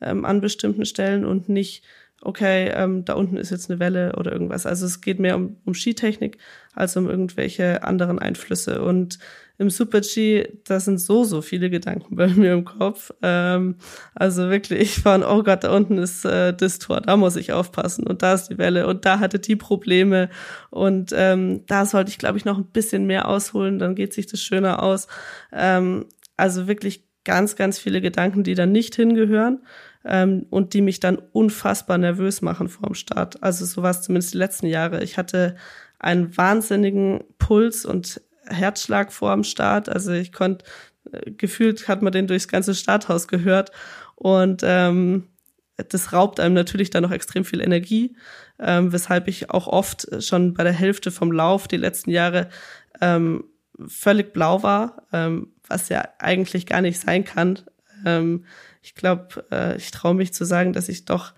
ähm, 0.06 0.26
an 0.26 0.41
bestimmten 0.41 0.86
Stellen 0.86 1.26
und 1.26 1.49
nicht, 1.49 1.84
okay, 2.22 2.72
ähm, 2.74 3.06
da 3.06 3.14
unten 3.14 3.38
ist 3.38 3.49
jetzt 3.49 3.70
eine 3.70 3.80
Welle 3.80 4.16
oder 4.18 4.32
irgendwas. 4.32 4.66
Also 4.66 4.86
es 4.86 5.01
geht 5.01 5.20
mehr 5.20 5.36
um, 5.36 5.58
um 5.66 5.74
Skitechnik 5.74 6.38
als 6.74 6.95
um 6.95 7.10
irgendwelche 7.10 7.84
anderen 7.84 8.20
Einflüsse. 8.20 8.82
Und 8.82 9.20
im 9.58 9.70
Super-G, 9.70 10.47
da 10.64 10.80
sind 10.80 10.99
so, 10.99 11.24
so 11.24 11.41
viele 11.41 11.70
Gedanken 11.70 12.16
bei 12.16 12.28
mir 12.36 12.54
im 12.54 12.66
Kopf. 12.66 13.12
Ähm, 13.22 13.76
also 14.16 14.49
wirklich, 14.49 14.80
ich 14.80 15.06
war, 15.06 15.20
oh 15.30 15.43
Gott, 15.43 15.64
da 15.64 15.76
unten 15.76 15.97
ist 15.97 16.26
äh, 16.26 16.54
das 16.54 16.80
Tor, 16.80 17.01
da 17.01 17.18
muss 17.18 17.36
ich 17.36 17.51
aufpassen 17.51 18.08
und 18.08 18.22
da 18.22 18.34
ist 18.34 18.47
die 18.47 18.58
Welle 18.58 18.88
und 18.88 19.06
da 19.06 19.20
hatte 19.20 19.39
die 19.39 19.56
Probleme 19.56 20.30
und 20.70 21.12
ähm, 21.16 21.66
da 21.68 21.86
sollte 21.86 22.10
ich, 22.10 22.18
glaube 22.18 22.38
ich, 22.38 22.45
noch 22.45 22.58
ein 22.58 22.66
bisschen 22.66 23.06
mehr 23.06 23.28
ausholen, 23.28 23.80
dann 23.80 23.95
geht 23.95 24.14
sich 24.14 24.28
das 24.28 24.41
schöner 24.41 24.82
aus. 24.82 25.08
Ähm, 25.51 26.06
also 26.38 26.68
wirklich 26.68 27.06
ganz, 27.26 27.56
ganz 27.56 27.80
viele 27.80 28.01
Gedanken, 28.01 28.43
die 28.43 28.56
da 28.56 28.66
nicht 28.66 28.95
hingehören 28.95 29.60
ähm, 30.06 30.45
und 30.49 30.74
die 30.74 30.82
mich 30.82 30.99
dann 30.99 31.18
unfassbar 31.32 31.97
nervös 31.97 32.41
machen 32.41 32.70
vor 32.70 32.88
dem 32.88 32.95
Start. 32.95 33.41
Also 33.41 33.66
so 33.66 33.82
war 33.82 33.91
es 33.91 34.01
zumindest 34.01 34.34
die 34.34 34.39
letzten 34.39 34.68
Jahre. 34.68 35.04
Ich 35.04 35.18
hatte 35.18 35.56
einen 35.99 36.36
wahnsinnigen 36.36 37.24
Puls 37.38 37.86
und 37.86 38.22
Herzschlag 38.45 39.14
vor 39.14 39.34
dem 39.34 39.43
Start. 39.43 39.89
Also 39.89 40.12
ich 40.12 40.34
konnte, 40.34 40.66
äh, 41.12 41.32
gefühlt 41.32 41.88
hat 41.88 42.01
man 42.01 42.12
den 42.12 42.28
durchs 42.28 42.47
ganze 42.47 42.76
Starthaus 42.76 43.28
gehört. 43.28 43.72
Und 44.16 44.62
ähm, 44.64 45.30
das 45.89 46.14
raubt 46.14 46.39
einem 46.39 46.54
natürlich 46.54 46.89
dann 46.89 47.04
noch 47.04 47.12
extrem 47.12 47.45
viel 47.45 47.62
Energie, 47.62 48.16
ähm, 48.60 48.91
weshalb 48.93 49.28
ich 49.28 49.49
auch 49.49 49.68
oft 49.68 50.08
schon 50.24 50.54
bei 50.54 50.64
der 50.64 50.74
Hälfte 50.74 51.10
vom 51.10 51.32
Lauf 51.32 51.68
die 51.68 51.78
letzten 51.78 52.12
Jahre 52.12 52.49
ähm, 53.01 53.45
völlig 53.88 54.34
blau 54.34 54.62
war, 54.62 55.08
ähm, 55.12 55.54
was 55.68 55.89
ja 55.89 56.08
eigentlich 56.20 56.66
gar 56.66 56.82
nicht 56.82 56.99
sein 56.99 57.24
kann. 57.24 57.60
Ähm, 58.06 58.45
ich 58.84 58.95
glaube, 58.95 59.45
äh, 59.51 59.77
ich 59.77 59.91
traue 59.91 60.13
mich 60.13 60.34
zu 60.34 60.45
sagen, 60.45 60.73
dass 60.73 60.89
ich 60.89 61.05
doch 61.05 61.34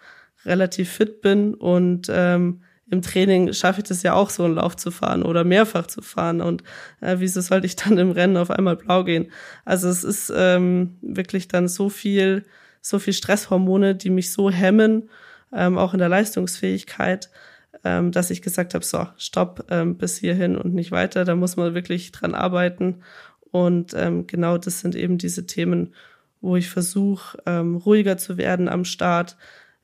relativ 0.46 0.92
fit 0.92 1.22
bin 1.22 1.54
und 1.54 2.08
ähm, 2.10 2.62
im 2.90 3.02
Training 3.02 3.54
schaffe 3.54 3.82
ich 3.82 3.88
das 3.88 4.04
ja 4.04 4.14
auch 4.14 4.30
so 4.30 4.44
einen 4.44 4.56
Lauf 4.56 4.76
zu 4.76 4.92
fahren 4.92 5.24
oder 5.24 5.44
mehrfach 5.44 5.88
zu 5.88 6.02
fahren 6.02 6.42
und 6.42 6.64
äh, 7.02 7.16
wieso 7.20 7.42
sollte 7.42 7.68
ich 7.68 7.76
dann 7.78 7.98
im 7.98 8.12
Rennen 8.12 8.38
auf 8.38 8.52
einmal 8.52 8.76
blau 8.76 9.04
gehen? 9.04 9.32
Also 9.64 9.88
es 9.90 10.04
ist 10.04 10.34
ähm, 10.36 10.98
wirklich 11.02 11.48
dann 11.48 11.68
so 11.68 11.90
viel, 11.90 12.44
so 12.82 13.00
viel 13.00 13.14
Stresshormone, 13.14 13.96
die 13.96 14.10
mich 14.10 14.32
so 14.32 14.50
hemmen, 14.50 15.10
ähm, 15.54 15.78
auch 15.78 15.94
in 15.94 16.00
der 16.00 16.10
Leistungsfähigkeit, 16.10 17.30
ähm, 17.84 18.12
dass 18.12 18.32
ich 18.32 18.42
gesagt 18.42 18.74
habe, 18.74 18.84
so, 18.84 19.08
stopp, 19.18 19.66
ähm, 19.70 19.98
bis 19.98 20.18
hierhin 20.18 20.56
und 20.56 20.74
nicht 20.74 20.92
weiter. 20.92 21.26
Da 21.26 21.36
muss 21.36 21.56
man 21.56 21.76
wirklich 21.76 22.12
dran 22.12 22.36
arbeiten. 22.36 23.02
Und 23.52 23.94
ähm, 23.96 24.28
genau 24.28 24.58
das 24.58 24.82
sind 24.82 24.96
eben 24.96 25.18
diese 25.18 25.46
Themen, 25.46 25.94
wo 26.46 26.56
ich 26.56 26.70
versuche, 26.70 27.38
ähm, 27.46 27.76
ruhiger 27.76 28.18
zu 28.18 28.38
werden 28.38 28.70
am 28.70 28.86
Start, 28.86 29.36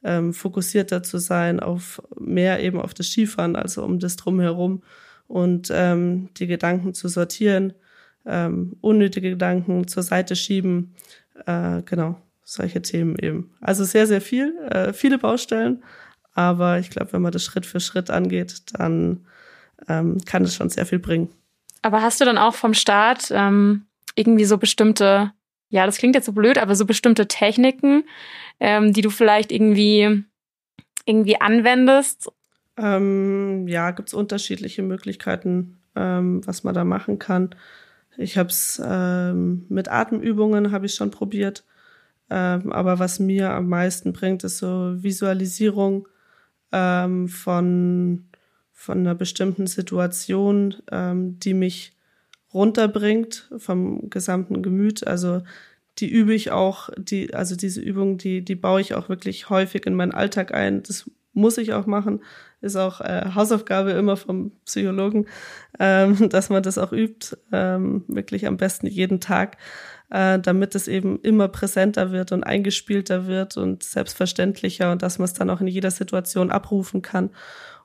ähm, 0.03 0.33
fokussierter 0.33 1.01
zu 1.01 1.17
sein, 1.17 1.59
auf 1.59 2.01
mehr 2.19 2.61
eben 2.61 2.79
auf 2.79 2.93
das 2.93 3.07
Skifahren, 3.07 3.55
also 3.55 3.83
um 3.83 3.99
das 3.99 4.15
drumherum 4.15 4.83
und 5.27 5.69
ähm, 5.73 6.29
die 6.37 6.47
Gedanken 6.47 6.93
zu 6.93 7.07
sortieren, 7.07 7.73
ähm, 8.25 8.77
unnötige 8.81 9.31
Gedanken 9.31 9.87
zur 9.87 10.03
Seite 10.03 10.35
schieben, 10.35 10.93
äh, 11.47 11.81
genau, 11.83 12.21
solche 12.43 12.81
Themen 12.81 13.15
eben. 13.19 13.51
Also 13.59 13.83
sehr, 13.83 14.05
sehr 14.05 14.21
viel, 14.21 14.55
äh, 14.69 14.93
viele 14.93 15.17
Baustellen, 15.17 15.83
aber 16.33 16.77
ich 16.77 16.91
glaube, 16.91 17.13
wenn 17.13 17.23
man 17.23 17.31
das 17.31 17.43
Schritt 17.43 17.65
für 17.65 17.79
Schritt 17.79 18.11
angeht, 18.11 18.61
dann 18.73 19.25
ähm, 19.87 20.19
kann 20.25 20.43
es 20.43 20.55
schon 20.55 20.69
sehr 20.69 20.85
viel 20.85 20.99
bringen. 20.99 21.29
Aber 21.81 22.03
hast 22.03 22.21
du 22.21 22.25
dann 22.25 22.37
auch 22.37 22.53
vom 22.53 22.75
Start 22.75 23.31
ähm, 23.31 23.85
irgendwie 24.15 24.45
so 24.45 24.59
bestimmte 24.59 25.31
ja, 25.71 25.85
das 25.85 25.97
klingt 25.97 26.15
jetzt 26.15 26.25
so 26.25 26.33
blöd, 26.33 26.57
aber 26.57 26.75
so 26.75 26.85
bestimmte 26.85 27.27
Techniken, 27.27 28.03
ähm, 28.59 28.93
die 28.93 29.01
du 29.01 29.09
vielleicht 29.09 29.51
irgendwie, 29.51 30.23
irgendwie 31.05 31.39
anwendest? 31.39 32.29
Ähm, 32.77 33.67
ja, 33.67 33.91
gibt's 33.91 34.13
unterschiedliche 34.13 34.83
Möglichkeiten, 34.83 35.79
ähm, 35.95 36.45
was 36.45 36.63
man 36.63 36.75
da 36.75 36.83
machen 36.83 37.19
kann. 37.19 37.55
Ich 38.17 38.37
habe 38.37 38.49
es 38.49 38.81
ähm, 38.85 39.65
mit 39.69 39.89
Atemübungen 39.89 40.71
habe 40.71 40.85
ich 40.85 40.93
schon 40.93 41.09
probiert, 41.09 41.65
ähm, 42.29 42.71
aber 42.71 42.99
was 42.99 43.19
mir 43.19 43.51
am 43.51 43.69
meisten 43.69 44.11
bringt, 44.11 44.43
ist 44.43 44.57
so 44.57 45.01
Visualisierung 45.01 46.07
ähm, 46.73 47.29
von 47.29 48.27
von 48.73 48.97
einer 48.97 49.13
bestimmten 49.13 49.67
Situation, 49.67 50.75
ähm, 50.91 51.37
die 51.37 51.53
mich 51.53 51.93
runterbringt 52.53 53.49
vom 53.57 54.09
gesamten 54.09 54.61
Gemüt. 54.61 55.07
Also 55.07 55.41
die 55.99 56.09
übe 56.09 56.33
ich 56.33 56.51
auch, 56.51 56.89
die, 56.97 57.33
also 57.33 57.55
diese 57.55 57.81
Übung, 57.81 58.17
die, 58.17 58.43
die 58.43 58.55
baue 58.55 58.81
ich 58.81 58.93
auch 58.93 59.09
wirklich 59.09 59.49
häufig 59.49 59.85
in 59.85 59.95
meinen 59.95 60.13
Alltag 60.13 60.53
ein. 60.53 60.83
Das 60.83 61.09
muss 61.33 61.57
ich 61.57 61.73
auch 61.73 61.85
machen. 61.85 62.21
Ist 62.61 62.75
auch 62.75 63.01
äh, 63.01 63.31
Hausaufgabe 63.33 63.91
immer 63.91 64.17
vom 64.17 64.51
Psychologen, 64.65 65.27
ähm, 65.79 66.29
dass 66.29 66.49
man 66.49 66.63
das 66.63 66.77
auch 66.77 66.91
übt, 66.91 67.37
ähm, 67.51 68.03
wirklich 68.07 68.47
am 68.47 68.57
besten 68.57 68.87
jeden 68.87 69.19
Tag, 69.19 69.57
äh, 70.09 70.39
damit 70.39 70.75
es 70.75 70.87
eben 70.87 71.19
immer 71.21 71.47
präsenter 71.47 72.11
wird 72.11 72.31
und 72.31 72.43
eingespielter 72.43 73.27
wird 73.27 73.57
und 73.57 73.83
selbstverständlicher 73.83 74.91
und 74.91 75.01
dass 75.01 75.19
man 75.19 75.25
es 75.25 75.33
dann 75.33 75.49
auch 75.49 75.61
in 75.61 75.67
jeder 75.67 75.91
Situation 75.91 76.51
abrufen 76.51 77.01
kann. 77.01 77.31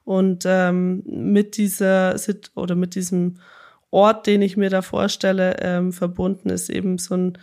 Und 0.05 0.45
ähm, 0.47 1.03
mit 1.07 1.57
dieser 1.57 2.17
Sit 2.19 2.53
oder 2.55 2.77
mit 2.77 2.95
diesem 2.95 3.39
Ort, 3.91 4.27
den 4.27 4.43
ich 4.43 4.57
mir 4.57 4.71
da 4.71 4.83
vorstelle, 4.83 5.57
ähm, 5.61 5.93
verbunden 5.93 6.51
ist 6.51 6.69
eben 6.69 6.99
so 6.99 7.15
ein 7.17 7.39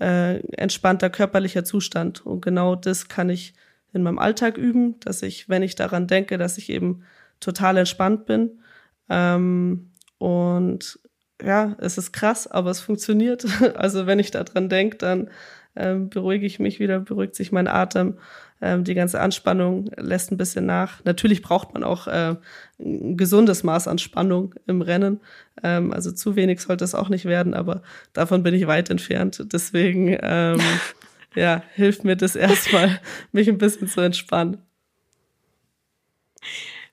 äh, 0.00 0.40
entspannter 0.56 1.10
körperlicher 1.10 1.64
Zustand. 1.64 2.24
Und 2.26 2.40
genau 2.40 2.74
das 2.74 3.08
kann 3.08 3.30
ich 3.30 3.54
in 3.92 4.02
meinem 4.02 4.18
Alltag 4.18 4.58
üben, 4.58 4.98
dass 5.00 5.22
ich, 5.22 5.48
wenn 5.48 5.62
ich 5.62 5.76
daran 5.76 6.06
denke, 6.06 6.36
dass 6.36 6.58
ich 6.58 6.68
eben 6.70 7.04
total 7.40 7.76
entspannt 7.76 8.26
bin. 8.26 8.60
Ähm, 9.08 9.92
und 10.18 10.98
ja, 11.42 11.76
es 11.78 11.98
ist 11.98 12.12
krass, 12.12 12.46
aber 12.46 12.70
es 12.70 12.80
funktioniert. 12.80 13.46
Also 13.76 14.06
wenn 14.06 14.18
ich 14.18 14.30
daran 14.30 14.68
denke, 14.68 14.98
dann 14.98 15.30
ähm, 15.76 16.08
beruhige 16.08 16.46
ich 16.46 16.58
mich 16.58 16.78
wieder, 16.78 17.00
beruhigt 17.00 17.34
sich 17.34 17.52
mein 17.52 17.68
Atem. 17.68 18.18
Ähm, 18.60 18.84
die 18.84 18.94
ganze 18.94 19.20
Anspannung 19.20 19.90
lässt 19.96 20.30
ein 20.30 20.36
bisschen 20.36 20.66
nach. 20.66 21.04
Natürlich 21.04 21.42
braucht 21.42 21.74
man 21.74 21.82
auch 21.82 22.06
äh, 22.06 22.36
ein 22.78 23.16
gesundes 23.16 23.62
Maß 23.62 23.88
an 23.88 23.98
Spannung 23.98 24.54
im 24.66 24.80
Rennen. 24.80 25.20
Ähm, 25.62 25.92
also 25.92 26.12
zu 26.12 26.36
wenig 26.36 26.60
sollte 26.60 26.84
es 26.84 26.94
auch 26.94 27.08
nicht 27.08 27.24
werden, 27.24 27.54
aber 27.54 27.82
davon 28.12 28.42
bin 28.42 28.54
ich 28.54 28.66
weit 28.66 28.90
entfernt. 28.90 29.44
Deswegen 29.52 30.16
ähm, 30.20 30.60
ja, 31.34 31.62
hilft 31.74 32.04
mir 32.04 32.16
das 32.16 32.36
erstmal, 32.36 33.00
mich 33.32 33.48
ein 33.48 33.58
bisschen 33.58 33.88
zu 33.88 34.00
entspannen. 34.00 34.58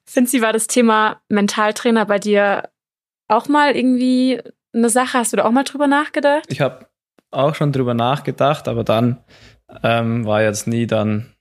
Finzi, 0.04 0.42
war 0.42 0.52
das 0.52 0.68
Thema 0.68 1.22
Mentaltrainer 1.30 2.06
bei 2.06 2.20
dir 2.20 2.70
auch 3.28 3.48
mal 3.48 3.76
irgendwie 3.76 4.42
eine 4.74 4.90
Sache? 4.90 5.20
Hast 5.20 5.32
du 5.32 5.38
da 5.38 5.46
auch 5.46 5.52
mal 5.52 5.64
drüber 5.64 5.88
nachgedacht? 5.88 6.46
Ich 6.50 6.60
habe 6.60 6.86
auch 7.32 7.56
schon 7.56 7.72
drüber 7.72 7.94
nachgedacht, 7.94 8.68
aber 8.68 8.84
dann 8.84 9.24
ähm, 9.84 10.26
war 10.26 10.42
jetzt 10.42 10.68
nie 10.68 10.86
dann, 10.86 11.34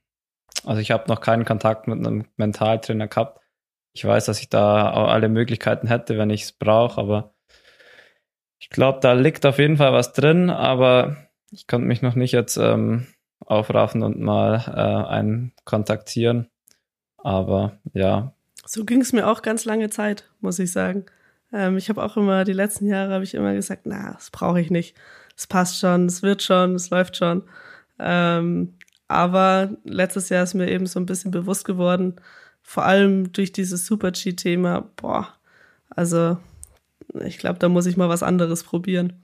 also 0.65 0.81
ich 0.81 0.91
habe 0.91 1.09
noch 1.09 1.21
keinen 1.21 1.45
Kontakt 1.45 1.87
mit 1.87 1.99
einem 1.99 2.25
Mentaltrainer 2.37 3.07
gehabt. 3.07 3.41
Ich 3.93 4.05
weiß, 4.05 4.25
dass 4.25 4.39
ich 4.39 4.49
da 4.49 4.91
auch 4.91 5.09
alle 5.09 5.27
Möglichkeiten 5.29 5.87
hätte, 5.87 6.17
wenn 6.17 6.29
ich 6.29 6.43
es 6.43 6.51
brauche, 6.53 6.99
aber 6.99 7.33
ich 8.59 8.69
glaube, 8.69 8.99
da 9.01 9.13
liegt 9.13 9.45
auf 9.45 9.59
jeden 9.59 9.77
Fall 9.77 9.91
was 9.91 10.13
drin, 10.13 10.49
aber 10.49 11.17
ich 11.51 11.67
konnte 11.67 11.87
mich 11.87 12.01
noch 12.01 12.15
nicht 12.15 12.31
jetzt 12.31 12.57
ähm, 12.57 13.07
aufraffen 13.45 14.03
und 14.03 14.19
mal 14.19 14.63
äh, 14.67 15.09
einen 15.09 15.53
kontaktieren. 15.65 16.47
Aber 17.17 17.79
ja. 17.93 18.33
So 18.65 18.85
ging 18.85 19.01
es 19.01 19.13
mir 19.13 19.27
auch 19.27 19.41
ganz 19.41 19.65
lange 19.65 19.89
Zeit, 19.89 20.29
muss 20.39 20.59
ich 20.59 20.71
sagen. 20.71 21.05
Ähm, 21.51 21.77
ich 21.77 21.89
habe 21.89 22.03
auch 22.03 22.17
immer, 22.17 22.45
die 22.45 22.53
letzten 22.53 22.87
Jahre 22.87 23.13
habe 23.13 23.23
ich 23.23 23.33
immer 23.33 23.53
gesagt, 23.53 23.81
na, 23.85 24.13
das 24.13 24.29
brauche 24.31 24.61
ich 24.61 24.71
nicht. 24.71 24.95
Es 25.35 25.47
passt 25.47 25.79
schon, 25.79 26.05
es 26.05 26.21
wird 26.21 26.43
schon, 26.43 26.75
es 26.75 26.89
läuft 26.89 27.17
schon. 27.17 27.43
Ähm, 27.99 28.75
aber 29.07 29.69
letztes 29.83 30.29
Jahr 30.29 30.43
ist 30.43 30.53
mir 30.53 30.69
eben 30.69 30.85
so 30.85 30.99
ein 30.99 31.05
bisschen 31.05 31.31
bewusst 31.31 31.65
geworden, 31.65 32.15
vor 32.61 32.85
allem 32.85 33.33
durch 33.33 33.51
dieses 33.51 33.85
Super-G-Thema, 33.85 34.89
boah, 34.95 35.27
also 35.89 36.37
ich 37.25 37.37
glaube, 37.37 37.59
da 37.59 37.69
muss 37.69 37.85
ich 37.85 37.97
mal 37.97 38.09
was 38.09 38.23
anderes 38.23 38.63
probieren. 38.63 39.21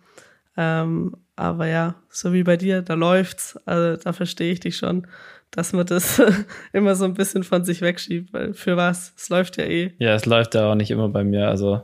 Ähm, 0.57 1.15
aber 1.35 1.67
ja, 1.67 1.95
so 2.09 2.33
wie 2.33 2.43
bei 2.43 2.57
dir, 2.57 2.81
da 2.81 2.95
läuft's. 2.95 3.57
Also 3.65 4.01
da 4.03 4.11
verstehe 4.11 4.51
ich 4.51 4.59
dich 4.59 4.75
schon, 4.75 5.07
dass 5.51 5.71
man 5.71 5.85
das 5.85 6.21
immer 6.73 6.95
so 6.95 7.05
ein 7.05 7.13
bisschen 7.13 7.43
von 7.43 7.63
sich 7.63 7.81
wegschiebt, 7.81 8.33
weil 8.33 8.53
für 8.53 8.75
was? 8.75 9.13
Es 9.15 9.29
läuft 9.29 9.57
ja 9.57 9.65
eh. 9.65 9.93
Ja, 9.99 10.15
es 10.15 10.25
läuft 10.25 10.55
ja 10.55 10.69
auch 10.69 10.75
nicht 10.75 10.91
immer 10.91 11.09
bei 11.09 11.23
mir. 11.23 11.47
Also 11.47 11.83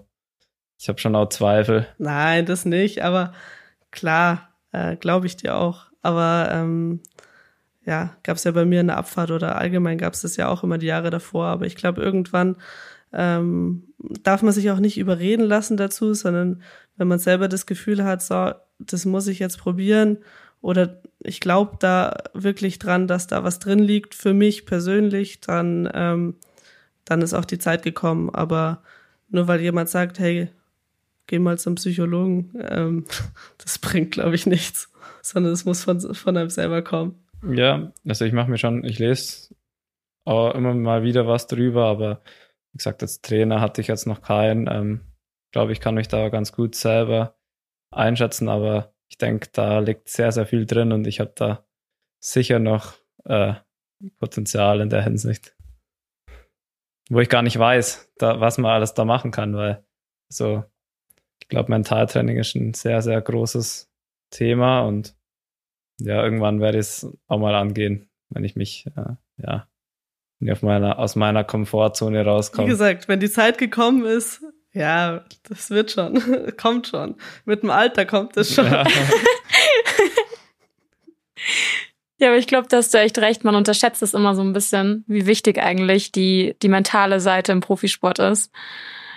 ich 0.80 0.90
habe 0.90 1.00
schon 1.00 1.16
auch 1.16 1.30
Zweifel. 1.30 1.88
Nein, 2.00 2.46
das 2.46 2.66
nicht, 2.66 3.04
aber 3.04 3.34
klar, 3.94 4.50
äh, 4.74 4.98
glaube 4.98 5.28
ich 5.28 5.38
dir 5.38 5.56
auch. 5.56 5.86
Aber 6.02 6.50
ähm, 6.52 7.00
ja, 7.86 8.16
gab 8.24 8.38
es 8.38 8.44
ja 8.44 8.52
bei 8.52 8.66
mir 8.66 8.82
in 8.82 8.88
der 8.88 8.98
Abfahrt 8.98 9.32
oder 9.32 9.58
allgemein 9.58 9.98
gab 9.98 10.14
es 10.14 10.22
das 10.22 10.36
ja 10.36 10.50
auch 10.50 10.64
immer 10.64 10.78
die 10.78 10.88
Jahre 10.88 11.10
davor. 11.10 11.46
Aber 11.48 11.66
ich 11.66 11.76
glaube, 11.76 12.02
irgendwann 12.02 12.58
ähm, 13.14 13.84
darf 14.24 14.42
man 14.42 14.54
sich 14.54 14.72
auch 14.72 14.80
nicht 14.80 14.98
überreden 14.98 15.46
lassen 15.46 15.78
dazu, 15.78 16.14
sondern 16.14 16.62
wenn 16.98 17.08
man 17.08 17.20
selber 17.20 17.48
das 17.48 17.66
Gefühl 17.66 18.04
hat, 18.04 18.22
so, 18.22 18.52
das 18.80 19.06
muss 19.06 19.28
ich 19.28 19.40
jetzt 19.40 19.58
probieren 19.58 20.18
oder 20.62 21.02
ich 21.20 21.40
glaube 21.40 21.78
da 21.80 22.16
wirklich 22.34 22.80
dran, 22.80 23.08
dass 23.08 23.28
da 23.28 23.44
was 23.44 23.60
drin 23.60 23.80
liegt 23.80 24.16
für 24.16 24.34
mich 24.34 24.66
persönlich, 24.66 25.42
dann, 25.42 25.90
ähm, 25.94 26.36
dann 27.06 27.22
ist 27.22 27.34
auch 27.34 27.46
die 27.46 27.60
Zeit 27.60 27.84
gekommen. 27.84 28.30
Aber 28.30 28.82
nur 29.30 29.48
weil 29.48 29.62
jemand 29.62 29.90
sagt, 29.90 30.20
hey, 30.20 30.50
geh 31.28 31.40
mal 31.40 31.58
zum 31.58 31.76
Psychologen, 31.76 32.54
ähm, 32.60 33.06
das 33.58 33.80
bringt, 33.80 34.12
glaube 34.12 34.36
ich, 34.36 34.46
nichts, 34.46 34.92
sondern 35.22 35.54
es 35.54 35.66
muss 35.66 35.84
von, 35.84 36.00
von 36.00 36.38
einem 36.38 36.50
selber 36.50 36.82
kommen. 36.82 37.28
Ja, 37.50 37.92
also 38.08 38.26
ich 38.26 38.34
mache 38.34 38.50
mir 38.50 38.58
schon, 38.58 38.84
ich 38.84 39.00
lese 39.00 39.56
auch 40.26 40.54
immer 40.56 40.74
mal 40.74 41.04
wieder 41.04 41.28
was 41.28 41.48
drüber, 41.48 41.86
aber 41.86 42.22
wie 42.72 42.78
gesagt, 42.78 43.02
als 43.02 43.22
Trainer 43.22 43.62
hatte 43.62 43.82
ich 43.82 43.88
jetzt 43.88 44.08
noch 44.08 44.22
keinen. 44.22 44.68
Ähm, 44.68 45.02
glaube, 45.54 45.72
ich 45.72 45.80
kann 45.80 45.96
mich 45.96 46.10
da 46.10 46.28
ganz 46.28 46.52
gut 46.52 46.76
selber 46.76 47.38
einschätzen, 47.92 48.50
aber 48.50 48.94
ich 49.08 49.18
denke, 49.18 49.48
da 49.54 49.80
liegt 49.80 50.10
sehr, 50.10 50.32
sehr 50.34 50.46
viel 50.46 50.66
drin 50.66 50.92
und 50.92 51.08
ich 51.08 51.22
habe 51.22 51.32
da 51.36 51.66
sicher 52.20 52.60
noch 52.60 52.96
äh, 53.26 53.54
Potenzial 54.18 54.82
in 54.82 54.90
der 54.90 55.04
Hinsicht. 55.04 55.56
Wo 57.10 57.20
ich 57.20 57.30
gar 57.30 57.44
nicht 57.44 57.58
weiß, 57.58 58.14
da, 58.18 58.40
was 58.40 58.58
man 58.58 58.72
alles 58.72 58.94
da 58.96 59.06
machen 59.06 59.32
kann, 59.32 59.56
weil 59.56 59.86
so, 60.30 60.64
ich 61.44 61.50
glaube, 61.50 61.70
Mentaltraining 61.72 62.38
ist 62.38 62.56
ein 62.56 62.74
sehr, 62.74 63.02
sehr 63.02 63.22
großes 63.22 63.92
Thema 64.32 64.82
und 64.82 65.14
ja, 66.00 66.24
irgendwann 66.24 66.62
werde 66.62 66.78
ich 66.78 66.86
es 66.86 67.08
auch 67.28 67.38
mal 67.38 67.54
angehen, 67.54 68.10
wenn 68.30 68.46
ich 68.46 68.56
mich, 68.56 68.86
äh, 68.96 69.16
ja, 69.38 69.68
auf 70.50 70.62
meiner, 70.62 71.00
aus 71.00 71.18
meiner 71.18 71.44
Komfortzone 71.44 72.24
rauskomme. 72.24 72.68
Wie 72.68 72.72
gesagt, 72.72 73.10
wenn 73.10 73.20
die 73.20 73.30
Zeit 73.30 73.58
gekommen 73.58 74.06
ist, 74.06 74.42
ja, 74.72 75.26
das 75.44 75.70
wird 75.70 75.92
schon. 75.92 76.56
kommt 76.58 76.88
schon. 76.88 77.16
Mit 77.44 77.62
dem 77.62 77.70
Alter 77.70 78.06
kommt 78.06 78.38
es 78.38 78.56
schon. 78.56 78.66
Ja. 78.66 78.86
ja, 82.20 82.30
aber 82.30 82.38
ich 82.38 82.48
glaube, 82.48 82.70
da 82.70 82.78
hast 82.78 82.94
du 82.94 83.00
echt 83.00 83.18
recht. 83.20 83.44
Man 83.44 83.56
unterschätzt 83.56 84.02
es 84.02 84.14
immer 84.14 84.34
so 84.34 84.42
ein 84.42 84.54
bisschen, 84.54 85.04
wie 85.08 85.26
wichtig 85.26 85.62
eigentlich 85.62 86.14
die, 86.14 86.56
die 86.62 86.70
mentale 86.70 87.20
Seite 87.20 87.52
im 87.52 87.60
Profisport 87.60 88.20
ist. 88.20 88.50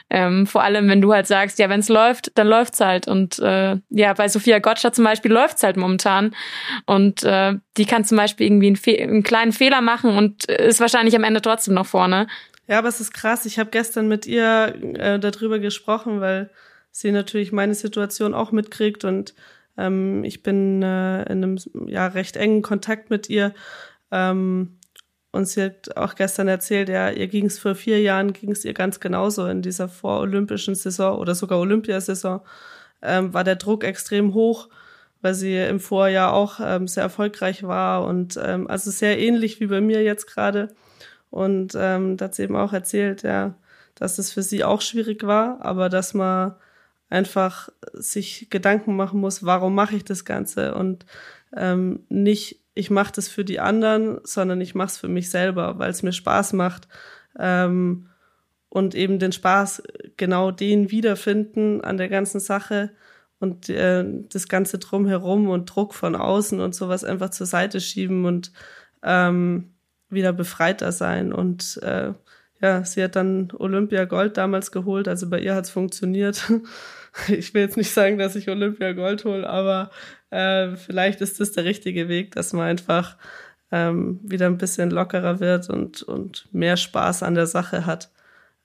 Ähm, 0.08 0.46
vor 0.46 0.62
allem, 0.62 0.88
wenn 0.88 1.00
du 1.00 1.12
halt 1.12 1.26
sagst, 1.26 1.58
ja, 1.58 1.68
wenn 1.68 1.80
es 1.80 1.88
läuft, 1.88 2.36
dann 2.38 2.46
läuft's 2.46 2.80
halt. 2.80 3.08
Und 3.08 3.38
äh, 3.40 3.76
ja, 3.88 4.12
bei 4.14 4.28
Sophia 4.28 4.60
Gotcha 4.60 4.92
zum 4.92 5.04
Beispiel 5.04 5.32
läuft's 5.32 5.62
halt 5.62 5.76
momentan. 5.76 6.34
Und 6.86 7.24
äh, 7.24 7.54
die 7.76 7.86
kann 7.86 8.04
zum 8.04 8.16
Beispiel 8.16 8.46
irgendwie 8.46 8.68
einen, 8.68 9.10
einen 9.10 9.22
kleinen 9.22 9.52
Fehler 9.52 9.80
machen 9.80 10.16
und 10.16 10.44
ist 10.44 10.80
wahrscheinlich 10.80 11.16
am 11.16 11.24
Ende 11.24 11.42
trotzdem 11.42 11.74
noch 11.74 11.86
vorne. 11.86 12.28
Ja, 12.68 12.78
aber 12.78 12.88
es 12.88 13.00
ist 13.00 13.12
krass. 13.12 13.46
Ich 13.46 13.58
habe 13.58 13.70
gestern 13.70 14.08
mit 14.08 14.26
ihr 14.26 14.74
äh, 14.94 15.18
darüber 15.18 15.58
gesprochen, 15.58 16.20
weil 16.20 16.50
sie 16.90 17.12
natürlich 17.12 17.52
meine 17.52 17.74
Situation 17.74 18.32
auch 18.32 18.52
mitkriegt 18.52 19.04
und 19.04 19.34
ähm, 19.76 20.24
ich 20.24 20.42
bin 20.42 20.82
äh, 20.82 21.22
in 21.24 21.44
einem 21.44 21.58
ja 21.86 22.06
recht 22.06 22.36
engen 22.36 22.62
Kontakt 22.62 23.10
mit 23.10 23.28
ihr. 23.28 23.54
Ähm, 24.10 24.78
und 25.36 25.46
sie 25.46 25.62
hat 25.64 25.96
auch 25.96 26.14
gestern 26.14 26.48
erzählt, 26.48 26.88
ja, 26.88 27.10
ihr 27.10 27.28
ging 27.28 27.46
es 27.46 27.58
vor 27.58 27.74
vier 27.74 28.00
Jahren, 28.00 28.32
ging 28.32 28.50
es 28.50 28.64
ihr 28.64 28.74
ganz 28.74 29.00
genauso 29.00 29.46
in 29.46 29.62
dieser 29.62 29.88
vorolympischen 29.88 30.74
Saison 30.74 31.18
oder 31.18 31.34
sogar 31.34 31.58
Olympiasaison, 31.60 32.40
ähm, 33.02 33.34
war 33.34 33.44
der 33.44 33.56
Druck 33.56 33.84
extrem 33.84 34.34
hoch, 34.34 34.68
weil 35.22 35.34
sie 35.34 35.56
im 35.56 35.80
Vorjahr 35.80 36.32
auch 36.32 36.60
ähm, 36.62 36.88
sehr 36.88 37.02
erfolgreich 37.04 37.62
war 37.62 38.04
und 38.04 38.38
ähm, 38.42 38.68
also 38.68 38.90
sehr 38.90 39.18
ähnlich 39.18 39.60
wie 39.60 39.66
bei 39.66 39.80
mir 39.80 40.02
jetzt 40.02 40.26
gerade. 40.26 40.74
Und 41.30 41.74
ähm, 41.78 42.16
da 42.16 42.26
hat 42.26 42.34
sie 42.34 42.44
eben 42.44 42.56
auch 42.56 42.72
erzählt, 42.72 43.22
ja, 43.22 43.54
dass 43.94 44.18
es 44.18 44.32
für 44.32 44.42
sie 44.42 44.64
auch 44.64 44.80
schwierig 44.80 45.26
war, 45.26 45.58
aber 45.60 45.88
dass 45.88 46.14
man 46.14 46.54
einfach 47.08 47.68
sich 47.92 48.48
Gedanken 48.50 48.96
machen 48.96 49.20
muss, 49.20 49.44
warum 49.44 49.74
mache 49.74 49.96
ich 49.96 50.04
das 50.04 50.24
Ganze 50.24 50.74
und 50.74 51.06
ähm, 51.56 52.04
nicht, 52.08 52.60
ich 52.76 52.90
mache 52.90 53.12
das 53.16 53.26
für 53.26 53.44
die 53.44 53.58
anderen, 53.58 54.20
sondern 54.22 54.60
ich 54.60 54.74
mache 54.74 54.88
es 54.88 54.98
für 54.98 55.08
mich 55.08 55.30
selber, 55.30 55.78
weil 55.78 55.90
es 55.90 56.02
mir 56.02 56.12
Spaß 56.12 56.52
macht 56.52 56.86
ähm, 57.38 58.10
und 58.68 58.94
eben 58.94 59.18
den 59.18 59.32
Spaß 59.32 59.82
genau 60.18 60.50
den 60.50 60.90
wiederfinden 60.90 61.80
an 61.80 61.96
der 61.96 62.10
ganzen 62.10 62.38
Sache 62.38 62.90
und 63.40 63.70
äh, 63.70 64.04
das 64.30 64.48
ganze 64.48 64.78
drumherum 64.78 65.48
und 65.48 65.66
Druck 65.66 65.94
von 65.94 66.14
außen 66.14 66.60
und 66.60 66.74
sowas 66.74 67.02
einfach 67.02 67.30
zur 67.30 67.46
Seite 67.46 67.80
schieben 67.80 68.26
und 68.26 68.52
ähm, 69.02 69.72
wieder 70.10 70.34
befreiter 70.34 70.92
sein. 70.92 71.32
Und 71.32 71.80
äh, 71.82 72.12
ja, 72.60 72.84
sie 72.84 73.02
hat 73.02 73.16
dann 73.16 73.52
Olympia 73.56 74.04
Gold 74.04 74.36
damals 74.36 74.70
geholt, 74.70 75.08
also 75.08 75.30
bei 75.30 75.40
ihr 75.40 75.54
hat's 75.54 75.70
funktioniert. 75.70 76.52
Ich 77.28 77.54
will 77.54 77.62
jetzt 77.62 77.78
nicht 77.78 77.94
sagen, 77.94 78.18
dass 78.18 78.36
ich 78.36 78.50
Olympia 78.50 78.92
Gold 78.92 79.24
hole, 79.24 79.48
aber 79.48 79.90
äh, 80.30 80.76
vielleicht 80.76 81.20
ist 81.20 81.40
das 81.40 81.52
der 81.52 81.64
richtige 81.64 82.08
Weg, 82.08 82.32
dass 82.34 82.52
man 82.52 82.66
einfach 82.66 83.16
ähm, 83.70 84.20
wieder 84.22 84.46
ein 84.46 84.58
bisschen 84.58 84.90
lockerer 84.90 85.40
wird 85.40 85.68
und, 85.70 86.02
und 86.02 86.48
mehr 86.52 86.76
Spaß 86.76 87.22
an 87.22 87.34
der 87.34 87.46
Sache 87.46 87.86
hat. 87.86 88.10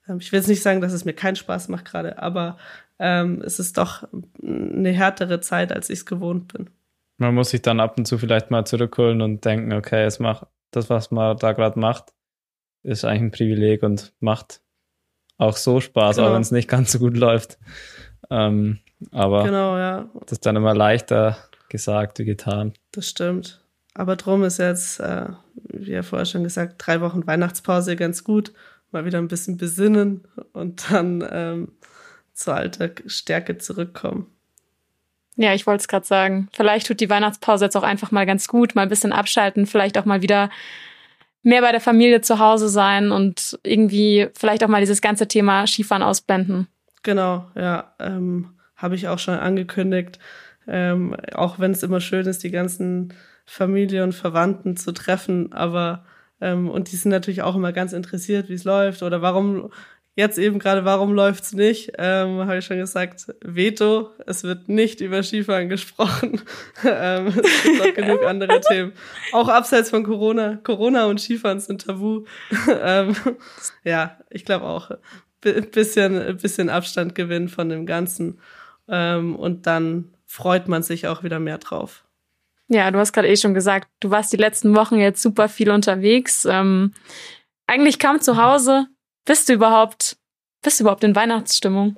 Ähm, 0.08 0.18
ich 0.18 0.32
will 0.32 0.38
jetzt 0.38 0.48
nicht 0.48 0.62
sagen, 0.62 0.80
dass 0.80 0.92
es 0.92 1.04
mir 1.04 1.14
keinen 1.14 1.36
Spaß 1.36 1.68
macht 1.68 1.84
gerade, 1.84 2.18
aber 2.18 2.56
ähm, 2.98 3.42
es 3.44 3.58
ist 3.58 3.78
doch 3.78 4.06
eine 4.42 4.90
härtere 4.90 5.40
Zeit, 5.40 5.72
als 5.72 5.90
ich 5.90 6.00
es 6.00 6.06
gewohnt 6.06 6.52
bin. 6.52 6.70
Man 7.18 7.34
muss 7.34 7.50
sich 7.50 7.62
dann 7.62 7.80
ab 7.80 7.98
und 7.98 8.06
zu 8.06 8.18
vielleicht 8.18 8.50
mal 8.50 8.64
zurückholen 8.64 9.22
und 9.22 9.44
denken, 9.44 9.72
okay, 9.72 10.04
es 10.04 10.18
macht 10.18 10.46
das, 10.70 10.88
was 10.90 11.10
man 11.10 11.36
da 11.36 11.52
gerade 11.52 11.78
macht, 11.78 12.12
ist 12.82 13.04
eigentlich 13.04 13.22
ein 13.22 13.30
Privileg 13.30 13.82
und 13.82 14.12
macht 14.20 14.60
auch 15.38 15.56
so 15.56 15.80
Spaß, 15.80 16.16
genau. 16.16 16.28
auch 16.28 16.34
wenn 16.34 16.42
es 16.42 16.50
nicht 16.50 16.68
ganz 16.68 16.92
so 16.92 16.98
gut 16.98 17.16
läuft. 17.16 17.58
Ähm, 18.30 18.78
aber 19.10 19.44
genau, 19.44 19.76
ja. 19.76 20.08
das 20.20 20.32
ist 20.32 20.46
dann 20.46 20.56
immer 20.56 20.74
leichter 20.74 21.36
gesagt 21.72 22.20
wie 22.20 22.24
getan. 22.24 22.74
Das 22.92 23.08
stimmt. 23.08 23.60
Aber 23.94 24.16
drum 24.16 24.44
ist 24.44 24.58
jetzt, 24.58 25.00
äh, 25.00 25.26
wie 25.72 25.92
ja 25.92 26.02
vorher 26.02 26.26
schon 26.26 26.44
gesagt, 26.44 26.74
drei 26.78 27.00
Wochen 27.00 27.26
Weihnachtspause 27.26 27.96
ganz 27.96 28.22
gut. 28.22 28.52
Mal 28.92 29.04
wieder 29.04 29.18
ein 29.18 29.28
bisschen 29.28 29.56
besinnen 29.56 30.28
und 30.52 30.90
dann 30.90 31.26
ähm, 31.28 31.72
zur 32.34 32.54
alter 32.54 32.90
Stärke 33.06 33.58
zurückkommen. 33.58 34.26
Ja, 35.36 35.54
ich 35.54 35.66
wollte 35.66 35.80
es 35.80 35.88
gerade 35.88 36.06
sagen. 36.06 36.48
Vielleicht 36.52 36.86
tut 36.86 37.00
die 37.00 37.08
Weihnachtspause 37.08 37.64
jetzt 37.64 37.76
auch 37.76 37.82
einfach 37.82 38.10
mal 38.10 38.26
ganz 38.26 38.48
gut, 38.48 38.74
mal 38.74 38.82
ein 38.82 38.90
bisschen 38.90 39.12
abschalten, 39.12 39.66
vielleicht 39.66 39.96
auch 39.96 40.04
mal 40.04 40.20
wieder 40.20 40.50
mehr 41.42 41.62
bei 41.62 41.72
der 41.72 41.80
Familie 41.80 42.20
zu 42.20 42.38
Hause 42.38 42.68
sein 42.68 43.12
und 43.12 43.58
irgendwie 43.62 44.28
vielleicht 44.34 44.62
auch 44.62 44.68
mal 44.68 44.80
dieses 44.80 45.00
ganze 45.00 45.26
Thema 45.26 45.66
Skifahren 45.66 46.02
ausblenden. 46.02 46.68
Genau, 47.02 47.50
ja, 47.56 47.94
ähm, 47.98 48.50
habe 48.76 48.94
ich 48.94 49.08
auch 49.08 49.18
schon 49.18 49.34
angekündigt. 49.34 50.18
Ähm, 50.68 51.16
auch 51.34 51.58
wenn 51.58 51.72
es 51.72 51.82
immer 51.82 52.00
schön 52.00 52.26
ist, 52.26 52.42
die 52.42 52.50
ganzen 52.50 53.14
Familie 53.44 54.04
und 54.04 54.14
Verwandten 54.14 54.76
zu 54.76 54.92
treffen, 54.92 55.52
aber 55.52 56.04
ähm, 56.40 56.70
und 56.70 56.90
die 56.92 56.96
sind 56.96 57.10
natürlich 57.10 57.42
auch 57.42 57.56
immer 57.56 57.72
ganz 57.72 57.92
interessiert, 57.92 58.48
wie 58.48 58.54
es 58.54 58.64
läuft 58.64 59.02
oder 59.02 59.22
warum 59.22 59.70
Jetzt 60.14 60.36
eben 60.36 60.58
gerade, 60.58 60.84
warum 60.84 61.14
läuft's 61.14 61.54
nicht? 61.54 61.92
Ähm, 61.96 62.40
Habe 62.40 62.58
ich 62.58 62.66
schon 62.66 62.76
gesagt, 62.76 63.34
Veto. 63.40 64.10
Es 64.26 64.44
wird 64.44 64.68
nicht 64.68 65.00
über 65.00 65.22
Skifahren 65.22 65.70
gesprochen. 65.70 66.42
ähm, 66.84 67.28
es 67.28 67.62
gibt 67.62 67.78
noch 67.78 67.94
genug 67.94 68.22
andere 68.24 68.60
Themen. 68.60 68.92
Auch 69.32 69.48
abseits 69.48 69.88
von 69.88 70.04
Corona. 70.04 70.58
Corona 70.64 71.06
und 71.06 71.18
Skifahren 71.18 71.60
sind 71.60 71.86
tabu. 71.86 72.26
ähm, 72.82 73.16
ja, 73.84 74.18
ich 74.28 74.44
glaube 74.44 74.66
auch. 74.66 74.90
Ein 75.46 75.70
bisschen, 75.70 76.36
bisschen 76.36 76.68
Abstand 76.68 77.14
gewinnen 77.14 77.48
von 77.48 77.70
dem 77.70 77.86
Ganzen. 77.86 78.38
Ähm, 78.88 79.34
und 79.34 79.66
dann 79.66 80.12
freut 80.32 80.66
man 80.66 80.82
sich 80.82 81.06
auch 81.06 81.22
wieder 81.22 81.38
mehr 81.38 81.58
drauf. 81.58 82.06
Ja, 82.68 82.90
du 82.90 82.98
hast 82.98 83.12
gerade 83.12 83.28
eh 83.28 83.36
schon 83.36 83.52
gesagt, 83.52 83.88
du 84.00 84.08
warst 84.08 84.32
die 84.32 84.38
letzten 84.38 84.74
Wochen 84.74 84.96
jetzt 84.96 85.20
super 85.20 85.46
viel 85.50 85.70
unterwegs. 85.70 86.46
Ähm, 86.46 86.94
eigentlich 87.66 87.98
kaum 87.98 88.18
zu 88.18 88.42
Hause, 88.42 88.86
bist 89.26 89.50
du 89.50 89.52
überhaupt, 89.52 90.16
bist 90.62 90.80
du 90.80 90.84
überhaupt 90.84 91.04
in 91.04 91.14
Weihnachtsstimmung? 91.14 91.96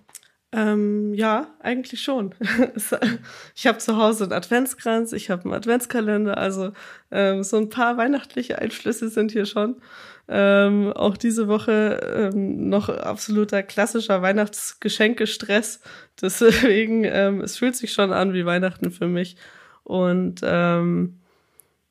Ähm, 0.56 1.14
ja, 1.14 1.48
eigentlich 1.58 2.00
schon. 2.00 2.32
ich 3.56 3.66
habe 3.66 3.78
zu 3.78 3.96
Hause 3.96 4.24
einen 4.24 4.32
Adventskranz, 4.34 5.12
ich 5.12 5.28
habe 5.28 5.46
einen 5.46 5.54
Adventskalender, 5.54 6.38
also 6.38 6.70
ähm, 7.10 7.42
so 7.42 7.56
ein 7.56 7.70
paar 7.70 7.96
weihnachtliche 7.96 8.60
Einflüsse 8.60 9.08
sind 9.08 9.32
hier 9.32 9.46
schon. 9.46 9.82
Ähm, 10.28 10.92
auch 10.92 11.16
diese 11.16 11.48
Woche 11.48 12.30
ähm, 12.32 12.68
noch 12.68 12.88
absoluter 12.88 13.64
klassischer 13.64 14.22
Weihnachtsgeschenke-Stress. 14.22 15.80
Deswegen, 16.22 17.02
ähm, 17.02 17.40
es 17.40 17.58
fühlt 17.58 17.74
sich 17.74 17.92
schon 17.92 18.12
an 18.12 18.32
wie 18.32 18.46
Weihnachten 18.46 18.92
für 18.92 19.08
mich. 19.08 19.36
Und 19.82 20.40
ähm, 20.44 21.18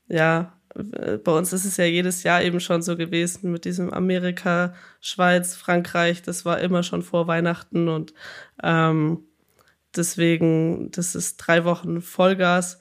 ja, 0.08 0.54
bei 0.76 1.32
uns 1.32 1.54
ist 1.54 1.66
es 1.66 1.78
ja 1.78 1.86
jedes 1.86 2.24
Jahr 2.24 2.42
eben 2.42 2.60
schon 2.60 2.82
so 2.82 2.98
gewesen 2.98 3.52
mit 3.52 3.66
diesem 3.66 3.94
Amerika, 3.94 4.74
Schweiz, 5.02 5.56
Frankreich. 5.56 6.22
Das 6.22 6.46
war 6.46 6.60
immer 6.60 6.84
schon 6.84 7.04
vor 7.04 7.28
Weihnachten 7.28 7.88
und 7.88 8.14
ähm, 8.62 9.24
deswegen, 9.96 10.92
das 10.92 11.16
ist 11.16 11.38
drei 11.38 11.64
Wochen 11.64 12.02
Vollgas 12.02 12.80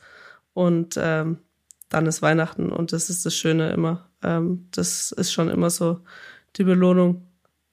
und 0.54 0.98
ähm, 1.00 1.38
dann 1.88 2.06
ist 2.06 2.22
Weihnachten 2.22 2.72
und 2.72 2.92
das 2.92 3.10
ist 3.10 3.26
das 3.26 3.36
Schöne 3.36 3.70
immer. 3.72 4.08
Ähm, 4.22 4.68
das 4.70 5.12
ist 5.12 5.32
schon 5.32 5.50
immer 5.50 5.68
so 5.68 6.00
die 6.56 6.64
Belohnung, 6.64 7.26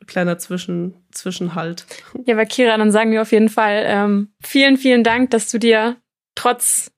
kleiner 0.08 0.38
Zwischen, 0.38 0.96
Zwischenhalt. 1.12 1.86
Ja, 2.26 2.36
bei 2.36 2.46
Kira, 2.46 2.78
dann 2.78 2.92
sagen 2.92 3.12
wir 3.12 3.22
auf 3.22 3.32
jeden 3.32 3.50
Fall 3.50 3.84
ähm, 3.86 4.34
vielen, 4.42 4.78
vielen 4.78 5.04
Dank, 5.04 5.32
dass 5.32 5.50
du 5.50 5.60
dir 5.60 5.98
trotz 6.36 6.92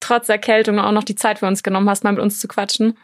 trotz 0.00 0.28
Erkältung 0.28 0.78
auch 0.78 0.92
noch 0.92 1.04
die 1.04 1.14
Zeit 1.14 1.38
für 1.38 1.46
uns 1.46 1.62
genommen 1.62 1.88
hast, 1.88 2.04
mal 2.04 2.12
mit 2.12 2.22
uns 2.22 2.40
zu 2.40 2.48
quatschen. 2.48 2.96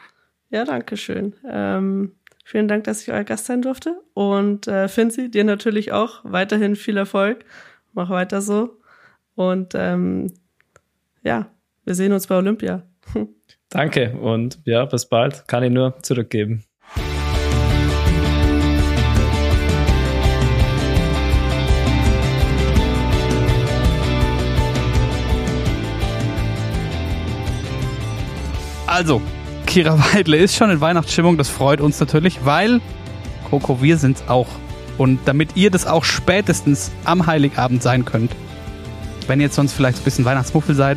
Ja, 0.50 0.64
danke 0.64 0.96
schön. 0.96 1.34
Ähm, 1.48 2.12
vielen 2.44 2.68
Dank, 2.68 2.84
dass 2.84 3.02
ich 3.02 3.12
euer 3.12 3.24
Gast 3.24 3.46
sein 3.46 3.62
durfte. 3.62 4.00
Und 4.14 4.68
äh, 4.68 4.88
Finzi, 4.88 5.30
dir 5.30 5.44
natürlich 5.44 5.92
auch 5.92 6.20
weiterhin 6.22 6.76
viel 6.76 6.96
Erfolg. 6.96 7.44
Mach 7.92 8.10
weiter 8.10 8.40
so. 8.40 8.78
Und 9.34 9.74
ähm, 9.74 10.32
ja, 11.22 11.46
wir 11.84 11.94
sehen 11.94 12.12
uns 12.12 12.26
bei 12.26 12.36
Olympia. 12.36 12.82
Danke 13.70 14.16
und 14.20 14.60
ja, 14.64 14.84
bis 14.84 15.06
bald. 15.06 15.48
Kann 15.48 15.64
ich 15.64 15.70
nur 15.70 16.00
zurückgeben. 16.02 16.64
Also, 28.94 29.20
Kira 29.66 29.98
Weidle 30.14 30.36
ist 30.36 30.54
schon 30.54 30.70
in 30.70 30.80
Weihnachtsstimmung, 30.80 31.36
das 31.36 31.48
freut 31.48 31.80
uns 31.80 31.98
natürlich, 31.98 32.44
weil 32.44 32.80
Coco, 33.50 33.82
wir 33.82 33.96
sind's 33.96 34.22
auch. 34.28 34.46
Und 34.98 35.18
damit 35.24 35.56
ihr 35.56 35.72
das 35.72 35.84
auch 35.84 36.04
spätestens 36.04 36.92
am 37.02 37.26
Heiligabend 37.26 37.82
sein 37.82 38.04
könnt, 38.04 38.30
wenn 39.26 39.40
ihr 39.40 39.46
jetzt 39.46 39.56
sonst 39.56 39.72
vielleicht 39.72 39.98
ein 39.98 40.04
bisschen 40.04 40.24
Weihnachtsmuffel 40.24 40.76
seid, 40.76 40.96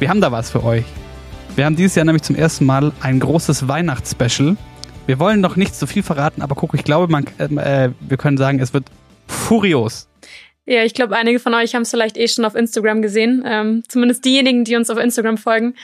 wir 0.00 0.08
haben 0.08 0.20
da 0.20 0.32
was 0.32 0.50
für 0.50 0.64
euch. 0.64 0.82
Wir 1.54 1.64
haben 1.64 1.76
dieses 1.76 1.94
Jahr 1.94 2.04
nämlich 2.04 2.24
zum 2.24 2.34
ersten 2.34 2.66
Mal 2.66 2.90
ein 3.00 3.20
großes 3.20 3.68
Weihnachtsspecial. 3.68 4.56
Wir 5.06 5.20
wollen 5.20 5.40
noch 5.40 5.54
nicht 5.54 5.76
so 5.76 5.86
viel 5.86 6.02
verraten, 6.02 6.42
aber 6.42 6.56
Coco, 6.56 6.76
ich 6.76 6.82
glaube, 6.82 7.06
man, 7.06 7.24
äh, 7.38 7.90
wir 8.00 8.16
können 8.16 8.36
sagen, 8.36 8.58
es 8.58 8.74
wird 8.74 8.86
furios. 9.28 10.08
Ja, 10.66 10.82
ich 10.82 10.94
glaube, 10.94 11.16
einige 11.16 11.38
von 11.38 11.54
euch 11.54 11.76
haben 11.76 11.82
es 11.82 11.90
vielleicht 11.90 12.16
eh 12.16 12.26
schon 12.26 12.44
auf 12.44 12.56
Instagram 12.56 13.00
gesehen. 13.00 13.44
Ähm, 13.46 13.84
zumindest 13.86 14.24
diejenigen, 14.24 14.64
die 14.64 14.74
uns 14.74 14.90
auf 14.90 14.98
Instagram 14.98 15.38
folgen. 15.38 15.74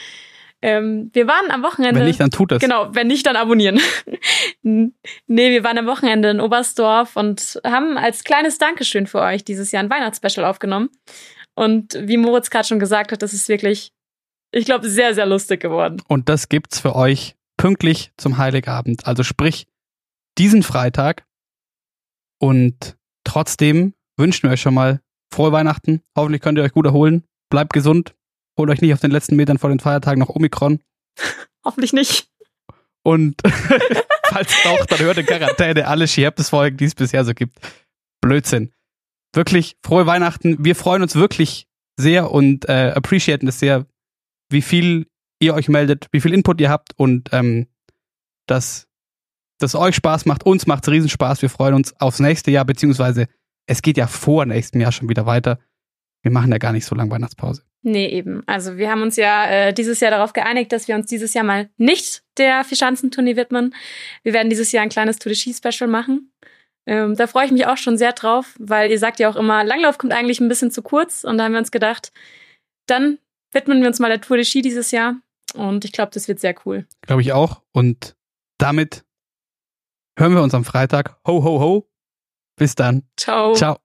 Ähm, 0.66 1.10
wir 1.12 1.28
waren 1.28 1.52
am 1.52 1.62
Wochenende. 1.62 2.01
Wenn 2.01 2.09
nicht, 2.09 2.18
dann 2.18 2.32
tut 2.32 2.51
es. 2.51 2.60
Genau, 2.60 2.93
wenn 2.93 3.06
nicht, 3.06 3.24
dann 3.24 3.36
abonnieren. 3.36 3.78
nee, 4.62 4.90
wir 5.28 5.62
waren 5.62 5.78
am 5.78 5.86
Wochenende 5.86 6.28
in 6.28 6.40
Oberstdorf 6.40 7.14
und 7.14 7.60
haben 7.64 7.97
als 7.97 8.24
kleines 8.24 8.59
Dankeschön 8.59 9.06
für 9.06 9.20
euch 9.20 9.44
dieses 9.44 9.70
Jahr 9.70 9.84
ein 9.84 9.90
Weihnachtsspecial 9.90 10.44
aufgenommen. 10.44 10.90
Und 11.55 11.97
wie 12.02 12.16
Moritz 12.16 12.51
gerade 12.51 12.66
schon 12.66 12.80
gesagt 12.80 13.12
hat, 13.12 13.22
das 13.22 13.32
ist 13.32 13.48
wirklich, 13.48 13.93
ich 14.51 14.64
glaube, 14.64 14.88
sehr, 14.88 15.14
sehr 15.14 15.24
lustig 15.24 15.60
geworden. 15.60 16.02
Und 16.09 16.28
das 16.28 16.48
gibt's 16.48 16.80
für 16.80 16.97
euch 16.97 17.36
pünktlich 17.56 18.10
zum 18.16 18.36
Heiligabend. 18.36 19.06
Also 19.06 19.22
sprich, 19.22 19.68
diesen 20.36 20.64
Freitag. 20.64 21.26
Und 22.40 22.97
trotzdem 23.22 23.94
wünschen 24.16 24.43
wir 24.43 24.55
euch 24.55 24.60
schon 24.60 24.74
mal 24.74 25.01
frohe 25.32 25.52
Weihnachten. 25.52 26.02
Hoffentlich 26.18 26.43
könnt 26.43 26.59
ihr 26.59 26.64
euch 26.64 26.72
gut 26.72 26.86
erholen. 26.86 27.22
Bleibt 27.51 27.72
gesund. 27.72 28.16
Holt 28.57 28.70
euch 28.70 28.81
nicht 28.81 28.95
auf 28.95 29.01
den 29.01 29.11
letzten 29.11 29.37
Metern 29.37 29.59
vor 29.59 29.70
den 29.70 29.81
Feiertagen 29.81 30.20
noch 30.20 30.31
Omikron. 30.31 30.81
Hoffentlich 31.65 31.93
nicht. 31.93 32.28
Und 33.03 33.41
falls 34.28 34.55
doch, 34.65 34.87
dann 34.87 34.99
hört 34.99 35.19
in 35.19 35.27
Quarantäne 35.27 35.87
alle 35.87 36.09
Schiebes-Folgen, 36.09 36.77
die 36.77 36.87
es 36.87 36.95
bisher 36.95 37.24
so 37.24 37.35
gibt. 37.35 37.59
Blödsinn. 38.20 38.73
Wirklich 39.33 39.77
frohe 39.85 40.07
Weihnachten. 40.07 40.65
Wir 40.65 40.74
freuen 40.74 41.03
uns 41.03 41.15
wirklich 41.15 41.69
sehr 41.99 42.31
und 42.31 42.69
äh, 42.69 42.93
appreciaten 42.95 43.49
es 43.49 43.61
sehr, 43.61 43.87
wie 44.51 44.62
viel 44.62 45.07
ihr 45.41 45.55
euch 45.55 45.69
meldet, 45.69 46.09
wie 46.12 46.20
viel 46.20 46.33
Input 46.33 46.61
ihr 46.61 46.70
habt 46.70 46.99
und 46.99 47.31
ähm, 47.33 47.66
dass 48.47 48.89
das 49.59 49.74
euch 49.74 49.97
Spaß 49.97 50.27
macht. 50.27 50.45
Uns 50.45 50.66
macht 50.66 50.87
es 50.87 50.93
Riesenspaß. 50.93 51.43
Wir 51.43 51.51
freuen 51.51 51.74
uns 51.74 51.99
aufs 52.01 52.20
nächste 52.20 52.51
Jahr, 52.51 52.65
beziehungsweise 52.65 53.28
es 53.66 53.83
geht 53.83 53.97
ja 53.97 54.07
vor 54.07 54.45
nächstem 54.47 54.81
Jahr 54.81 54.93
schon 54.93 55.09
wieder 55.09 55.27
weiter. 55.27 55.59
Wir 56.27 56.32
machen 56.32 56.51
ja 56.51 56.59
gar 56.59 56.73
nicht 56.73 56.85
so 56.85 56.97
lange 56.97 57.12
Weihnachtspause. 57.12 57.62
Nee, 57.82 58.09
eben. 58.09 58.43
Also 58.47 58.78
wir 58.78 58.90
haben 58.90 59.01
uns 59.03 59.15
ja 59.15 59.47
äh, 59.48 59.73
dieses 59.73 60.01
Jahr 60.01 60.11
darauf 60.11 60.32
geeinigt, 60.32 60.73
dass 60.73 60.89
wir 60.89 60.97
uns 60.97 61.07
dieses 61.07 61.35
Jahr 61.35 61.44
mal 61.44 61.70
nicht 61.77 62.24
der 62.36 62.65
Vierschanzentournee 62.65 63.36
widmen. 63.36 63.77
Wir 64.24 64.32
werden 64.32 64.51
dieses 64.51 64.73
Jahr 64.73 64.82
ein 64.82 64.89
kleines 64.89 65.20
Tour 65.20 65.31
de 65.31 65.36
Ski 65.36 65.55
Special 65.55 65.89
machen. 65.89 66.32
Ähm, 66.85 67.15
da 67.15 67.28
freue 67.28 67.47
ich 67.47 67.53
mich 67.53 67.69
auch 67.69 67.77
schon 67.77 67.97
sehr 67.97 68.11
drauf, 68.11 68.57
weil 68.59 68.90
ihr 68.90 68.98
sagt 68.98 69.20
ja 69.20 69.28
auch 69.28 69.36
immer, 69.36 69.62
Langlauf 69.62 69.98
kommt 69.98 70.12
eigentlich 70.12 70.40
ein 70.40 70.48
bisschen 70.48 70.73
zu 70.73 70.82
kurz. 70.82 71.23
Und 71.23 71.39
da 71.39 71.44
haben 71.44 71.53
wir 71.53 71.61
uns 71.61 71.70
gedacht, 71.70 72.11
dann 72.89 73.19
widmen 73.53 73.81
wir 73.82 73.86
uns 73.86 74.01
mal 74.01 74.09
der 74.09 74.20
Tour 74.20 74.36
de 74.36 74.44
Ski 74.44 74.62
dieses 74.62 74.90
Jahr. 74.90 75.15
Und 75.55 75.85
ich 75.85 75.93
glaube, 75.93 76.11
das 76.12 76.27
wird 76.27 76.40
sehr 76.40 76.57
cool. 76.65 76.89
Glaube 77.03 77.23
ich 77.23 77.32
auch. 77.32 77.62
Und 77.70 78.16
damit 78.59 79.05
hören 80.19 80.35
wir 80.35 80.43
uns 80.43 80.55
am 80.55 80.65
Freitag. 80.65 81.20
Ho, 81.24 81.44
ho, 81.44 81.61
ho. 81.61 81.89
Bis 82.57 82.74
dann. 82.74 83.05
Ciao. 83.16 83.55
Ciao. 83.55 83.78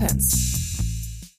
happens. 0.00 0.47